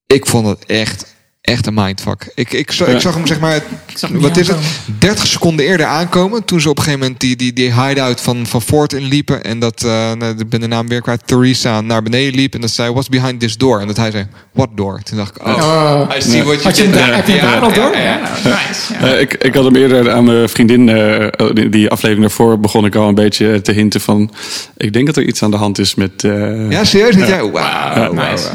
Ik 0.07 0.27
vond 0.27 0.47
het 0.47 0.67
echt, 0.67 1.12
echt 1.43 1.67
een 1.67 1.75
mindfuck. 1.75 2.33
Ik, 2.35 2.53
ik, 2.53 2.73
zag, 2.73 2.89
ik 2.89 3.01
zag 3.01 3.15
hem 3.15 3.27
zeg 3.27 3.41
maar, 3.41 3.61
zag 3.95 4.11
hem 4.11 4.21
wat 4.21 4.37
is 4.37 4.49
het? 4.49 4.57
aankomen. 4.57 4.99
30 4.99 5.27
seconden 5.27 5.67
eerder 5.67 5.87
aankomen. 5.87 6.45
Toen 6.45 6.61
ze 6.61 6.69
op 6.69 6.77
een 6.77 6.83
gegeven 6.83 7.03
moment 7.05 7.21
die, 7.21 7.37
die, 7.37 7.53
die 7.53 7.73
hideout 7.83 8.21
van, 8.21 8.47
van 8.47 8.63
Ford 8.63 8.93
inliepen. 8.93 9.45
En 9.45 9.59
dat, 9.59 9.83
eh, 9.83 10.13
nou, 10.13 10.35
ik 10.39 10.49
ben 10.49 10.61
de 10.61 10.67
naam 10.67 10.89
weer 10.89 11.01
kwijt, 11.01 11.27
Theresa 11.27 11.81
naar 11.81 12.03
beneden 12.03 12.35
liep. 12.35 12.55
En 12.55 12.61
dat 12.61 12.71
zei, 12.71 12.91
what's 12.91 13.09
behind 13.09 13.41
this 13.41 13.57
door? 13.57 13.81
En 13.81 13.87
dat 13.87 13.97
hij 13.97 14.11
zei, 14.11 14.27
what 14.53 14.69
door? 14.75 15.01
Toen 15.03 15.17
dacht 15.17 15.37
ik, 15.37 15.47
oh, 15.47 15.57
Oh. 15.57 16.17
I 16.17 16.21
see 16.23 16.43
what 16.45 16.55
you 16.55 16.63
Had 16.65 16.77
je 16.77 16.83
hem 16.83 16.93
did 16.93 17.01
daar, 17.01 17.09
there. 17.09 17.17
heb 17.17 17.27
je 17.27 17.33
hem 17.33 17.45
Ja, 17.45 17.53
daar 17.53 17.63
al 17.63 17.69
ja, 17.69 17.75
door? 17.75 17.97
ja, 17.97 18.03
Ja, 18.03 18.31
ja. 18.45 18.67
nice. 18.69 18.93
Ja. 18.93 19.13
Eh, 19.15 19.21
ik, 19.21 19.35
ik 19.35 19.55
had 19.55 19.65
hem 19.65 19.77
eerder 19.77 20.11
aan 20.13 20.25
mijn 20.25 20.49
vriendin, 20.49 20.89
eh, 20.89 21.27
die, 21.55 21.69
die 21.69 21.89
aflevering 21.91 22.21
daarvoor 22.27 22.61
begon 22.61 22.85
ik 22.85 22.95
al 22.95 23.09
een 23.09 23.15
beetje 23.15 23.61
te 23.61 23.73
hinten 23.73 24.01
van, 24.01 24.31
ik 24.77 24.93
denk 24.93 25.07
dat 25.07 25.17
er 25.17 25.23
iets 25.27 25.43
aan 25.43 25.51
de 25.51 25.57
hand 25.57 25.79
is 25.79 25.95
met... 25.95 26.25
eh, 26.25 26.71
Ja, 26.71 26.85
serieus? 26.85 27.17
Dat 27.17 27.29
jij, 27.29 27.51
wauw, 27.51 27.95
wauw, 27.95 28.13
nice. 28.13 28.49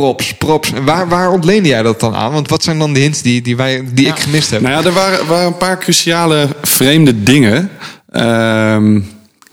Props, 0.00 0.34
props. 0.34 0.72
En 0.72 0.84
waar, 0.84 1.08
waar 1.08 1.30
ontleende 1.30 1.68
jij 1.68 1.82
dat 1.82 2.00
dan 2.00 2.14
aan? 2.14 2.32
Want 2.32 2.48
wat 2.48 2.62
zijn 2.62 2.78
dan 2.78 2.92
de 2.92 3.00
hints 3.00 3.22
die, 3.22 3.42
die, 3.42 3.56
wij, 3.56 3.84
die 3.92 4.06
ik 4.06 4.18
gemist 4.18 4.50
heb? 4.50 4.60
Nou 4.60 4.74
ja, 4.74 4.88
er 4.88 4.94
waren, 4.94 5.26
waren 5.26 5.46
een 5.46 5.56
paar 5.56 5.78
cruciale 5.78 6.48
vreemde 6.62 7.22
dingen. 7.22 7.70
Ehm, 8.10 9.00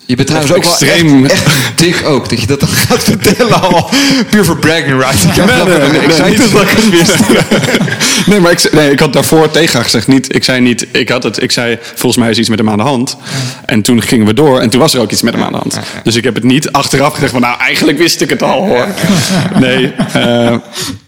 je 0.08 0.16
bent 0.16 0.28
trouwens 0.28 0.54
ook 0.54 0.64
extreem- 0.64 1.22
wel 1.22 1.32
echt, 1.32 1.46
echt 1.46 1.78
dik 1.78 2.06
ook. 2.06 2.30
Dat 2.30 2.42
je 2.42 2.48
dat 2.48 2.60
dan 2.60 2.70
gaat 2.70 3.04
vertellen 3.04 3.62
al. 3.62 3.90
Puur 4.30 4.46
voor 4.46 4.58
bragging 4.58 5.02
rights. 5.02 5.24
Ik, 5.24 5.36
nee, 5.36 5.46
nee, 5.46 5.90
nee, 5.90 6.02
ik 6.02 6.12
zei 6.12 6.30
niet. 6.30 6.52
dat 6.52 6.62
ik 6.62 6.70
het 6.70 6.90
wist. 6.90 7.20
nee, 8.30 8.40
maar 8.40 8.52
ik, 8.52 8.72
nee, 8.72 8.92
ik 8.92 9.00
had 9.00 9.14
daarvoor 9.14 9.52
tegen 9.52 9.74
haar 9.74 9.84
gezegd. 9.84 10.08
Niet, 10.08 10.36
ik 10.36 10.44
zei 10.44 10.62
niet, 10.62 10.88
ik 10.92 11.10
had 11.10 11.24
het. 11.24 11.42
Ik 11.44 11.52
zei, 11.52 11.78
volgens 11.82 12.18
mij 12.18 12.30
is 12.30 12.38
iets 12.38 12.50
met 12.50 12.60
hem 12.60 12.70
aan 12.70 12.78
de 12.78 12.84
hand. 12.84 13.18
En 13.66 13.82
toen 13.82 14.02
gingen 14.02 14.26
we 14.26 14.34
door 14.34 14.60
en 14.60 14.70
toen 14.70 14.80
was 14.80 14.94
er 14.94 15.02
ook 15.02 15.12
iets 15.12 15.22
met 15.22 15.34
hem 15.34 15.44
aan 15.44 15.52
de 15.52 15.58
hand. 15.58 15.80
Dus 16.04 16.16
ik 16.16 16.24
heb 16.24 16.36
het 16.36 16.44
niet 16.44 16.72
achteraf 16.72 17.14
gezegd 17.14 17.32
van, 17.32 17.42
nou, 17.42 17.60
eigenlijk 17.60 17.98
wist 17.98 18.22
ik 18.22 18.30
het 18.30 18.44
al 18.44 18.68
hoor. 18.68 18.88
Nee, 19.60 19.94
eh, 20.14 20.56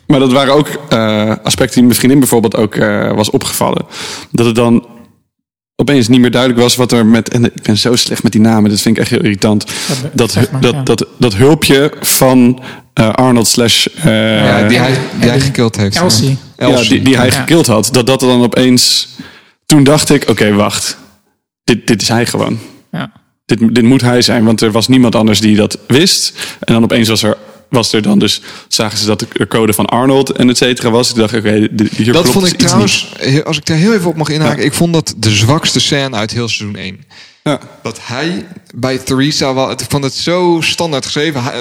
maar 0.08 0.20
dat 0.20 0.32
waren 0.32 0.54
ook 0.54 0.68
eh, 0.89 1.32
aspecten 1.43 1.76
die 1.76 1.84
mijn 1.84 1.95
vriendin 1.95 2.20
bijvoorbeeld 2.20 2.56
ook 2.56 2.76
eh, 2.76 3.12
was 3.12 3.30
opgevallen. 3.30 3.86
Dat 4.32 4.45
het 4.45 4.56
dan 4.56 4.86
opeens 5.80 6.08
niet 6.08 6.20
meer 6.20 6.32
duidelijk 6.32 6.62
was 6.62 6.76
wat 6.76 6.92
er 6.92 7.06
met. 7.06 7.30
En 7.30 7.46
ik 7.46 7.62
ben 7.62 7.78
zo 7.78 7.96
slecht 7.96 8.24
met 8.24 8.32
die 8.32 8.42
namen, 8.42 8.70
dat 8.70 8.80
vind 8.82 8.96
ik 8.96 9.02
echt 9.02 9.12
heel 9.12 9.22
irritant. 9.24 9.66
Dat, 10.14 10.36
maar, 10.36 10.62
dat, 10.62 10.74
ja. 10.74 10.84
dat, 10.84 11.06
dat 11.18 11.36
hulpje 11.36 11.92
van 12.02 12.62
eh, 12.94 13.10
Arnold 13.14 13.48
slash. 13.48 13.86
eh, 13.86 14.46
Ja, 14.46 14.68
die 14.68 14.78
hij, 14.78 14.98
die 15.20 15.30
hij 15.30 15.40
gekild 15.40 15.76
heeft. 15.76 15.96
Elsie. 15.96 16.38
ja, 16.58 16.82
die, 16.82 17.02
die 17.02 17.18
hij 17.18 17.26
Ja. 17.26 17.32
gekild 17.32 17.68
had. 17.68 17.90
Dat 17.92 18.08
dat 18.08 18.20
dan 18.20 18.42
opeens. 18.42 19.08
Toen 19.66 19.84
dacht 19.84 20.10
ik: 20.10 20.30
oké, 20.30 20.54
wacht. 20.54 20.98
Dit, 21.64 21.88
dit 21.88 22.02
is 22.02 22.08
hij 22.08 22.26
gewoon. 22.26 22.60
Ja. 22.92 23.12
Dit, 23.46 23.60
dit 23.76 23.84
moet 23.84 24.02
hij 24.02 24.22
zijn, 24.22 24.44
want 24.46 24.62
er 24.62 24.72
was 24.72 24.88
niemand 24.88 25.16
anders 25.16 25.40
die 25.40 25.56
dat 25.56 25.78
wist. 25.88 26.34
En 26.60 26.74
dan 26.74 26.84
opeens 26.84 27.10
was 27.10 27.24
er. 27.24 27.38
Was 27.70 27.94
er 27.94 28.02
dan 28.02 28.20
dus, 28.20 28.42
zagen 28.68 28.98
ze 28.98 29.06
dat 29.06 29.20
de 29.34 29.48
code 29.48 29.74
van 29.74 29.86
Arnold 29.86 30.30
en 30.32 30.50
et 30.50 30.58
cetera 30.58 30.90
was. 30.90 31.10
Ik 31.10 31.16
dacht, 31.16 31.34
oké, 31.34 31.68
di- 31.72 31.88
hier 31.96 32.14
Dat 32.14 32.30
vond 32.30 32.44
dus 32.44 32.54
ik 32.54 32.56
iets 32.62 32.66
trouwens, 32.66 33.14
als 33.44 33.58
ik 33.58 33.66
daar 33.66 33.78
heel 33.78 33.94
even 33.94 34.10
op 34.10 34.16
mag 34.16 34.30
inhaken, 34.30 34.60
Ja. 34.60 34.64
ik 34.66 34.74
vond 34.74 34.94
dat 34.94 35.14
de 35.18 35.32
zwakste 35.36 35.80
scène 35.80 36.16
uit 36.16 36.32
heel 36.32 36.48
seizoen 36.48 36.76
1. 36.82 37.06
Ja. 37.50 37.60
Dat 37.82 38.00
hij 38.02 38.45
bij 38.76 38.97
Theresa, 38.97 39.54
wel, 39.54 39.72
ik 39.72 39.80
vond 39.89 40.04
het 40.04 40.14
zo 40.14 40.58
standaard 40.62 41.06
geschreven. 41.06 41.41
Eh, 41.54 41.60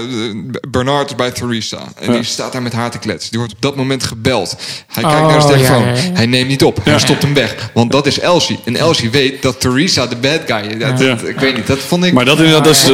Bernard 0.71 1.09
is 1.11 1.15
bij 1.17 1.31
Theresa. 1.31 1.79
En 1.97 2.07
Ja. 2.07 2.13
die 2.13 2.23
staat 2.23 2.53
daar 2.53 2.63
met 2.63 2.73
haar 2.73 2.91
te 2.91 2.99
kletsen. 2.99 3.31
Die 3.31 3.39
wordt 3.39 3.55
op 3.55 3.63
dat 3.63 3.77
moment 3.77 4.03
gebeld. 4.05 4.57
Hij 4.87 5.05
Oh, 5.05 5.11
kijkt 5.11 5.27
naar 5.29 5.43
zijn 5.43 5.53
telefoon. 5.55 5.83
ja, 5.83 5.95
ja. 5.95 6.01
Hij 6.13 6.27
neemt 6.27 6.49
niet 6.49 6.65
op. 6.65 6.81
Hij 6.85 6.99
stopt 6.99 7.23
hem 7.23 7.35
weg. 7.35 7.71
Want 7.75 7.93
dat 7.93 8.07
is 8.07 8.19
Elsie. 8.21 8.59
En 8.65 8.77
Elsie 8.77 9.11
weet 9.11 9.43
dat 9.43 9.61
Theresa 9.61 10.07
de 10.07 10.17
bad 10.17 10.41
guy 10.47 10.61
is. 10.73 10.79
Dat, 10.79 10.99
Ja. 11.01 11.07
dat- 11.15 11.29
ik 11.29 11.39
weet 11.39 11.57
niet, 11.57 11.67
dat 11.67 11.79
vond 11.79 12.05
ik... 12.05 12.13
Maar 12.13 12.25
dat, 12.25 12.39
dat, 12.39 12.67
is- 12.67 12.85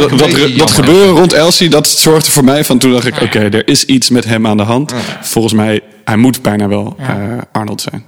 dat, 0.57 0.71
gebeuren 0.71 1.15
rond 1.15 1.33
Elsie, 1.33 1.69
dat 1.69 1.89
zorgde 1.89 2.31
voor 2.31 2.45
mij 2.45 2.65
van 2.65 2.79
toen 2.79 2.93
dacht 2.93 3.07
ik, 3.07 3.21
oké, 3.21 3.39
er 3.39 3.69
is 3.69 3.85
iets 3.85 4.11
met 4.11 4.25
hem 4.25 4.47
aan 4.47 4.57
de 4.57 4.63
hand. 4.63 4.93
Volgens 5.23 5.55
mij, 5.55 5.81
hij 6.05 6.17
moet 6.17 6.43
bijna 6.43 6.69
wel 6.69 6.95
Ja. 6.99 7.09
eh, 7.09 7.39
Arnold 7.53 7.81
zijn. 7.81 8.05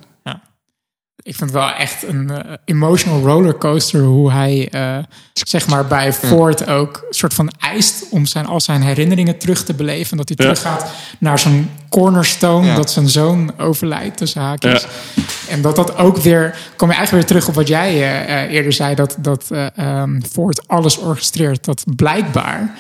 Ik 1.27 1.35
vind 1.37 1.51
het 1.51 1.59
wel 1.61 1.70
echt 1.70 2.03
een 2.03 2.31
eh, 2.31 2.53
emotional 2.64 3.20
rollercoaster 3.20 4.01
hoe 4.03 4.33
hij 4.33 4.68
eh, 4.70 4.99
zeg 5.33 5.66
maar 5.68 5.87
bij 5.87 6.12
Ford 6.12 6.66
ook 6.68 7.07
soort 7.11 7.35
van 7.35 7.51
eist 7.59 8.05
om 8.11 8.27
zijn, 8.27 8.47
al 8.47 8.61
zijn 8.61 8.83
herinneringen 8.83 9.39
terug 9.39 9.64
te 9.64 9.74
beleven. 9.74 10.16
Dat 10.16 10.29
hij 10.29 10.37
Ja. 10.47 10.53
teruggaat 10.53 10.91
naar 11.18 11.39
zijn 11.39 11.70
cornerstone, 11.89 12.66
Ja. 12.66 12.74
dat 12.74 12.91
zijn 12.91 13.09
zoon 13.09 13.59
overlijdt 13.59 14.16
tussen 14.16 14.41
haakjes. 14.41 14.83
Ja. 14.83 15.22
En 15.49 15.62
dat 15.62 15.77
dat 15.77 15.97
ook 15.97 16.16
weer, 16.16 16.59
kom 16.77 16.89
je 16.89 16.95
eigenlijk 16.95 17.11
weer 17.29 17.37
terug 17.37 17.49
op 17.49 17.55
wat 17.55 17.68
jij 17.68 17.93
eh, 18.27 18.53
eerder 18.55 18.72
zei, 18.72 18.95
dat, 18.95 19.16
dat 19.18 19.51
ehm, 19.51 20.20
Ford 20.31 20.68
alles 20.68 20.99
orchestreert. 20.99 21.64
Dat 21.64 21.85
blijkbaar 21.97 22.74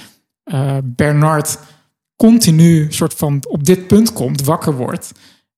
Bernard 0.84 1.58
continu 2.16 2.86
soort 2.92 3.14
van 3.14 3.44
op 3.48 3.64
dit 3.64 3.86
punt 3.86 4.12
komt, 4.12 4.44
wakker 4.44 4.72
wordt. 4.74 5.12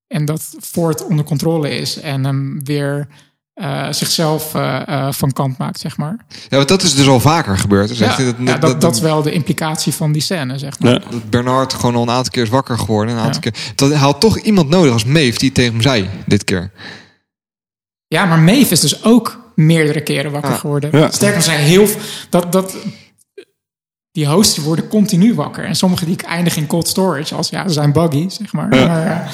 En 0.09 0.25
dat 0.25 0.55
Ford 0.61 1.05
onder 1.05 1.25
controle 1.25 1.69
is 1.77 1.99
en 1.99 2.23
hem 2.23 2.63
weer 2.63 3.07
eh, 3.53 3.91
zichzelf 3.91 4.55
eh, 4.55 4.87
eh, 4.87 5.13
van 5.13 5.31
kant 5.31 5.57
maakt, 5.57 5.79
zeg 5.79 5.97
maar. 5.97 6.25
Ja, 6.49 6.57
want 6.57 6.67
dat 6.67 6.81
is 6.83 6.95
dus 6.95 7.07
al 7.07 7.19
vaker 7.19 7.57
gebeurd. 7.57 7.87
Dus 7.87 7.97
Ja, 7.97 8.05
ik 8.09 8.11
vind 8.11 8.35
ja, 8.39 8.57
dat, 8.57 8.81
dat, 8.81 8.95
is 8.95 9.01
wel 9.01 9.21
de 9.21 9.31
implicatie 9.31 9.93
van 9.93 10.11
die 10.11 10.21
scène, 10.21 10.57
zeg 10.57 10.79
maar. 10.79 10.91
Ja. 10.91 10.99
dat 11.09 11.29
Bernard 11.29 11.73
gewoon 11.73 11.95
al 11.95 12.01
een 12.01 12.09
aantal 12.09 12.31
keer 12.31 12.43
is 12.43 12.49
wakker 12.49 12.77
geworden. 12.77 13.13
Een 13.15 13.21
aantal 13.21 13.41
Ja. 13.43 13.49
keer. 13.51 13.73
Dat, 13.75 13.93
had 13.93 14.19
toch 14.21 14.39
iemand 14.39 14.69
nodig 14.69 14.93
als 14.93 15.03
Maeve 15.05 15.37
die 15.37 15.47
het 15.47 15.55
tegen 15.55 15.71
hem 15.71 15.81
zei 15.81 16.09
dit 16.25 16.43
keer. 16.43 16.71
Ja, 18.07 18.25
maar 18.25 18.39
Maeve 18.39 18.73
is 18.73 18.79
dus 18.79 19.03
ook 19.03 19.51
meerdere 19.55 20.01
keren 20.01 20.31
wakker 20.31 20.51
Ja. 20.51 20.57
geworden. 20.57 20.89
Ja. 20.99 21.11
Sterker 21.11 21.41
zijn 21.41 21.59
heel 21.59 21.87
dat, 22.29 22.51
dat 22.51 22.75
die 24.11 24.27
hosts 24.27 24.57
worden 24.57 24.87
continu 24.87 25.33
wakker. 25.35 25.63
En 25.65 25.75
sommige 25.75 26.05
die 26.05 26.17
eindigen 26.23 26.61
in 26.61 26.67
cold 26.67 26.87
storage, 26.87 27.35
als 27.35 27.49
ja, 27.49 27.67
ze 27.67 27.73
zijn 27.73 27.91
buggy, 27.91 28.29
zeg 28.29 28.53
maar. 28.53 28.75
Ja. 28.75 28.87
maar 28.87 29.31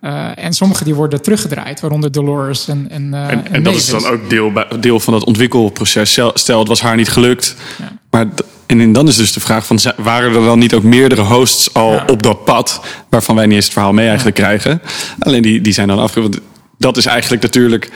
eh, 0.00 0.44
en 0.44 0.52
sommige 0.52 0.84
die 0.84 0.94
worden 0.94 1.22
teruggedraaid, 1.22 1.80
waaronder 1.80 2.12
Dolores 2.12 2.68
en 2.68 2.86
en, 2.90 3.14
eh, 3.14 3.30
En, 3.30 3.52
en 3.52 3.62
dat 3.62 3.74
is 3.74 3.86
dan 3.86 4.06
ook 4.06 4.30
deel, 4.30 4.52
deel 4.80 5.00
van 5.00 5.12
dat 5.12 5.24
ontwikkelproces. 5.24 6.20
Stel, 6.34 6.58
het 6.58 6.68
was 6.68 6.80
haar 6.80 6.96
niet 6.96 7.08
gelukt. 7.08 7.56
Ja. 7.78 7.92
Maar 8.10 8.26
en 8.66 8.92
dan 8.92 9.08
is 9.08 9.16
dus 9.16 9.32
de 9.32 9.40
vraag: 9.40 9.66
van, 9.66 9.78
waren 9.96 10.34
er 10.34 10.44
dan 10.44 10.58
niet 10.58 10.74
ook 10.74 10.82
meerdere 10.82 11.22
hosts 11.22 11.74
al 11.74 11.92
Ja. 11.92 12.04
op 12.06 12.22
dat 12.22 12.44
pad. 12.44 12.80
waarvan 13.08 13.34
wij 13.36 13.46
niet 13.46 13.54
eens 13.54 13.64
het 13.64 13.72
verhaal 13.72 13.92
mee 13.92 14.06
eigenlijk 14.06 14.36
krijgen? 14.36 14.82
Alleen 15.18 15.42
die, 15.42 15.60
die 15.60 15.72
zijn 15.72 15.88
dan 15.88 15.98
afge. 15.98 16.20
want 16.20 16.38
Dat 16.78 16.96
is 16.96 17.06
eigenlijk 17.06 17.42
natuurlijk 17.42 17.90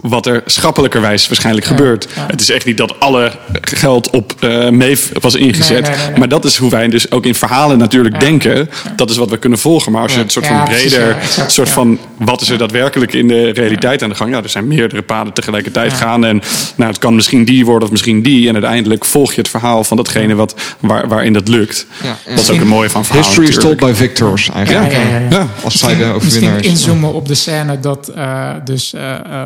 wat 0.00 0.26
er 0.26 0.42
schappelijkerwijs 0.46 1.26
waarschijnlijk 1.28 1.66
Ja, 1.66 1.72
gebeurt. 1.76 2.08
ja. 2.14 2.26
Het 2.26 2.40
is 2.40 2.50
echt 2.50 2.64
niet 2.66 2.76
dat 2.76 3.00
alle 3.00 3.32
geld 3.60 4.10
op 4.10 4.32
eh 4.40 4.68
Maeve 4.68 5.20
was 5.20 5.34
ingezet. 5.34 5.68
Nee, 5.82 5.90
nee, 5.90 5.98
nee, 6.00 6.08
nee. 6.08 6.18
Maar 6.18 6.28
dat 6.28 6.44
is 6.44 6.56
hoe 6.56 6.70
wij 6.70 6.88
dus 6.88 7.10
ook 7.10 7.24
in 7.26 7.34
verhalen 7.34 7.78
natuurlijk 7.78 8.14
Ja. 8.14 8.20
denken. 8.20 8.70
Dat 8.96 9.10
is 9.10 9.16
wat 9.16 9.30
we 9.30 9.36
kunnen 9.38 9.58
volgen. 9.58 9.92
Maar 9.92 10.02
als 10.02 10.12
je 10.12 10.18
het 10.18 10.32
soort 10.32 10.46
Ja, 10.46 10.56
van 10.56 10.64
breder, 10.74 11.16
exact, 11.16 11.52
soort 11.52 11.68
ja. 11.68 11.74
van 11.74 11.98
wat 12.16 12.40
is 12.40 12.48
er 12.48 12.58
daadwerkelijk 12.58 13.12
in 13.12 13.28
de 13.28 13.50
realiteit 13.50 14.02
aan 14.02 14.08
de 14.08 14.14
gang? 14.14 14.30
Ja, 14.30 14.42
er 14.42 14.48
zijn 14.48 14.66
meerdere 14.66 15.02
paden 15.02 15.32
tegelijkertijd 15.32 15.92
gaan. 15.92 16.24
En 16.24 16.42
nou, 16.76 16.90
het 16.90 16.98
kan 16.98 17.14
misschien 17.14 17.44
die 17.44 17.64
worden 17.64 17.84
of 17.84 17.90
misschien 17.90 18.22
die. 18.22 18.46
En 18.48 18.52
uiteindelijk 18.54 19.04
volg 19.04 19.32
je 19.32 19.40
het 19.40 19.50
verhaal 19.50 19.84
van 19.84 19.96
datgene 19.96 20.34
wat, 20.34 20.54
waar, 20.80 21.08
waarin 21.08 21.32
dat 21.32 21.48
lukt. 21.48 21.86
Ja, 22.02 22.16
Dat 22.30 22.38
is 22.38 22.50
ook 22.50 22.60
een 22.60 22.66
mooie 22.66 22.90
van 22.90 23.04
verhalen. 23.04 23.28
History 23.28 23.48
is 23.48 23.56
told 23.58 23.76
by 23.76 23.92
victors 23.94 24.50
eigenlijk. 24.50 24.92
Ja, 24.92 24.98
ja, 25.00 25.08
ja, 25.08 25.18
ja. 25.18 25.26
Ja. 25.30 25.46
Als 25.64 25.78
zij 25.78 25.88
de 25.88 25.94
Misschien- 25.94 26.14
overwinnaar 26.14 26.52
Misschien 26.52 26.72
is. 26.72 26.80
inzoomen 26.80 27.12
op 27.12 27.28
de 27.28 27.34
scène 27.34 27.80
dat 27.80 28.08
eh, 28.08 28.50
dus 28.64 28.94
eh, 28.94 29.14
eh, 29.14 29.44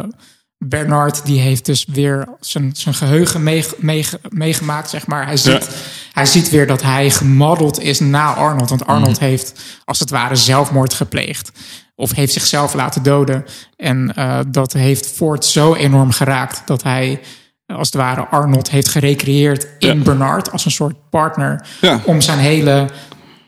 Bernard 0.65 1.25
die 1.27 1.41
heeft 1.41 1.65
dus 1.67 1.85
weer 1.89 2.29
zijn, 2.41 2.71
zijn 2.77 2.95
geheugen 2.95 3.43
meeg- 3.43 3.75
meeg- 3.79 4.17
meegemaakt, 4.29 4.91
zeg 4.91 5.07
maar. 5.07 5.27
Hij 5.27 5.37
ziet, 5.37 5.69
hij 6.13 6.27
ziet 6.27 6.51
weer 6.51 6.67
dat 6.67 6.83
hij 6.83 7.11
gemodeld 7.11 7.81
is 7.81 8.01
na 8.01 8.35
Arnold. 8.35 8.69
Want 8.69 8.87
Arnold 8.87 9.17
Mhm. 9.17 9.25
heeft 9.25 9.61
als 9.85 9.99
het 9.99 10.11
ware 10.11 10.37
zelfmoord 10.37 10.95
gepleegd. 10.95 11.53
Of 11.95 12.15
heeft 12.15 12.33
zichzelf 12.33 12.75
laten 12.75 13.03
doden. 13.03 13.45
En 13.77 14.15
eh, 14.15 14.39
dat 14.49 14.73
heeft 14.73 15.07
Ford 15.07 15.45
zo 15.45 15.75
enorm 15.75 16.11
geraakt 16.11 16.63
dat 16.67 16.83
hij 16.83 17.21
als 17.67 17.87
het 17.87 17.97
ware 17.97 18.27
Arnold 18.27 18.71
heeft 18.71 18.89
gerecreëerd 18.89 19.67
in 19.79 19.97
Ja. 19.99 20.03
Bernard 20.05 20.53
als 20.53 20.65
een 20.65 20.71
soort 20.71 21.11
partner. 21.11 21.67
Ja. 21.81 22.01
Om 22.05 22.21
zijn 22.21 22.39
hele 22.39 22.89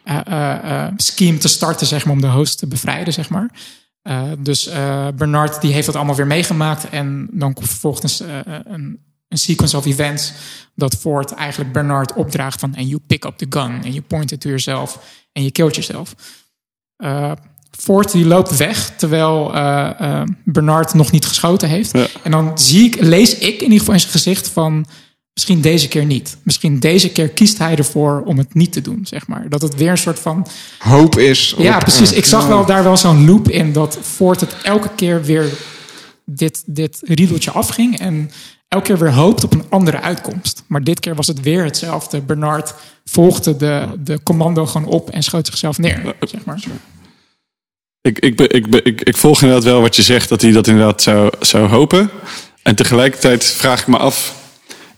eh, 0.05 0.87
scheme 0.97 1.39
te 1.39 1.49
starten, 1.49 1.87
zeg 1.87 2.05
maar, 2.05 2.15
om 2.15 2.21
de 2.21 2.27
host 2.29 2.59
te 2.59 2.67
bevrijden, 2.67 3.13
zeg 3.13 3.29
maar. 3.29 3.51
Eh, 4.05 4.23
dus 4.39 4.67
eh, 4.67 5.09
Bernard 5.17 5.61
die 5.61 5.73
heeft 5.73 5.87
dat 5.87 5.97
allemaal 5.97 6.15
weer 6.15 6.27
meegemaakt. 6.27 6.89
En 6.89 7.29
dan 7.31 7.53
komt 7.53 7.69
vervolgens 7.69 8.21
eh, 8.21 8.29
een, 8.45 9.01
een 9.29 9.39
sequence 9.39 9.77
of 9.77 9.87
events 9.87 10.33
dat 10.75 10.95
Ford 10.95 11.33
eigenlijk 11.33 11.73
Bernard 11.73 12.13
opdraagt 12.13 12.61
van 12.61 12.75
en 12.75 12.87
you 12.87 13.01
pick 13.07 13.25
up 13.25 13.39
the 13.39 13.47
gun 13.49 13.85
en 13.85 13.91
you 13.91 14.01
point 14.01 14.33
it 14.33 14.41
to 14.41 14.49
yourself 14.49 14.99
en 15.33 15.43
je 15.43 15.51
killt 15.51 15.75
jezelf. 15.75 16.15
Ford 17.71 18.13
die 18.13 18.27
loopt 18.27 18.57
weg 18.57 18.91
terwijl 18.97 19.51
Bernard 20.45 20.95
nog 20.95 21.11
niet 21.11 21.27
geschoten 21.27 21.69
heeft. 21.69 21.93
Ja. 21.93 22.07
En 22.23 22.31
dan 22.31 22.59
zie 22.59 22.85
ik, 22.85 23.01
lees 23.01 23.35
ik 23.39 23.55
in 23.55 23.63
ieder 23.63 23.79
geval 23.79 23.95
in 23.95 24.01
zijn 24.01 24.13
gezicht 24.13 24.49
van 24.49 24.87
misschien 25.35 25.61
deze 25.61 25.89
keer 25.89 26.05
niet. 26.05 26.37
Misschien 26.43 26.81
deze 26.81 27.11
keer 27.13 27.29
kiest 27.29 27.59
hij 27.59 27.77
ervoor 27.77 28.23
om 28.25 28.39
het 28.39 28.55
niet 28.55 28.73
te 28.73 28.81
doen, 28.81 29.01
zeg 29.07 29.27
maar. 29.27 29.49
Dat 29.49 29.63
het 29.63 29.75
weer 29.75 29.91
een 29.91 29.99
soort 29.99 30.19
van 30.19 30.47
Hoop 30.79 31.19
is. 31.19 31.55
ja, 31.59 31.75
op- 31.75 31.81
precies. 31.81 32.13
Ik 32.13 32.25
zag 32.25 32.47
wel 32.47 32.67
daar 32.67 32.83
wel 32.83 32.97
zo'n 32.97 33.27
loop 33.27 33.49
in 33.49 33.73
dat 33.73 33.99
Ford 34.03 34.41
het 34.41 34.55
elke 34.63 34.91
keer 34.97 35.23
weer 35.23 35.47
dit, 36.25 36.63
dit 36.67 36.99
riedeltje 37.03 37.51
afging. 37.51 37.99
En 37.99 38.31
elke 38.69 38.87
keer 38.87 38.99
weer 38.99 39.13
hoopt 39.13 39.45
op 39.45 39.53
een 39.53 39.65
andere 39.69 40.01
uitkomst. 40.01 40.63
Maar 40.67 40.85
dit 40.85 41.01
keer 41.01 41.15
was 41.15 41.27
het 41.27 41.41
weer 41.41 41.65
hetzelfde. 41.65 42.21
Bernard 42.21 42.75
volgde 43.05 43.57
de, 43.57 43.87
de 43.99 44.23
commando 44.23 44.67
gewoon 44.67 44.89
op 44.89 45.11
en 45.11 45.23
schoot 45.23 45.47
zichzelf 45.47 45.79
neer. 45.79 46.15
Zeg 46.21 46.45
maar. 46.45 46.63
Ik, 48.01 48.19
ik, 48.19 48.37
be- 48.37 48.49
ik, 48.49 48.71
be- 48.71 48.83
ik, 48.83 49.01
ik 49.01 49.17
volg 49.17 49.43
inderdaad 49.43 49.65
wel 49.65 49.81
wat 49.81 49.97
je 49.97 50.03
zegt, 50.03 50.29
dat 50.29 50.43
hij 50.43 50.53
dat 50.53 50.67
inderdaad 50.67 51.03
zou, 51.03 51.33
zou 51.41 51.69
hopen. 51.69 52.11
En 52.63 52.75
tegelijkertijd 52.75 53.45
vraag 53.45 53.81
ik 53.81 53.87
me 53.87 53.97
af, 53.97 54.35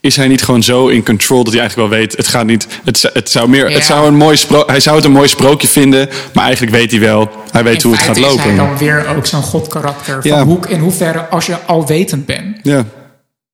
is 0.07 0.17
hij 0.17 0.29
niet 0.29 0.43
gewoon 0.43 0.63
zo 0.63 0.89
in 0.89 1.05
control 1.05 1.45
dat 1.45 1.53
hij 1.53 1.61
eigenlijk 1.61 1.91
wel 1.91 1.99
weet, 1.99 2.17
het 2.17 2.29
gaat 2.29 2.47
niet, 2.47 2.67
het, 2.85 2.99
zou- 2.99 3.13
het 3.15 3.31
zou 3.31 3.49
meer, 3.49 3.69
Ja. 3.69 3.75
het 3.75 3.85
zou 3.85 4.07
een 4.07 4.17
mooi 4.17 4.37
spro 4.37 4.63
hij 4.67 4.81
zou 4.81 4.97
het 4.97 5.05
een 5.05 5.13
mooi 5.13 5.29
sprookje 5.29 5.69
vinden, 5.69 6.09
maar 6.35 6.45
eigenlijk 6.45 6.77
weet 6.77 6.91
hij 6.91 7.01
wel, 7.01 7.31
hij 7.51 7.65
weet 7.65 7.75
In 7.83 7.83
hoe 7.83 7.93
het 7.93 8.03
gaat 8.07 8.17
feite 8.19 8.35
is 8.37 8.43
hij 8.43 8.53
lopen. 8.57 8.67
dan 8.69 8.79
weer 8.79 9.17
ook 9.17 9.27
zo'n 9.27 9.43
godkarakter. 9.43 10.23
Van 10.23 10.31
Ja. 10.31 10.45
hoe, 10.45 10.59
in 10.69 10.81
hoeverre, 10.81 11.19
als 11.29 11.47
je 11.47 11.57
alwetend 11.67 12.27
bent, 12.27 12.59
Ja, 12.63 12.85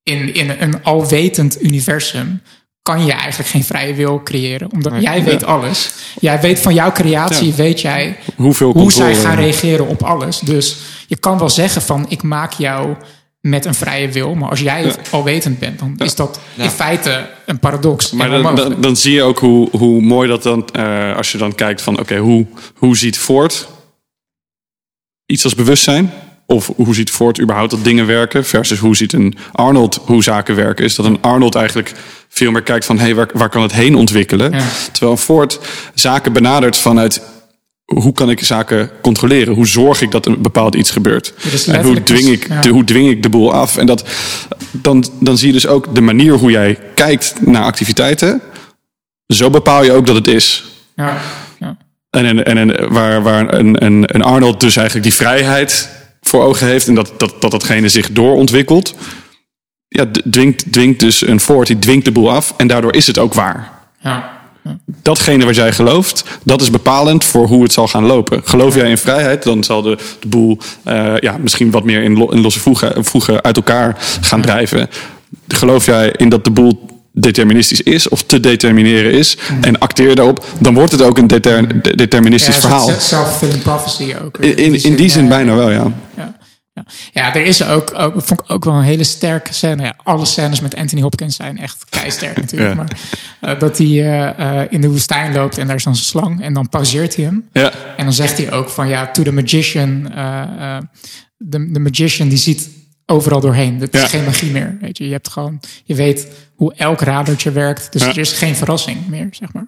in, 0.03 0.33
in 0.33 0.55
een 0.59 0.83
alwetend 0.83 1.57
universum 1.63 2.41
kan 2.81 3.05
je 3.05 3.11
eigenlijk 3.11 3.49
geen 3.49 3.63
vrije 3.63 3.93
wil 3.93 4.21
creëren. 4.23 4.71
Omdat 4.71 4.93
jij 4.99 5.23
weet 5.23 5.45
alles. 5.45 5.91
Jij 6.19 6.39
weet 6.41 6.59
van 6.59 6.73
jouw 6.73 6.91
creatie, 6.91 7.47
Ja. 7.47 7.55
weet 7.55 7.81
jij 7.81 8.17
hoeveel 8.35 8.71
hoe 8.71 8.91
zij 8.91 9.15
gaan 9.15 9.35
reageren 9.35 9.87
op 9.87 10.03
alles. 10.03 10.39
Dus 10.39 10.75
je 11.07 11.15
kan 11.15 11.37
wel 11.37 11.49
zeggen 11.49 11.81
van 11.81 12.05
ik 12.09 12.23
maak 12.23 12.53
jou 12.53 12.95
met 13.47 13.65
een 13.65 13.73
vrije 13.73 14.09
wil. 14.09 14.35
Maar 14.35 14.49
als 14.49 14.59
jij 14.59 14.83
het 14.83 14.99
alwetend 15.11 15.59
bent, 15.59 15.79
dan 15.79 15.95
is 15.97 16.15
dat 16.15 16.39
in 16.55 16.69
feite 16.69 17.29
een 17.45 17.59
paradox. 17.59 18.11
Maar 18.11 18.31
en 18.31 18.43
dan, 18.43 18.55
dan, 18.55 18.81
dan 18.81 18.95
zie 18.95 19.13
je 19.13 19.23
ook 19.23 19.39
hoe, 19.39 19.69
hoe 19.71 20.01
mooi 20.01 20.27
dat 20.27 20.43
dan, 20.43 20.69
eh, 20.73 21.15
als 21.15 21.31
je 21.31 21.37
dan 21.37 21.55
kijkt 21.55 21.81
van, 21.81 21.99
oké, 21.99 22.17
hoe, 22.17 22.45
hoe 22.75 22.97
ziet 22.97 23.17
Ford 23.17 23.67
iets 25.25 25.43
als 25.43 25.55
bewustzijn? 25.55 26.11
Of 26.45 26.71
hoe 26.75 26.95
ziet 26.95 27.09
Ford 27.09 27.39
überhaupt 27.39 27.71
dat 27.71 27.83
dingen 27.83 28.05
werken? 28.05 28.45
Versus 28.45 28.79
hoe 28.79 28.95
ziet 28.95 29.13
een 29.13 29.35
Arnold 29.51 29.99
hoe 30.05 30.23
zaken 30.23 30.55
werken? 30.55 30.85
Is 30.85 30.95
dat 30.95 31.05
een 31.05 31.21
Arnold 31.21 31.55
eigenlijk 31.55 31.93
veel 32.27 32.51
meer 32.51 32.63
kijkt 32.63 32.85
van, 32.85 32.97
hé, 32.97 33.03
hey, 33.03 33.15
waar, 33.15 33.29
waar 33.33 33.49
kan 33.49 33.61
het 33.61 33.73
heen 33.73 33.95
ontwikkelen? 33.95 34.51
Ja. 34.51 34.65
Terwijl 34.91 35.17
Ford 35.17 35.59
zaken 35.93 36.33
benadert 36.33 36.77
vanuit, 36.77 37.21
hoe 37.93 38.13
kan 38.13 38.29
ik 38.29 38.43
zaken 38.43 38.91
controleren? 39.01 39.53
Hoe 39.53 39.67
zorg 39.67 40.01
ik 40.01 40.11
dat 40.11 40.25
een 40.25 40.41
bepaald 40.41 40.75
iets 40.75 40.91
gebeurt? 40.91 41.33
En 41.67 41.83
hoe 41.83 42.03
dwing, 42.03 42.21
dus- 42.21 42.29
ik, 42.29 42.47
ja. 42.47 42.61
de, 42.61 42.69
hoe 42.69 42.83
dwing 42.83 43.09
ik 43.09 43.23
de 43.23 43.29
boel 43.29 43.53
af? 43.53 43.77
En 43.77 43.85
dat, 43.85 44.09
dan, 44.71 45.05
dan 45.19 45.37
zie 45.37 45.47
je 45.47 45.53
dus 45.53 45.67
ook 45.67 45.95
de 45.95 46.01
manier 46.01 46.33
hoe 46.33 46.51
jij 46.51 46.79
kijkt 46.95 47.35
naar 47.45 47.63
activiteiten. 47.63 48.41
Zo 49.27 49.49
bepaal 49.49 49.83
je 49.83 49.91
ook 49.91 50.05
dat 50.05 50.15
het 50.15 50.27
is. 50.27 50.63
ja, 50.95 51.17
ja. 51.59 51.77
En, 52.09 52.25
en, 52.25 52.45
en, 52.45 52.57
en 52.57 52.93
waar, 52.93 53.23
waar 53.23 53.53
een, 53.53 53.85
een, 53.85 54.15
een 54.15 54.23
Arnold 54.23 54.59
dus 54.59 54.75
eigenlijk 54.75 55.05
die 55.05 55.15
vrijheid 55.15 55.89
voor 56.21 56.43
ogen 56.43 56.67
heeft. 56.67 56.87
En 56.87 56.95
dat 56.95 57.13
dat, 57.17 57.41
dat 57.41 57.51
datgene 57.51 57.89
zich 57.89 58.11
doorontwikkelt. 58.11 58.95
Ja, 59.87 60.05
dwingt, 60.29 60.71
dwingt 60.71 60.99
dus 60.99 61.27
een 61.27 61.39
Ford, 61.39 61.67
die 61.67 61.79
dwingt 61.79 62.05
de 62.05 62.11
boel 62.11 62.31
af. 62.31 62.53
En 62.57 62.67
daardoor 62.67 62.93
is 62.93 63.07
het 63.07 63.17
ook 63.17 63.33
waar. 63.33 63.71
ja. 63.99 64.41
Datgene 64.85 65.45
wat 65.45 65.55
jij 65.55 65.71
gelooft, 65.71 66.23
dat 66.43 66.61
is 66.61 66.69
bepalend 66.69 67.23
voor 67.23 67.47
hoe 67.47 67.63
het 67.63 67.73
zal 67.73 67.87
gaan 67.87 68.05
lopen. 68.05 68.41
Geloof 68.43 68.75
jij 68.75 68.89
in 68.89 68.97
vrijheid, 68.97 69.43
dan 69.43 69.63
zal 69.63 69.81
de, 69.81 69.97
de 70.19 70.27
boel 70.27 70.57
eh, 70.83 71.13
ja, 71.19 71.37
misschien 71.41 71.71
wat 71.71 71.83
meer 71.83 72.03
in, 72.03 72.17
lo- 72.17 72.29
in 72.29 72.41
losse 72.41 72.59
voegen, 72.59 73.05
voegen 73.05 73.43
uit 73.43 73.55
elkaar 73.55 73.97
gaan 74.21 74.41
drijven. 74.41 74.89
Geloof 75.47 75.85
jij 75.85 76.11
in 76.17 76.29
dat 76.29 76.43
de 76.43 76.51
boel 76.51 76.85
deterministisch 77.11 77.81
is 77.81 78.09
of 78.09 78.23
te 78.23 78.39
determineren 78.39 79.11
is 79.11 79.37
en 79.61 79.79
acteer 79.79 80.15
daarop, 80.15 80.45
dan 80.59 80.73
wordt 80.73 80.91
het 80.91 81.01
ook 81.01 81.17
een 81.17 81.27
deter- 81.27 81.81
de- 81.81 81.95
deterministisch 81.95 82.55
Ja, 82.55 82.61
verhaal. 82.61 82.89
Self-fulfilling 82.99 83.61
prophecy 83.63 84.15
ook. 84.23 84.37
In, 84.37 84.57
in, 84.57 84.83
in 84.83 84.95
die 84.95 85.09
zin 85.09 85.27
bijna 85.27 85.55
wel, 85.55 85.71
ja. 85.71 85.91
Ja, 86.17 86.35
ja. 86.73 86.85
ja, 87.11 87.35
er 87.35 87.45
is 87.45 87.63
ook, 87.63 87.93
ook, 87.99 88.13
vond 88.21 88.41
ik 88.41 88.51
ook 88.51 88.65
wel 88.65 88.73
een 88.73 88.83
hele 88.83 89.03
sterke 89.03 89.53
scène. 89.53 89.83
Ja, 89.83 89.95
alle 90.03 90.25
scènes 90.25 90.61
met 90.61 90.75
Anthony 90.75 91.01
Hopkins 91.01 91.35
zijn 91.35 91.57
echt 91.57 91.85
keisterk 91.89 92.37
natuurlijk. 92.41 92.69
Ja. 92.69 92.75
Maar 92.75 92.97
eh, 93.39 93.59
dat 93.59 93.77
hij 93.77 93.87
eh, 93.87 94.61
eh, 94.61 94.71
in 94.71 94.81
de 94.81 94.89
woestijn 94.89 95.33
loopt 95.33 95.57
en 95.57 95.67
daar 95.67 95.75
is 95.75 95.83
dan 95.83 95.95
zijn 95.95 96.07
slang. 96.07 96.41
En 96.41 96.53
dan 96.53 96.69
pauzeert 96.69 97.15
hij 97.15 97.25
hem. 97.25 97.49
Ja, 97.51 97.71
En 97.97 98.03
dan 98.03 98.13
zegt 98.13 98.37
hij 98.37 98.51
ook 98.51 98.69
van 98.69 98.87
ja, 98.87 99.11
to 99.11 99.23
the 99.23 99.31
magician. 99.31 100.03
de, 101.37 101.71
de 101.71 101.79
magician 101.79 102.27
die 102.27 102.37
ziet 102.37 102.69
overal 103.05 103.39
doorheen. 103.39 103.79
Het 103.79 103.93
is 103.95 104.03
geen 104.03 104.23
magie 104.23 104.51
meer. 104.51 104.77
Weet 104.81 104.97
je. 104.97 105.05
je 105.05 105.11
hebt 105.11 105.29
gewoon, 105.29 105.59
je 105.83 105.95
weet 105.95 106.27
hoe 106.55 106.73
elk 106.73 107.01
radertje 107.01 107.51
werkt. 107.51 107.91
Dus 107.91 108.01
er 108.01 108.17
is 108.17 108.31
geen 108.31 108.55
verrassing 108.55 109.07
meer, 109.07 109.27
zeg 109.31 109.53
maar. 109.53 109.67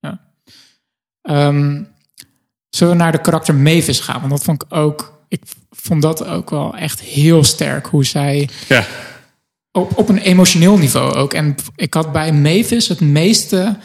Ja. 0.00 0.20
Ehm, 1.22 1.82
zullen 2.70 2.92
we 2.92 3.02
naar 3.02 3.12
de 3.12 3.20
karakter 3.20 3.54
Mavis 3.54 4.00
gaan? 4.00 4.20
Want 4.20 4.30
dat 4.30 4.44
vond 4.44 4.62
ik 4.62 4.74
ook. 4.74 5.16
Ik 5.28 5.42
vond 5.88 6.02
dat 6.02 6.24
ook 6.26 6.50
wel 6.50 6.76
echt 6.76 7.00
heel 7.00 7.44
sterk. 7.44 7.86
Hoe 7.86 8.04
zij 8.04 8.48
ja. 8.68 8.84
op, 9.72 9.98
op 9.98 10.08
een 10.08 10.18
emotioneel 10.18 10.78
niveau 10.78 11.14
ook. 11.14 11.34
En 11.34 11.54
ik 11.76 11.94
had 11.94 12.12
bij 12.12 12.32
Mavis 12.32 12.88
het 12.88 13.00
meeste 13.00 13.76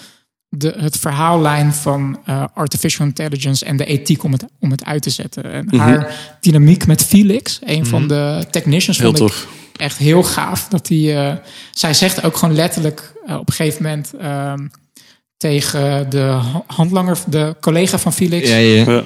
de, 0.57 0.73
het 0.77 0.97
verhaallijn 0.97 1.73
van 1.73 2.19
eh, 2.25 2.43
artificial 2.53 3.07
intelligence 3.07 3.65
en 3.65 3.77
de 3.77 3.85
ethiek 3.85 4.23
om 4.23 4.31
het, 4.31 4.45
om 4.59 4.71
het 4.71 4.85
uit 4.85 5.01
te 5.01 5.09
zetten. 5.09 5.43
En 5.43 5.75
haar 5.75 6.13
dynamiek 6.39 6.87
met 6.87 7.03
Felix, 7.03 7.59
een 7.63 7.85
van 7.85 8.07
de 8.07 8.45
technicians, 8.51 8.97
Heel 8.97 9.15
vond 9.15 9.31
ik 9.31 9.47
echt 9.75 9.97
heel 9.97 10.23
gaaf. 10.23 10.67
Dat 10.67 10.85
die, 10.85 11.13
eh, 11.13 11.33
zij 11.71 11.93
zegt 11.93 12.23
ook 12.23 12.37
gewoon 12.37 12.55
letterlijk 12.55 13.13
eh, 13.25 13.37
op 13.37 13.47
een 13.47 13.53
gegeven 13.53 13.83
moment 13.83 14.13
ehm, 14.19 14.67
tegen 15.37 16.09
de 16.09 16.17
ha- 16.17 16.63
handlanger, 16.67 17.17
de 17.27 17.55
collega 17.61 17.97
van 17.97 18.13
Felix. 18.13 18.49
Ja, 18.49 18.55
ja. 18.55 19.03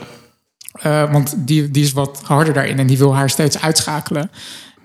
Eh, 0.82 1.12
want 1.12 1.34
die, 1.38 1.72
die 1.72 1.84
is 1.84 1.91
wat 1.91 2.22
harder 2.24 2.54
daarin 2.54 2.80
en 2.80 2.88
die 2.88 2.98
wil 2.98 3.16
haar 3.16 3.30
steeds 3.30 3.62
uitschakelen. 3.62 4.32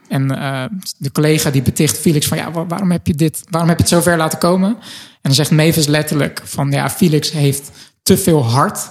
En 0.08 0.30
eh, 0.38 0.64
de 0.98 1.12
collega 1.12 1.50
die 1.50 1.62
beticht 1.62 1.98
Felix 1.98 2.26
van 2.26 2.38
ja, 2.38 2.50
wa- 2.50 2.66
waarom 2.66 2.90
heb 2.90 3.06
je 3.06 3.14
dit, 3.14 3.42
waarom 3.50 3.68
heb 3.68 3.78
je 3.78 3.84
het 3.84 3.92
zo 3.92 4.00
ver 4.00 4.16
laten 4.16 4.38
komen? 4.38 4.68
En 4.70 4.78
dan 5.22 5.34
zegt 5.34 5.50
Mavis 5.50 5.86
letterlijk 5.86 6.40
van 6.44 6.70
ja, 6.70 6.90
Felix 6.90 7.30
heeft 7.30 7.70
te 8.02 8.16
veel 8.18 8.44
hart 8.44 8.90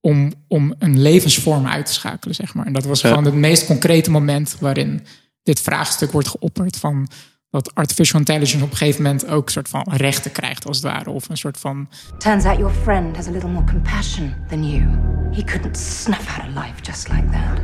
om, 0.00 0.32
om 0.48 0.74
een 0.78 1.02
levensvorm 1.02 1.66
uit 1.66 1.86
te 1.86 1.92
schakelen, 1.92 2.34
zeg 2.34 2.54
maar. 2.54 2.66
En 2.66 2.72
dat 2.72 2.84
was 2.84 3.00
Ja. 3.00 3.08
gewoon 3.08 3.24
het 3.24 3.34
meest 3.34 3.66
concrete 3.66 4.10
moment 4.10 4.56
waarin 4.60 5.06
dit 5.42 5.60
vraagstuk 5.60 6.12
wordt 6.12 6.28
geopperd 6.28 6.76
van 6.76 7.08
dat 7.50 7.74
artificial 7.74 8.18
intelligence 8.18 8.64
op 8.64 8.70
een 8.70 8.76
gegeven 8.76 9.02
moment 9.02 9.26
ook 9.26 9.46
een 9.46 9.52
soort 9.52 9.68
van 9.68 9.86
rechten 9.90 10.32
krijgt 10.32 10.66
als 10.66 10.76
het 10.76 10.86
ware. 10.86 11.10
Of 11.10 11.28
een 11.28 11.36
soort 11.36 11.58
van 11.58 11.88
Turns 12.18 12.44
out 12.44 12.58
your 12.58 12.74
friend 12.82 13.16
has 13.16 13.26
a 13.26 13.30
little 13.30 13.50
more 13.50 13.66
compassion 13.66 14.34
than 14.48 14.70
you. 14.70 14.86
He 15.32 15.44
couldn't 15.44 15.78
snuff 15.78 16.38
out 16.38 16.56
a 16.56 16.60
life 16.60 16.82
just 16.82 17.08
like 17.08 17.30
that. 17.30 17.60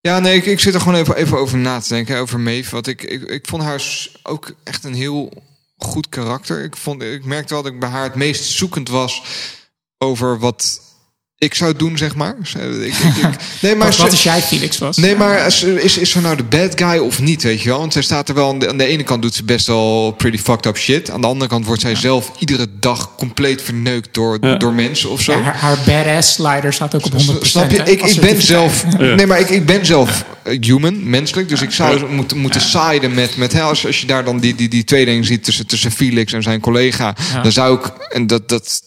Ja, 0.00 0.18
nee, 0.18 0.36
ik, 0.36 0.46
ik 0.46 0.60
zit 0.60 0.74
er 0.74 0.80
gewoon 0.80 0.98
even, 0.98 1.16
even 1.16 1.38
over 1.38 1.58
na 1.58 1.80
te 1.80 1.88
denken, 1.88 2.18
over 2.18 2.40
Maeve. 2.40 2.70
Want 2.70 2.86
ik, 2.86 3.02
ik, 3.02 3.22
ik 3.22 3.46
vond 3.46 3.62
haar 3.62 4.08
ook 4.22 4.54
echt 4.64 4.84
een 4.84 4.94
heel 4.94 5.32
goed 5.76 6.08
karakter. 6.08 6.64
Ik, 6.64 6.76
vond, 6.76 7.02
ik 7.02 7.24
merkte 7.24 7.54
wel 7.54 7.62
dat 7.62 7.72
ik 7.72 7.80
bij 7.80 7.88
haar 7.88 8.02
het 8.02 8.14
meest 8.14 8.44
zoekend 8.44 8.88
was 8.88 9.22
over 9.98 10.38
wat 10.38 10.80
ik 11.44 11.54
zou 11.54 11.76
doen, 11.76 11.98
zeg 11.98 12.14
maar. 12.14 12.36
Ik, 12.54 12.94
ik, 12.94 12.94
ik- 12.94 13.36
nee, 13.62 13.74
maar 13.76 13.88
Wat, 13.96 14.10
als 14.10 14.22
jij 14.22 14.42
Felix 14.42 14.78
was? 14.78 14.96
Nee, 14.96 15.16
maar 15.16 15.46
is, 15.46 15.62
is, 15.62 15.98
is 15.98 16.10
ze 16.10 16.20
nou 16.20 16.36
de 16.36 16.42
bad 16.42 16.72
guy 16.74 16.98
of 16.98 17.20
niet, 17.20 17.42
weet 17.42 17.62
je 17.62 17.68
wel? 17.68 17.78
Want 17.78 17.92
zij 17.92 18.02
staat 18.02 18.28
er 18.28 18.34
wel... 18.34 18.48
Aan 18.48 18.58
de, 18.58 18.68
aan 18.68 18.78
de 18.78 18.86
ene 18.86 19.02
kant 19.02 19.22
doet 19.22 19.34
ze 19.34 19.44
best 19.44 19.66
wel 19.66 20.14
pretty 20.18 20.38
fucked 20.38 20.66
up 20.66 20.76
shit. 20.76 21.10
Aan 21.10 21.20
de 21.20 21.26
andere 21.26 21.50
kant 21.50 21.66
wordt 21.66 21.80
zij 21.80 21.94
zelf 21.94 22.30
iedere 22.38 22.66
dag 22.80 23.14
compleet 23.16 23.62
verneukt 23.62 24.14
door, 24.14 24.38
Ja. 24.40 24.54
door 24.56 24.72
mensen 24.72 25.10
of 25.10 25.20
zo. 25.20 25.32
Ja, 25.32 25.40
haar, 25.40 25.56
haar 25.56 25.78
badass 25.86 26.32
slider 26.32 26.72
staat 26.72 26.94
ook 26.94 27.04
op 27.06 27.12
100%. 27.12 27.16
Snap 27.40 27.70
je? 27.70 27.76
Ik, 27.76 28.02
ik 28.02 28.20
ben 28.20 28.42
zelf. 28.42 28.84
Nee, 28.98 29.26
maar 29.26 29.40
ik, 29.40 29.48
ik 29.48 29.66
ben 29.66 29.86
zelf 29.86 30.24
eh, 30.42 30.58
human, 30.60 31.10
menselijk. 31.10 31.48
Dus 31.48 31.62
ik 31.62 31.70
zou 31.70 32.10
moeten, 32.12 32.36
moeten 32.38 32.60
siden 32.60 33.14
met. 33.14 33.36
met 33.36 33.52
hè, 33.52 33.60
als, 33.62 33.86
als 33.86 34.00
je 34.00 34.06
daar 34.06 34.24
dan 34.24 34.38
die, 34.38 34.54
die, 34.54 34.68
die 34.68 34.84
tweedeling 34.84 35.26
ziet 35.26 35.44
tussen, 35.44 35.66
tussen 35.66 35.90
Felix 35.90 36.32
en 36.32 36.42
zijn 36.42 36.60
collega. 36.60 37.14
Ja. 37.32 37.42
Dan 37.42 37.52
zou 37.52 37.78
ik. 37.78 37.84
En 38.10 38.26
dat, 38.26 38.48
dat 38.48 38.82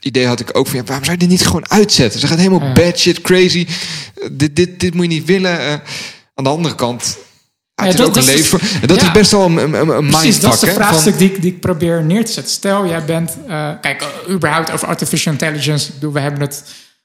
idee 0.00 0.26
had 0.26 0.40
ik 0.40 0.56
ook 0.58 0.66
van. 0.66 0.76
Ja, 0.76 0.84
waarom 0.84 1.04
zou 1.04 1.16
je 1.18 1.22
dit 1.26 1.32
niet 1.38 1.46
gewoon 1.46 1.70
uitzetten? 1.70 2.20
Ze 2.20 2.26
gaat 2.26 2.38
helemaal 2.38 2.72
bad 2.72 2.98
shit 2.98 3.20
crazy. 3.20 3.66
Eh, 4.14 4.28
dit, 4.32 4.56
dit, 4.56 4.80
dit 4.80 4.94
moet 4.94 5.02
je 5.04 5.10
niet 5.10 5.24
willen. 5.24 5.58
Eh, 5.60 5.72
aan 6.34 6.44
de 6.44 6.50
andere 6.50 6.74
kant. 6.74 7.18
Ja, 7.74 7.84
het 7.84 7.92
is 7.92 7.98
dat- 8.00 8.08
ook 8.08 8.16
een 8.16 8.22
is- 8.22 8.50
leven. 8.50 8.60
en 8.80 8.88
dat 8.88 9.00
ja. 9.00 9.06
is 9.06 9.12
best 9.12 9.30
wel 9.30 9.44
een, 9.44 9.56
een, 9.56 9.74
een 9.74 9.86
mindfuck. 9.86 10.10
Precies, 10.10 10.40
dat 10.40 10.54
is 10.54 10.60
het 10.60 10.70
van- 10.70 10.78
vraagstuk 10.82 11.18
die, 11.18 11.30
ik, 11.32 11.42
die 11.42 11.52
ik 11.52 11.60
probeer 11.60 12.04
neer 12.04 12.24
te 12.24 12.32
zetten. 12.32 12.52
Stel, 12.52 12.86
jij 12.86 13.04
bent... 13.04 13.36
eh, 13.48 13.70
kijk, 13.80 14.04
überhaupt 14.30 14.70
over 14.70 14.88
artificial 14.88 15.32
intelligence. 15.32 15.88
Ik 15.88 15.94
bedoel, 15.94 16.12
we 16.12 16.20
hebben 16.20 16.40
het 16.40 16.64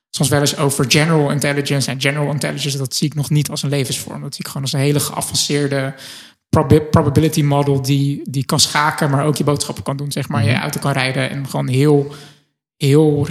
soms 0.10 0.30
wel 0.30 0.39
eens 0.39 0.57
over 0.57 0.85
general 0.88 1.31
intelligence. 1.31 1.91
En 1.91 2.02
general 2.02 2.31
intelligence, 2.31 2.77
dat 2.77 2.95
zie 2.95 3.07
ik 3.07 3.14
nog 3.15 3.30
niet 3.30 3.49
als 3.49 3.64
een 3.64 3.69
levensvorm. 3.69 4.22
Dat 4.22 4.31
zie 4.35 4.39
ik 4.43 4.48
gewoon 4.48 4.61
als 4.64 4.73
een 4.73 4.80
hele 4.80 4.99
geavanceerde 4.99 5.93
probability 6.89 7.41
model... 7.41 7.81
Die, 7.81 8.22
die 8.30 8.45
kan 8.45 8.60
schaken, 8.60 9.10
maar 9.10 9.26
ook 9.26 9.35
je 9.35 9.43
boodschappen 9.43 9.84
kan 9.84 9.98
doen. 9.98 10.11
Zeg 10.11 10.27
maar, 10.27 10.45
je 10.45 10.56
auto 10.56 10.80
kan 10.80 10.91
rijden 10.91 11.30
en 11.30 11.49
gewoon 11.49 11.68
heel, 11.68 12.15
heel, 12.88 13.28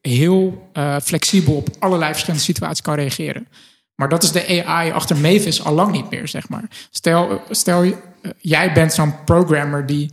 heel 0.00 0.68
eh, 0.72 0.96
flexibel... 1.02 1.54
op 1.54 1.68
allerlei 1.78 2.10
verschillende 2.10 2.44
situaties 2.44 2.82
kan 2.82 2.94
reageren. 2.94 3.48
Maar 3.94 4.08
dat 4.08 4.22
is 4.22 4.32
de 4.32 4.64
AI 4.64 4.90
achter 4.90 5.16
Mavis 5.16 5.64
al 5.64 5.74
lang 5.74 5.92
niet 5.92 6.10
meer, 6.10 6.28
zeg 6.28 6.48
maar. 6.48 6.64
Stel, 6.90 7.42
stel 7.50 7.82
eh, 7.82 7.92
jij 8.38 8.72
bent 8.72 8.92
zo'n 8.92 9.24
programmer 9.24 9.86
die 9.86 10.10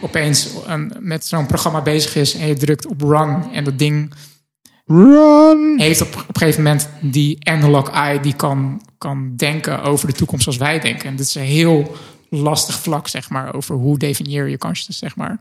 opeens 0.00 0.48
een, 0.66 0.92
met 0.98 1.26
zo'n 1.26 1.46
programma 1.46 1.82
bezig 1.82 2.16
is 2.16 2.34
en 2.34 2.46
je 2.46 2.56
drukt 2.56 2.86
op 2.86 3.00
run 3.00 3.52
en 3.52 3.64
dat 3.64 3.78
ding 3.78 4.12
heeft 5.76 6.00
op, 6.00 6.14
op 6.14 6.28
een 6.28 6.36
gegeven 6.36 6.62
moment 6.62 6.88
die 7.00 7.38
analog 7.48 7.90
eye 7.90 8.20
die 8.20 8.34
kan, 8.34 8.82
kan 8.98 9.36
denken 9.36 9.82
over 9.82 10.06
de 10.06 10.14
toekomst 10.14 10.42
zoals 10.42 10.58
wij 10.58 10.80
denken. 10.80 11.08
En 11.08 11.16
dit 11.16 11.26
is 11.26 11.34
een 11.34 11.42
heel 11.42 11.96
lastig 12.30 12.80
vlak, 12.80 13.08
zeg 13.08 13.30
maar, 13.30 13.54
over 13.54 13.74
hoe 13.74 13.98
definieer 13.98 14.48
je 14.48 14.58
consciousness, 14.58 14.98
zeg 14.98 15.16
maar. 15.16 15.38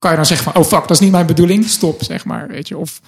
Kan 0.00 0.10
je 0.10 0.16
dan 0.16 0.26
zeggen 0.26 0.52
van, 0.52 0.62
oh 0.62 0.68
fuck, 0.68 0.80
dat 0.80 0.90
is 0.90 0.98
niet 1.00 1.10
mijn 1.10 1.26
bedoeling, 1.26 1.68
stop, 1.68 2.02
zeg 2.02 2.24
maar, 2.24 2.48
weet 2.48 2.68
je. 2.68 2.76
Of 2.76 3.00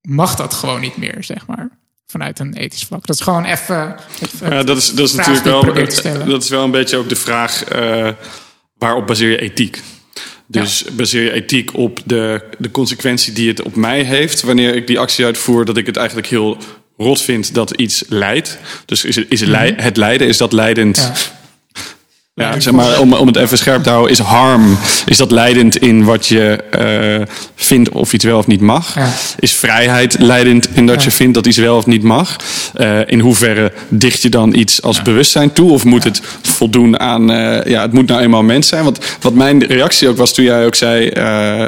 mag 0.00 0.36
dat 0.36 0.54
gewoon 0.54 0.80
niet 0.80 0.96
meer, 0.96 1.16
zeg 1.20 1.46
maar, 1.46 1.68
vanuit 2.06 2.38
een 2.38 2.54
ethisch 2.56 2.84
vlak. 2.84 3.06
Dat 3.06 3.16
is 3.16 3.22
gewoon 3.22 3.44
even... 3.44 3.96
Ja, 4.40 4.62
dat 4.62 4.76
is, 4.76 4.92
dat 4.94 5.06
is 5.08 5.14
natuurlijk 5.14 5.44
wel. 5.46 5.62
Dat 6.28 6.42
is 6.42 6.48
wel 6.48 6.64
een 6.64 6.70
beetje 6.70 6.96
ook 6.96 7.08
de 7.08 7.16
vraag: 7.16 7.64
eh, 7.64 8.08
waarop 8.78 9.06
baseer 9.06 9.30
je 9.30 9.40
ethiek? 9.40 9.82
Dus 10.46 10.84
baseer 10.92 11.22
je 11.22 11.32
ethiek 11.32 11.74
op 11.76 12.00
de, 12.04 12.44
de 12.58 12.70
consequentie 12.70 13.32
die 13.32 13.48
het 13.48 13.62
op 13.62 13.74
mij 13.76 14.02
heeft 14.02 14.42
wanneer 14.42 14.74
ik 14.76 14.86
die 14.86 14.98
actie 14.98 15.24
uitvoer, 15.24 15.64
dat 15.64 15.76
ik 15.76 15.86
het 15.86 15.96
eigenlijk 15.96 16.28
heel 16.28 16.56
rot 16.96 17.20
vind 17.22 17.54
dat 17.54 17.70
iets 17.70 18.04
leidt. 18.08 18.58
Dus 18.84 19.04
is 19.04 19.16
het, 19.16 19.26
is 19.28 19.40
het, 19.40 19.48
lei- 19.48 19.74
het 19.76 19.96
lijden, 19.96 20.26
is 20.28 20.36
dat 20.36 20.52
leidend? 20.52 20.96
Mhm. 20.96 21.06
Ja. 21.06 21.37
Ja, 22.38 22.60
zeg 22.60 22.72
maar, 22.74 23.00
om, 23.00 23.12
om 23.12 23.26
het 23.26 23.36
even 23.36 23.58
scherp 23.58 23.82
te 23.82 23.88
houden, 23.88 24.10
is 24.12 24.18
harm, 24.18 24.78
is 25.06 25.16
dat 25.16 25.30
leidend 25.30 25.76
in 25.76 26.04
wat 26.04 26.26
je 26.26 26.56
eh, 26.70 27.34
vindt 27.54 27.88
of 27.88 28.12
iets 28.12 28.24
wel 28.24 28.38
of 28.38 28.46
niet 28.46 28.60
mag? 28.60 28.94
Ja. 28.94 29.08
Is 29.38 29.52
vrijheid 29.52 30.18
leidend 30.18 30.68
in 30.72 30.86
dat 30.86 30.96
Ja. 30.96 31.02
je 31.04 31.10
vindt 31.10 31.34
dat 31.34 31.46
iets 31.46 31.56
wel 31.56 31.76
of 31.76 31.86
niet 31.86 32.02
mag? 32.02 32.36
Eh, 32.74 33.00
in 33.06 33.20
hoeverre 33.20 33.72
dicht 33.88 34.22
je 34.22 34.28
dan 34.28 34.54
iets 34.54 34.82
als 34.82 35.02
bewustzijn 35.02 35.52
toe? 35.52 35.70
Of 35.70 35.84
moet 35.84 36.04
het 36.04 36.22
voldoen 36.42 37.00
aan, 37.00 37.30
eh, 37.30 37.64
ja, 37.72 37.82
het 37.82 37.92
moet 37.92 38.08
nou 38.08 38.20
eenmaal 38.20 38.42
mens 38.42 38.68
zijn? 38.68 38.84
Want 38.84 38.98
wat 39.20 39.34
mijn 39.34 39.66
reactie 39.66 40.08
ook 40.08 40.16
was 40.16 40.34
toen 40.34 40.44
jij 40.44 40.66
ook 40.66 40.74
zei, 40.74 41.10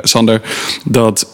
Sander, 0.02 0.40
dat 0.84 1.26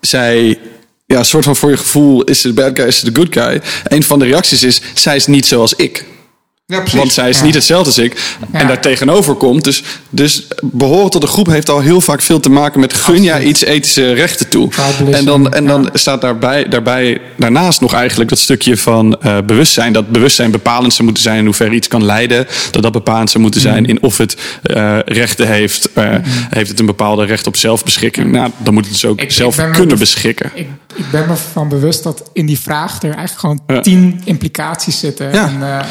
zij 0.00 0.58
ja, 1.06 1.22
soort 1.22 1.44
van 1.44 1.56
voor 1.56 1.70
je 1.70 1.76
gevoel, 1.76 2.22
is 2.22 2.40
de 2.40 2.52
bad 2.52 2.70
guy, 2.76 2.86
is 2.86 3.00
de 3.00 3.10
good 3.14 3.28
guy? 3.30 3.60
Een 3.84 4.02
van 4.02 4.18
de 4.18 4.24
reacties 4.24 4.62
is, 4.62 4.80
zij 4.94 5.16
is 5.16 5.26
niet 5.26 5.46
zoals 5.46 5.74
ik. 5.74 6.04
Ja. 6.66 6.82
Want 6.92 7.12
zij 7.12 7.28
is 7.28 7.38
Ja. 7.38 7.44
niet 7.44 7.54
hetzelfde 7.54 7.86
als 7.86 7.98
ik. 7.98 8.36
En 8.52 8.66
daar 8.66 8.80
tegenover 8.80 9.34
komt. 9.34 9.64
Dus, 9.64 9.82
dus 10.10 10.46
behoren 10.62 11.10
tot 11.10 11.20
de 11.20 11.26
groep 11.26 11.46
heeft 11.46 11.68
al 11.70 11.80
heel 11.80 12.00
vaak 12.00 12.20
veel 12.22 12.40
te 12.40 12.50
maken 12.50 12.80
met 12.80 12.92
gun 12.92 13.22
jij 13.22 13.42
iets 13.44 13.64
ethische 13.64 14.12
rechten 14.12 14.48
toe. 14.48 14.68
En 15.10 15.24
dan, 15.24 15.52
en 15.52 15.66
dan 15.66 15.90
staat 15.92 16.20
daarbij, 16.20 16.68
daarbij 16.68 17.20
daarnaast 17.36 17.80
nog 17.80 17.92
eigenlijk 17.94 18.30
dat 18.30 18.38
stukje 18.38 18.76
van 18.76 19.20
eh, 19.20 19.38
bewustzijn. 19.46 19.92
Dat 19.92 20.08
bewustzijn 20.08 20.50
bepalend 20.50 20.92
zou 20.92 21.04
moeten 21.04 21.22
zijn 21.22 21.38
in 21.38 21.44
hoeverre 21.44 21.74
iets 21.74 21.88
kan 21.88 22.04
leiden. 22.04 22.46
Dat 22.70 22.82
dat 22.82 22.92
bepalend 22.92 23.30
zou 23.30 23.42
moeten 23.42 23.60
zijn 23.60 23.86
in 23.86 24.02
of 24.02 24.18
het 24.18 24.36
eh, 24.62 24.98
rechten 25.04 25.46
heeft. 25.48 25.92
Eh, 25.92 26.14
Heeft 26.50 26.70
het 26.70 26.78
een 26.80 26.86
bepaalde 26.86 27.24
recht 27.24 27.46
op 27.46 27.56
zelfbeschikking? 27.56 28.32
Nou, 28.32 28.50
dan 28.58 28.74
moet 28.74 28.84
het 28.84 28.92
dus 28.92 29.04
ook 29.04 29.20
Ik- 29.20 29.32
zelf 29.32 29.56
kunnen 29.72 29.98
beschikken. 29.98 30.50
Ik, 30.54 30.68
ik 30.94 31.10
ben 31.10 31.26
me 31.28 31.34
van 31.52 31.68
bewust 31.68 32.02
dat 32.02 32.22
in 32.32 32.46
die 32.46 32.58
vraag 32.58 33.02
er 33.02 33.14
eigenlijk 33.14 33.38
gewoon 33.66 33.82
tien 33.82 34.20
implicaties 34.24 34.98
zitten. 34.98 35.32
Ja. 35.32 35.46
En, 35.48 35.84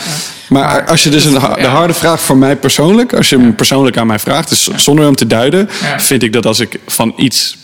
Maar, 0.54 0.86
als 0.86 1.04
je 1.04 1.10
dus 1.10 1.26
een, 1.26 1.34
de 1.34 1.68
harde 1.68 1.94
vraag 1.94 2.22
voor 2.22 2.38
mij 2.38 2.56
persoonlijk, 2.56 3.14
als 3.14 3.30
je 3.30 3.38
hem 3.38 3.56
persoonlijk 3.56 3.98
aan 3.98 4.08
mij 4.08 4.20
vraagt, 4.20 4.50
dus 4.50 4.68
zonder 4.76 5.06
hem 5.06 5.16
te 5.16 5.28
duiden, 5.28 5.68
vind 5.98 6.24
ik 6.24 6.34
dat 6.34 6.46
als 6.46 6.60
ik 6.60 6.80
van 6.88 7.14
iets 7.18 7.58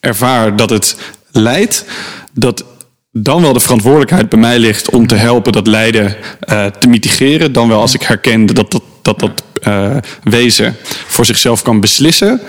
ervaar 0.00 0.56
dat 0.56 0.70
het 0.70 0.96
leidt, 1.32 1.84
dat 2.32 2.64
dan 3.12 3.42
wel 3.42 3.52
de 3.52 3.60
verantwoordelijkheid 3.60 4.28
bij 4.28 4.38
mij 4.38 4.58
ligt 4.58 4.90
om 4.90 5.06
te 5.06 5.14
helpen 5.14 5.52
dat 5.52 5.66
lijden 5.66 6.16
eh, 6.40 6.66
te 6.66 6.88
mitigeren. 6.88 7.52
Dan 7.52 7.68
wel 7.68 7.80
als 7.80 7.94
ik 7.94 8.02
herken 8.02 8.46
dat 8.46 8.70
dat, 8.70 8.82
dat, 9.02 9.20
dat 9.20 9.42
eh, 9.62 9.96
wezen 10.22 10.76
voor 11.06 11.24
zichzelf 11.24 11.62
kan 11.62 11.80
beslissen, 11.80 12.40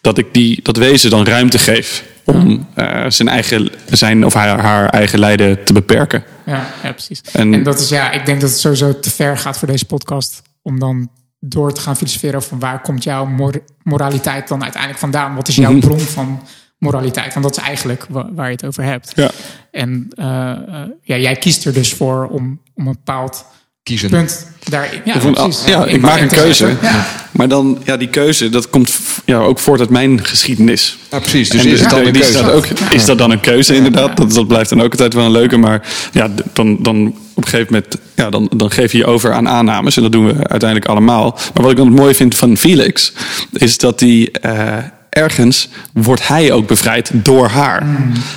dat 0.00 0.18
ik 0.18 0.26
die, 0.32 0.60
dat 0.62 0.76
wezen 0.76 1.10
dan 1.10 1.26
ruimte 1.26 1.58
geef 1.58 2.04
om 2.24 2.66
eh, 2.74 3.04
zijn, 3.08 3.28
eigen, 3.28 3.70
zijn 3.90 4.24
of 4.26 4.34
haar, 4.34 4.60
haar 4.60 4.88
eigen 4.88 5.18
lijden 5.18 5.64
te 5.64 5.72
beperken. 5.72 6.24
Ja, 6.46 6.66
ja 6.82 6.90
precies. 6.92 7.20
En- 7.32 7.54
En, 7.54 7.62
dat 7.62 7.80
is 7.80 7.88
ja, 7.88 8.10
ik 8.10 8.26
denk 8.26 8.40
dat 8.40 8.50
het 8.50 8.58
sowieso 8.58 8.98
te 9.00 9.10
ver 9.10 9.38
gaat 9.38 9.58
voor 9.58 9.68
deze 9.68 9.84
podcast 9.86 10.42
om 10.62 10.78
dan 10.78 11.08
door 11.40 11.72
te 11.72 11.80
gaan 11.80 11.96
filosoferen 11.96 12.36
over 12.36 12.48
van 12.48 12.58
waar 12.58 12.80
komt 12.80 13.02
jouw 13.04 13.26
mor- 13.26 13.62
moraliteit 13.82 14.48
dan 14.48 14.62
uiteindelijk 14.62 15.00
vandaan? 15.00 15.34
Wat 15.34 15.48
is 15.48 15.56
jouw 15.56 15.70
Mhm. 15.72 15.80
bron 15.80 15.98
van 16.00 16.42
moraliteit? 16.78 17.32
Want 17.34 17.44
dat 17.46 17.56
is 17.56 17.62
eigenlijk 17.62 18.06
wa- 18.08 18.28
waar 18.32 18.46
je 18.46 18.52
het 18.52 18.64
over 18.66 18.82
hebt. 18.84 19.12
Ja. 19.14 19.30
En 19.70 20.08
eh, 20.14 20.50
eh, 20.50 20.88
ja, 21.02 21.16
jij 21.16 21.36
kiest 21.36 21.64
er 21.64 21.72
dus 21.72 21.92
voor 21.92 22.26
om, 22.26 22.60
om 22.74 22.86
een 22.86 22.92
bepaald 22.92 23.44
Kiezen. 23.82 24.10
punt 24.10 24.46
daarin. 24.68 25.00
Ja, 25.04 25.18
precies. 25.18 25.64
ja, 25.66 25.84
ik 25.84 26.00
maak 26.00 26.20
een 26.20 26.28
keuze. 26.28 26.76
Ja. 26.82 27.06
Maar 27.32 27.48
dan, 27.48 27.78
ja, 27.84 27.96
die 27.96 28.08
keuze, 28.08 28.48
dat 28.48 28.70
komt 28.70 28.98
ja, 29.24 29.38
ook 29.38 29.58
voort 29.58 29.80
uit 29.80 29.90
mijn 29.90 30.24
geschiedenis. 30.24 30.98
Ja, 31.10 31.18
precies. 31.18 31.48
Dus 31.48 31.64
En 31.64 31.70
is 31.70 31.80
het 31.80 31.90
dan 31.90 32.06
een 32.06 32.12
keuze? 32.12 32.32
staat 32.32 32.50
ook, 32.50 32.66
is 32.66 33.04
dat 33.04 33.18
dan 33.18 33.30
een 33.30 33.40
keuze, 33.40 33.74
inderdaad? 33.74 34.16
Dat, 34.16 34.32
dat 34.32 34.48
blijft 34.48 34.70
dan 34.70 34.82
ook 34.82 34.90
altijd 34.90 35.14
wel 35.14 35.24
een 35.24 35.30
leuke. 35.30 35.56
Maar 35.56 35.86
ja, 36.12 36.28
dan, 36.52 36.76
dan 36.82 37.06
op 37.34 37.44
een 37.44 37.48
gegeven 37.50 37.72
moment, 37.72 37.96
ja, 38.14 38.30
dan, 38.30 38.50
dan 38.56 38.70
geef 38.70 38.92
je 38.92 38.98
je 38.98 39.06
over 39.06 39.32
aan 39.32 39.48
aannames. 39.48 39.96
En 39.96 40.02
dat 40.02 40.12
doen 40.12 40.26
we 40.26 40.34
uiteindelijk 40.48 40.90
allemaal. 40.90 41.38
Maar 41.54 41.62
wat 41.62 41.70
ik 41.70 41.76
dan 41.76 41.86
het 41.86 41.96
mooie 41.96 42.14
vind 42.14 42.34
van 42.34 42.56
Felix, 42.56 43.12
is 43.52 43.78
dat 43.78 43.98
die 43.98 44.30
eh, 44.30 44.78
ergens 45.12 45.68
wordt 45.92 46.28
hij 46.28 46.52
ook 46.52 46.66
bevrijd 46.66 47.10
door 47.12 47.48
haar. 47.48 47.86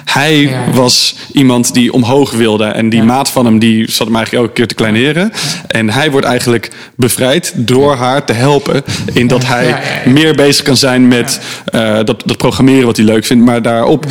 Hij 0.05 0.41
Mm. 0.43 0.49
Ja. 0.49 0.71
was 0.73 1.15
iemand 1.31 1.73
die 1.73 1.93
omhoog 1.93 2.31
wilde. 2.31 2.65
En 2.65 2.89
die 2.89 2.99
Ja. 2.99 3.05
maat 3.05 3.29
van 3.29 3.45
hem, 3.45 3.59
die 3.59 3.91
zat 3.91 4.07
hem 4.07 4.15
eigenlijk 4.15 4.45
elke 4.45 4.55
keer 4.57 4.67
te 4.67 4.75
kleineren. 4.75 5.31
En 5.67 5.89
hij 5.89 6.11
wordt 6.11 6.25
eigenlijk 6.27 6.71
bevrijd 6.95 7.53
door 7.55 7.95
haar 7.95 8.25
te 8.25 8.33
helpen. 8.33 8.83
In 9.13 9.27
dat 9.27 9.45
hij 9.45 9.79
meer 10.05 10.35
bezig 10.35 10.63
kan 10.65 10.77
zijn 10.77 11.07
met 11.07 11.39
eh, 11.65 11.95
dat, 12.03 12.23
dat 12.25 12.37
programmeren 12.37 12.85
wat 12.85 12.97
hij 12.97 13.05
leuk 13.05 13.25
vindt. 13.25 13.45
Maar 13.45 13.61
daarop 13.61 14.05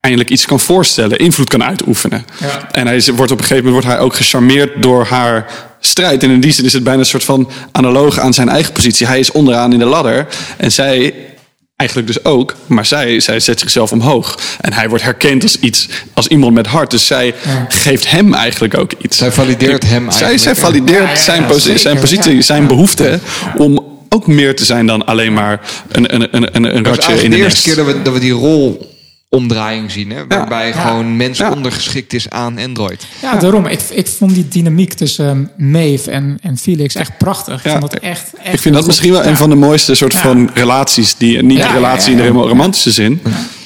eindelijk 0.00 0.30
iets 0.30 0.46
kan 0.46 0.60
voorstellen. 0.60 1.18
Invloed 1.18 1.48
kan 1.48 1.64
uitoefenen. 1.64 2.24
Ja. 2.40 2.68
En 2.72 2.86
hij 2.86 3.02
wordt 3.16 3.32
op 3.32 3.38
een 3.38 3.44
gegeven 3.44 3.64
moment 3.64 3.72
wordt 3.84 3.86
hij 3.86 3.98
ook 3.98 4.14
gecharmeerd 4.14 4.82
door 4.82 5.04
haar 5.06 5.46
strijd. 5.80 6.22
En 6.22 6.30
in 6.30 6.40
die 6.40 6.52
zin 6.52 6.64
is 6.64 6.72
het 6.72 6.84
bijna 6.84 6.98
een 7.00 7.06
soort 7.06 7.24
van 7.24 7.50
analoog 7.72 8.18
aan 8.18 8.34
zijn 8.34 8.48
eigen 8.48 8.72
positie. 8.72 9.06
Hij 9.06 9.18
is 9.18 9.32
onderaan 9.32 9.72
in 9.72 9.78
de 9.78 9.84
ladder. 9.84 10.26
En 10.56 10.72
zij 10.72 11.14
eigenlijk 11.78 12.06
dus 12.12 12.24
ook. 12.24 12.54
Maar 12.66 12.86
zij, 12.86 13.20
zij 13.20 13.40
zet 13.40 13.60
zichzelf 13.60 13.92
omhoog. 13.92 14.38
En 14.60 14.72
hij 14.72 14.88
wordt 14.88 15.04
herkend 15.04 15.42
als 15.42 15.58
iets, 15.60 15.88
als 16.12 16.26
iemand 16.26 16.54
met 16.54 16.66
hart. 16.66 16.90
Dus 16.90 17.06
zij 17.06 17.26
Ja. 17.44 17.66
geeft 17.68 18.10
hem 18.10 18.34
eigenlijk 18.34 18.78
ook 18.78 18.92
iets. 19.02 19.16
Zij 19.16 19.32
valideert 19.32 19.82
hem 19.82 20.10
Zij, 20.10 20.22
eigenlijk. 20.22 20.40
zij 20.40 20.54
valideert 20.54 20.98
Ja, 20.98 21.04
ja, 21.04 21.10
ja, 21.10 21.16
zijn, 21.22 21.44
posi- 21.46 21.60
zeker, 21.60 21.78
zijn 21.80 21.98
positie, 21.98 22.34
ja. 22.34 22.42
zijn 22.42 22.66
behoefte. 22.66 23.18
Om 23.56 23.84
ook 24.08 24.26
meer 24.26 24.56
te 24.56 24.64
zijn 24.64 24.86
dan 24.86 25.06
alleen 25.06 25.32
maar 25.32 25.60
een, 25.88 26.14
een, 26.14 26.28
een, 26.36 26.56
een, 26.56 26.76
een 26.76 26.84
is 26.84 26.90
ratje 26.90 27.12
in 27.22 27.30
de 27.30 27.36
de 27.36 27.42
nest. 27.42 27.54
eerste 27.54 27.62
keer 27.68 27.76
dat 27.84 27.86
we, 27.94 28.02
dat 28.02 28.12
we 28.12 28.18
die 28.20 28.32
rol 28.32 28.96
omdraaiing 29.28 29.90
zien. 29.90 30.10
Hè? 30.10 30.26
Waarbij 30.26 30.72
gewoon 30.72 31.16
mens 31.16 31.40
ondergeschikt 31.40 32.12
is 32.12 32.30
aan 32.30 32.58
Android. 32.58 33.06
Ja, 33.22 33.36
daarom. 33.36 33.66
Ik, 33.66 33.80
ik 33.80 34.06
vond 34.06 34.34
die 34.34 34.48
dynamiek 34.48 34.92
tussen 34.92 35.50
Maeve 35.56 36.10
en, 36.10 36.38
en 36.42 36.56
Felix 36.56 36.94
echt 36.94 37.18
prachtig. 37.18 37.64
Ik 37.64 37.70
vond 37.70 37.82
dat 37.82 37.94
echt, 37.94 38.32
echt 38.42 38.54
Ik 38.54 38.60
vind 38.60 38.74
dat 38.74 38.86
misschien 38.86 39.12
wel 39.12 39.24
een 39.24 39.36
van 39.36 39.50
de 39.50 39.56
mooiste 39.56 39.94
soort 39.94 40.14
van 40.14 40.50
relaties. 40.54 41.16
Die, 41.16 41.42
niet 41.42 41.58
de 41.58 41.72
relatie 41.72 42.10
in 42.10 42.16
de 42.16 42.28
romantische 42.28 42.90
zin. 42.90 43.22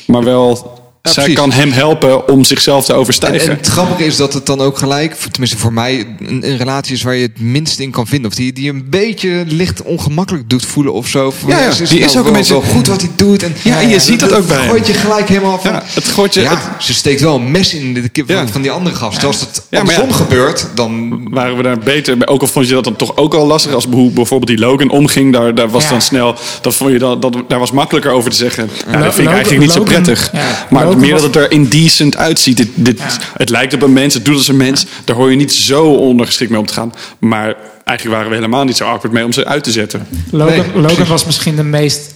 Maar 0.06 0.24
wel 0.24 0.71
zij 1.02 1.12
precies. 1.24 1.34
kan 1.40 1.52
hem 1.52 1.72
helpen 1.72 2.28
om 2.28 2.44
zichzelf 2.44 2.84
te 2.84 2.92
En, 2.92 2.98
overstijgen. 2.98 3.50
en 3.50 3.56
het 3.56 3.66
grappige 3.66 4.04
is 4.04 4.16
dat 4.16 4.32
het 4.34 4.46
dan 4.46 4.60
ook 4.60 4.78
gelijk, 4.78 5.14
tenminste 5.14 5.58
voor 5.58 5.72
mij, 5.72 6.06
een, 6.18 6.50
een 6.50 6.56
relatie 6.56 6.94
is 6.94 7.02
waar 7.02 7.14
je 7.14 7.22
het 7.22 7.40
minst 7.40 7.78
in 7.78 7.90
kan 7.90 8.06
vinden. 8.06 8.30
Of 8.30 8.36
die, 8.36 8.52
die 8.52 8.70
een 8.70 8.86
beetje 8.90 9.44
licht 9.46 9.82
ongemakkelijk 9.82 10.50
doet 10.50 10.64
voelen 10.66 10.92
of 10.92 11.06
zo. 11.08 11.30
Van, 11.30 11.48
Ja, 11.50 11.58
ja, 11.58 11.68
is 11.68 11.76
die 11.76 11.86
het 11.86 11.96
is 12.06 12.12
nou 12.14 12.18
ook 12.18 12.26
een 12.26 12.32
beetje- 12.38 12.52
wel 12.52 12.62
goed 12.62 12.86
wat 12.86 13.00
hij 13.00 13.10
doet. 13.16 13.42
En, 13.42 13.54
Ja, 13.62 13.80
en 13.80 13.88
je 13.88 14.00
ziet 14.00 14.20
dat 14.20 14.32
ook 14.32 14.46
bij 14.46 14.56
hem. 14.56 14.68
gooit 14.68 14.86
je 14.86 14.92
gelijk 14.94 15.28
helemaal 15.28 15.58
van. 15.60 15.72
Ja, 15.72 15.82
het 15.94 16.04
gooit 16.08 16.34
je- 16.34 16.40
Ja, 16.40 16.50
het- 16.50 16.84
ze 16.84 16.94
steekt 16.94 17.20
wel 17.20 17.34
een 17.34 17.50
mes 17.50 17.74
in 17.74 17.94
de 17.94 18.08
kip 18.08 18.26
van, 18.26 18.34
Ja. 18.36 18.46
van 18.46 18.62
die 18.62 18.70
andere 18.70 18.94
gast. 18.96 19.24
Als 19.24 19.40
het 19.40 19.62
ja. 19.70 19.78
andersom 19.78 20.12
gebeurt, 20.12 20.66
dan... 20.74 21.20
waren 21.30 21.56
we 21.56 21.62
daar 21.62 21.78
beter 21.78 22.16
bij. 22.18 22.26
Ook 22.28 22.40
al 22.40 22.46
vond 22.46 22.68
je 22.68 22.74
dat 22.74 22.84
dan 22.84 22.96
toch 22.96 23.16
ook 23.16 23.34
al 23.34 23.46
lastig. 23.46 23.72
Als 23.74 23.86
hoe 23.90 24.10
bijvoorbeeld 24.10 24.50
die 24.50 24.58
Logan 24.66 24.90
omging. 24.90 25.32
Daar, 25.32 25.54
daar 25.54 25.68
was 25.70 25.82
Ja. 25.82 25.88
dan 25.90 26.00
snel. 26.02 26.34
Dat 26.60 26.74
vond 26.74 26.92
je 26.92 26.98
dat, 26.98 27.22
dat, 27.22 27.36
daar 27.48 27.58
was 27.58 27.70
makkelijker 27.72 28.10
over 28.12 28.30
te 28.30 28.36
zeggen. 28.36 28.70
Ja, 28.90 29.02
dat 29.02 29.14
vind 29.14 29.28
ik 29.28 29.34
eigenlijk 29.34 29.62
niet 29.64 29.72
zo 29.72 29.82
prettig. 29.82 30.30
ja, 30.32 30.66
maar 30.70 30.90
Meer 31.00 31.10
dat 31.12 31.22
het 31.22 31.36
er 31.36 31.50
indecent 31.50 32.16
uitziet. 32.16 32.56
Dit, 32.56 32.68
dit, 32.74 33.00
Het 33.36 33.48
lijkt 33.48 33.74
op 33.74 33.82
een 33.82 33.92
mens. 33.92 34.14
Het 34.14 34.24
doet 34.24 34.36
als 34.36 34.48
een 34.48 34.56
mens. 34.56 34.86
Daar 35.04 35.16
hoor 35.16 35.30
je 35.30 35.36
niet 35.36 35.52
zo 35.52 35.84
ondergeschikt 35.92 36.50
mee 36.50 36.60
om 36.60 36.66
te 36.66 36.72
gaan. 36.74 36.92
Maar 37.18 37.54
eigenlijk 37.84 38.16
waren 38.16 38.28
we 38.28 38.34
helemaal 38.36 38.64
niet 38.64 38.76
zo 38.76 38.84
awkward 38.84 39.14
mee 39.14 39.24
om 39.24 39.32
ze 39.32 39.44
uit 39.44 39.64
te 39.64 39.70
zetten. 39.70 40.06
Logan, 40.30 40.56
Nee, 40.56 40.66
Logan 40.66 40.82
precies. 40.82 41.08
was 41.08 41.24
misschien 41.24 41.56
de 41.56 41.62
meest 41.64 42.14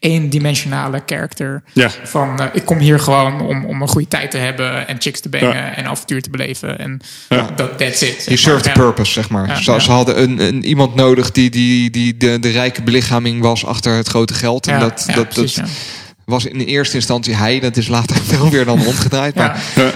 eendimensionale 0.00 1.02
character. 1.06 1.62
Ja. 1.72 1.90
Van 2.04 2.40
eh, 2.40 2.46
ik 2.52 2.64
kom 2.64 2.78
hier 2.78 3.00
gewoon 3.00 3.40
om, 3.40 3.64
om 3.64 3.82
een 3.82 3.88
goede 3.88 4.08
tijd 4.08 4.30
te 4.30 4.36
hebben 4.38 4.88
en 4.88 4.96
chicks 4.98 5.20
te 5.20 5.28
bangen 5.28 5.48
Ja. 5.54 5.74
en 5.74 5.86
avontuur 5.86 6.22
te 6.22 6.30
beleven. 6.30 6.78
En 6.78 7.00
Ja. 7.28 7.48
dat 7.56 7.78
that's 7.78 8.02
it. 8.02 8.24
Je 8.28 8.36
served 8.36 8.62
the 8.62 8.68
Ja. 8.68 8.74
purpose, 8.74 9.12
zeg 9.12 9.28
maar. 9.28 9.46
Ja, 9.48 9.54
ze, 9.62 9.70
ja. 9.72 9.78
ze 9.78 9.90
hadden 9.90 10.22
een, 10.22 10.40
een, 10.40 10.64
iemand 10.64 10.94
nodig 10.94 11.30
die, 11.30 11.50
die, 11.50 11.90
die 11.90 12.16
de, 12.16 12.38
de 12.40 12.50
rijke 12.50 12.82
belichaming 12.82 13.42
was 13.42 13.66
achter 13.66 13.94
het 13.96 14.08
grote 14.08 14.34
geld. 14.34 14.66
En 14.66 14.74
Ja, 14.74 14.80
dat, 14.80 15.04
ja, 15.06 15.14
dat, 15.14 15.28
precies, 15.28 15.54
dat 15.54 15.66
ja. 15.66 15.72
Was 16.26 16.44
in 16.46 16.58
de 16.58 16.64
eerste 16.64 16.96
instantie 16.96 17.34
hij. 17.34 17.60
Dat 17.60 17.76
is 17.76 17.88
later 17.88 18.22
wel 18.38 18.50
weer 18.50 18.64
dan 18.64 18.86
omgedraaid. 18.86 19.34
Maar 19.34 19.72
Ja. 19.76 19.92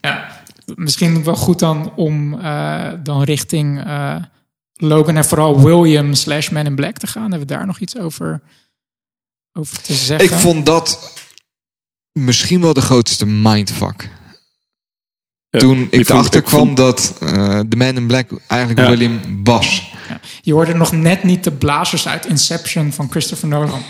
Ja. 0.00 0.26
Misschien 0.74 1.24
wel 1.24 1.36
goed 1.36 1.58
dan 1.58 1.92
om 1.96 2.40
eh, 2.40 2.92
dan 3.02 3.22
richting 3.22 3.84
eh, 3.84 4.16
Logan 4.74 5.16
en 5.16 5.24
vooral 5.24 5.60
William 5.62 6.14
slash 6.14 6.48
Man 6.48 6.66
in 6.66 6.74
Black 6.74 6.98
te 6.98 7.06
gaan. 7.06 7.30
Hebben 7.30 7.48
we 7.48 7.54
daar 7.54 7.66
nog 7.66 7.78
iets 7.78 7.96
over, 7.98 8.42
over 9.52 9.82
te 9.82 9.94
zeggen? 9.94 10.26
Ik 10.32 10.40
vond 10.40 10.66
dat 10.66 11.12
misschien 12.12 12.60
wel 12.60 12.72
de 12.74 12.80
grootste 12.80 13.26
mindfuck. 13.26 14.08
Ja, 15.50 15.58
Toen 15.58 15.86
ik 15.90 16.08
erachter 16.08 16.42
kwam 16.42 16.60
vond- 16.64 16.76
dat 16.76 17.16
eh, 17.20 17.60
de 17.66 17.76
Man 17.76 17.96
in 17.96 18.06
Black 18.06 18.30
eigenlijk 18.46 18.80
Ja. 18.80 18.88
William 18.88 19.44
was. 19.44 19.92
Je 20.42 20.52
hoorde 20.52 20.74
nog 20.74 20.92
net 20.92 21.22
niet 21.24 21.44
de 21.44 21.52
blazers 21.52 22.08
uit 22.08 22.26
Inception 22.26 22.92
van 22.92 23.06
Christopher 23.10 23.48
Nolan. 23.48 23.82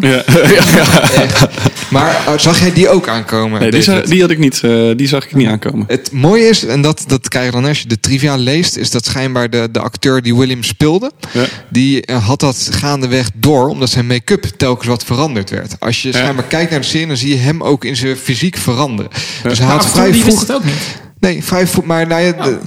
Ja. 0.00 0.22
Ja. 0.50 1.48
Maar 1.90 2.14
eh, 2.26 2.38
zag 2.38 2.60
jij 2.60 2.72
die 2.72 2.88
ook 2.88 3.08
aankomen? 3.08 3.60
Nee, 3.60 3.70
die, 3.70 3.84
David? 3.84 4.04
za- 4.04 4.10
die 4.10 4.20
had 4.20 4.30
ik 4.30 4.38
niet. 4.38 4.60
eh, 4.64 4.90
die 4.96 5.08
zag 5.08 5.24
ik 5.24 5.34
niet 5.34 5.48
aankomen. 5.48 5.84
Het 5.88 6.12
mooie 6.12 6.48
is, 6.48 6.64
en 6.64 6.82
dat, 6.82 7.04
dat 7.06 7.28
krijg 7.28 7.44
je 7.46 7.50
dan 7.52 7.64
als 7.64 7.80
je 7.80 7.88
de 7.88 8.00
trivia 8.00 8.36
leest, 8.36 8.76
is 8.76 8.90
dat 8.90 9.04
schijnbaar 9.04 9.50
de, 9.50 9.68
de 9.72 9.80
acteur 9.80 10.22
die 10.22 10.36
William 10.36 10.62
speelde, 10.62 11.10
Ja. 11.32 11.44
die 11.68 12.04
eh, 12.06 12.26
had 12.26 12.40
dat 12.40 12.68
gaandeweg 12.72 13.30
door, 13.34 13.68
omdat 13.68 13.90
zijn 13.90 14.06
make-up 14.06 14.44
telkens 14.56 14.88
wat 14.88 15.04
veranderd 15.04 15.50
werd. 15.50 15.74
Als 15.78 16.02
je 16.02 16.12
schijnbaar 16.12 16.44
kijkt 16.44 16.70
naar 16.70 16.80
de 16.80 16.86
serie, 16.86 17.06
dan 17.06 17.16
zie 17.16 17.28
je 17.30 17.36
hem 17.36 17.62
ook 17.62 17.84
in 17.84 17.96
zijn 17.96 18.16
fysiek 18.16 18.56
veranderen. 18.56 19.10
Dus 19.42 19.58
hij 19.58 19.66
Maar 19.66 19.76
had 19.76 19.86
vrij 19.86 20.14
vroeg... 20.14 20.40
het 20.40 20.52
ook 20.52 20.64
niet. 20.64 20.98
Nee, 21.20 21.44
vrij 21.44 21.66
vroeg, 21.66 21.84
maar 21.84 22.06
nou 22.06 22.22
ja, 22.22 22.32
de, 22.32 22.58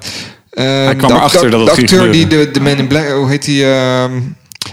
eh, 0.54 0.64
kwam 0.98 0.98
de, 0.98 1.06
erachter 1.08 1.22
acteur- 1.40 1.50
dat 1.52 1.60
het 1.60 1.70
de 1.70 1.76
ging 1.76 1.90
acteur 1.92 2.12
die 2.12 2.28
de, 2.28 2.50
de 2.52 2.60
Man 2.62 2.76
in 2.78 2.88
Black, 2.88 3.10
hoe 3.10 3.30
heet 3.30 3.46
die? 3.46 3.66
ehm, 3.66 4.12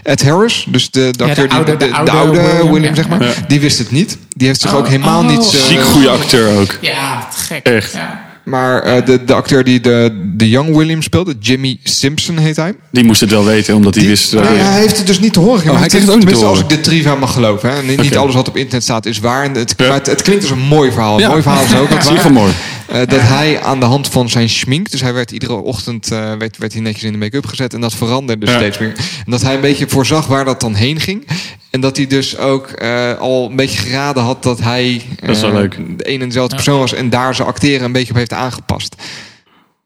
Ed 0.02 0.22
Harris, 0.22 0.66
dus 0.68 0.90
de, 0.90 1.00
de 1.10 1.16
de 1.18 1.24
acteur 1.24 1.48
die 1.48 1.56
oude- 1.56 1.70
de, 1.76 1.76
de 1.76 1.90
de 1.90 1.96
oude 1.96 2.10
oude 2.10 2.40
William, 2.40 2.72
William, 2.72 2.94
zeg 2.94 3.08
maar, 3.08 3.22
ja. 3.22 3.32
die 3.48 3.60
wist 3.60 3.78
het 3.78 3.90
niet. 3.90 4.18
Die 4.28 4.46
heeft 4.46 4.60
zich 4.60 4.72
Oh, 4.72 4.78
ook 4.78 4.88
helemaal 4.88 5.20
oh. 5.22 5.28
niet. 5.28 5.54
eh, 5.54 5.60
Ziek 5.60 5.80
goede 5.82 6.08
acteur 6.08 6.58
ook. 6.60 6.78
Ja, 6.80 7.28
te 7.34 7.38
gek. 7.40 7.66
Echt. 7.66 7.92
Ja. 7.92 8.28
Maar 8.44 8.82
eh, 8.82 9.06
de, 9.06 9.24
de 9.24 9.34
acteur 9.34 9.64
die 9.64 9.80
de, 9.80 10.20
de 10.36 10.48
Young 10.48 10.76
William 10.76 11.02
speelde, 11.02 11.34
Jimmy 11.40 11.78
Simpson 11.82 12.36
heet 12.38 12.56
hij. 12.56 12.74
Die 12.92 13.04
moest 13.04 13.20
het 13.20 13.30
wel 13.30 13.44
weten, 13.44 13.74
omdat 13.74 13.94
hij 13.94 14.06
wist. 14.06 14.32
Nee, 14.32 14.42
hij 14.44 14.80
heeft 14.80 14.96
het 14.98 15.06
dus 15.06 15.20
niet 15.20 15.32
te 15.32 15.38
horen 15.40 15.54
gekregen. 15.60 15.74
Oh, 15.74 15.80
hij 15.80 15.88
kreeg 15.88 16.00
het 16.00 16.10
ook 16.10 16.16
niet 16.16 16.26
te 16.28 16.32
tenminste, 16.32 16.56
horen. 16.56 16.64
als 16.64 16.74
ik 16.74 16.82
de 16.84 16.90
trivia 16.90 17.14
mag 17.14 17.32
geloven. 17.32 17.70
Hè. 17.70 17.76
En 17.78 18.00
Niet 18.00 18.16
alles 18.16 18.34
wat 18.34 18.48
op 18.48 18.56
internet 18.56 18.82
staat 18.82 19.06
is 19.06 19.18
waar. 19.18 19.44
En 19.44 19.54
het, 19.54 19.74
Ja. 19.76 19.86
maar 19.86 19.96
het, 19.96 20.06
het 20.06 20.22
klinkt 20.22 20.42
als 20.42 20.52
een 20.52 20.58
mooi 20.66 20.90
verhaal. 20.92 21.14
Een 21.14 21.20
Ja. 21.20 21.28
mooi 21.28 21.42
verhaal 21.42 21.64
is 21.64 21.74
ook 21.76 21.88
wat 21.98 22.04
je 22.08 22.12
waar. 22.12 22.22
van 22.22 22.32
mooi. 22.32 22.52
Eh, 22.90 22.98
dat 23.06 23.20
hij 23.20 23.60
aan 23.62 23.80
de 23.80 23.86
hand 23.86 24.08
van 24.08 24.28
zijn 24.28 24.48
schmink, 24.48 24.90
dus 24.90 25.00
hij 25.00 25.12
werd 25.12 25.30
iedere 25.30 25.52
ochtend 25.54 26.10
eh, 26.12 26.32
werd, 26.34 26.56
werd 26.56 26.72
hij 26.72 26.82
netjes 26.82 27.02
in 27.04 27.12
de 27.12 27.18
make-up 27.18 27.46
gezet 27.46 27.74
en 27.74 27.80
dat 27.80 27.94
veranderde 27.94 28.44
dus 28.44 28.54
Ja. 28.54 28.60
steeds 28.60 28.78
meer. 28.78 28.94
En 29.24 29.30
dat 29.30 29.42
hij 29.42 29.54
een 29.54 29.60
beetje 29.60 29.88
voorzag 29.88 30.26
waar 30.26 30.44
dat 30.44 30.60
dan 30.60 30.74
heen 30.74 31.00
ging. 31.00 31.26
En 31.70 31.80
dat 31.80 31.96
hij 31.96 32.06
dus 32.06 32.36
ook 32.36 32.66
eh, 32.66 33.18
al 33.18 33.50
een 33.50 33.56
beetje 33.56 33.78
geraden 33.78 34.22
had 34.22 34.42
dat 34.42 34.60
hij 34.60 35.02
Dat 35.20 35.36
is 35.36 35.40
wel 35.40 35.52
leuk. 35.52 35.76
de 35.98 36.08
een 36.10 36.20
en 36.20 36.28
dezelfde 36.28 36.54
persoon 36.54 36.78
was 36.78 36.92
en 36.92 37.10
daar 37.10 37.34
zijn 37.34 37.48
acteren 37.48 37.84
een 37.84 37.92
beetje 37.92 38.10
op 38.10 38.16
heeft 38.18 38.32
aangepast. 38.32 38.94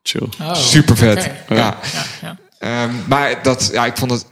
Chill. 0.02 0.28
Oh, 0.40 0.54
Super 0.54 0.96
vet. 0.96 1.30
oké. 1.42 1.54
Ja. 1.54 1.78
Ja, 1.92 2.04
ja. 2.22 2.36
Ehm, 2.58 2.90
maar 3.08 3.42
dat, 3.42 3.70
ja, 3.72 3.86
ik 3.86 3.96
vond 3.96 4.10
het 4.10 4.26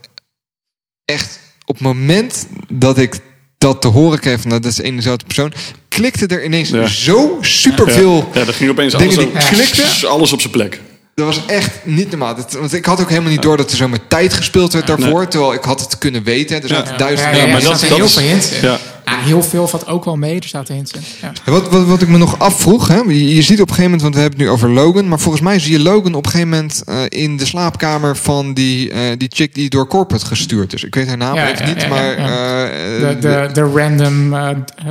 echt 1.05 1.39
op 1.65 1.75
het 1.75 1.85
moment 1.85 2.47
dat 2.69 2.99
ik 2.99 3.19
dat 3.63 3.81
te 3.81 3.89
horen 3.89 4.19
kreeg 4.19 4.41
van 4.41 4.51
dat 4.51 4.65
is 4.65 4.79
een 4.79 4.85
en 4.85 4.97
dezelfde 4.97 5.25
persoon, 5.25 5.53
klikte 5.89 6.27
er 6.27 6.45
ineens 6.45 6.69
Ja. 6.69 6.87
zo 6.87 7.39
superveel. 7.41 8.31
Ja, 8.35 8.45
dat 8.45 8.55
ging 8.55 8.71
opeens 8.71 8.93
Dingen 8.95 9.17
alles, 9.19 9.25
die 9.33 9.57
klikten? 9.57 10.09
alles 10.09 10.33
op 10.33 10.41
zijn 10.41 10.53
plek. 10.53 10.81
Dat 11.15 11.27
was 11.27 11.41
echt 11.47 11.71
niet 11.85 12.11
normaal. 12.11 12.35
Dat- 12.35 12.53
want 12.53 12.73
ik 12.73 12.85
had 12.85 13.01
ook 13.01 13.09
helemaal 13.09 13.31
niet 13.31 13.43
door 13.43 13.57
dat 13.57 13.71
er 13.71 13.77
zo 13.77 13.89
met 13.89 14.01
tijd 14.11 14.33
gespeeld 14.33 14.73
werd 14.73 14.87
daarvoor. 14.87 15.29
Terwijl 15.29 15.53
ik 15.55 15.63
had 15.63 15.81
het 15.81 15.99
kunnen 15.99 16.23
weten. 16.23 16.63
Er 16.63 16.69
zaten 16.69 16.99
duizenden. 16.99 17.37
Ja, 17.37 17.43
ja, 17.45 17.47
maar 17.53 17.57
er 17.63 17.69
dat- 17.69 17.81
dat 17.81 17.89
heel 18.15 18.37
is- 18.37 18.61
ja. 18.61 18.79
Ja, 19.07 19.19
heel 19.19 19.43
veel 19.43 19.69
valt 19.69 19.87
ook 19.87 20.05
wel 20.05 20.17
mee. 20.17 20.41
Er 20.41 20.49
zaten 20.49 20.75
hints 20.75 20.93
in. 20.93 21.01
Ja. 21.23 21.33
Wat, 21.53 21.69
wat, 21.71 21.87
wat 21.87 22.03
ik 22.03 22.09
me 22.09 22.19
nog 22.19 22.39
afvroeg, 22.39 22.89
hè, 22.89 22.97
je, 22.97 23.35
je 23.35 23.43
ziet 23.43 23.61
op 23.61 23.69
een 23.69 23.75
gegeven 23.75 23.83
moment, 23.99 24.03
want 24.03 24.15
we 24.15 24.21
hebben 24.21 24.39
het 24.39 24.49
nu 24.49 24.55
over 24.55 24.71
Logan, 24.71 25.09
maar 25.09 25.19
volgens 25.21 25.43
mij 25.43 25.59
zie 25.59 25.73
je 25.73 25.81
Logan 25.81 26.15
op 26.15 26.25
een 26.25 26.31
gegeven 26.31 26.49
moment 26.51 26.83
eh, 26.87 26.97
in 27.09 27.37
de 27.37 27.45
slaapkamer 27.47 28.17
van 28.17 28.55
die, 28.55 28.91
eh, 28.91 29.01
die 29.17 29.29
chick 29.33 29.55
die 29.55 29.71
door 29.71 29.87
corporate 29.87 30.27
gestuurd 30.27 30.73
is. 30.75 30.85
Ik 30.85 30.95
weet 30.95 31.07
haar 31.09 31.17
naam 31.17 31.35
Ja, 31.35 31.51
even 31.53 31.67
ja, 31.67 31.73
niet, 31.75 31.83
ja, 31.83 31.89
maar 31.89 32.21
ja. 32.21 32.65
eh, 32.71 33.09
De, 33.09 33.19
de, 33.21 33.49
de 33.53 33.61
random 33.75 34.35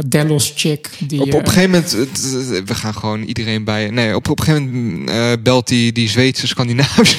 Delos 0.08 0.54
chick. 0.56 0.90
Die, 1.00 1.22
Op, 1.22 1.34
op 1.34 1.40
een 1.46 1.52
gegeven 1.52 1.70
moment, 1.70 1.92
het- 1.92 2.20
we 2.66 2.76
gaan 2.76 2.94
gewoon 2.94 3.22
iedereen 3.22 3.64
bij. 3.64 3.90
Nee, 3.90 4.16
op, 4.16 4.30
op 4.30 4.40
een 4.40 4.46
gegeven 4.46 4.72
moment 4.94 5.10
eh, 5.10 5.16
belt 5.44 5.68
die, 5.68 5.92
die 5.92 6.10
Zweedse 6.10 6.48
Scandinavische. 6.48 7.18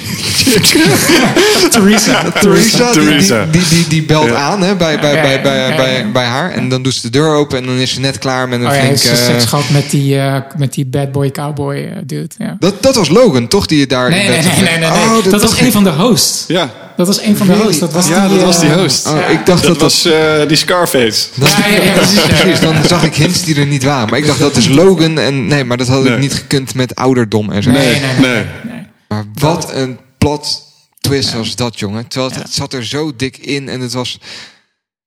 Theresa. 1.71 2.31
Theresa, 2.41 2.93
die, 2.93 3.09
die, 3.19 3.51
die, 3.51 3.69
die, 3.69 3.87
die 3.89 4.03
belt 4.03 4.27
Ja. 4.29 4.35
aan 4.35 4.63
hè, 4.63 4.77
bij, 4.77 5.01
bij, 5.01 5.23
bij, 5.23 5.43
bij, 5.43 5.77
bij, 5.77 6.11
bij 6.13 6.25
haar. 6.25 6.51
En 6.51 6.69
dan 6.69 6.82
doet 6.83 6.95
ze 6.95 7.01
de 7.03 7.11
deur 7.11 7.35
open 7.35 7.59
en 7.59 7.65
dan 7.67 7.77
is 7.77 7.93
ze 7.93 8.01
net 8.01 8.19
klaar 8.19 8.49
met 8.49 8.61
een 8.61 8.67
Oh 8.67 8.73
ja, 8.73 8.79
flink. 8.79 8.91
heeft 8.91 9.03
ze 9.03 9.11
eh, 9.11 9.27
seks 9.27 9.45
gehad 9.45 9.71
met 9.71 9.91
die, 9.91 10.19
eh, 10.19 10.37
met 10.57 10.73
die 10.73 10.87
bad 10.87 11.13
boy 11.13 11.31
cowboy 11.31 11.75
eh, 11.77 11.97
dude. 12.05 12.29
Ja. 12.39 12.57
dat, 12.59 12.83
dat 12.83 12.97
was 12.97 13.09
Logan, 13.09 13.49
toch? 13.49 13.67
Die 13.67 13.79
je 13.79 13.87
daar. 13.87 14.11
Nee, 14.11 14.21
in 14.25 14.31
nee, 14.31 14.41
nee, 14.43 14.55
nee, 14.55 14.63
nee, 14.63 14.79
nee. 14.79 14.89
Oh, 14.91 15.25
dat, 15.31 15.43
was 15.43 15.59
een 15.61 15.73
van 15.73 15.85
de 15.85 15.91
hosts. 15.91 16.45
Ja, 16.49 16.71
Dat 16.97 17.07
was 17.07 17.21
een 17.23 17.37
van 17.37 17.47
de 17.47 17.53
hosts. 17.53 17.79
Dat 17.79 17.93
was 17.93 18.09
ja 18.09 18.29
die, 18.29 18.37
dat 18.37 18.47
was 18.47 18.61
die 18.61 18.71
eh, 18.71 18.77
host. 18.77 19.07
Oh, 19.07 19.31
ik 19.31 19.47
dacht 19.47 19.47
dat 19.47 19.63
Dat 19.63 19.81
dat. 19.81 19.81
was 19.81 20.05
eh, 20.05 20.49
die 20.49 20.57
Scarface. 20.57 21.27
dat- 21.35 21.49
Ja, 21.49 21.67
ja, 21.67 21.83
ja, 21.83 21.93
precies, 21.93 22.15
ja. 22.23 22.27
precies. 22.29 22.61
Dan 22.61 22.75
zag 22.87 23.05
ik 23.05 23.15
hints 23.15 23.45
die 23.45 23.55
er 23.57 23.67
niet 23.67 23.83
waren. 23.85 24.09
Maar 24.11 24.19
ik 24.19 24.27
dacht 24.27 24.39
dat 24.39 24.57
is 24.57 24.69
Logan. 24.69 25.19
En 25.19 25.47
nee, 25.47 25.65
maar 25.65 25.77
dat 25.77 25.89
had 25.89 26.05
ik 26.07 26.19
niet 26.19 26.35
gekund 26.35 26.75
met 26.75 26.95
ouderdom 26.95 27.51
en 27.53 27.63
zo. 27.63 27.71
Nee, 27.71 27.87
nee, 27.87 28.01
nee. 28.01 28.21
Nee. 28.21 28.45
nee. 28.63 28.87
Maar 29.09 29.25
wat 29.35 29.71
een 29.75 29.99
plot 30.19 30.63
twist 31.01 31.33
was 31.35 31.57
dat, 31.57 31.79
jongen. 31.79 32.09
Terwijl 32.09 32.33
het, 32.33 32.43
het 32.43 32.53
zat 32.55 32.73
er 32.73 32.85
zo 32.85 33.13
dik 33.17 33.37
in 33.37 33.69
en 33.69 33.81
het 33.81 33.93
was 33.93 34.19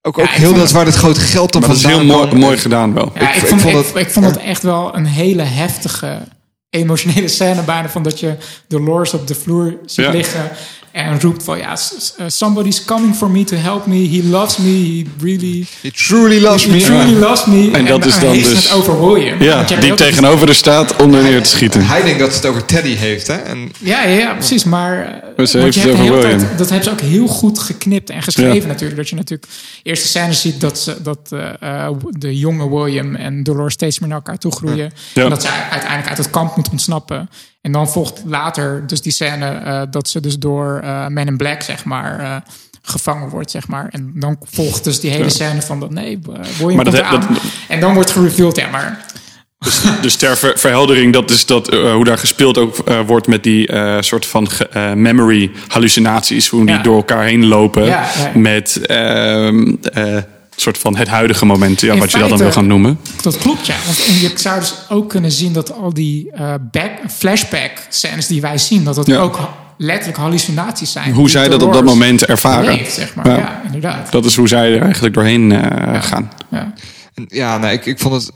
ook, 0.06 0.22
heel 0.22 0.54
dat 0.54 0.72
waar 0.72 0.86
het 0.86 0.96
grote 0.96 1.20
geld 1.20 1.52
dan 1.52 1.62
Maar 1.62 1.70
dat 1.70 1.80
is 1.80 1.86
heel 1.86 2.04
mooi, 2.04 2.36
mooi 2.36 2.58
gedaan 2.58 2.94
wel. 2.94 3.12
Ja, 3.16 3.30
ik, 3.30 3.36
ik 3.36 3.48
vond, 3.48 3.62
vond 3.62 3.74
ik, 3.74 3.86
het- 3.86 3.96
ik 3.96 4.12
vond 4.12 4.26
het 4.26 4.38
echt 4.38 4.64
wel 4.64 4.96
een 4.96 5.06
hele 5.06 5.42
heftige, 5.44 6.18
emotionele 6.70 7.28
scène 7.28 7.62
bijna. 7.64 7.90
Van 7.90 8.04
dat 8.04 8.20
je 8.20 8.36
Dolores 8.68 9.14
op 9.14 9.28
de 9.28 9.36
vloer 9.36 9.78
ziet 9.86 10.06
Ja. 10.06 10.12
liggen. 10.12 10.52
En 10.96 11.22
roept 11.22 11.44
van, 11.44 11.58
ja, 11.58 11.72
uh, 12.20 12.26
somebody's 12.28 12.86
coming 12.86 13.16
for 13.16 13.30
me 13.30 13.44
to 13.44 13.56
help 13.56 13.86
me. 13.86 13.96
He 13.96 14.24
loves 14.24 14.58
me. 14.58 14.70
He 14.70 15.06
really... 15.22 15.66
He 15.82 15.92
truly 15.92 16.40
loves 16.42 16.64
He 16.66 16.72
me. 16.72 16.80
truly 16.80 17.14
loves 17.14 17.46
me. 17.46 17.70
En 17.72 17.86
dat 17.86 18.06
is 18.06 18.20
dan 18.20 18.30
heeft 18.34 18.50
dus- 18.50 18.64
het 18.64 18.72
over 18.72 19.06
William. 19.08 19.42
Ja, 19.44 19.64
die 19.64 19.92
ook- 19.92 19.98
tegenover 19.98 20.48
er 20.50 20.56
staat 20.56 20.96
om 20.96 21.14
er 21.14 21.24
neer 21.24 21.44
te 21.44 21.50
schieten. 21.50 21.86
Hij 21.88 22.04
denkt 22.04 22.20
dat 22.20 22.34
het 22.36 22.46
over 22.46 22.66
Teddy 22.66 22.96
heeft, 22.96 23.28
hè? 23.28 23.34
En 23.36 23.72
Ja, 23.80 24.04
ja, 24.04 24.18
ja, 24.20 24.34
precies. 24.34 24.64
Maar 24.64 25.00
eh, 25.06 25.08
Maar 25.38 25.46
ze 25.48 25.60
want 25.60 25.64
heeft 25.64 25.74
je 25.76 25.80
het 25.80 25.90
hebt 25.90 25.98
de 25.98 26.04
over 26.04 26.06
hele 26.16 26.22
tijd- 26.22 26.34
William. 26.42 26.58
dat 26.58 26.70
hebben 26.70 26.86
ze 26.88 26.92
ook 26.92 27.02
heel 27.02 27.28
goed 27.28 27.60
geknipt 27.60 28.10
en 28.10 28.24
geschreven 28.24 28.62
Ja. 28.62 28.68
natuurlijk. 28.68 28.98
Dat 28.98 29.10
je 29.10 29.16
natuurlijk 29.16 29.52
eerst 29.84 30.02
de 30.02 30.08
scène 30.10 30.34
ziet 30.34 30.62
dat, 30.62 30.80
ze, 30.80 31.02
dat 31.02 31.20
eh, 31.30 31.86
eh, 31.86 31.92
de 32.10 32.38
jonge 32.38 32.70
William 32.70 33.16
en 33.16 33.44
Dolores 33.44 33.74
steeds 33.74 34.00
meer 34.00 34.10
naar 34.10 34.18
elkaar 34.18 34.38
toe 34.38 34.52
groeien. 34.52 34.92
Ja. 35.14 35.24
En 35.24 35.30
dat 35.30 35.42
ze 35.42 35.48
uiteindelijk 35.72 36.08
uit 36.10 36.18
het 36.18 36.30
kamp 36.30 36.56
moet 36.56 36.70
ontsnappen. 36.72 37.30
En 37.66 37.72
dan 37.72 37.90
volgt 37.90 38.22
later 38.26 38.88
dus 38.88 39.02
die 39.02 39.12
scène 39.12 39.46
eh, 39.50 39.82
dat 39.90 40.10
ze 40.10 40.20
dus 40.20 40.38
door 40.38 40.80
eh 40.84 41.08
Man 41.08 41.28
in 41.28 41.38
Black, 41.38 41.62
zeg 41.62 41.84
maar, 41.86 42.20
eh, 42.20 42.36
gevangen 42.82 43.30
wordt, 43.30 43.52
zeg 43.52 43.68
maar. 43.68 43.88
En 43.90 44.12
dan 44.16 44.38
volgt 44.44 44.84
dus 44.84 45.00
die 45.00 45.12
hele 45.12 45.30
scène 45.30 45.62
van 45.62 45.80
dat 45.80 45.90
nee, 45.92 46.20
uh, 46.30 46.60
je 46.70 46.76
Maar 46.76 46.86
dat- 46.86 46.94
dat- 47.12 47.26
En 47.68 47.80
dan 47.80 47.94
wordt 47.94 48.12
gereveeld, 48.12 48.56
ja, 48.56 48.70
maar 48.70 49.06
Dus 50.02 50.16
ter 50.16 50.38
ver- 50.38 50.58
verheldering, 50.60 51.14
dat 51.14 51.30
is 51.32 51.46
dat, 51.46 51.68
hoe 51.68 52.04
daar 52.04 52.18
gespeeld 52.18 52.58
ook 52.58 52.76
wordt 53.08 53.28
met 53.28 53.44
die 53.44 53.70
soort 54.00 54.26
van 54.26 54.48
memory 54.96 55.52
hallucinaties. 55.68 56.48
Hoe 56.48 56.66
die 56.66 56.76
Ja. 56.76 56.82
door 56.82 56.96
elkaar 56.96 57.24
heen 57.24 57.46
lopen. 57.46 57.84
Ja. 57.86 58.06
Met 58.36 58.86
ehm 58.86 59.74
eh, 59.94 60.18
soort 60.56 60.78
van 60.78 60.96
het 60.98 61.08
huidige 61.08 61.46
moment, 61.46 61.82
ja, 61.82 61.98
wat 61.98 62.12
je 62.12 62.18
dat 62.20 62.30
dan 62.30 62.38
wil 62.38 62.52
gaan 62.52 62.68
noemen. 62.68 63.00
Dat 63.22 63.38
klopt, 63.38 63.66
ja. 63.66 63.76
Want 63.86 64.06
en 64.08 64.20
je 64.20 64.32
zou 64.36 64.60
dus 64.60 64.74
ook 64.90 65.10
kunnen 65.10 65.32
zien 65.32 65.54
dat 65.54 65.74
al 65.74 65.94
die 65.94 66.32
eh 66.32 66.54
back, 66.72 66.92
flashback 67.18 67.72
scènes 67.90 68.28
die 68.28 68.42
wij 68.42 68.58
zien, 68.58 68.84
dat 68.84 68.96
dat 68.96 69.06
Ja. 69.08 69.18
ook 69.18 69.40
letterlijk 69.78 70.18
hallucinaties 70.18 70.92
zijn. 70.92 71.14
Hoe 71.14 71.30
zij 71.30 71.50
dat 71.50 71.64
op 71.64 71.74
dat 71.74 71.84
moment 71.84 72.26
ervaren. 72.26 72.80
zeg 72.92 73.16
maar. 73.16 73.28
Ja. 73.28 73.38
Ja, 73.38 73.62
inderdaad. 73.66 74.12
Dat 74.12 74.26
is 74.26 74.36
hoe 74.36 74.48
zij 74.48 74.76
er 74.76 74.82
eigenlijk 74.82 75.14
doorheen 75.14 75.52
eh, 75.52 76.02
gaan. 76.04 76.32
Ja. 76.52 76.74
En 77.14 77.26
Ja, 77.28 77.58
nou, 77.58 77.74
ik, 77.74 77.86
ik 77.86 78.00
vond 78.00 78.14
het 78.14 78.32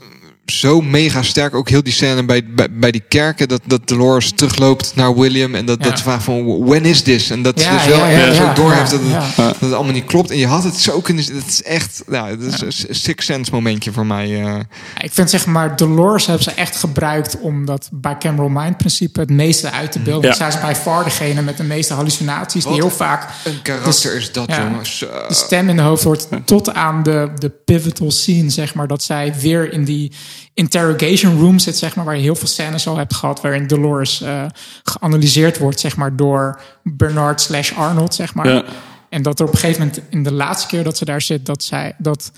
zo 0.50 0.80
mega 0.80 1.22
sterk. 1.22 1.54
Ook 1.54 1.68
heel 1.68 1.82
die 1.82 1.92
scène 1.92 2.24
bij, 2.24 2.44
bij, 2.44 2.68
bij 2.70 2.90
die 2.90 3.02
kerken. 3.08 3.48
Dat, 3.48 3.60
dat 3.66 3.88
Dolores 3.88 4.32
terugloopt 4.34 4.92
naar 4.94 5.14
William. 5.18 5.54
En 5.54 5.64
dat, 5.66 5.78
Ja. 5.82 5.88
dat 5.88 5.98
ze 5.98 6.04
vraagt 6.04 6.24
van, 6.24 6.64
when 6.64 6.84
is 6.84 7.02
this? 7.02 7.30
En 7.30 7.42
dat 7.42 7.60
ze 7.60 7.66
Ja, 7.66 7.76
dus 7.76 7.86
wel 7.86 7.98
ja, 7.98 8.06
ja, 8.08 8.18
ergens 8.18 8.36
ja, 8.38 8.48
ook 8.50 8.56
doorheeft 8.56 8.90
ja, 8.90 8.96
dat, 8.98 9.06
het, 9.26 9.36
dat 9.36 9.60
het 9.60 9.72
allemaal 9.72 9.92
niet 9.92 10.04
klopt. 10.04 10.30
En 10.30 10.38
je 10.38 10.46
had 10.46 10.64
het 10.64 10.74
zo 10.76 11.00
kunnen 11.00 11.24
zien. 11.24 11.36
Het 11.36 11.46
is 11.48 11.62
echt, 11.62 12.02
nou, 12.06 12.30
het 12.30 12.42
is 12.42 12.60
een 12.88 12.94
six 12.94 13.24
sense 13.26 13.50
momentje 13.52 13.92
voor 13.92 14.06
mij. 14.06 14.44
eh. 14.44 14.54
Ik 15.02 15.12
vind 15.12 15.30
zeg 15.30 15.46
maar, 15.46 15.76
Dolores 15.76 16.26
hebben 16.26 16.44
ze 16.44 16.50
echt 16.50 16.76
gebruikt 16.76 17.38
om 17.40 17.64
dat 17.64 17.88
bij 17.92 18.16
Cameron 18.18 18.52
Mind 18.52 18.76
principe 18.76 19.20
het 19.20 19.30
meeste 19.30 19.70
uit 19.70 19.92
te 19.92 19.98
beelden. 19.98 20.30
Ja. 20.30 20.36
Zij 20.36 20.48
is 20.48 20.60
bij 20.60 20.76
far 20.76 21.04
degene 21.04 21.42
met 21.42 21.56
de 21.56 21.64
meeste 21.64 21.94
hallucinaties 21.94 22.64
die 22.64 22.72
heel 22.74 22.90
vaak 22.90 23.28
Een 23.44 23.62
karakter 23.62 23.90
Dus- 23.92 24.04
is 24.04 24.32
dat, 24.32 24.48
ja. 24.50 24.62
jongens. 24.62 24.98
Zo. 24.98 25.06
de 25.28 25.34
stem 25.34 25.68
in 25.68 25.76
de 25.76 25.82
hoofd 25.82 26.02
wordt 26.04 26.28
tot 26.44 26.74
aan 26.74 27.02
de, 27.02 27.28
de 27.38 27.50
pivotal 27.64 28.10
scene, 28.10 28.50
zeg 28.50 28.74
maar, 28.74 28.86
dat 28.86 29.02
zij 29.02 29.34
weer 29.40 29.72
in 29.72 29.84
die 29.84 30.12
interrogation 30.54 31.38
room 31.38 31.58
zit, 31.58 31.76
zeg 31.76 31.96
maar, 31.96 32.04
waar 32.04 32.16
je 32.16 32.22
heel 32.22 32.34
veel 32.34 32.48
scènes 32.48 32.86
al 32.86 32.96
hebt 32.96 33.14
gehad, 33.14 33.40
waarin 33.40 33.66
Dolores 33.66 34.20
eh, 34.20 34.44
geanalyseerd 34.82 35.58
wordt, 35.58 35.80
zeg 35.80 35.96
maar, 35.96 36.16
door 36.16 36.60
Bernard 36.82 37.40
slash 37.40 37.72
Arnold, 37.72 38.14
zeg 38.14 38.34
maar. 38.34 38.48
Ja. 38.48 38.64
En 39.08 39.22
dat 39.22 39.40
er 39.40 39.46
op 39.46 39.52
een 39.52 39.58
gegeven 39.58 39.80
moment 39.86 40.02
in 40.10 40.22
de 40.22 40.32
laatste 40.32 40.66
keer 40.68 40.84
dat 40.84 40.96
ze 40.96 41.04
daar 41.04 41.22
zit, 41.22 41.46
dat 41.46 41.62
zij 41.64 41.94
dat 41.98 42.32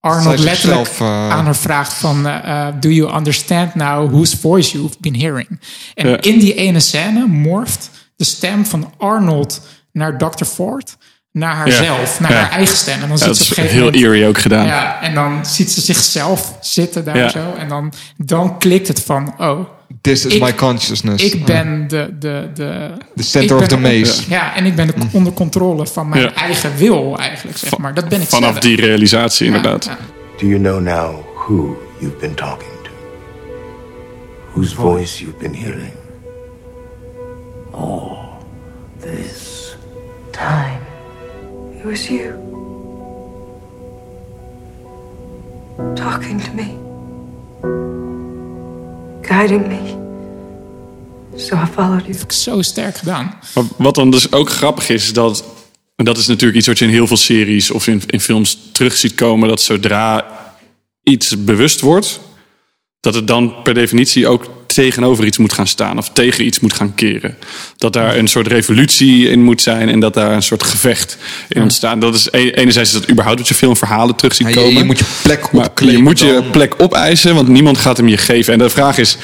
Arnold 0.00 0.36
Zij 0.38 0.44
letterlijk 0.44 0.88
eh, 0.88 1.30
aan 1.30 1.44
haar 1.44 1.56
vraagt 1.56 1.92
van, 1.92 2.26
eh, 2.26 2.66
do 2.80 2.88
you 2.88 3.16
understand 3.16 3.74
now 3.74 4.10
whose 4.10 4.36
voice 4.36 4.76
you've 4.78 4.96
been 5.00 5.20
hearing? 5.20 5.60
En 5.94 6.08
Ja. 6.08 6.20
in 6.20 6.38
die 6.38 6.54
ene 6.54 6.80
scène 6.80 7.26
morft 7.26 7.90
de 8.16 8.24
stem 8.24 8.66
van 8.66 8.92
Arnold 8.98 9.60
naar 9.92 10.18
Dr. 10.18 10.44
Ford, 10.44 10.96
naar 11.34 11.54
haarzelf, 11.54 12.20
naar 12.20 12.30
Ja. 12.30 12.36
haar 12.36 12.50
eigen 12.50 12.76
stem. 12.76 12.94
En 12.94 13.00
dan 13.00 13.08
Ja, 13.10 13.16
ziet 13.16 13.26
dat 13.26 13.36
ze 13.36 13.42
is 13.42 13.50
op 13.50 13.56
een 13.56 13.62
gegeven 13.62 13.76
heel 13.82 13.92
moment... 13.92 14.04
eerie 14.14 14.26
ook 14.28 14.38
gedaan. 14.38 14.66
Ja, 14.66 15.02
en 15.02 15.14
dan 15.14 15.46
ziet 15.46 15.70
ze 15.70 15.80
zichzelf 15.80 16.56
zitten 16.60 17.04
daar 17.04 17.16
Ja. 17.16 17.28
zo. 17.28 17.54
En 17.58 17.68
dan, 17.68 17.92
dan 18.16 18.58
klikt 18.58 18.88
het 18.88 19.00
van, 19.02 19.34
oh, 19.38 19.60
This 20.00 20.24
is 20.26 20.34
ik- 20.34 20.42
my 20.42 20.54
consciousness. 20.54 21.24
ik 21.24 21.44
ben 21.44 21.88
de... 21.88 22.16
de, 22.18 22.50
de 22.54 22.90
The 23.16 23.22
center 23.22 23.56
of 23.56 23.66
the 23.66 23.76
maze. 23.78 24.22
Ja, 24.28 24.56
en 24.56 24.64
ik 24.66 24.74
ben 24.74 24.86
de- 24.86 24.94
onder 25.12 25.32
controle 25.32 25.86
van 25.86 26.08
mijn 26.08 26.22
Ja. 26.22 26.34
eigen 26.34 26.76
wil 26.76 27.18
eigenlijk, 27.18 27.58
zeg 27.58 27.78
maar. 27.78 27.94
Dat 27.94 28.08
ben 28.08 28.20
ik 28.20 28.28
Vanaf 28.28 28.50
zelf. 28.50 28.62
die 28.62 28.76
realisatie, 28.76 29.50
Ja, 29.50 29.56
inderdaad. 29.56 29.84
ja. 29.84 29.96
Do 30.38 30.46
you 30.46 30.60
know 30.60 30.80
now 30.80 31.14
who 31.34 31.76
you've 32.00 32.16
been 32.20 32.34
talking 32.34 32.70
to? 32.82 32.90
Whose 34.52 34.74
voice 34.74 35.24
you've 35.24 35.38
been 35.38 35.54
hearing? 35.54 35.92
This 39.00 39.76
time. 40.30 40.78
It 41.84 41.90
was 41.90 42.06
you. 42.06 42.32
Talking 45.94 46.40
to 46.42 46.50
me. 46.54 46.76
Guiding 49.20 49.68
me. 49.68 49.96
So 51.36 51.56
I 51.56 51.66
followed 51.66 52.06
you. 52.06 52.14
Zo 52.28 52.62
sterk 52.62 52.96
gedaan. 52.96 53.38
Maar 53.54 53.64
wat 53.76 53.94
dan 53.94 54.10
dus 54.10 54.32
ook 54.32 54.50
grappig 54.50 54.88
is, 54.88 55.12
dat, 55.12 55.44
en 55.96 56.04
dat 56.04 56.18
is 56.18 56.26
natuurlijk 56.26 56.58
iets 56.58 56.66
wat 56.66 56.78
je 56.78 56.84
in 56.84 56.90
heel 56.90 57.06
veel 57.06 57.16
series 57.16 57.70
of 57.70 57.86
in, 57.86 58.02
in 58.06 58.20
films 58.20 58.58
terug 58.72 58.96
ziet 58.96 59.14
komen, 59.14 59.48
dat 59.48 59.60
zodra 59.60 60.26
iets 61.02 61.44
bewust 61.44 61.80
wordt, 61.80 62.20
dat 63.00 63.14
het 63.14 63.26
dan 63.26 63.62
per 63.62 63.74
definitie 63.74 64.28
ook 64.28 64.63
tegenover 64.74 65.24
iets 65.24 65.38
moet 65.38 65.52
gaan 65.52 65.66
staan 65.66 65.98
of 65.98 66.08
tegen 66.08 66.46
iets 66.46 66.60
moet 66.60 66.72
gaan 66.72 66.94
keren. 66.94 67.36
Dat 67.76 67.92
daar 67.92 68.16
een 68.16 68.28
soort 68.28 68.46
revolutie 68.46 69.28
in 69.28 69.42
moet 69.42 69.62
zijn 69.62 69.88
en 69.88 70.00
dat 70.00 70.14
daar 70.14 70.32
een 70.32 70.42
soort 70.42 70.62
gevecht 70.62 71.18
in 71.48 71.62
ontstaat. 71.62 72.00
Dat 72.00 72.14
is 72.14 72.28
e- 72.30 72.50
enerzijds 72.50 72.92
dat 72.92 73.10
überhaupt 73.10 73.38
dat 73.38 73.48
je 73.48 73.54
filmverhalen 73.54 74.14
terug 74.16 74.34
ziet 74.34 74.46
Ja, 74.46 74.52
je, 74.52 74.58
komen. 74.60 74.78
je 74.78 74.84
moet 74.84 74.98
je 74.98 75.04
plek 75.22 75.52
Maar 75.52 75.64
opkleven. 75.66 75.96
je 75.96 76.02
moet 76.02 76.18
je 76.18 76.32
dan. 76.32 76.50
plek 76.50 76.74
opeisen, 76.78 77.34
want 77.34 77.48
niemand 77.48 77.78
gaat 77.78 77.96
hem 77.96 78.08
je 78.08 78.16
geven. 78.16 78.52
En 78.52 78.58
de 78.58 78.70
vraag 78.70 78.98
is, 78.98 79.16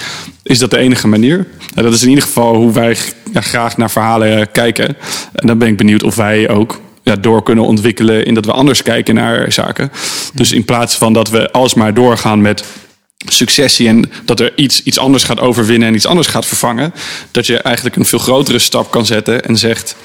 is 0.42 0.58
dat 0.58 0.70
de 0.70 0.78
enige 0.78 1.08
manier? 1.08 1.46
Nou, 1.74 1.86
dat 1.86 1.94
is 1.94 2.02
in 2.02 2.08
ieder 2.08 2.24
geval 2.24 2.54
hoe 2.54 2.72
wij 2.72 2.96
ja, 3.32 3.40
graag 3.40 3.76
naar 3.76 3.90
verhalen 3.90 4.38
eh, 4.40 4.46
kijken. 4.52 4.88
En 5.32 5.46
dan 5.46 5.58
ben 5.58 5.68
ik 5.68 5.76
benieuwd 5.76 6.02
of 6.02 6.14
wij 6.14 6.48
ook 6.48 6.80
ja, 7.02 7.16
door 7.16 7.42
kunnen 7.42 7.64
ontwikkelen... 7.64 8.24
in 8.24 8.34
dat 8.34 8.44
we 8.44 8.52
anders 8.52 8.82
kijken 8.82 9.14
naar 9.14 9.52
zaken. 9.52 9.90
Dus 10.34 10.52
in 10.52 10.64
plaats 10.64 10.94
van 10.96 11.12
dat 11.12 11.30
we 11.30 11.50
alsmaar 11.52 11.94
doorgaan 11.94 12.40
met 12.40 12.64
successie... 13.26 13.88
en 13.88 14.10
dat 14.24 14.40
er 14.40 14.52
iets, 14.56 14.82
iets 14.82 14.98
anders 14.98 15.24
gaat 15.24 15.40
overwinnen 15.40 15.88
en 15.88 15.94
iets 15.94 16.06
anders 16.06 16.28
gaat 16.28 16.46
vervangen... 16.46 16.94
dat 17.30 17.46
je 17.46 17.58
eigenlijk 17.58 17.96
een 17.96 18.04
veel 18.04 18.18
grotere 18.18 18.58
stap 18.58 18.90
kan 18.90 19.06
zetten 19.06 19.44
en 19.44 19.56
zegt... 19.56 19.96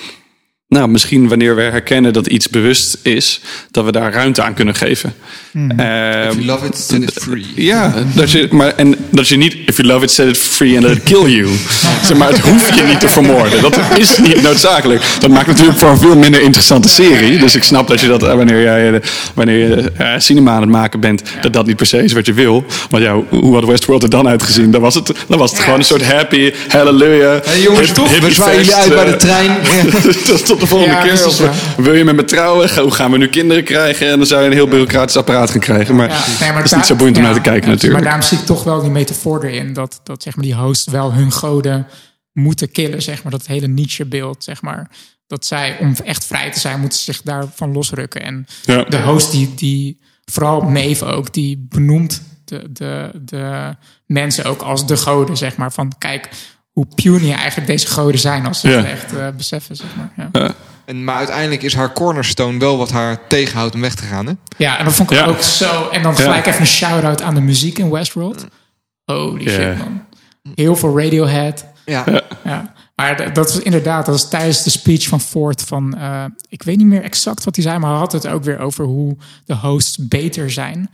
Nou, 0.67 0.87
misschien 0.87 1.27
wanneer 1.27 1.55
we 1.55 1.61
herkennen 1.61 2.13
dat 2.13 2.27
iets 2.27 2.49
bewust 2.49 2.97
is, 3.01 3.41
dat 3.71 3.85
we 3.85 3.91
daar 3.91 4.13
ruimte 4.13 4.43
aan 4.43 4.53
kunnen 4.53 4.75
geven. 4.75 5.15
Ehm, 5.55 6.27
If 6.29 6.33
you 6.33 6.45
love 6.45 6.65
it, 6.65 6.77
set 6.77 7.01
it 7.01 7.13
free. 7.21 7.45
ja, 7.55 7.93
dat 8.15 8.31
je, 8.31 8.47
maar, 8.51 8.73
en 8.75 8.95
dat 9.09 9.27
je 9.27 9.37
niet, 9.37 9.55
if 9.65 9.77
you 9.77 9.87
love 9.87 10.03
it, 10.03 10.11
set 10.11 10.27
it 10.27 10.37
free 10.37 10.75
and 10.75 10.83
let 10.85 10.97
it 10.97 11.03
kill 11.03 11.29
you. 11.35 11.47
Zeg 12.07 12.17
maar 12.17 12.27
het 12.29 12.39
hoef 12.39 12.75
je 12.75 12.81
niet 12.83 12.99
te 12.99 13.07
vermoorden. 13.09 13.61
Dat 13.61 13.79
is 13.97 14.17
niet 14.17 14.41
noodzakelijk. 14.41 15.01
Dat 15.19 15.29
maakt 15.29 15.47
natuurlijk 15.47 15.77
voor 15.77 15.89
een 15.89 15.97
veel 15.97 16.15
minder 16.15 16.41
interessante 16.41 16.89
serie. 16.89 17.37
Dus 17.37 17.55
ik 17.55 17.63
snap 17.63 17.87
dat 17.87 17.99
je 17.99 18.07
dat, 18.07 18.23
eh, 18.23 18.33
wanneer, 18.33 18.61
jij, 18.61 18.93
eh, 18.93 18.99
wanneer 19.33 19.57
je 19.57 19.91
eh, 19.97 20.07
cinema 20.17 20.51
aan 20.51 20.61
het 20.61 20.69
maken 20.69 20.99
bent, 20.99 21.21
dat 21.41 21.53
dat 21.53 21.65
niet 21.65 21.75
per 21.75 21.85
se 21.85 22.03
is 22.03 22.13
wat 22.13 22.25
je 22.25 22.33
wil. 22.33 22.65
Want 22.89 23.03
ja, 23.03 23.15
hoe- 23.29 23.53
had 23.55 23.65
Westworld 23.65 24.03
er 24.03 24.09
dan 24.09 24.27
uitgezien? 24.27 24.71
Dan 24.71 24.81
was 24.81 24.95
het, 24.95 25.11
dan 25.27 25.37
was 25.39 25.51
het 25.51 25.59
gewoon 25.59 25.79
een 25.79 25.85
soort 25.85 26.05
happy, 26.11 26.53
hallelujah. 26.67 27.43
Hey 27.45 27.61
jongens, 27.61 27.85
hip- 27.87 27.95
toch? 27.95 28.19
We 28.19 28.31
zwaaien 28.33 28.55
jullie 28.59 28.75
uit 28.75 28.93
bij 28.93 29.05
eh, 29.05 29.11
de 29.11 29.15
trein. 29.17 29.51
tot, 30.27 30.45
tot 30.45 30.59
de 30.59 30.67
volgende 30.67 30.95
Ja, 30.95 31.01
keer. 31.01 31.25
Of, 31.27 31.39
eh, 31.41 31.49
wil 31.77 31.93
je 31.93 32.03
met 32.03 32.15
me 32.15 32.25
trouwen? 32.25 32.69
Hoe 32.79 32.91
gaan 32.91 33.11
we 33.11 33.17
nu 33.17 33.27
kinderen 33.27 33.63
krijgen? 33.63 34.07
En 34.11 34.17
dan 34.17 34.27
zou 34.27 34.41
je 34.41 34.47
een 34.47 34.53
heel 34.53 34.67
bureaucratisch 34.67 35.17
apparaat 35.17 35.44
gaan 35.51 35.59
krijgen. 35.59 35.95
Maar, 35.95 36.09
Ja, 36.09 36.23
nee, 36.39 36.53
dat 36.53 36.63
is 36.63 36.71
niet 36.73 36.85
zo 36.85 36.95
boeiend 36.95 37.17
om 37.17 37.23
ja, 37.23 37.29
naar 37.29 37.37
te 37.37 37.49
kijken 37.49 37.67
ja, 37.67 37.73
natuurlijk. 37.73 37.93
Maar 38.03 38.11
daarom 38.11 38.27
zie 38.29 38.37
ik 38.37 38.45
toch 38.45 38.63
wel 38.63 38.81
die 38.81 38.89
metafoor 38.89 39.43
erin. 39.43 39.73
Dat, 39.73 39.99
dat 40.03 40.23
zeg 40.23 40.35
maar, 40.35 40.45
die 40.45 40.55
host 40.55 40.89
wel 40.89 41.13
hun 41.13 41.31
goden 41.31 41.87
moeten 42.33 42.71
killen. 42.71 43.01
Zeg 43.01 43.23
maar, 43.23 43.31
dat 43.31 43.45
hele 43.47 43.67
Nietzsche-beeld. 43.67 44.43
Zeg 44.43 44.61
maar, 44.61 44.89
dat 45.27 45.45
zij, 45.45 45.77
om 45.79 45.95
echt 46.03 46.25
vrij 46.25 46.51
te 46.51 46.59
zijn, 46.59 46.79
moeten 46.79 46.99
zich 46.99 47.21
daarvan 47.21 47.71
losrukken. 47.71 48.21
En 48.21 48.47
Ja. 48.65 48.83
de 48.83 49.01
host, 49.01 49.31
die, 49.31 49.53
die 49.55 49.99
vooral 50.25 50.61
Maeve 50.61 51.05
ook, 51.05 51.33
die 51.33 51.65
benoemt 51.69 52.21
de, 52.45 52.67
de, 52.71 53.11
de 53.21 53.75
mensen 54.05 54.45
ook 54.45 54.61
als 54.61 54.87
de 54.87 54.97
goden. 54.97 55.37
Zeg 55.37 55.55
maar, 55.55 55.71
van 55.71 55.93
kijk 55.97 56.29
hoe 56.71 56.87
puny 56.95 57.31
eigenlijk 57.31 57.67
deze 57.67 57.87
goden 57.87 58.19
zijn 58.19 58.45
als 58.45 58.59
ze 58.59 58.69
Ja. 58.69 58.77
het 58.77 58.85
echt 58.85 59.13
eh, 59.15 59.27
beseffen. 59.37 59.75
Zeg 59.75 59.87
maar. 59.95 60.29
ja. 60.31 60.53
En, 60.85 61.03
maar 61.03 61.15
uiteindelijk 61.15 61.63
is 61.63 61.73
haar 61.75 61.93
cornerstone 61.93 62.59
wel 62.59 62.77
wat 62.77 62.91
haar 62.91 63.27
tegenhoudt 63.27 63.75
om 63.75 63.81
weg 63.81 63.95
te 63.95 64.03
gaan. 64.03 64.25
Hè? 64.25 64.33
Ja, 64.57 64.77
en 64.77 64.85
dat 64.85 64.93
vond 64.93 65.11
ik 65.11 65.17
Ja. 65.17 65.25
ook 65.25 65.41
zo. 65.41 65.89
En 65.89 66.03
dan 66.03 66.15
gelijk 66.15 66.45
even 66.45 66.59
een 66.61 66.67
shout-out 66.67 67.21
aan 67.21 67.35
de 67.35 67.41
muziek 67.41 67.77
in 67.77 67.89
Westworld. 67.89 68.45
Holy 69.05 69.43
Ja. 69.43 69.49
shit, 69.51 69.77
man. 69.77 70.03
Heel 70.55 70.75
veel 70.75 70.99
Radiohead. 70.99 71.65
Ja. 71.85 72.03
Ja. 72.43 72.73
Maar 72.95 73.33
dat 73.33 73.51
was 73.51 73.59
inderdaad, 73.59 74.05
dat 74.05 74.15
was 74.15 74.29
tijdens 74.29 74.63
de 74.63 74.69
speech 74.69 75.07
van 75.07 75.21
Ford 75.21 75.61
van... 75.61 75.97
eh, 75.97 76.23
ik 76.49 76.63
weet 76.63 76.77
niet 76.77 76.85
meer 76.87 77.01
exact 77.03 77.43
wat 77.43 77.55
hij 77.55 77.63
zei, 77.65 77.77
maar 77.79 77.89
hij 77.89 77.99
had 77.99 78.11
het 78.11 78.27
ook 78.27 78.43
weer 78.43 78.59
over 78.59 78.85
hoe 78.85 79.17
de 79.45 79.55
hosts 79.55 79.97
beter 79.97 80.51
zijn. 80.51 80.89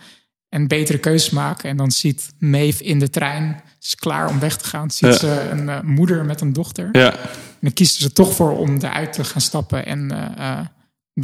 En 0.51 0.67
betere 0.67 0.97
keuzes 0.97 1.29
maken. 1.29 1.69
En 1.69 1.77
dan 1.77 1.91
ziet 1.91 2.29
Maeve 2.39 2.83
in 2.83 2.99
de 2.99 3.09
trein, 3.09 3.61
is 3.81 3.95
klaar 3.95 4.29
om 4.29 4.39
weg 4.39 4.57
te 4.57 4.65
gaan. 4.65 4.91
Ziet 4.91 5.09
Ja. 5.09 5.17
ze 5.17 5.47
een 5.51 5.69
eh, 5.69 5.81
moeder 5.81 6.25
met 6.25 6.41
een 6.41 6.53
dochter. 6.53 6.89
Ja, 6.91 7.13
En 7.13 7.19
dan 7.59 7.73
kiezen 7.73 8.01
ze 8.01 8.11
toch 8.13 8.35
voor 8.35 8.57
om 8.57 8.75
eruit 8.77 9.13
te 9.13 9.23
gaan 9.23 9.41
stappen 9.41 9.85
en 9.85 10.11
eh, 10.37 10.49
eh, 10.59 10.65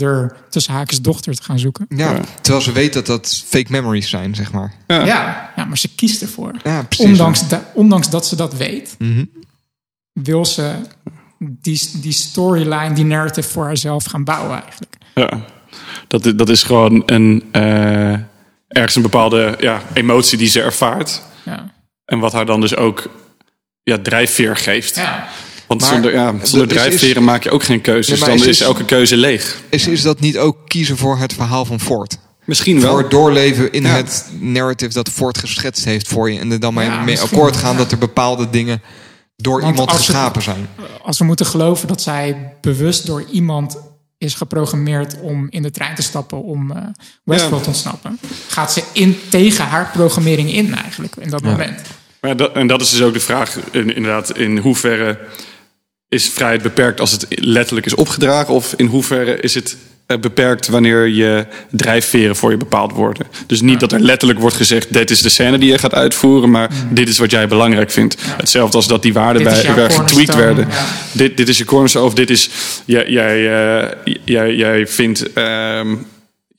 er 0.02 0.36
tussen 0.50 0.74
haakjes 0.74 1.02
dochter 1.02 1.36
te 1.36 1.44
gaan 1.44 1.60
zoeken. 1.60 1.86
Ja, 1.90 2.20
terwijl 2.42 2.64
ze 2.64 2.72
weet 2.72 2.94
dat 2.94 3.06
dat 3.06 3.44
fake 3.48 3.72
memories 3.72 4.10
zijn, 4.10 4.36
zeg 4.36 4.52
maar. 4.52 4.74
Ja. 4.88 5.06
Ja, 5.06 5.52
ja, 5.56 5.66
maar 5.66 5.78
ze 5.78 5.96
kiest 5.96 6.22
ervoor. 6.22 6.52
Ja, 6.64 6.84
precies. 6.84 7.06
Ondanks, 7.06 7.48
da- 7.48 7.72
ondanks 7.74 8.10
dat 8.10 8.28
ze 8.28 8.36
dat 8.36 8.54
weet, 8.54 8.96
Mhm. 9.00 9.26
wil 10.12 10.46
ze 10.46 10.72
die, 11.40 11.90
die 12.02 12.12
storyline, 12.12 12.94
die 12.94 13.06
narrative 13.06 13.50
voor 13.50 13.66
haarzelf 13.66 14.04
gaan 14.06 14.24
bouwen 14.24 14.62
eigenlijk. 14.64 14.96
ja. 15.16 15.46
Dat, 16.08 16.34
dat 16.38 16.50
is 16.50 16.64
gewoon 16.64 17.04
een, 17.06 17.44
eh, 17.52 18.14
ergens 18.68 18.96
een 18.96 19.02
bepaalde 19.02 19.56
ja, 19.60 19.82
emotie 19.94 20.38
die 20.38 20.48
ze 20.50 20.62
ervaart. 20.62 21.22
Ja, 21.46 21.74
En 22.06 22.20
wat 22.20 22.34
haar 22.34 22.46
dan 22.46 22.62
dus 22.62 22.76
ook 22.76 23.10
ja, 23.84 23.98
drijfveer 24.02 24.56
geeft. 24.56 24.96
ja. 24.96 25.28
Want 25.68 25.82
Maar 25.82 25.90
zonder, 25.90 26.14
ja, 26.14 26.34
zonder 26.44 26.68
is- 26.68 26.74
drijfveren 26.74 27.24
maak 27.24 27.44
je 27.44 27.52
ook 27.52 27.64
geen 27.64 27.82
keuze. 27.82 28.10
Nee, 28.12 28.20
Dus 28.20 28.28
dan 28.28 28.38
is- 28.38 28.46
is 28.46 28.62
elke 28.62 28.86
keuze 28.86 29.18
leeg. 29.18 29.62
Is, 29.70 29.88
is 29.88 30.02
dat 30.02 30.20
niet 30.20 30.38
ook 30.38 30.58
kiezen 30.68 30.98
voor 30.98 31.18
het 31.18 31.34
verhaal 31.34 31.66
van 31.66 31.80
Ford? 31.80 32.18
Misschien 32.46 32.82
wel. 32.82 32.90
Voor 32.90 33.00
het 33.02 33.12
doorleven 33.12 33.72
in 33.72 33.82
Ja. 33.84 33.90
het 33.90 34.30
narrative 34.40 34.94
dat 34.94 35.10
Ford 35.10 35.38
geschetst 35.38 35.86
heeft 35.86 36.08
voor 36.08 36.32
je. 36.32 36.40
En 36.40 36.52
er 36.52 36.60
dan 36.60 36.74
maar 36.74 36.84
Ja, 36.86 37.02
mee 37.04 37.20
akkoord 37.20 37.56
gaan 37.58 37.72
ja. 37.72 37.78
dat 37.78 37.92
er 37.92 37.98
bepaalde 37.98 38.50
dingen 38.50 38.82
door 39.36 39.62
Want 39.62 39.72
iemand 39.72 39.92
geschapen 39.92 40.42
zijn. 40.42 40.70
Als 41.02 41.18
we 41.20 41.26
moeten 41.26 41.46
geloven 41.46 41.88
dat 41.88 42.02
zij 42.02 42.54
bewust 42.62 43.06
door 43.06 43.26
iemand 43.32 43.78
is 44.18 44.34
geprogrammeerd 44.34 45.20
om 45.22 45.48
in 45.50 45.62
de 45.62 45.72
trein 45.72 45.96
te 45.96 46.02
stappen 46.02 46.44
om 46.44 46.72
eh, 46.72 46.84
Westworld 47.24 47.64
te 47.64 47.70
ontsnappen, 47.70 48.20
gaat 48.48 48.74
ze 48.74 48.84
in 48.94 49.20
tegen 49.30 49.66
haar 49.66 49.90
programmering 49.94 50.52
in 50.52 50.74
eigenlijk 50.76 51.16
in 51.16 51.30
dat 51.30 51.42
moment. 51.42 51.82
Maar 52.22 52.38
dat, 52.38 52.54
en 52.56 52.68
dat 52.68 52.82
is 52.82 52.90
dus 52.90 53.02
ook 53.02 53.14
de 53.14 53.20
vraag, 53.20 53.58
in- 53.72 53.96
inderdaad, 53.96 54.38
in 54.38 54.58
hoeverre 54.58 55.20
is 56.10 56.30
vrijheid 56.30 56.62
beperkt 56.62 57.00
als 57.00 57.12
het 57.12 57.26
letterlijk 57.30 57.86
is 57.86 57.96
opgedragen? 57.96 58.54
Of 58.54 58.74
in 58.74 58.86
hoeverre 58.86 59.40
is 59.40 59.54
het 59.54 59.78
beperkt 60.08 60.68
wanneer 60.68 61.08
je 61.08 61.46
drijfveren 61.72 62.36
voor 62.36 62.52
je 62.52 62.58
bepaald 62.58 62.92
worden? 62.92 63.28
Dus 63.48 63.62
niet 63.62 63.80
dat 63.80 63.92
er 63.92 64.00
letterlijk 64.00 64.40
wordt 64.40 64.56
gezegd, 64.56 64.94
dit 64.94 65.10
is 65.10 65.22
de 65.22 65.30
scène 65.30 65.58
die 65.58 65.72
je 65.72 65.78
gaat 65.78 65.94
uitvoeren, 65.94 66.52
maar 66.52 66.70
dit 66.90 67.10
is 67.10 67.18
wat 67.18 67.32
jij 67.32 67.48
belangrijk 67.48 67.92
vindt. 67.92 68.18
Hetzelfde 68.38 68.78
als 68.78 68.88
dat 68.88 69.02
die 69.02 69.14
waarden 69.14 69.44
bij 69.44 69.74
weer 69.76 69.92
getweakt 69.92 70.36
werden. 70.36 70.68
Dit, 71.12 71.38
dit 71.38 71.48
is 71.48 71.58
je 71.58 71.66
cornerstone 71.66 72.06
of 72.06 72.14
dit 72.14 72.30
is, 72.30 72.50
jij, 72.86 73.10
jij, 73.10 73.36
eh, 73.80 74.16
jij, 74.26 74.56
jij 74.56 74.88
vindt... 74.88 75.34
ehm, 75.34 75.96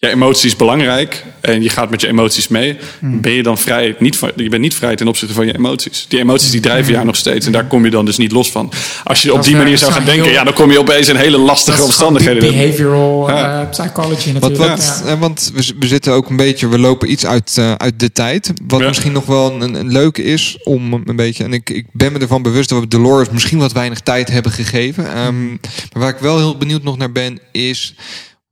je 0.01 0.09
emoties 0.09 0.57
belangrijk 0.57 1.25
en 1.41 1.63
je 1.63 1.69
gaat 1.69 1.91
met 1.91 2.01
je 2.01 2.07
emoties 2.07 2.49
mee, 2.49 2.77
Hmm. 2.99 3.21
ben 3.21 3.33
je 3.33 3.43
dan 3.43 3.59
vrij? 3.59 3.97
Niet, 3.99 4.17
van- 4.17 4.31
je 4.37 4.49
bent 4.49 4.63
niet 4.63 4.75
vrij 4.75 4.97
ten 4.97 5.09
opzichte 5.09 5.35
van 5.35 5.47
je 5.47 5.55
emoties. 5.57 6.07
Die 6.09 6.19
emoties 6.19 6.51
die 6.51 6.61
Hmm. 6.61 6.69
drijven 6.71 6.93
jou 6.93 7.05
nog 7.05 7.17
steeds 7.17 7.47
en 7.47 7.53
daar 7.53 7.65
kom 7.67 7.85
je 7.85 7.91
dan 7.91 8.05
dus 8.05 8.17
niet 8.17 8.33
los 8.33 8.51
van. 8.51 8.73
Als 9.05 9.23
je 9.23 9.33
op 9.33 9.43
die 9.43 9.53
is 9.53 9.59
manier 9.59 9.79
zou 9.79 9.93
gaan 9.93 10.01
is 10.03 10.07
denken, 10.09 10.33
ja, 10.33 10.45
dan 10.45 10.53
kom 10.53 10.71
je 10.71 10.79
opeens 10.79 11.09
in 11.09 11.17
hele 11.17 11.39
lastige 11.39 11.79
is 11.79 11.85
omstandigheden. 11.85 12.53
behavioral 12.53 13.29
Ja. 13.31 13.61
eh, 13.63 13.69
psychology 13.71 14.33
Wat, 14.33 14.43
natuurlijk. 14.43 14.77
wat, 14.83 15.03
ja. 15.05 15.11
eh, 15.13 15.21
want 15.21 15.51
we, 15.79 15.87
zitten 15.87 16.13
ook 16.13 16.31
een 16.31 16.37
beetje, 16.37 16.69
we 16.69 16.79
lopen 16.79 17.11
iets 17.11 17.27
uit, 17.27 17.55
eh, 17.59 17.73
uit 17.73 18.01
de 18.01 18.13
tijd. 18.13 18.53
Wat 18.67 18.81
Ja. 18.81 18.89
misschien 18.89 19.13
nog 19.13 19.27
wel 19.27 19.53
een, 19.63 19.75
een 19.75 19.93
leuke 19.93 20.23
is 20.23 20.59
om 20.65 20.93
een 20.93 21.17
beetje. 21.17 21.45
En 21.45 21.53
ik, 21.53 21.71
ik 21.71 21.87
ben 21.93 22.13
me 22.13 22.19
ervan 22.19 22.43
bewust 22.43 22.69
dat 22.69 22.81
we 22.81 22.89
Dolores 22.89 23.31
misschien 23.31 23.59
wat 23.59 23.73
weinig 23.73 24.01
tijd 24.01 24.29
hebben 24.29 24.53
gegeven. 24.53 25.13
Ehm, 25.15 25.49
maar 25.49 25.59
waar 25.93 26.09
ik 26.15 26.19
wel 26.21 26.37
heel 26.39 26.57
benieuwd 26.57 26.83
nog 26.83 26.97
naar 26.97 27.13
ben, 27.13 27.39
is: 27.53 27.95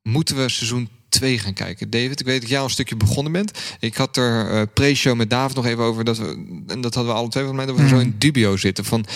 moeten 0.03 0.37
we 0.37 0.49
seizoen 0.49 0.89
2 1.09 1.39
gaan 1.39 1.53
kijken? 1.53 1.91
David, 1.91 2.21
ik 2.21 2.27
weet 2.27 2.41
dat 2.41 2.51
jij 2.51 2.59
al 2.59 2.65
een 2.65 2.71
stukje 2.71 2.97
begonnen 2.97 3.33
bent. 3.33 3.59
Ik 3.81 3.95
had 3.95 4.17
er 4.17 4.51
eh 4.51 4.63
pre-show 4.75 5.17
met 5.17 5.31
David 5.31 5.57
nog 5.57 5.67
even 5.67 5.85
over 5.85 6.05
dat 6.05 6.19
we, 6.19 6.25
en 6.67 6.81
dat 6.81 6.95
hadden 6.95 7.13
we 7.13 7.19
alle 7.19 7.29
twee 7.29 7.45
van 7.45 7.57
mij, 7.57 7.67
dat 7.67 7.77
we 7.77 7.89
zo 7.89 7.99
in 7.99 8.15
dubio 8.19 8.57
zitten. 8.57 8.85
Van 8.85 9.07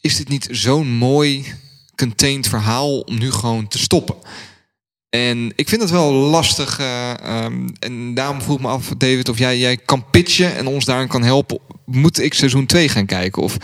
is 0.00 0.16
dit 0.16 0.28
niet 0.28 0.48
zo'n 0.50 0.88
mooi 0.88 1.44
contained 1.96 2.48
verhaal 2.48 3.00
om 3.00 3.18
nu 3.18 3.30
gewoon 3.30 3.68
te 3.68 3.78
stoppen? 3.78 4.16
En 5.08 5.52
ik 5.56 5.68
vind 5.68 5.80
het 5.80 5.90
wel 5.90 6.12
lastig. 6.12 6.78
eh, 6.78 7.10
ehm, 7.20 7.68
en 7.78 8.14
daarom 8.14 8.42
vroeg 8.42 8.56
ik 8.56 8.62
me 8.62 8.68
af, 8.68 8.88
David, 8.98 9.28
of 9.28 9.38
jij, 9.38 9.58
jij 9.58 9.76
kan 9.76 10.10
pitchen 10.10 10.56
en 10.56 10.66
ons 10.66 10.84
daarin 10.84 11.08
kan 11.08 11.22
helpen. 11.22 11.58
Moet 11.84 12.20
ik 12.20 12.34
seizoen 12.34 12.66
2 12.66 12.88
gaan 12.88 13.06
kijken? 13.06 13.42
Of 13.42 13.56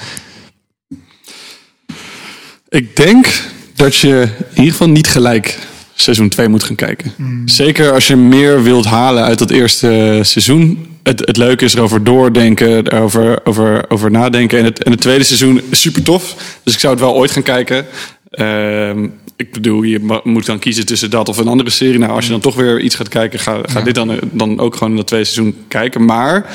Ik 2.68 2.96
denk 2.96 3.42
dat 3.74 3.96
je 3.96 4.36
in 4.38 4.56
ieder 4.56 4.72
geval 4.72 4.88
niet 4.88 5.06
gelijk 5.06 5.58
seizoen 6.02 6.28
2 6.28 6.48
moet 6.48 6.62
gaan 6.64 6.76
kijken. 6.76 7.12
Zeker 7.44 7.92
als 7.92 8.06
je 8.06 8.16
meer 8.16 8.62
wilt 8.62 8.84
halen 8.84 9.24
uit 9.24 9.38
dat 9.38 9.50
eerste 9.50 10.18
seizoen. 10.22 10.86
Het, 11.02 11.20
het 11.20 11.36
leuke 11.36 11.64
is 11.64 11.74
erover 11.74 12.04
doordenken, 12.04 12.92
erover 12.92 13.40
over, 13.44 13.90
over 13.90 14.10
nadenken. 14.10 14.58
En 14.58 14.64
het, 14.64 14.82
en 14.84 14.90
het 14.90 15.00
tweede 15.00 15.24
seizoen 15.24 15.60
is 15.70 15.80
super 15.80 16.02
tof. 16.02 16.34
Dus 16.62 16.74
ik 16.74 16.80
zou 16.80 16.92
het 16.92 17.02
wel 17.02 17.14
ooit 17.14 17.30
gaan 17.30 17.42
kijken. 17.42 17.86
Ehm, 18.30 19.08
ik 19.36 19.52
bedoel, 19.52 19.82
je 19.82 20.20
moet 20.24 20.46
dan 20.46 20.58
kiezen 20.58 20.86
tussen 20.86 21.10
dat 21.10 21.28
of 21.28 21.38
een 21.38 21.48
andere 21.48 21.70
serie. 21.70 21.98
Nou, 21.98 22.12
als 22.12 22.24
je 22.24 22.30
dan 22.30 22.40
toch 22.40 22.54
weer 22.54 22.80
iets 22.80 22.94
gaat 22.94 23.08
kijken, 23.08 23.38
ga, 23.38 23.58
ga 23.62 23.80
dit 23.80 23.94
dan, 23.94 24.18
dan 24.32 24.60
ook 24.60 24.74
gewoon 24.74 24.90
in 24.90 24.96
dat 24.96 25.06
tweede 25.06 25.26
seizoen 25.26 25.56
kijken. 25.68 26.04
Maar 26.04 26.46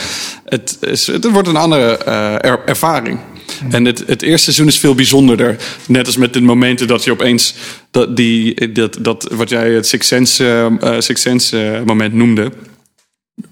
het, 0.45 0.78
is, 0.82 1.07
het 1.07 1.32
wordt 1.32 1.48
een 1.48 1.56
andere 1.56 1.98
eh, 1.98 2.34
er- 2.34 2.61
ervaring. 2.65 3.20
En 3.69 3.85
het, 3.85 4.03
het 4.07 4.21
eerste 4.21 4.43
seizoen 4.43 4.67
is 4.67 4.80
veel 4.80 4.95
bijzonderder. 4.95 5.57
Net 5.88 6.05
als 6.05 6.17
met 6.17 6.34
de 6.34 6.41
momenten 6.41 6.88
dat 6.88 7.03
je 7.03 7.11
opeens 7.11 7.55
dat, 7.91 8.15
die, 8.15 8.71
dat, 8.71 8.97
dat 8.99 9.27
wat 9.31 9.49
jij 9.49 9.71
het 9.71 9.88
Six 9.88 10.07
Sense, 10.07 10.43
eh, 10.43 10.95
eh, 10.95 11.01
Six 11.01 11.21
Sense 11.21 11.61
eh, 11.61 11.84
moment 11.84 12.13
noemde. 12.13 12.51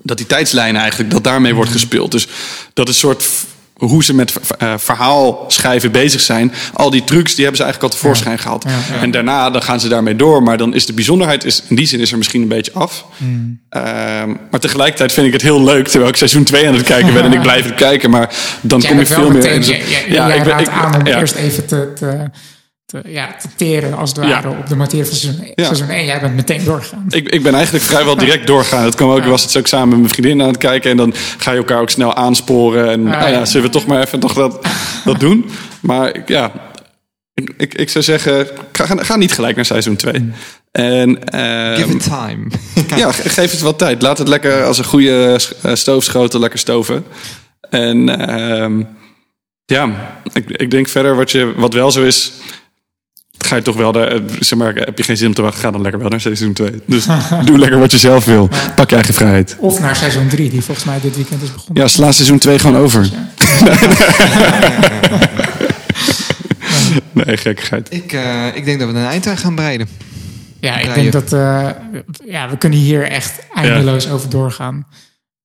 Dat 0.02 0.18
die 0.18 0.26
tijdslijn 0.26 0.76
eigenlijk, 0.76 1.12
dat 1.12 1.24
daarmee 1.24 1.56
wordt 1.56 1.72
gespeeld. 1.72 2.12
Dus 2.12 2.28
dat 2.74 2.88
is 2.88 2.94
een 2.94 3.00
soort 3.00 3.30
hoe 3.88 4.04
ze 4.04 4.14
met 4.16 4.34
eh, 4.58 4.74
verhaal 4.78 5.46
schrijven 5.48 5.92
bezig 5.92 6.22
zijn. 6.22 6.54
Al 6.74 6.90
die 6.90 7.04
trucs, 7.04 7.30
die 7.36 7.44
hebben 7.44 7.58
ze 7.58 7.64
eigenlijk 7.64 7.94
al 7.94 8.00
tevoorschijn 8.00 8.40
gehaald. 8.40 8.66
En 9.02 9.12
daarna 9.12 9.50
dan 9.50 9.62
gaan 9.64 9.80
ze 9.80 9.88
daarmee 9.88 10.16
door. 10.16 10.44
Maar 10.44 10.58
dan 10.58 10.74
is 10.74 10.86
de 10.86 10.94
bijzonderheid, 10.94 11.44
is, 11.46 11.64
in 11.68 11.76
die 11.76 11.86
zin 11.86 12.00
is 12.00 12.12
er 12.12 12.18
misschien 12.18 12.42
een 12.42 12.48
beetje 12.48 12.72
af. 12.74 13.06
Ehm, 13.70 14.30
maar 14.52 14.60
tegelijkertijd 14.60 15.12
vind 15.12 15.28
ik 15.28 15.34
het 15.34 15.42
heel 15.42 15.64
leuk, 15.64 15.88
terwijl 15.88 16.10
ik 16.10 16.16
seizoen 16.16 16.44
2 16.44 16.68
aan 16.68 16.74
het 16.74 16.84
kijken 16.84 17.14
ben. 17.14 17.24
en 17.24 17.34
ik 17.34 17.42
blijf 17.42 17.66
het 17.66 17.76
kijken, 17.76 18.10
maar 18.10 18.34
dan 18.62 18.80
Jij 18.80 18.90
kom 18.90 19.00
je 19.00 19.06
wel 19.08 19.18
veel 19.20 19.32
meer... 19.32 19.46
in- 19.52 19.62
jij 20.14 20.38
ik 20.38 20.44
ben- 20.44 20.60
ik- 20.60 20.68
aan 20.68 20.96
om 20.96 21.06
ja. 21.08 21.20
eerst 21.20 21.36
even 21.36 21.66
te, 21.66 21.94
te, 21.96 22.30
te, 22.92 23.02
ja, 23.06 23.36
te 23.42 23.48
teren 23.56 23.94
als 23.98 24.10
het 24.10 24.18
ware 24.20 24.50
Ja. 24.50 24.58
op 24.58 24.68
de 24.68 24.76
materie 24.76 25.06
van 25.06 25.16
seizoen, 25.16 25.52
Ja. 25.56 25.64
seizoen 25.66 25.90
1. 25.90 26.06
Jij 26.06 26.20
bent 26.20 26.36
meteen 26.36 26.64
doorgegaan. 26.64 27.06
Ik, 27.10 27.30
ik 27.30 27.44
ben 27.44 27.54
eigenlijk 27.54 27.84
vrijwel 27.86 28.16
direct 28.18 28.48
doorgaan. 28.48 28.84
Het 28.84 28.96
kwam 28.96 29.10
ook, 29.10 29.18
ik 29.18 29.24
was 29.24 29.44
het 29.44 29.58
ook 29.58 29.68
samen 29.68 29.90
met 29.90 29.98
mijn 30.00 30.10
vriendin 30.10 30.42
aan 30.42 30.48
het 30.48 30.58
kijken. 30.58 30.92
En 30.92 30.98
dan 30.98 31.14
ga 31.38 31.52
je 31.52 31.58
elkaar 31.58 31.82
ook 31.82 31.90
snel 31.90 32.16
aansporen. 32.16 32.90
En 32.90 33.08
Ah, 33.08 33.22
ja, 33.22 33.28
ja. 33.28 33.46
zullen 33.46 33.66
we 33.68 33.74
toch 33.74 33.86
maar 33.86 34.02
even 34.02 34.20
nog 34.20 34.34
dat, 34.34 34.68
dat 35.06 35.20
doen. 35.20 35.50
Maar 35.82 36.16
ik- 36.16 36.28
ja, 36.28 36.52
ik, 37.34 37.54
ik, 37.58 37.74
ik 37.74 37.90
zou 37.90 38.04
zeggen, 38.04 38.48
ga, 38.72 38.86
ga 38.98 39.16
niet 39.16 39.32
gelijk 39.34 39.56
naar 39.56 39.66
seizoen 39.66 39.96
2. 39.96 40.32
En, 40.72 41.24
ehm, 41.24 41.76
give 41.76 41.92
it 41.96 42.04
time. 42.04 42.48
ja, 43.02 43.12
ge- 43.12 43.30
geef 43.30 43.52
het 43.52 43.62
wat 43.62 43.78
tijd. 43.78 44.02
Laat 44.02 44.18
het 44.18 44.28
lekker 44.28 44.64
als 44.66 44.78
een 44.78 44.84
goede 44.86 45.40
eh, 45.62 45.74
stoofschotel 45.76 46.40
lekker 46.40 46.60
stoven. 46.60 47.06
En 47.70 48.28
ehm, 48.30 48.82
ja, 49.66 49.90
ik, 50.34 50.50
ik 50.50 50.72
denk 50.72 50.88
verder 50.88 51.16
wat, 51.16 51.32
je, 51.32 51.54
wat 51.56 51.74
wel 51.74 51.92
zo 51.92 52.04
is... 52.04 52.32
Ga 53.46 53.56
je 53.56 53.62
toch 53.62 53.76
wel, 53.76 53.92
de, 53.92 54.00
eh, 54.00 54.22
zeg 54.40 54.60
maar, 54.60 54.74
heb 54.74 54.98
je 54.98 55.04
geen 55.04 55.18
zin 55.18 55.28
om 55.28 55.34
te 55.34 55.42
wachten, 55.42 55.62
ga 55.62 55.72
dan 55.72 55.82
lekker 55.82 56.00
wel 56.00 56.10
naar 56.10 56.22
seizoen 56.22 56.54
2. 56.54 56.82
Dus 56.86 57.06
doe 57.46 57.58
lekker 57.58 57.80
wat 57.80 57.92
je 57.92 57.98
zelf 57.98 58.26
wil. 58.26 58.50
Pak 58.76 58.90
je 58.90 58.96
eigen 58.96 59.14
vrijheid. 59.14 59.56
Of 59.60 59.80
naar 59.80 59.96
seizoen 59.96 60.28
3, 60.28 60.50
die 60.50 60.62
volgens 60.62 60.86
mij 60.86 61.00
dit 61.02 61.16
weekend 61.16 61.42
is 61.42 61.52
begonnen. 61.54 61.84
Ja, 61.84 61.90
sla 61.90 62.12
seizoen 62.12 62.38
2 62.38 62.60
gewoon 62.60 62.78
over. 62.78 63.10
Nee, 67.12 67.38
gekkigheid. 67.38 67.94
ik, 67.94 68.14
eh, 68.14 68.56
ik 68.56 68.66
denk 68.66 68.80
dat 68.80 68.92
we 68.92 68.96
een 68.96 69.06
eind 69.06 69.28
aan 69.28 69.38
gaan 69.38 69.56
breiden. 69.56 69.88
Ja, 70.60 70.78
ik 70.78 70.94
denk 70.94 71.12
dat 71.12 71.34
eh, 71.34 71.70
ja, 72.26 72.50
we 72.50 72.58
kunnen 72.58 72.80
hier 72.80 73.08
echt 73.08 73.48
eindeloos 73.54 74.10
over 74.10 74.30
doorgaan. 74.30 74.88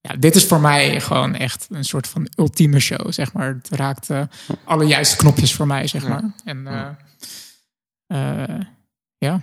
Ja, 0.01 0.15
dit 0.19 0.35
is 0.35 0.45
voor 0.45 0.61
mij 0.61 1.01
gewoon 1.01 1.35
echt 1.35 1.67
een 1.71 1.85
soort 1.85 2.07
van 2.07 2.29
ultieme 2.37 2.81
show, 2.81 3.13
zeg 3.13 3.33
maar. 3.33 3.47
Het 3.47 3.69
raakt 3.79 4.09
alle 4.65 4.85
juiste 4.85 5.17
knopjes 5.17 5.55
voor 5.55 5.67
mij, 5.67 5.87
zeg 5.87 6.09
maar. 6.09 6.23
En 6.45 6.67
ja, 9.19 9.43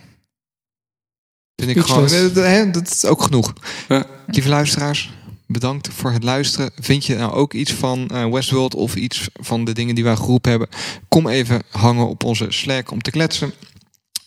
Vind 1.56 1.77
ik 1.77 1.84
gewoon, 1.84 2.07
eh, 2.07 2.34
hè, 2.34 2.72
dat 2.72 2.90
is 2.90 3.06
ook 3.06 3.22
genoeg. 3.22 3.53
Ja. 3.88 4.06
Lieve 4.27 4.49
luisteraars, 4.49 5.14
bedankt 5.48 5.90
voor 5.94 6.11
het 6.11 6.23
luisteren. 6.23 6.72
Vind 6.76 7.06
je 7.06 7.15
nou 7.15 7.31
ook 7.31 7.53
iets 7.53 7.73
van 7.73 8.07
eh, 8.07 8.31
Westworld 8.31 8.76
of 8.76 8.95
iets 8.95 9.30
van 9.34 9.65
de 9.65 9.73
dingen 9.73 9.95
die 9.95 10.03
wij 10.03 10.15
geroepen 10.15 10.52
hebben? 10.52 10.69
Kom 11.07 11.27
even 11.27 11.61
hangen 11.72 12.07
op 12.07 12.23
onze 12.23 12.45
Slack 12.49 12.91
om 12.91 13.02
te 13.02 13.11
kletsen. 13.11 13.53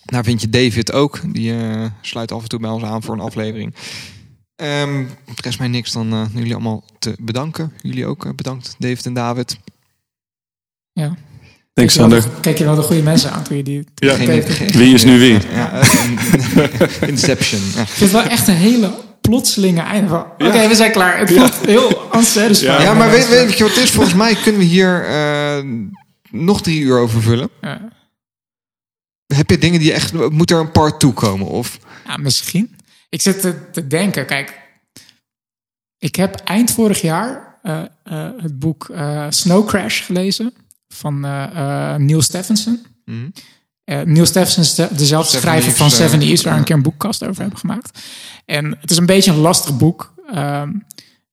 Daar 0.07 0.25
vind 0.25 0.41
je 0.41 0.49
David 0.49 0.93
ook. 0.93 1.21
Die 1.33 1.59
eh, 1.59 1.85
sluit 2.01 2.33
af 2.33 2.43
en 2.43 2.49
toe 2.49 2.61
bij 2.61 2.71
ons 2.71 2.83
aan 2.83 3.03
voor 3.03 3.15
een 3.15 3.21
aflevering. 3.21 3.75
Ehm 4.57 5.05
het 5.25 5.41
rest 5.41 5.59
mij 5.59 5.69
niks 5.69 5.93
dan 5.93 6.13
eh, 6.13 6.27
jullie 6.35 6.55
allemaal 6.55 6.85
te 6.99 7.17
bedanken. 7.21 7.73
Jullie 7.83 8.07
ook 8.07 8.25
eh, 8.25 8.33
bedankt, 8.33 8.77
David 8.79 9.07
en 9.07 9.15
David. 9.15 9.59
ja. 10.93 11.17
Thanks, 11.77 11.95
Kijk 11.97 12.11
je 12.11 12.11
wel 12.11 12.21
Sander. 12.23 12.35
de- 12.37 12.41
Kijk 12.41 12.59
je 12.59 12.65
wel 12.65 12.75
de 12.75 12.83
goede 12.83 13.03
mensen 13.03 13.31
aan 13.33 13.43
toen 13.43 13.57
je 13.57 13.63
die... 13.63 13.85
Ja. 13.95 14.15
het? 14.17 14.75
Wie 14.77 14.95
is 14.95 15.05
nu 15.05 15.19
wie? 15.19 15.39
Ja, 15.53 15.73
Inception. 17.09 17.61
Ja. 17.75 17.81
Ik 17.81 17.89
vind 17.89 18.13
het 18.13 18.23
wel 18.23 18.31
echt 18.31 18.49
een 18.49 18.55
hele 18.55 18.95
plotselinge 19.21 19.81
einde 19.81 20.09
van... 20.09 20.21
Oké, 20.39 20.69
we 20.69 20.75
zijn 20.75 20.93
klaar. 20.93 21.19
Het 21.19 21.33
voelt 21.33 21.55
heel 21.67 22.09
unsatisfying. 22.15 22.83
Ja, 22.83 22.95
maar 22.95 23.11
weet, 23.11 23.29
weet 23.29 23.57
je 23.59 23.65
wat 23.65 23.75
het 23.75 23.83
is? 23.85 23.91
Volgens 23.91 24.15
mij 24.15 24.35
kunnen 24.35 24.61
we 24.61 24.67
hier 24.67 25.05
eh, 25.05 25.65
nog 26.31 26.63
drie 26.63 26.81
uur 26.81 26.99
over 26.99 27.23
vullen. 27.23 27.49
Ja. 27.61 27.89
Heb 29.35 29.51
je 29.51 29.59
dingen 29.59 29.81
die 29.81 29.93
echt... 29.93 30.13
Moet 30.31 30.51
er 30.51 30.59
een 30.61 30.71
part 30.71 31.01
toe 31.01 31.13
komen? 31.13 31.47
Of... 31.47 31.79
Ja, 32.07 32.17
misschien. 32.17 32.77
Ik 33.09 33.21
zit 33.21 33.41
te, 33.41 33.71
te 33.73 33.87
denken, 33.87 34.27
kijk. 34.27 34.61
Ik 35.99 36.17
heb 36.17 36.35
eind 36.45 36.71
vorig 36.71 37.01
jaar 37.01 37.59
eh, 37.63 37.83
eh, 38.05 38.29
het 38.37 38.59
boek 38.59 38.89
eh, 38.89 39.27
Snow 39.29 39.67
Crash 39.69 40.05
gelezen 40.05 40.53
van 40.97 41.25
eh, 41.25 41.43
eh, 41.93 42.01
Neil 42.01 42.23
Stephenson. 42.23 42.87
Mhm. 43.05 43.29
Eh, 43.85 44.01
Neil 44.01 44.27
Stephenson 44.27 44.63
is 44.63 44.75
dezelfde 44.75 45.31
70 45.31 45.41
schrijver 45.41 45.73
van 45.73 45.91
Seven 45.91 46.23
Eves, 46.23 46.43
waar 46.43 46.53
we 46.53 46.59
een 46.59 46.65
keer 46.65 46.77
een 46.77 46.83
boekkast 46.83 47.25
over 47.25 47.41
hebben 47.41 47.59
gemaakt. 47.59 47.99
En 48.45 48.77
het 48.81 48.91
is 48.91 48.97
een 48.97 49.07
beetje 49.07 49.31
een 49.31 49.39
lastig 49.39 49.77
boek. 49.77 50.15
Ehm, 50.33 50.73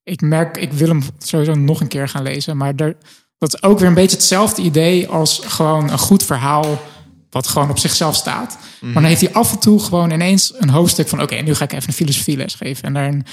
ik 0.03 0.21
merk, 0.21 0.57
ik 0.57 0.73
wil 0.73 0.87
hem 0.87 1.03
sowieso 1.17 1.53
nog 1.53 1.81
een 1.81 1.87
keer 1.87 2.07
gaan 2.07 2.23
lezen, 2.23 2.57
maar 2.57 2.73
er 2.75 2.95
dat 3.43 3.53
is 3.53 3.63
ook 3.63 3.79
weer 3.79 3.87
een 3.87 3.93
beetje 3.93 4.15
hetzelfde 4.15 4.61
idee 4.61 5.07
als 5.07 5.41
gewoon 5.45 5.89
een 5.89 5.99
goed 5.99 6.23
verhaal 6.23 6.81
wat 7.29 7.47
gewoon 7.47 7.69
op 7.69 7.77
zichzelf 7.77 8.15
staat. 8.15 8.57
Maar 8.81 8.93
dan 8.93 9.03
heeft 9.03 9.21
hij 9.21 9.33
af 9.33 9.51
en 9.51 9.59
toe 9.59 9.79
gewoon 9.79 10.11
ineens 10.11 10.53
een 10.57 10.69
hoofdstuk 10.69 11.07
van... 11.07 11.21
oké, 11.21 11.35
nu 11.35 11.55
ga 11.55 11.63
ik 11.63 11.73
even 11.73 11.87
een 11.87 11.93
filosofieles 11.93 12.55
geven. 12.55 12.83
En 12.83 12.93
daarin, 12.93 13.25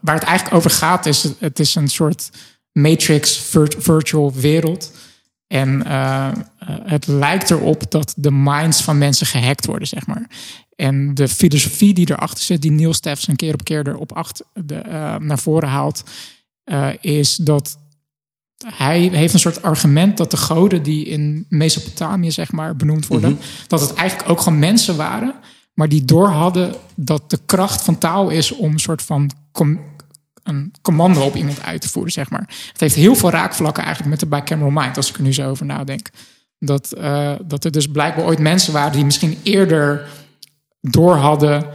waar 0.00 0.14
het 0.14 0.22
eigenlijk 0.22 0.54
over 0.54 0.70
gaat 0.70 1.06
is... 1.06 1.28
het 1.38 1.58
is 1.58 1.74
een 1.74 1.88
soort 1.88 2.30
matrix 2.72 3.36
vir- 3.36 3.74
virtual 3.78 4.32
wereld. 4.34 4.92
En 5.46 5.86
eh, 5.86 6.32
het 6.84 7.06
lijkt 7.06 7.50
erop 7.50 7.90
dat 7.90 8.14
de 8.16 8.30
minds 8.30 8.82
van 8.82 8.98
mensen 8.98 9.26
gehackt 9.26 9.66
worden, 9.66 9.88
zeg 9.88 10.06
maar. 10.06 10.30
En 10.76 11.14
de 11.14 11.28
filosofie 11.28 11.94
die 11.94 12.10
erachter 12.10 12.44
zit, 12.44 12.62
die 12.62 12.70
Neil 12.70 12.94
Steffens 12.94 13.36
keer 13.36 13.54
op 13.54 13.64
keer 13.64 13.88
erop 13.88 14.12
achter, 14.12 14.46
de, 14.52 14.74
eh, 14.74 15.16
naar 15.16 15.38
voren 15.38 15.68
haalt... 15.68 16.04
eh, 16.64 16.88
is 17.00 17.36
dat 17.36 17.78
hij 18.74 19.00
heeft 19.00 19.32
een 19.32 19.38
soort 19.38 19.62
argument 19.62 20.16
dat 20.16 20.30
de 20.30 20.36
goden 20.36 20.82
die 20.82 21.04
in 21.04 21.46
Mesopotamië 21.48 22.30
zeg 22.30 22.52
maar 22.52 22.76
benoemd 22.76 23.06
worden, 23.06 23.38
dat 23.66 23.80
het 23.80 23.94
eigenlijk 23.94 24.30
ook 24.30 24.40
gewoon 24.40 24.58
mensen 24.58 24.96
waren, 24.96 25.34
maar 25.74 25.88
die 25.88 26.04
door 26.04 26.28
hadden 26.28 26.74
dat 26.94 27.30
de 27.30 27.38
kracht 27.46 27.82
van 27.82 27.98
taal 27.98 28.28
is 28.28 28.52
om 28.52 28.72
een 28.72 28.78
soort 28.78 29.02
van 29.02 29.30
een 30.46 30.72
commando 30.82 31.20
op 31.20 31.36
iemand 31.36 31.62
uit 31.62 31.80
te 31.80 31.88
voeren, 31.88 32.12
zeg 32.12 32.30
maar. 32.30 32.48
Het 32.72 32.80
heeft 32.80 32.94
heel 32.94 33.14
veel 33.14 33.30
raakvlakken 33.30 33.82
eigenlijk 33.84 34.10
met 34.10 34.20
de 34.30 34.36
bicameral 34.36 34.82
mind, 34.82 34.96
als 34.96 35.08
ik 35.08 35.16
er 35.16 35.22
nu 35.22 35.32
zo 35.32 35.48
over 35.48 35.66
nadenk. 35.66 36.08
Dat, 36.58 36.92
eh, 36.92 37.32
dat 37.44 37.64
er 37.64 37.70
dus 37.70 37.86
blijkbaar 37.86 38.24
ooit 38.24 38.38
mensen 38.38 38.72
waren 38.72 38.92
die 38.92 39.04
misschien 39.04 39.38
eerder 39.42 40.08
door 40.80 41.16
hadden 41.16 41.66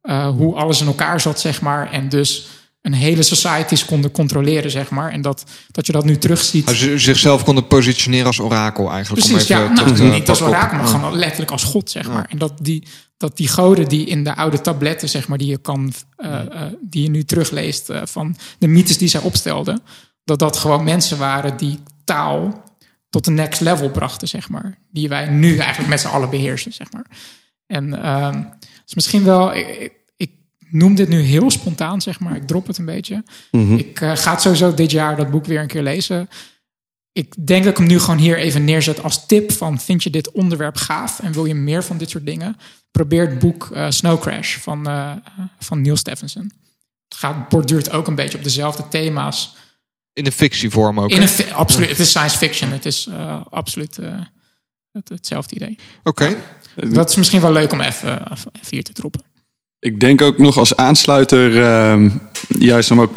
eh, 0.00 0.28
hoe 0.28 0.54
alles 0.54 0.80
in 0.80 0.86
elkaar 0.86 1.20
zat, 1.20 1.40
zeg 1.40 1.60
maar. 1.60 1.92
En 1.92 2.08
dus 2.08 2.48
een 2.82 2.92
hele 2.92 3.22
societies 3.22 3.84
konden 3.84 4.10
controleren, 4.10 4.70
zeg 4.70 4.90
maar. 4.90 5.12
En 5.12 5.22
dat, 5.22 5.44
dat 5.70 5.86
je 5.86 5.92
dat 5.92 6.04
nu 6.04 6.18
terugziet. 6.18 6.68
Als 6.68 6.78
ze 6.78 6.98
zichzelf 6.98 7.44
konden 7.44 7.66
positioneren 7.66 8.26
als 8.26 8.40
orakel 8.40 8.90
eigenlijk. 8.90 9.26
Precies, 9.26 9.50
om 9.50 9.56
ja. 9.56 9.62
even 9.62 9.74
Nou, 9.74 9.86
terug 9.86 10.08
te 10.08 10.14
niet 10.14 10.28
als 10.28 10.40
orakel, 10.42 10.76
maar 10.76 10.86
Ja. 10.86 10.92
gewoon 10.92 11.16
letterlijk 11.16 11.50
als 11.50 11.64
God, 11.64 11.90
zeg 11.90 12.08
maar. 12.08 12.26
En 12.30 12.38
dat 12.38 12.52
die, 12.62 12.86
dat 13.20 13.36
die 13.36 13.48
goden 13.48 13.88
die 13.88 14.06
in 14.06 14.24
de 14.24 14.36
oude 14.36 14.60
tabletten, 14.60 15.08
zeg 15.08 15.28
maar, 15.28 15.38
die 15.38 15.46
je 15.48 15.58
kan, 15.58 15.92
eh, 16.16 16.40
eh, 16.40 16.72
die 16.80 17.02
je 17.02 17.08
nu 17.10 17.24
terugleest 17.24 17.88
eh, 17.90 18.02
van 18.04 18.36
de 18.58 18.66
mythes 18.66 18.98
die 18.98 19.08
zij 19.08 19.20
opstelden, 19.20 19.82
dat 20.24 20.38
dat 20.38 20.56
gewoon 20.56 20.84
mensen 20.84 21.18
waren 21.18 21.56
die 21.56 21.78
taal 22.04 22.62
tot 23.10 23.24
de 23.24 23.30
next 23.30 23.60
level 23.60 23.90
brachten, 23.90 24.28
zeg 24.28 24.48
maar. 24.48 24.78
Die 24.90 25.08
wij 25.08 25.28
nu 25.28 25.56
eigenlijk 25.58 25.88
met 25.88 26.00
z'n 26.00 26.06
allen 26.08 26.30
beheersen, 26.30 26.72
zeg 26.72 26.92
maar. 26.92 27.06
En 27.66 28.02
ehm 28.02 28.42
is 28.86 28.94
misschien 28.94 29.24
wel, 29.24 29.54
ik, 29.54 29.66
ik- 29.78 29.98
ik 30.16 30.30
noem 30.70 30.94
dit 30.94 31.08
nu 31.08 31.20
heel 31.20 31.50
spontaan, 31.50 32.00
zeg 32.00 32.20
maar. 32.20 32.36
Ik 32.36 32.46
drop 32.46 32.66
het 32.66 32.78
een 32.78 32.84
beetje. 32.84 33.24
Ik 33.78 34.00
eh, 34.00 34.16
ga 34.16 34.30
het 34.30 34.40
sowieso 34.40 34.74
dit 34.74 34.90
jaar 34.90 35.16
dat 35.16 35.30
boek 35.30 35.44
weer 35.46 35.60
een 35.60 35.66
keer 35.66 35.82
lezen. 35.82 36.28
Ik 37.12 37.46
denk 37.46 37.62
dat 37.64 37.72
ik 37.72 37.78
hem 37.78 37.86
nu 37.86 37.98
gewoon 37.98 38.18
hier 38.18 38.38
even 38.38 38.64
neerzet 38.64 39.02
als 39.02 39.26
tip 39.26 39.52
van... 39.52 39.80
vind 39.80 40.02
je 40.02 40.10
dit 40.10 40.30
onderwerp 40.30 40.76
gaaf 40.76 41.20
en 41.20 41.32
wil 41.32 41.44
je 41.44 41.54
meer 41.54 41.84
van 41.84 41.98
dit 41.98 42.10
soort 42.10 42.26
dingen? 42.26 42.56
Probeer 42.90 43.28
het 43.28 43.38
boek 43.38 43.70
eh, 43.74 43.86
Snow 43.88 44.20
Crash 44.20 44.56
van, 44.56 44.86
eh, 44.86 45.12
van 45.58 45.80
Neil 45.80 45.96
Stephenson. 45.96 46.52
Het 47.08 47.18
gaat, 47.18 47.48
borduurt 47.48 47.90
ook 47.90 48.06
een 48.06 48.14
beetje 48.14 48.38
op 48.38 48.44
dezelfde 48.44 48.88
thema's. 48.88 49.54
In 50.12 50.24
de 50.24 50.32
fictievorm 50.32 51.00
ook. 51.00 51.10
In 51.10 51.22
een, 51.22 51.28
fi- 51.28 51.52
absoluut, 51.52 51.88
het 51.88 51.98
is 51.98 52.08
science 52.08 52.38
fiction. 52.38 52.70
Het 52.70 52.86
is 52.86 53.06
eh, 53.06 53.40
absoluut 53.50 53.98
eh, 53.98 54.12
het, 54.92 55.08
hetzelfde 55.08 55.54
idee. 55.54 55.78
Oké. 56.02 56.36
Dat 56.74 57.10
is 57.10 57.16
misschien 57.16 57.40
wel 57.40 57.52
leuk 57.52 57.72
om 57.72 57.80
even, 57.80 58.32
even 58.32 58.48
hier 58.70 58.82
te 58.82 58.92
droppen. 58.92 59.22
Ik 59.78 60.00
denk 60.00 60.22
ook 60.22 60.38
nog 60.38 60.58
als 60.58 60.76
aansluiter, 60.76 61.62
ehm, 61.62 62.10
juist 62.48 62.90
om 62.90 63.00
ook 63.00 63.16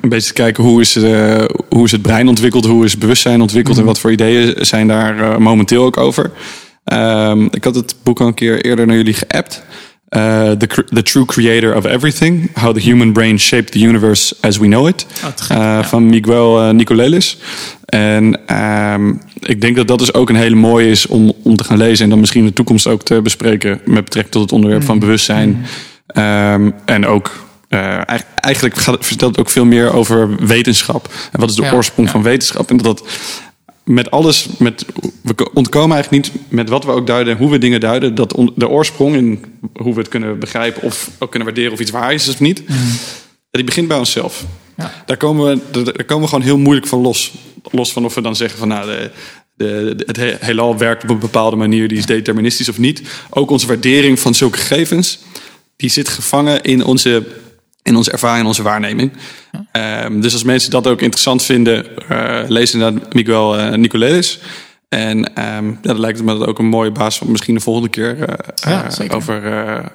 een 0.00 0.08
beetje 0.08 0.28
te 0.28 0.32
kijken 0.32 0.64
hoe 0.64 0.80
is, 0.80 0.96
eh, 0.96 1.44
hoe 1.68 1.84
is 1.84 1.92
het 1.92 2.02
brein 2.02 2.28
ontwikkeld, 2.28 2.64
hoe 2.64 2.84
is 2.84 2.98
bewustzijn 2.98 3.40
ontwikkeld 3.40 3.78
en 3.78 3.84
wat 3.84 3.98
voor 3.98 4.12
ideeën 4.12 4.66
zijn 4.66 4.88
daar 4.88 5.42
momenteel 5.42 5.84
ook 5.84 5.96
over. 5.96 6.32
Ehm, 6.84 7.44
ik 7.50 7.64
had 7.64 7.74
het 7.74 7.94
boek 8.02 8.20
al 8.20 8.26
een 8.26 8.34
keer 8.34 8.64
eerder 8.64 8.86
naar 8.86 8.96
jullie 8.96 9.14
geappt. 9.14 9.62
Eh, 10.08 10.50
the, 10.50 10.84
the 10.92 11.02
True 11.02 11.24
Creator 11.24 11.76
of 11.76 11.84
Everything: 11.84 12.50
How 12.60 12.74
the 12.74 12.80
Human 12.80 13.12
Brain 13.12 13.38
Shaped 13.38 13.72
the 13.72 13.78
Universe 13.78 14.34
as 14.40 14.56
We 14.58 14.66
Know 14.66 14.88
It. 14.88 15.06
Oh, 15.24 15.28
gek, 15.36 15.50
Eh, 15.50 15.56
ja. 15.56 15.84
Van 15.84 16.06
Miguel 16.06 16.60
eh, 16.62 16.70
Nicolelis. 16.70 17.38
En 17.84 18.40
ehm, 18.46 19.12
ik 19.40 19.60
denk 19.60 19.76
dat 19.76 19.88
dat 19.88 19.98
dus 19.98 20.14
ook 20.14 20.28
een 20.28 20.36
hele 20.36 20.54
mooie 20.56 20.90
is 20.90 21.06
om, 21.06 21.32
om 21.42 21.56
te 21.56 21.64
gaan 21.64 21.76
lezen. 21.78 22.04
En 22.04 22.10
dan 22.10 22.20
misschien 22.20 22.40
in 22.40 22.46
de 22.46 22.52
toekomst 22.52 22.86
ook 22.86 23.02
te 23.02 23.22
bespreken 23.22 23.80
met 23.84 24.04
betrekking 24.04 24.32
tot 24.34 24.42
het 24.42 24.52
onderwerp 24.52 24.82
van 24.84 24.98
bewustzijn. 24.98 25.64
Ehm, 26.06 26.70
en 26.84 27.06
ook, 27.06 27.30
eig- 27.68 28.24
eigenlijk 28.34 28.74
gaat, 28.76 29.06
vertelt 29.06 29.30
het 29.36 29.40
ook 29.40 29.50
veel 29.50 29.64
meer 29.64 29.92
over 29.92 30.46
wetenschap. 30.46 31.08
En 31.32 31.40
wat 31.40 31.50
is 31.50 31.56
de 31.56 31.62
Ja, 31.62 31.72
oorsprong 31.72 32.06
ja. 32.06 32.12
van 32.12 32.22
wetenschap? 32.22 32.70
En 32.70 32.76
dat 32.76 32.84
dat 32.86 33.08
met 33.94 34.10
alles, 34.10 34.46
met, 34.58 34.84
we 35.22 35.50
ontkomen 35.54 35.94
eigenlijk 35.96 36.24
niet 36.24 36.42
met 36.48 36.68
wat 36.68 36.84
we 36.84 36.90
ook 36.90 37.06
duiden, 37.06 37.36
hoe 37.36 37.50
we 37.50 37.58
dingen 37.58 37.80
duiden, 37.80 38.14
dat 38.14 38.34
on- 38.34 38.52
de 38.56 38.68
oorsprong 38.68 39.14
in 39.16 39.44
hoe 39.72 39.92
we 39.94 40.00
het 40.00 40.08
kunnen 40.08 40.38
begrijpen 40.38 40.82
of 40.82 41.10
ook 41.18 41.30
kunnen 41.30 41.48
waarderen 41.48 41.72
of 41.72 41.80
iets 41.80 41.90
waar 41.90 42.12
is 42.14 42.28
of 42.28 42.40
niet, 42.40 42.62
die 43.50 43.64
begint 43.64 43.88
bij 43.88 43.98
onszelf. 43.98 44.44
Ja. 44.76 45.02
Daar, 45.06 45.16
komen 45.16 45.46
we, 45.70 45.82
daar- 45.82 46.04
komen 46.04 46.22
we 46.22 46.28
gewoon 46.28 46.44
heel 46.44 46.58
moeilijk 46.58 46.86
van 46.86 47.00
los. 47.00 47.32
Los 47.70 47.92
van 47.92 48.04
of 48.04 48.14
we 48.14 48.20
dan 48.20 48.36
zeggen 48.36 48.58
van 48.58 48.68
nou, 48.68 48.86
de, 48.86 49.10
de, 49.54 49.94
de- 49.96 50.02
het 50.06 50.16
he- 50.16 50.36
heelal 50.40 50.78
werkt 50.78 51.02
op 51.02 51.08
een 51.10 51.18
bepaalde 51.18 51.56
manier, 51.56 51.88
die 51.88 51.98
is 51.98 52.06
deterministisch 52.06 52.68
of 52.68 52.78
niet. 52.78 53.02
Ook 53.30 53.50
onze 53.50 53.66
waardering 53.66 54.20
van 54.20 54.34
zulke 54.34 54.58
gegevens, 54.58 55.18
die 55.76 55.90
zit 55.90 56.08
gevangen 56.08 56.62
in 56.62 56.84
onze, 56.84 57.26
in 57.90 57.96
onze 57.96 58.10
ervaring 58.10 58.40
en 58.40 58.46
onze 58.46 58.62
waarneming. 58.62 59.12
Ehm, 59.72 60.20
dus 60.20 60.32
als 60.32 60.44
mensen 60.44 60.70
dat 60.70 60.86
ook 60.86 61.00
interessant 61.00 61.42
vinden, 61.42 61.86
eh 62.08 62.38
lees 62.48 62.72
inderdaad 62.72 63.14
Miguel 63.14 63.76
Nicolelis. 63.76 64.38
En 64.90 65.34
ehm, 65.34 65.66
ja, 65.66 65.74
dat 65.82 65.98
lijkt 65.98 66.22
me 66.22 66.38
dat 66.38 66.48
ook 66.48 66.58
een 66.58 66.66
mooie 66.66 66.90
basis 66.90 67.20
om 67.20 67.30
misschien 67.30 67.54
de 67.54 67.60
volgende 67.60 67.88
keer 67.88 68.22
eh, 68.22 68.34
Ja, 68.54 68.88
over, 69.08 69.42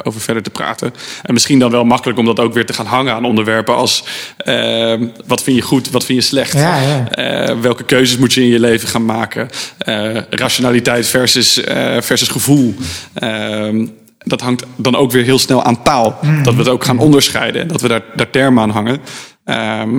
over 0.04 0.22
verder 0.22 0.44
te 0.44 0.50
praten. 0.50 0.94
En 1.24 1.34
misschien 1.34 1.60
dan 1.60 1.72
wel 1.72 1.84
makkelijk 1.84 2.20
om 2.20 2.26
dat 2.26 2.40
ook 2.40 2.54
weer 2.54 2.66
te 2.66 2.74
gaan 2.74 2.86
hangen 2.86 3.14
aan 3.14 3.26
onderwerpen 3.26 3.76
als 3.76 4.04
ehm, 4.38 5.08
wat 5.26 5.44
vind 5.44 5.58
je 5.58 5.62
goed, 5.62 5.90
wat 5.90 6.06
vind 6.06 6.20
je 6.20 6.26
slecht? 6.26 6.54
Ja, 6.54 7.06
welke 7.62 7.84
keuzes 7.84 8.18
moet 8.18 8.34
je 8.34 8.42
in 8.42 8.48
je 8.48 8.60
leven 8.60 8.88
gaan 8.88 9.06
maken? 9.06 9.50
Rationaliteit 10.30 11.08
versus, 11.08 11.62
versus 12.00 12.28
gevoel. 12.28 12.76
Dat 14.26 14.42
hangt 14.42 14.66
dan 14.76 14.96
ook 14.96 15.12
weer 15.12 15.24
heel 15.24 15.40
snel 15.40 15.64
aan 15.64 15.84
taal. 15.84 16.20
Dat 16.44 16.54
we 16.54 16.60
het 16.60 16.70
ook 16.70 16.84
gaan 16.84 17.00
onderscheiden 17.00 17.62
en 17.62 17.68
dat 17.68 17.82
we 17.82 17.88
daar, 17.88 18.04
daar 18.16 18.30
termen 18.30 18.64
aan 18.64 18.70
hangen. 18.70 19.00
Ehm, 19.44 19.98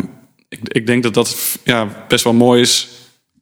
ik, 0.48 0.60
ik 0.62 0.86
denk 0.86 1.02
dat 1.02 1.14
dat 1.14 1.58
ja, 1.64 1.88
best 2.08 2.24
wel 2.24 2.32
mooi 2.32 2.60
is. 2.60 2.88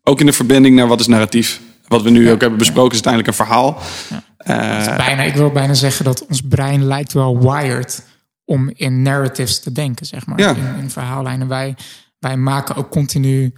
Ook 0.03 0.21
in 0.21 0.27
de 0.27 0.33
verbinding 0.33 0.77
naar 0.77 0.87
wat 0.87 1.01
is 1.01 1.07
narratief. 1.07 1.61
Wat 1.89 2.03
we 2.03 2.11
nu 2.11 2.31
ook 2.31 2.41
hebben 2.41 2.59
besproken 2.59 2.99
is 2.99 3.05
uiteindelijk 3.05 3.29
een 3.29 3.47
verhaal. 3.47 3.79
Eh, 4.37 4.97
bijna, 4.97 5.23
ik 5.23 5.35
wil 5.35 5.51
bijna 5.51 5.75
zeggen 5.75 6.05
dat 6.05 6.27
ons 6.27 6.41
brein 6.41 6.85
lijkt 6.85 7.13
wel 7.13 7.39
wired 7.41 8.07
om 8.45 8.71
in 8.75 9.03
narratives 9.03 9.61
te 9.61 9.73
denken, 9.73 10.07
zeg 10.07 10.27
maar. 10.27 10.39
In, 10.39 10.77
in 10.81 10.91
verhaallijnen. 10.91 11.49
Wij, 11.49 11.77
wij 12.19 12.37
maken 12.37 12.77
ook 12.77 12.91
continu. 12.91 13.53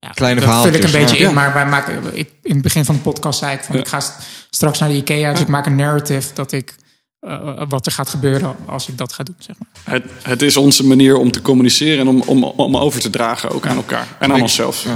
Ja, 0.00 0.08
Kleine 0.10 0.40
dat 0.40 0.62
vul 0.62 0.72
ik 0.72 0.84
een 0.84 0.90
beetje 0.90 1.18
ja. 1.18 1.28
in, 1.28 1.34
maar 1.34 1.52
wij 1.52 1.66
maken. 1.66 2.18
Ik, 2.18 2.30
in 2.42 2.52
het 2.52 2.62
begin 2.62 2.84
van 2.84 2.94
de 2.94 3.00
podcast 3.00 3.38
zei 3.38 3.56
ik 3.56 3.62
van 3.64 3.76
ik 3.76 3.88
ga 3.88 4.00
st- 4.00 4.12
straks 4.50 4.78
naar 4.78 4.88
de 4.88 4.94
IKEA, 4.94 5.30
dus 5.32 5.40
ik 5.40 5.48
maak 5.48 5.66
een 5.66 5.76
narrative 5.76 6.34
dat 6.34 6.52
ik 6.52 6.74
eh, 7.20 7.62
wat 7.68 7.86
er 7.86 7.92
gaat 7.92 8.08
gebeuren 8.08 8.56
als 8.66 8.88
ik 8.88 8.98
dat 8.98 9.12
ga 9.12 9.22
doen, 9.22 9.34
zeg 9.38 9.56
maar. 9.58 9.94
het, 9.94 10.04
het 10.22 10.42
is 10.42 10.56
onze 10.56 10.84
manier 10.86 11.16
om 11.16 11.30
te 11.30 11.42
communiceren 11.42 11.98
en 11.98 12.08
om, 12.08 12.20
om, 12.20 12.44
om 12.44 12.76
over 12.76 13.00
te 13.00 13.10
dragen 13.10 13.50
ook 13.50 13.66
aan 13.66 13.76
elkaar 13.76 14.06
en 14.18 14.32
aan 14.32 14.40
onszelf. 14.40 14.86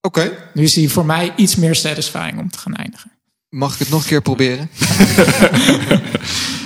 Oké. 0.00 0.32
Nu 0.54 0.62
is 0.62 0.72
die 0.72 0.90
voor 0.90 1.06
mij 1.06 1.32
iets 1.36 1.56
meer 1.56 1.74
satisfying 1.74 2.38
om 2.38 2.50
te 2.50 2.58
gaan 2.58 2.74
eindigen. 2.74 3.10
Mag 3.48 3.72
ik 3.72 3.78
het 3.78 3.88
nog 3.90 4.02
een 4.02 4.08
keer 4.08 4.22
proberen? 4.22 4.70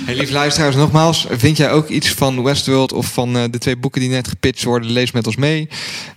hey, 0.07 0.15
lieve 0.15 0.33
luisteraars, 0.33 0.75
nogmaals. 0.75 1.27
Vind 1.29 1.57
jij 1.57 1.71
ook 1.71 1.87
iets 1.87 2.11
van 2.11 2.43
Westworld 2.43 2.93
of 2.93 3.13
van 3.13 3.37
eh, 3.37 3.43
de 3.51 3.57
twee 3.57 3.77
boeken 3.77 4.01
die 4.01 4.09
net 4.09 4.27
gepitcht 4.27 4.63
worden? 4.63 4.91
Lees 4.91 5.11
met 5.11 5.25
ons 5.27 5.35
mee. 5.35 5.69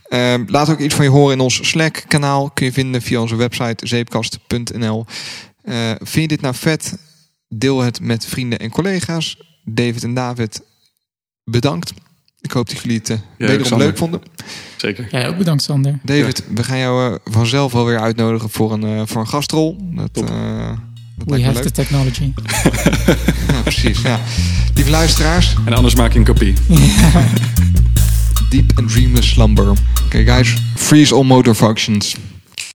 Ehm, 0.08 0.44
laat 0.46 0.70
ook 0.70 0.78
iets 0.78 0.94
van 0.94 1.04
je 1.04 1.10
horen 1.10 1.34
in 1.34 1.40
ons 1.40 1.68
Slack-kanaal. 1.68 2.50
Kun 2.50 2.66
je 2.66 2.72
vinden 2.72 3.02
via 3.02 3.20
onze 3.20 3.36
website 3.36 3.86
zeepkast.nl. 3.86 5.06
Eh, 5.62 5.90
vind 5.98 6.12
je 6.14 6.28
dit 6.28 6.40
nou 6.40 6.54
vet? 6.54 6.98
Deel 7.48 7.80
het 7.80 8.00
met 8.00 8.26
vrienden 8.26 8.58
en 8.58 8.70
collega's. 8.70 9.38
David 9.64 10.02
en 10.04 10.14
David, 10.14 10.60
bedankt. 11.44 11.92
Ik 12.40 12.50
hoop 12.50 12.68
dat 12.68 12.78
jullie 12.80 12.98
het 12.98 13.10
eh, 13.10 13.16
wederom 13.38 13.64
Sander. 13.64 13.86
leuk 13.86 13.96
vonden. 13.96 14.22
Zeker. 14.76 15.08
Jij 15.10 15.28
ook 15.28 15.36
bedankt, 15.36 15.62
Sander. 15.62 15.98
David, 16.02 16.44
we 16.54 16.64
gaan 16.64 16.78
jou 16.78 17.12
eh, 17.12 17.18
vanzelf 17.24 17.72
wel 17.72 17.84
weer 17.84 18.00
uitnodigen 18.00 18.50
voor 18.50 18.72
een, 18.72 18.84
eh, 18.84 19.02
voor 19.04 19.20
een 19.20 19.28
gastrol. 19.28 19.76
Dat, 19.80 20.14
Top. 20.14 20.28
eh, 20.30 20.68
dat 20.68 20.89
We 21.26 21.42
have 21.42 21.54
leuk. 21.54 21.62
the 21.62 21.70
technology. 21.70 22.32
Ja, 23.52 23.60
precies. 23.62 24.02
Ja. 24.02 24.20
Lieve 24.74 24.90
luisteraars, 24.90 25.54
En 25.64 25.72
anders 25.72 25.94
maak 25.94 26.12
je 26.12 26.18
een 26.18 26.24
kopie. 26.24 26.54
deep 28.50 28.72
and 28.78 28.88
dreamless 28.88 29.28
slumber. 29.28 29.72
Okay, 30.04 30.24
guys, 30.24 30.54
freeze 30.76 31.14
all 31.14 31.24
motor 31.24 31.54
functions. 31.54 32.16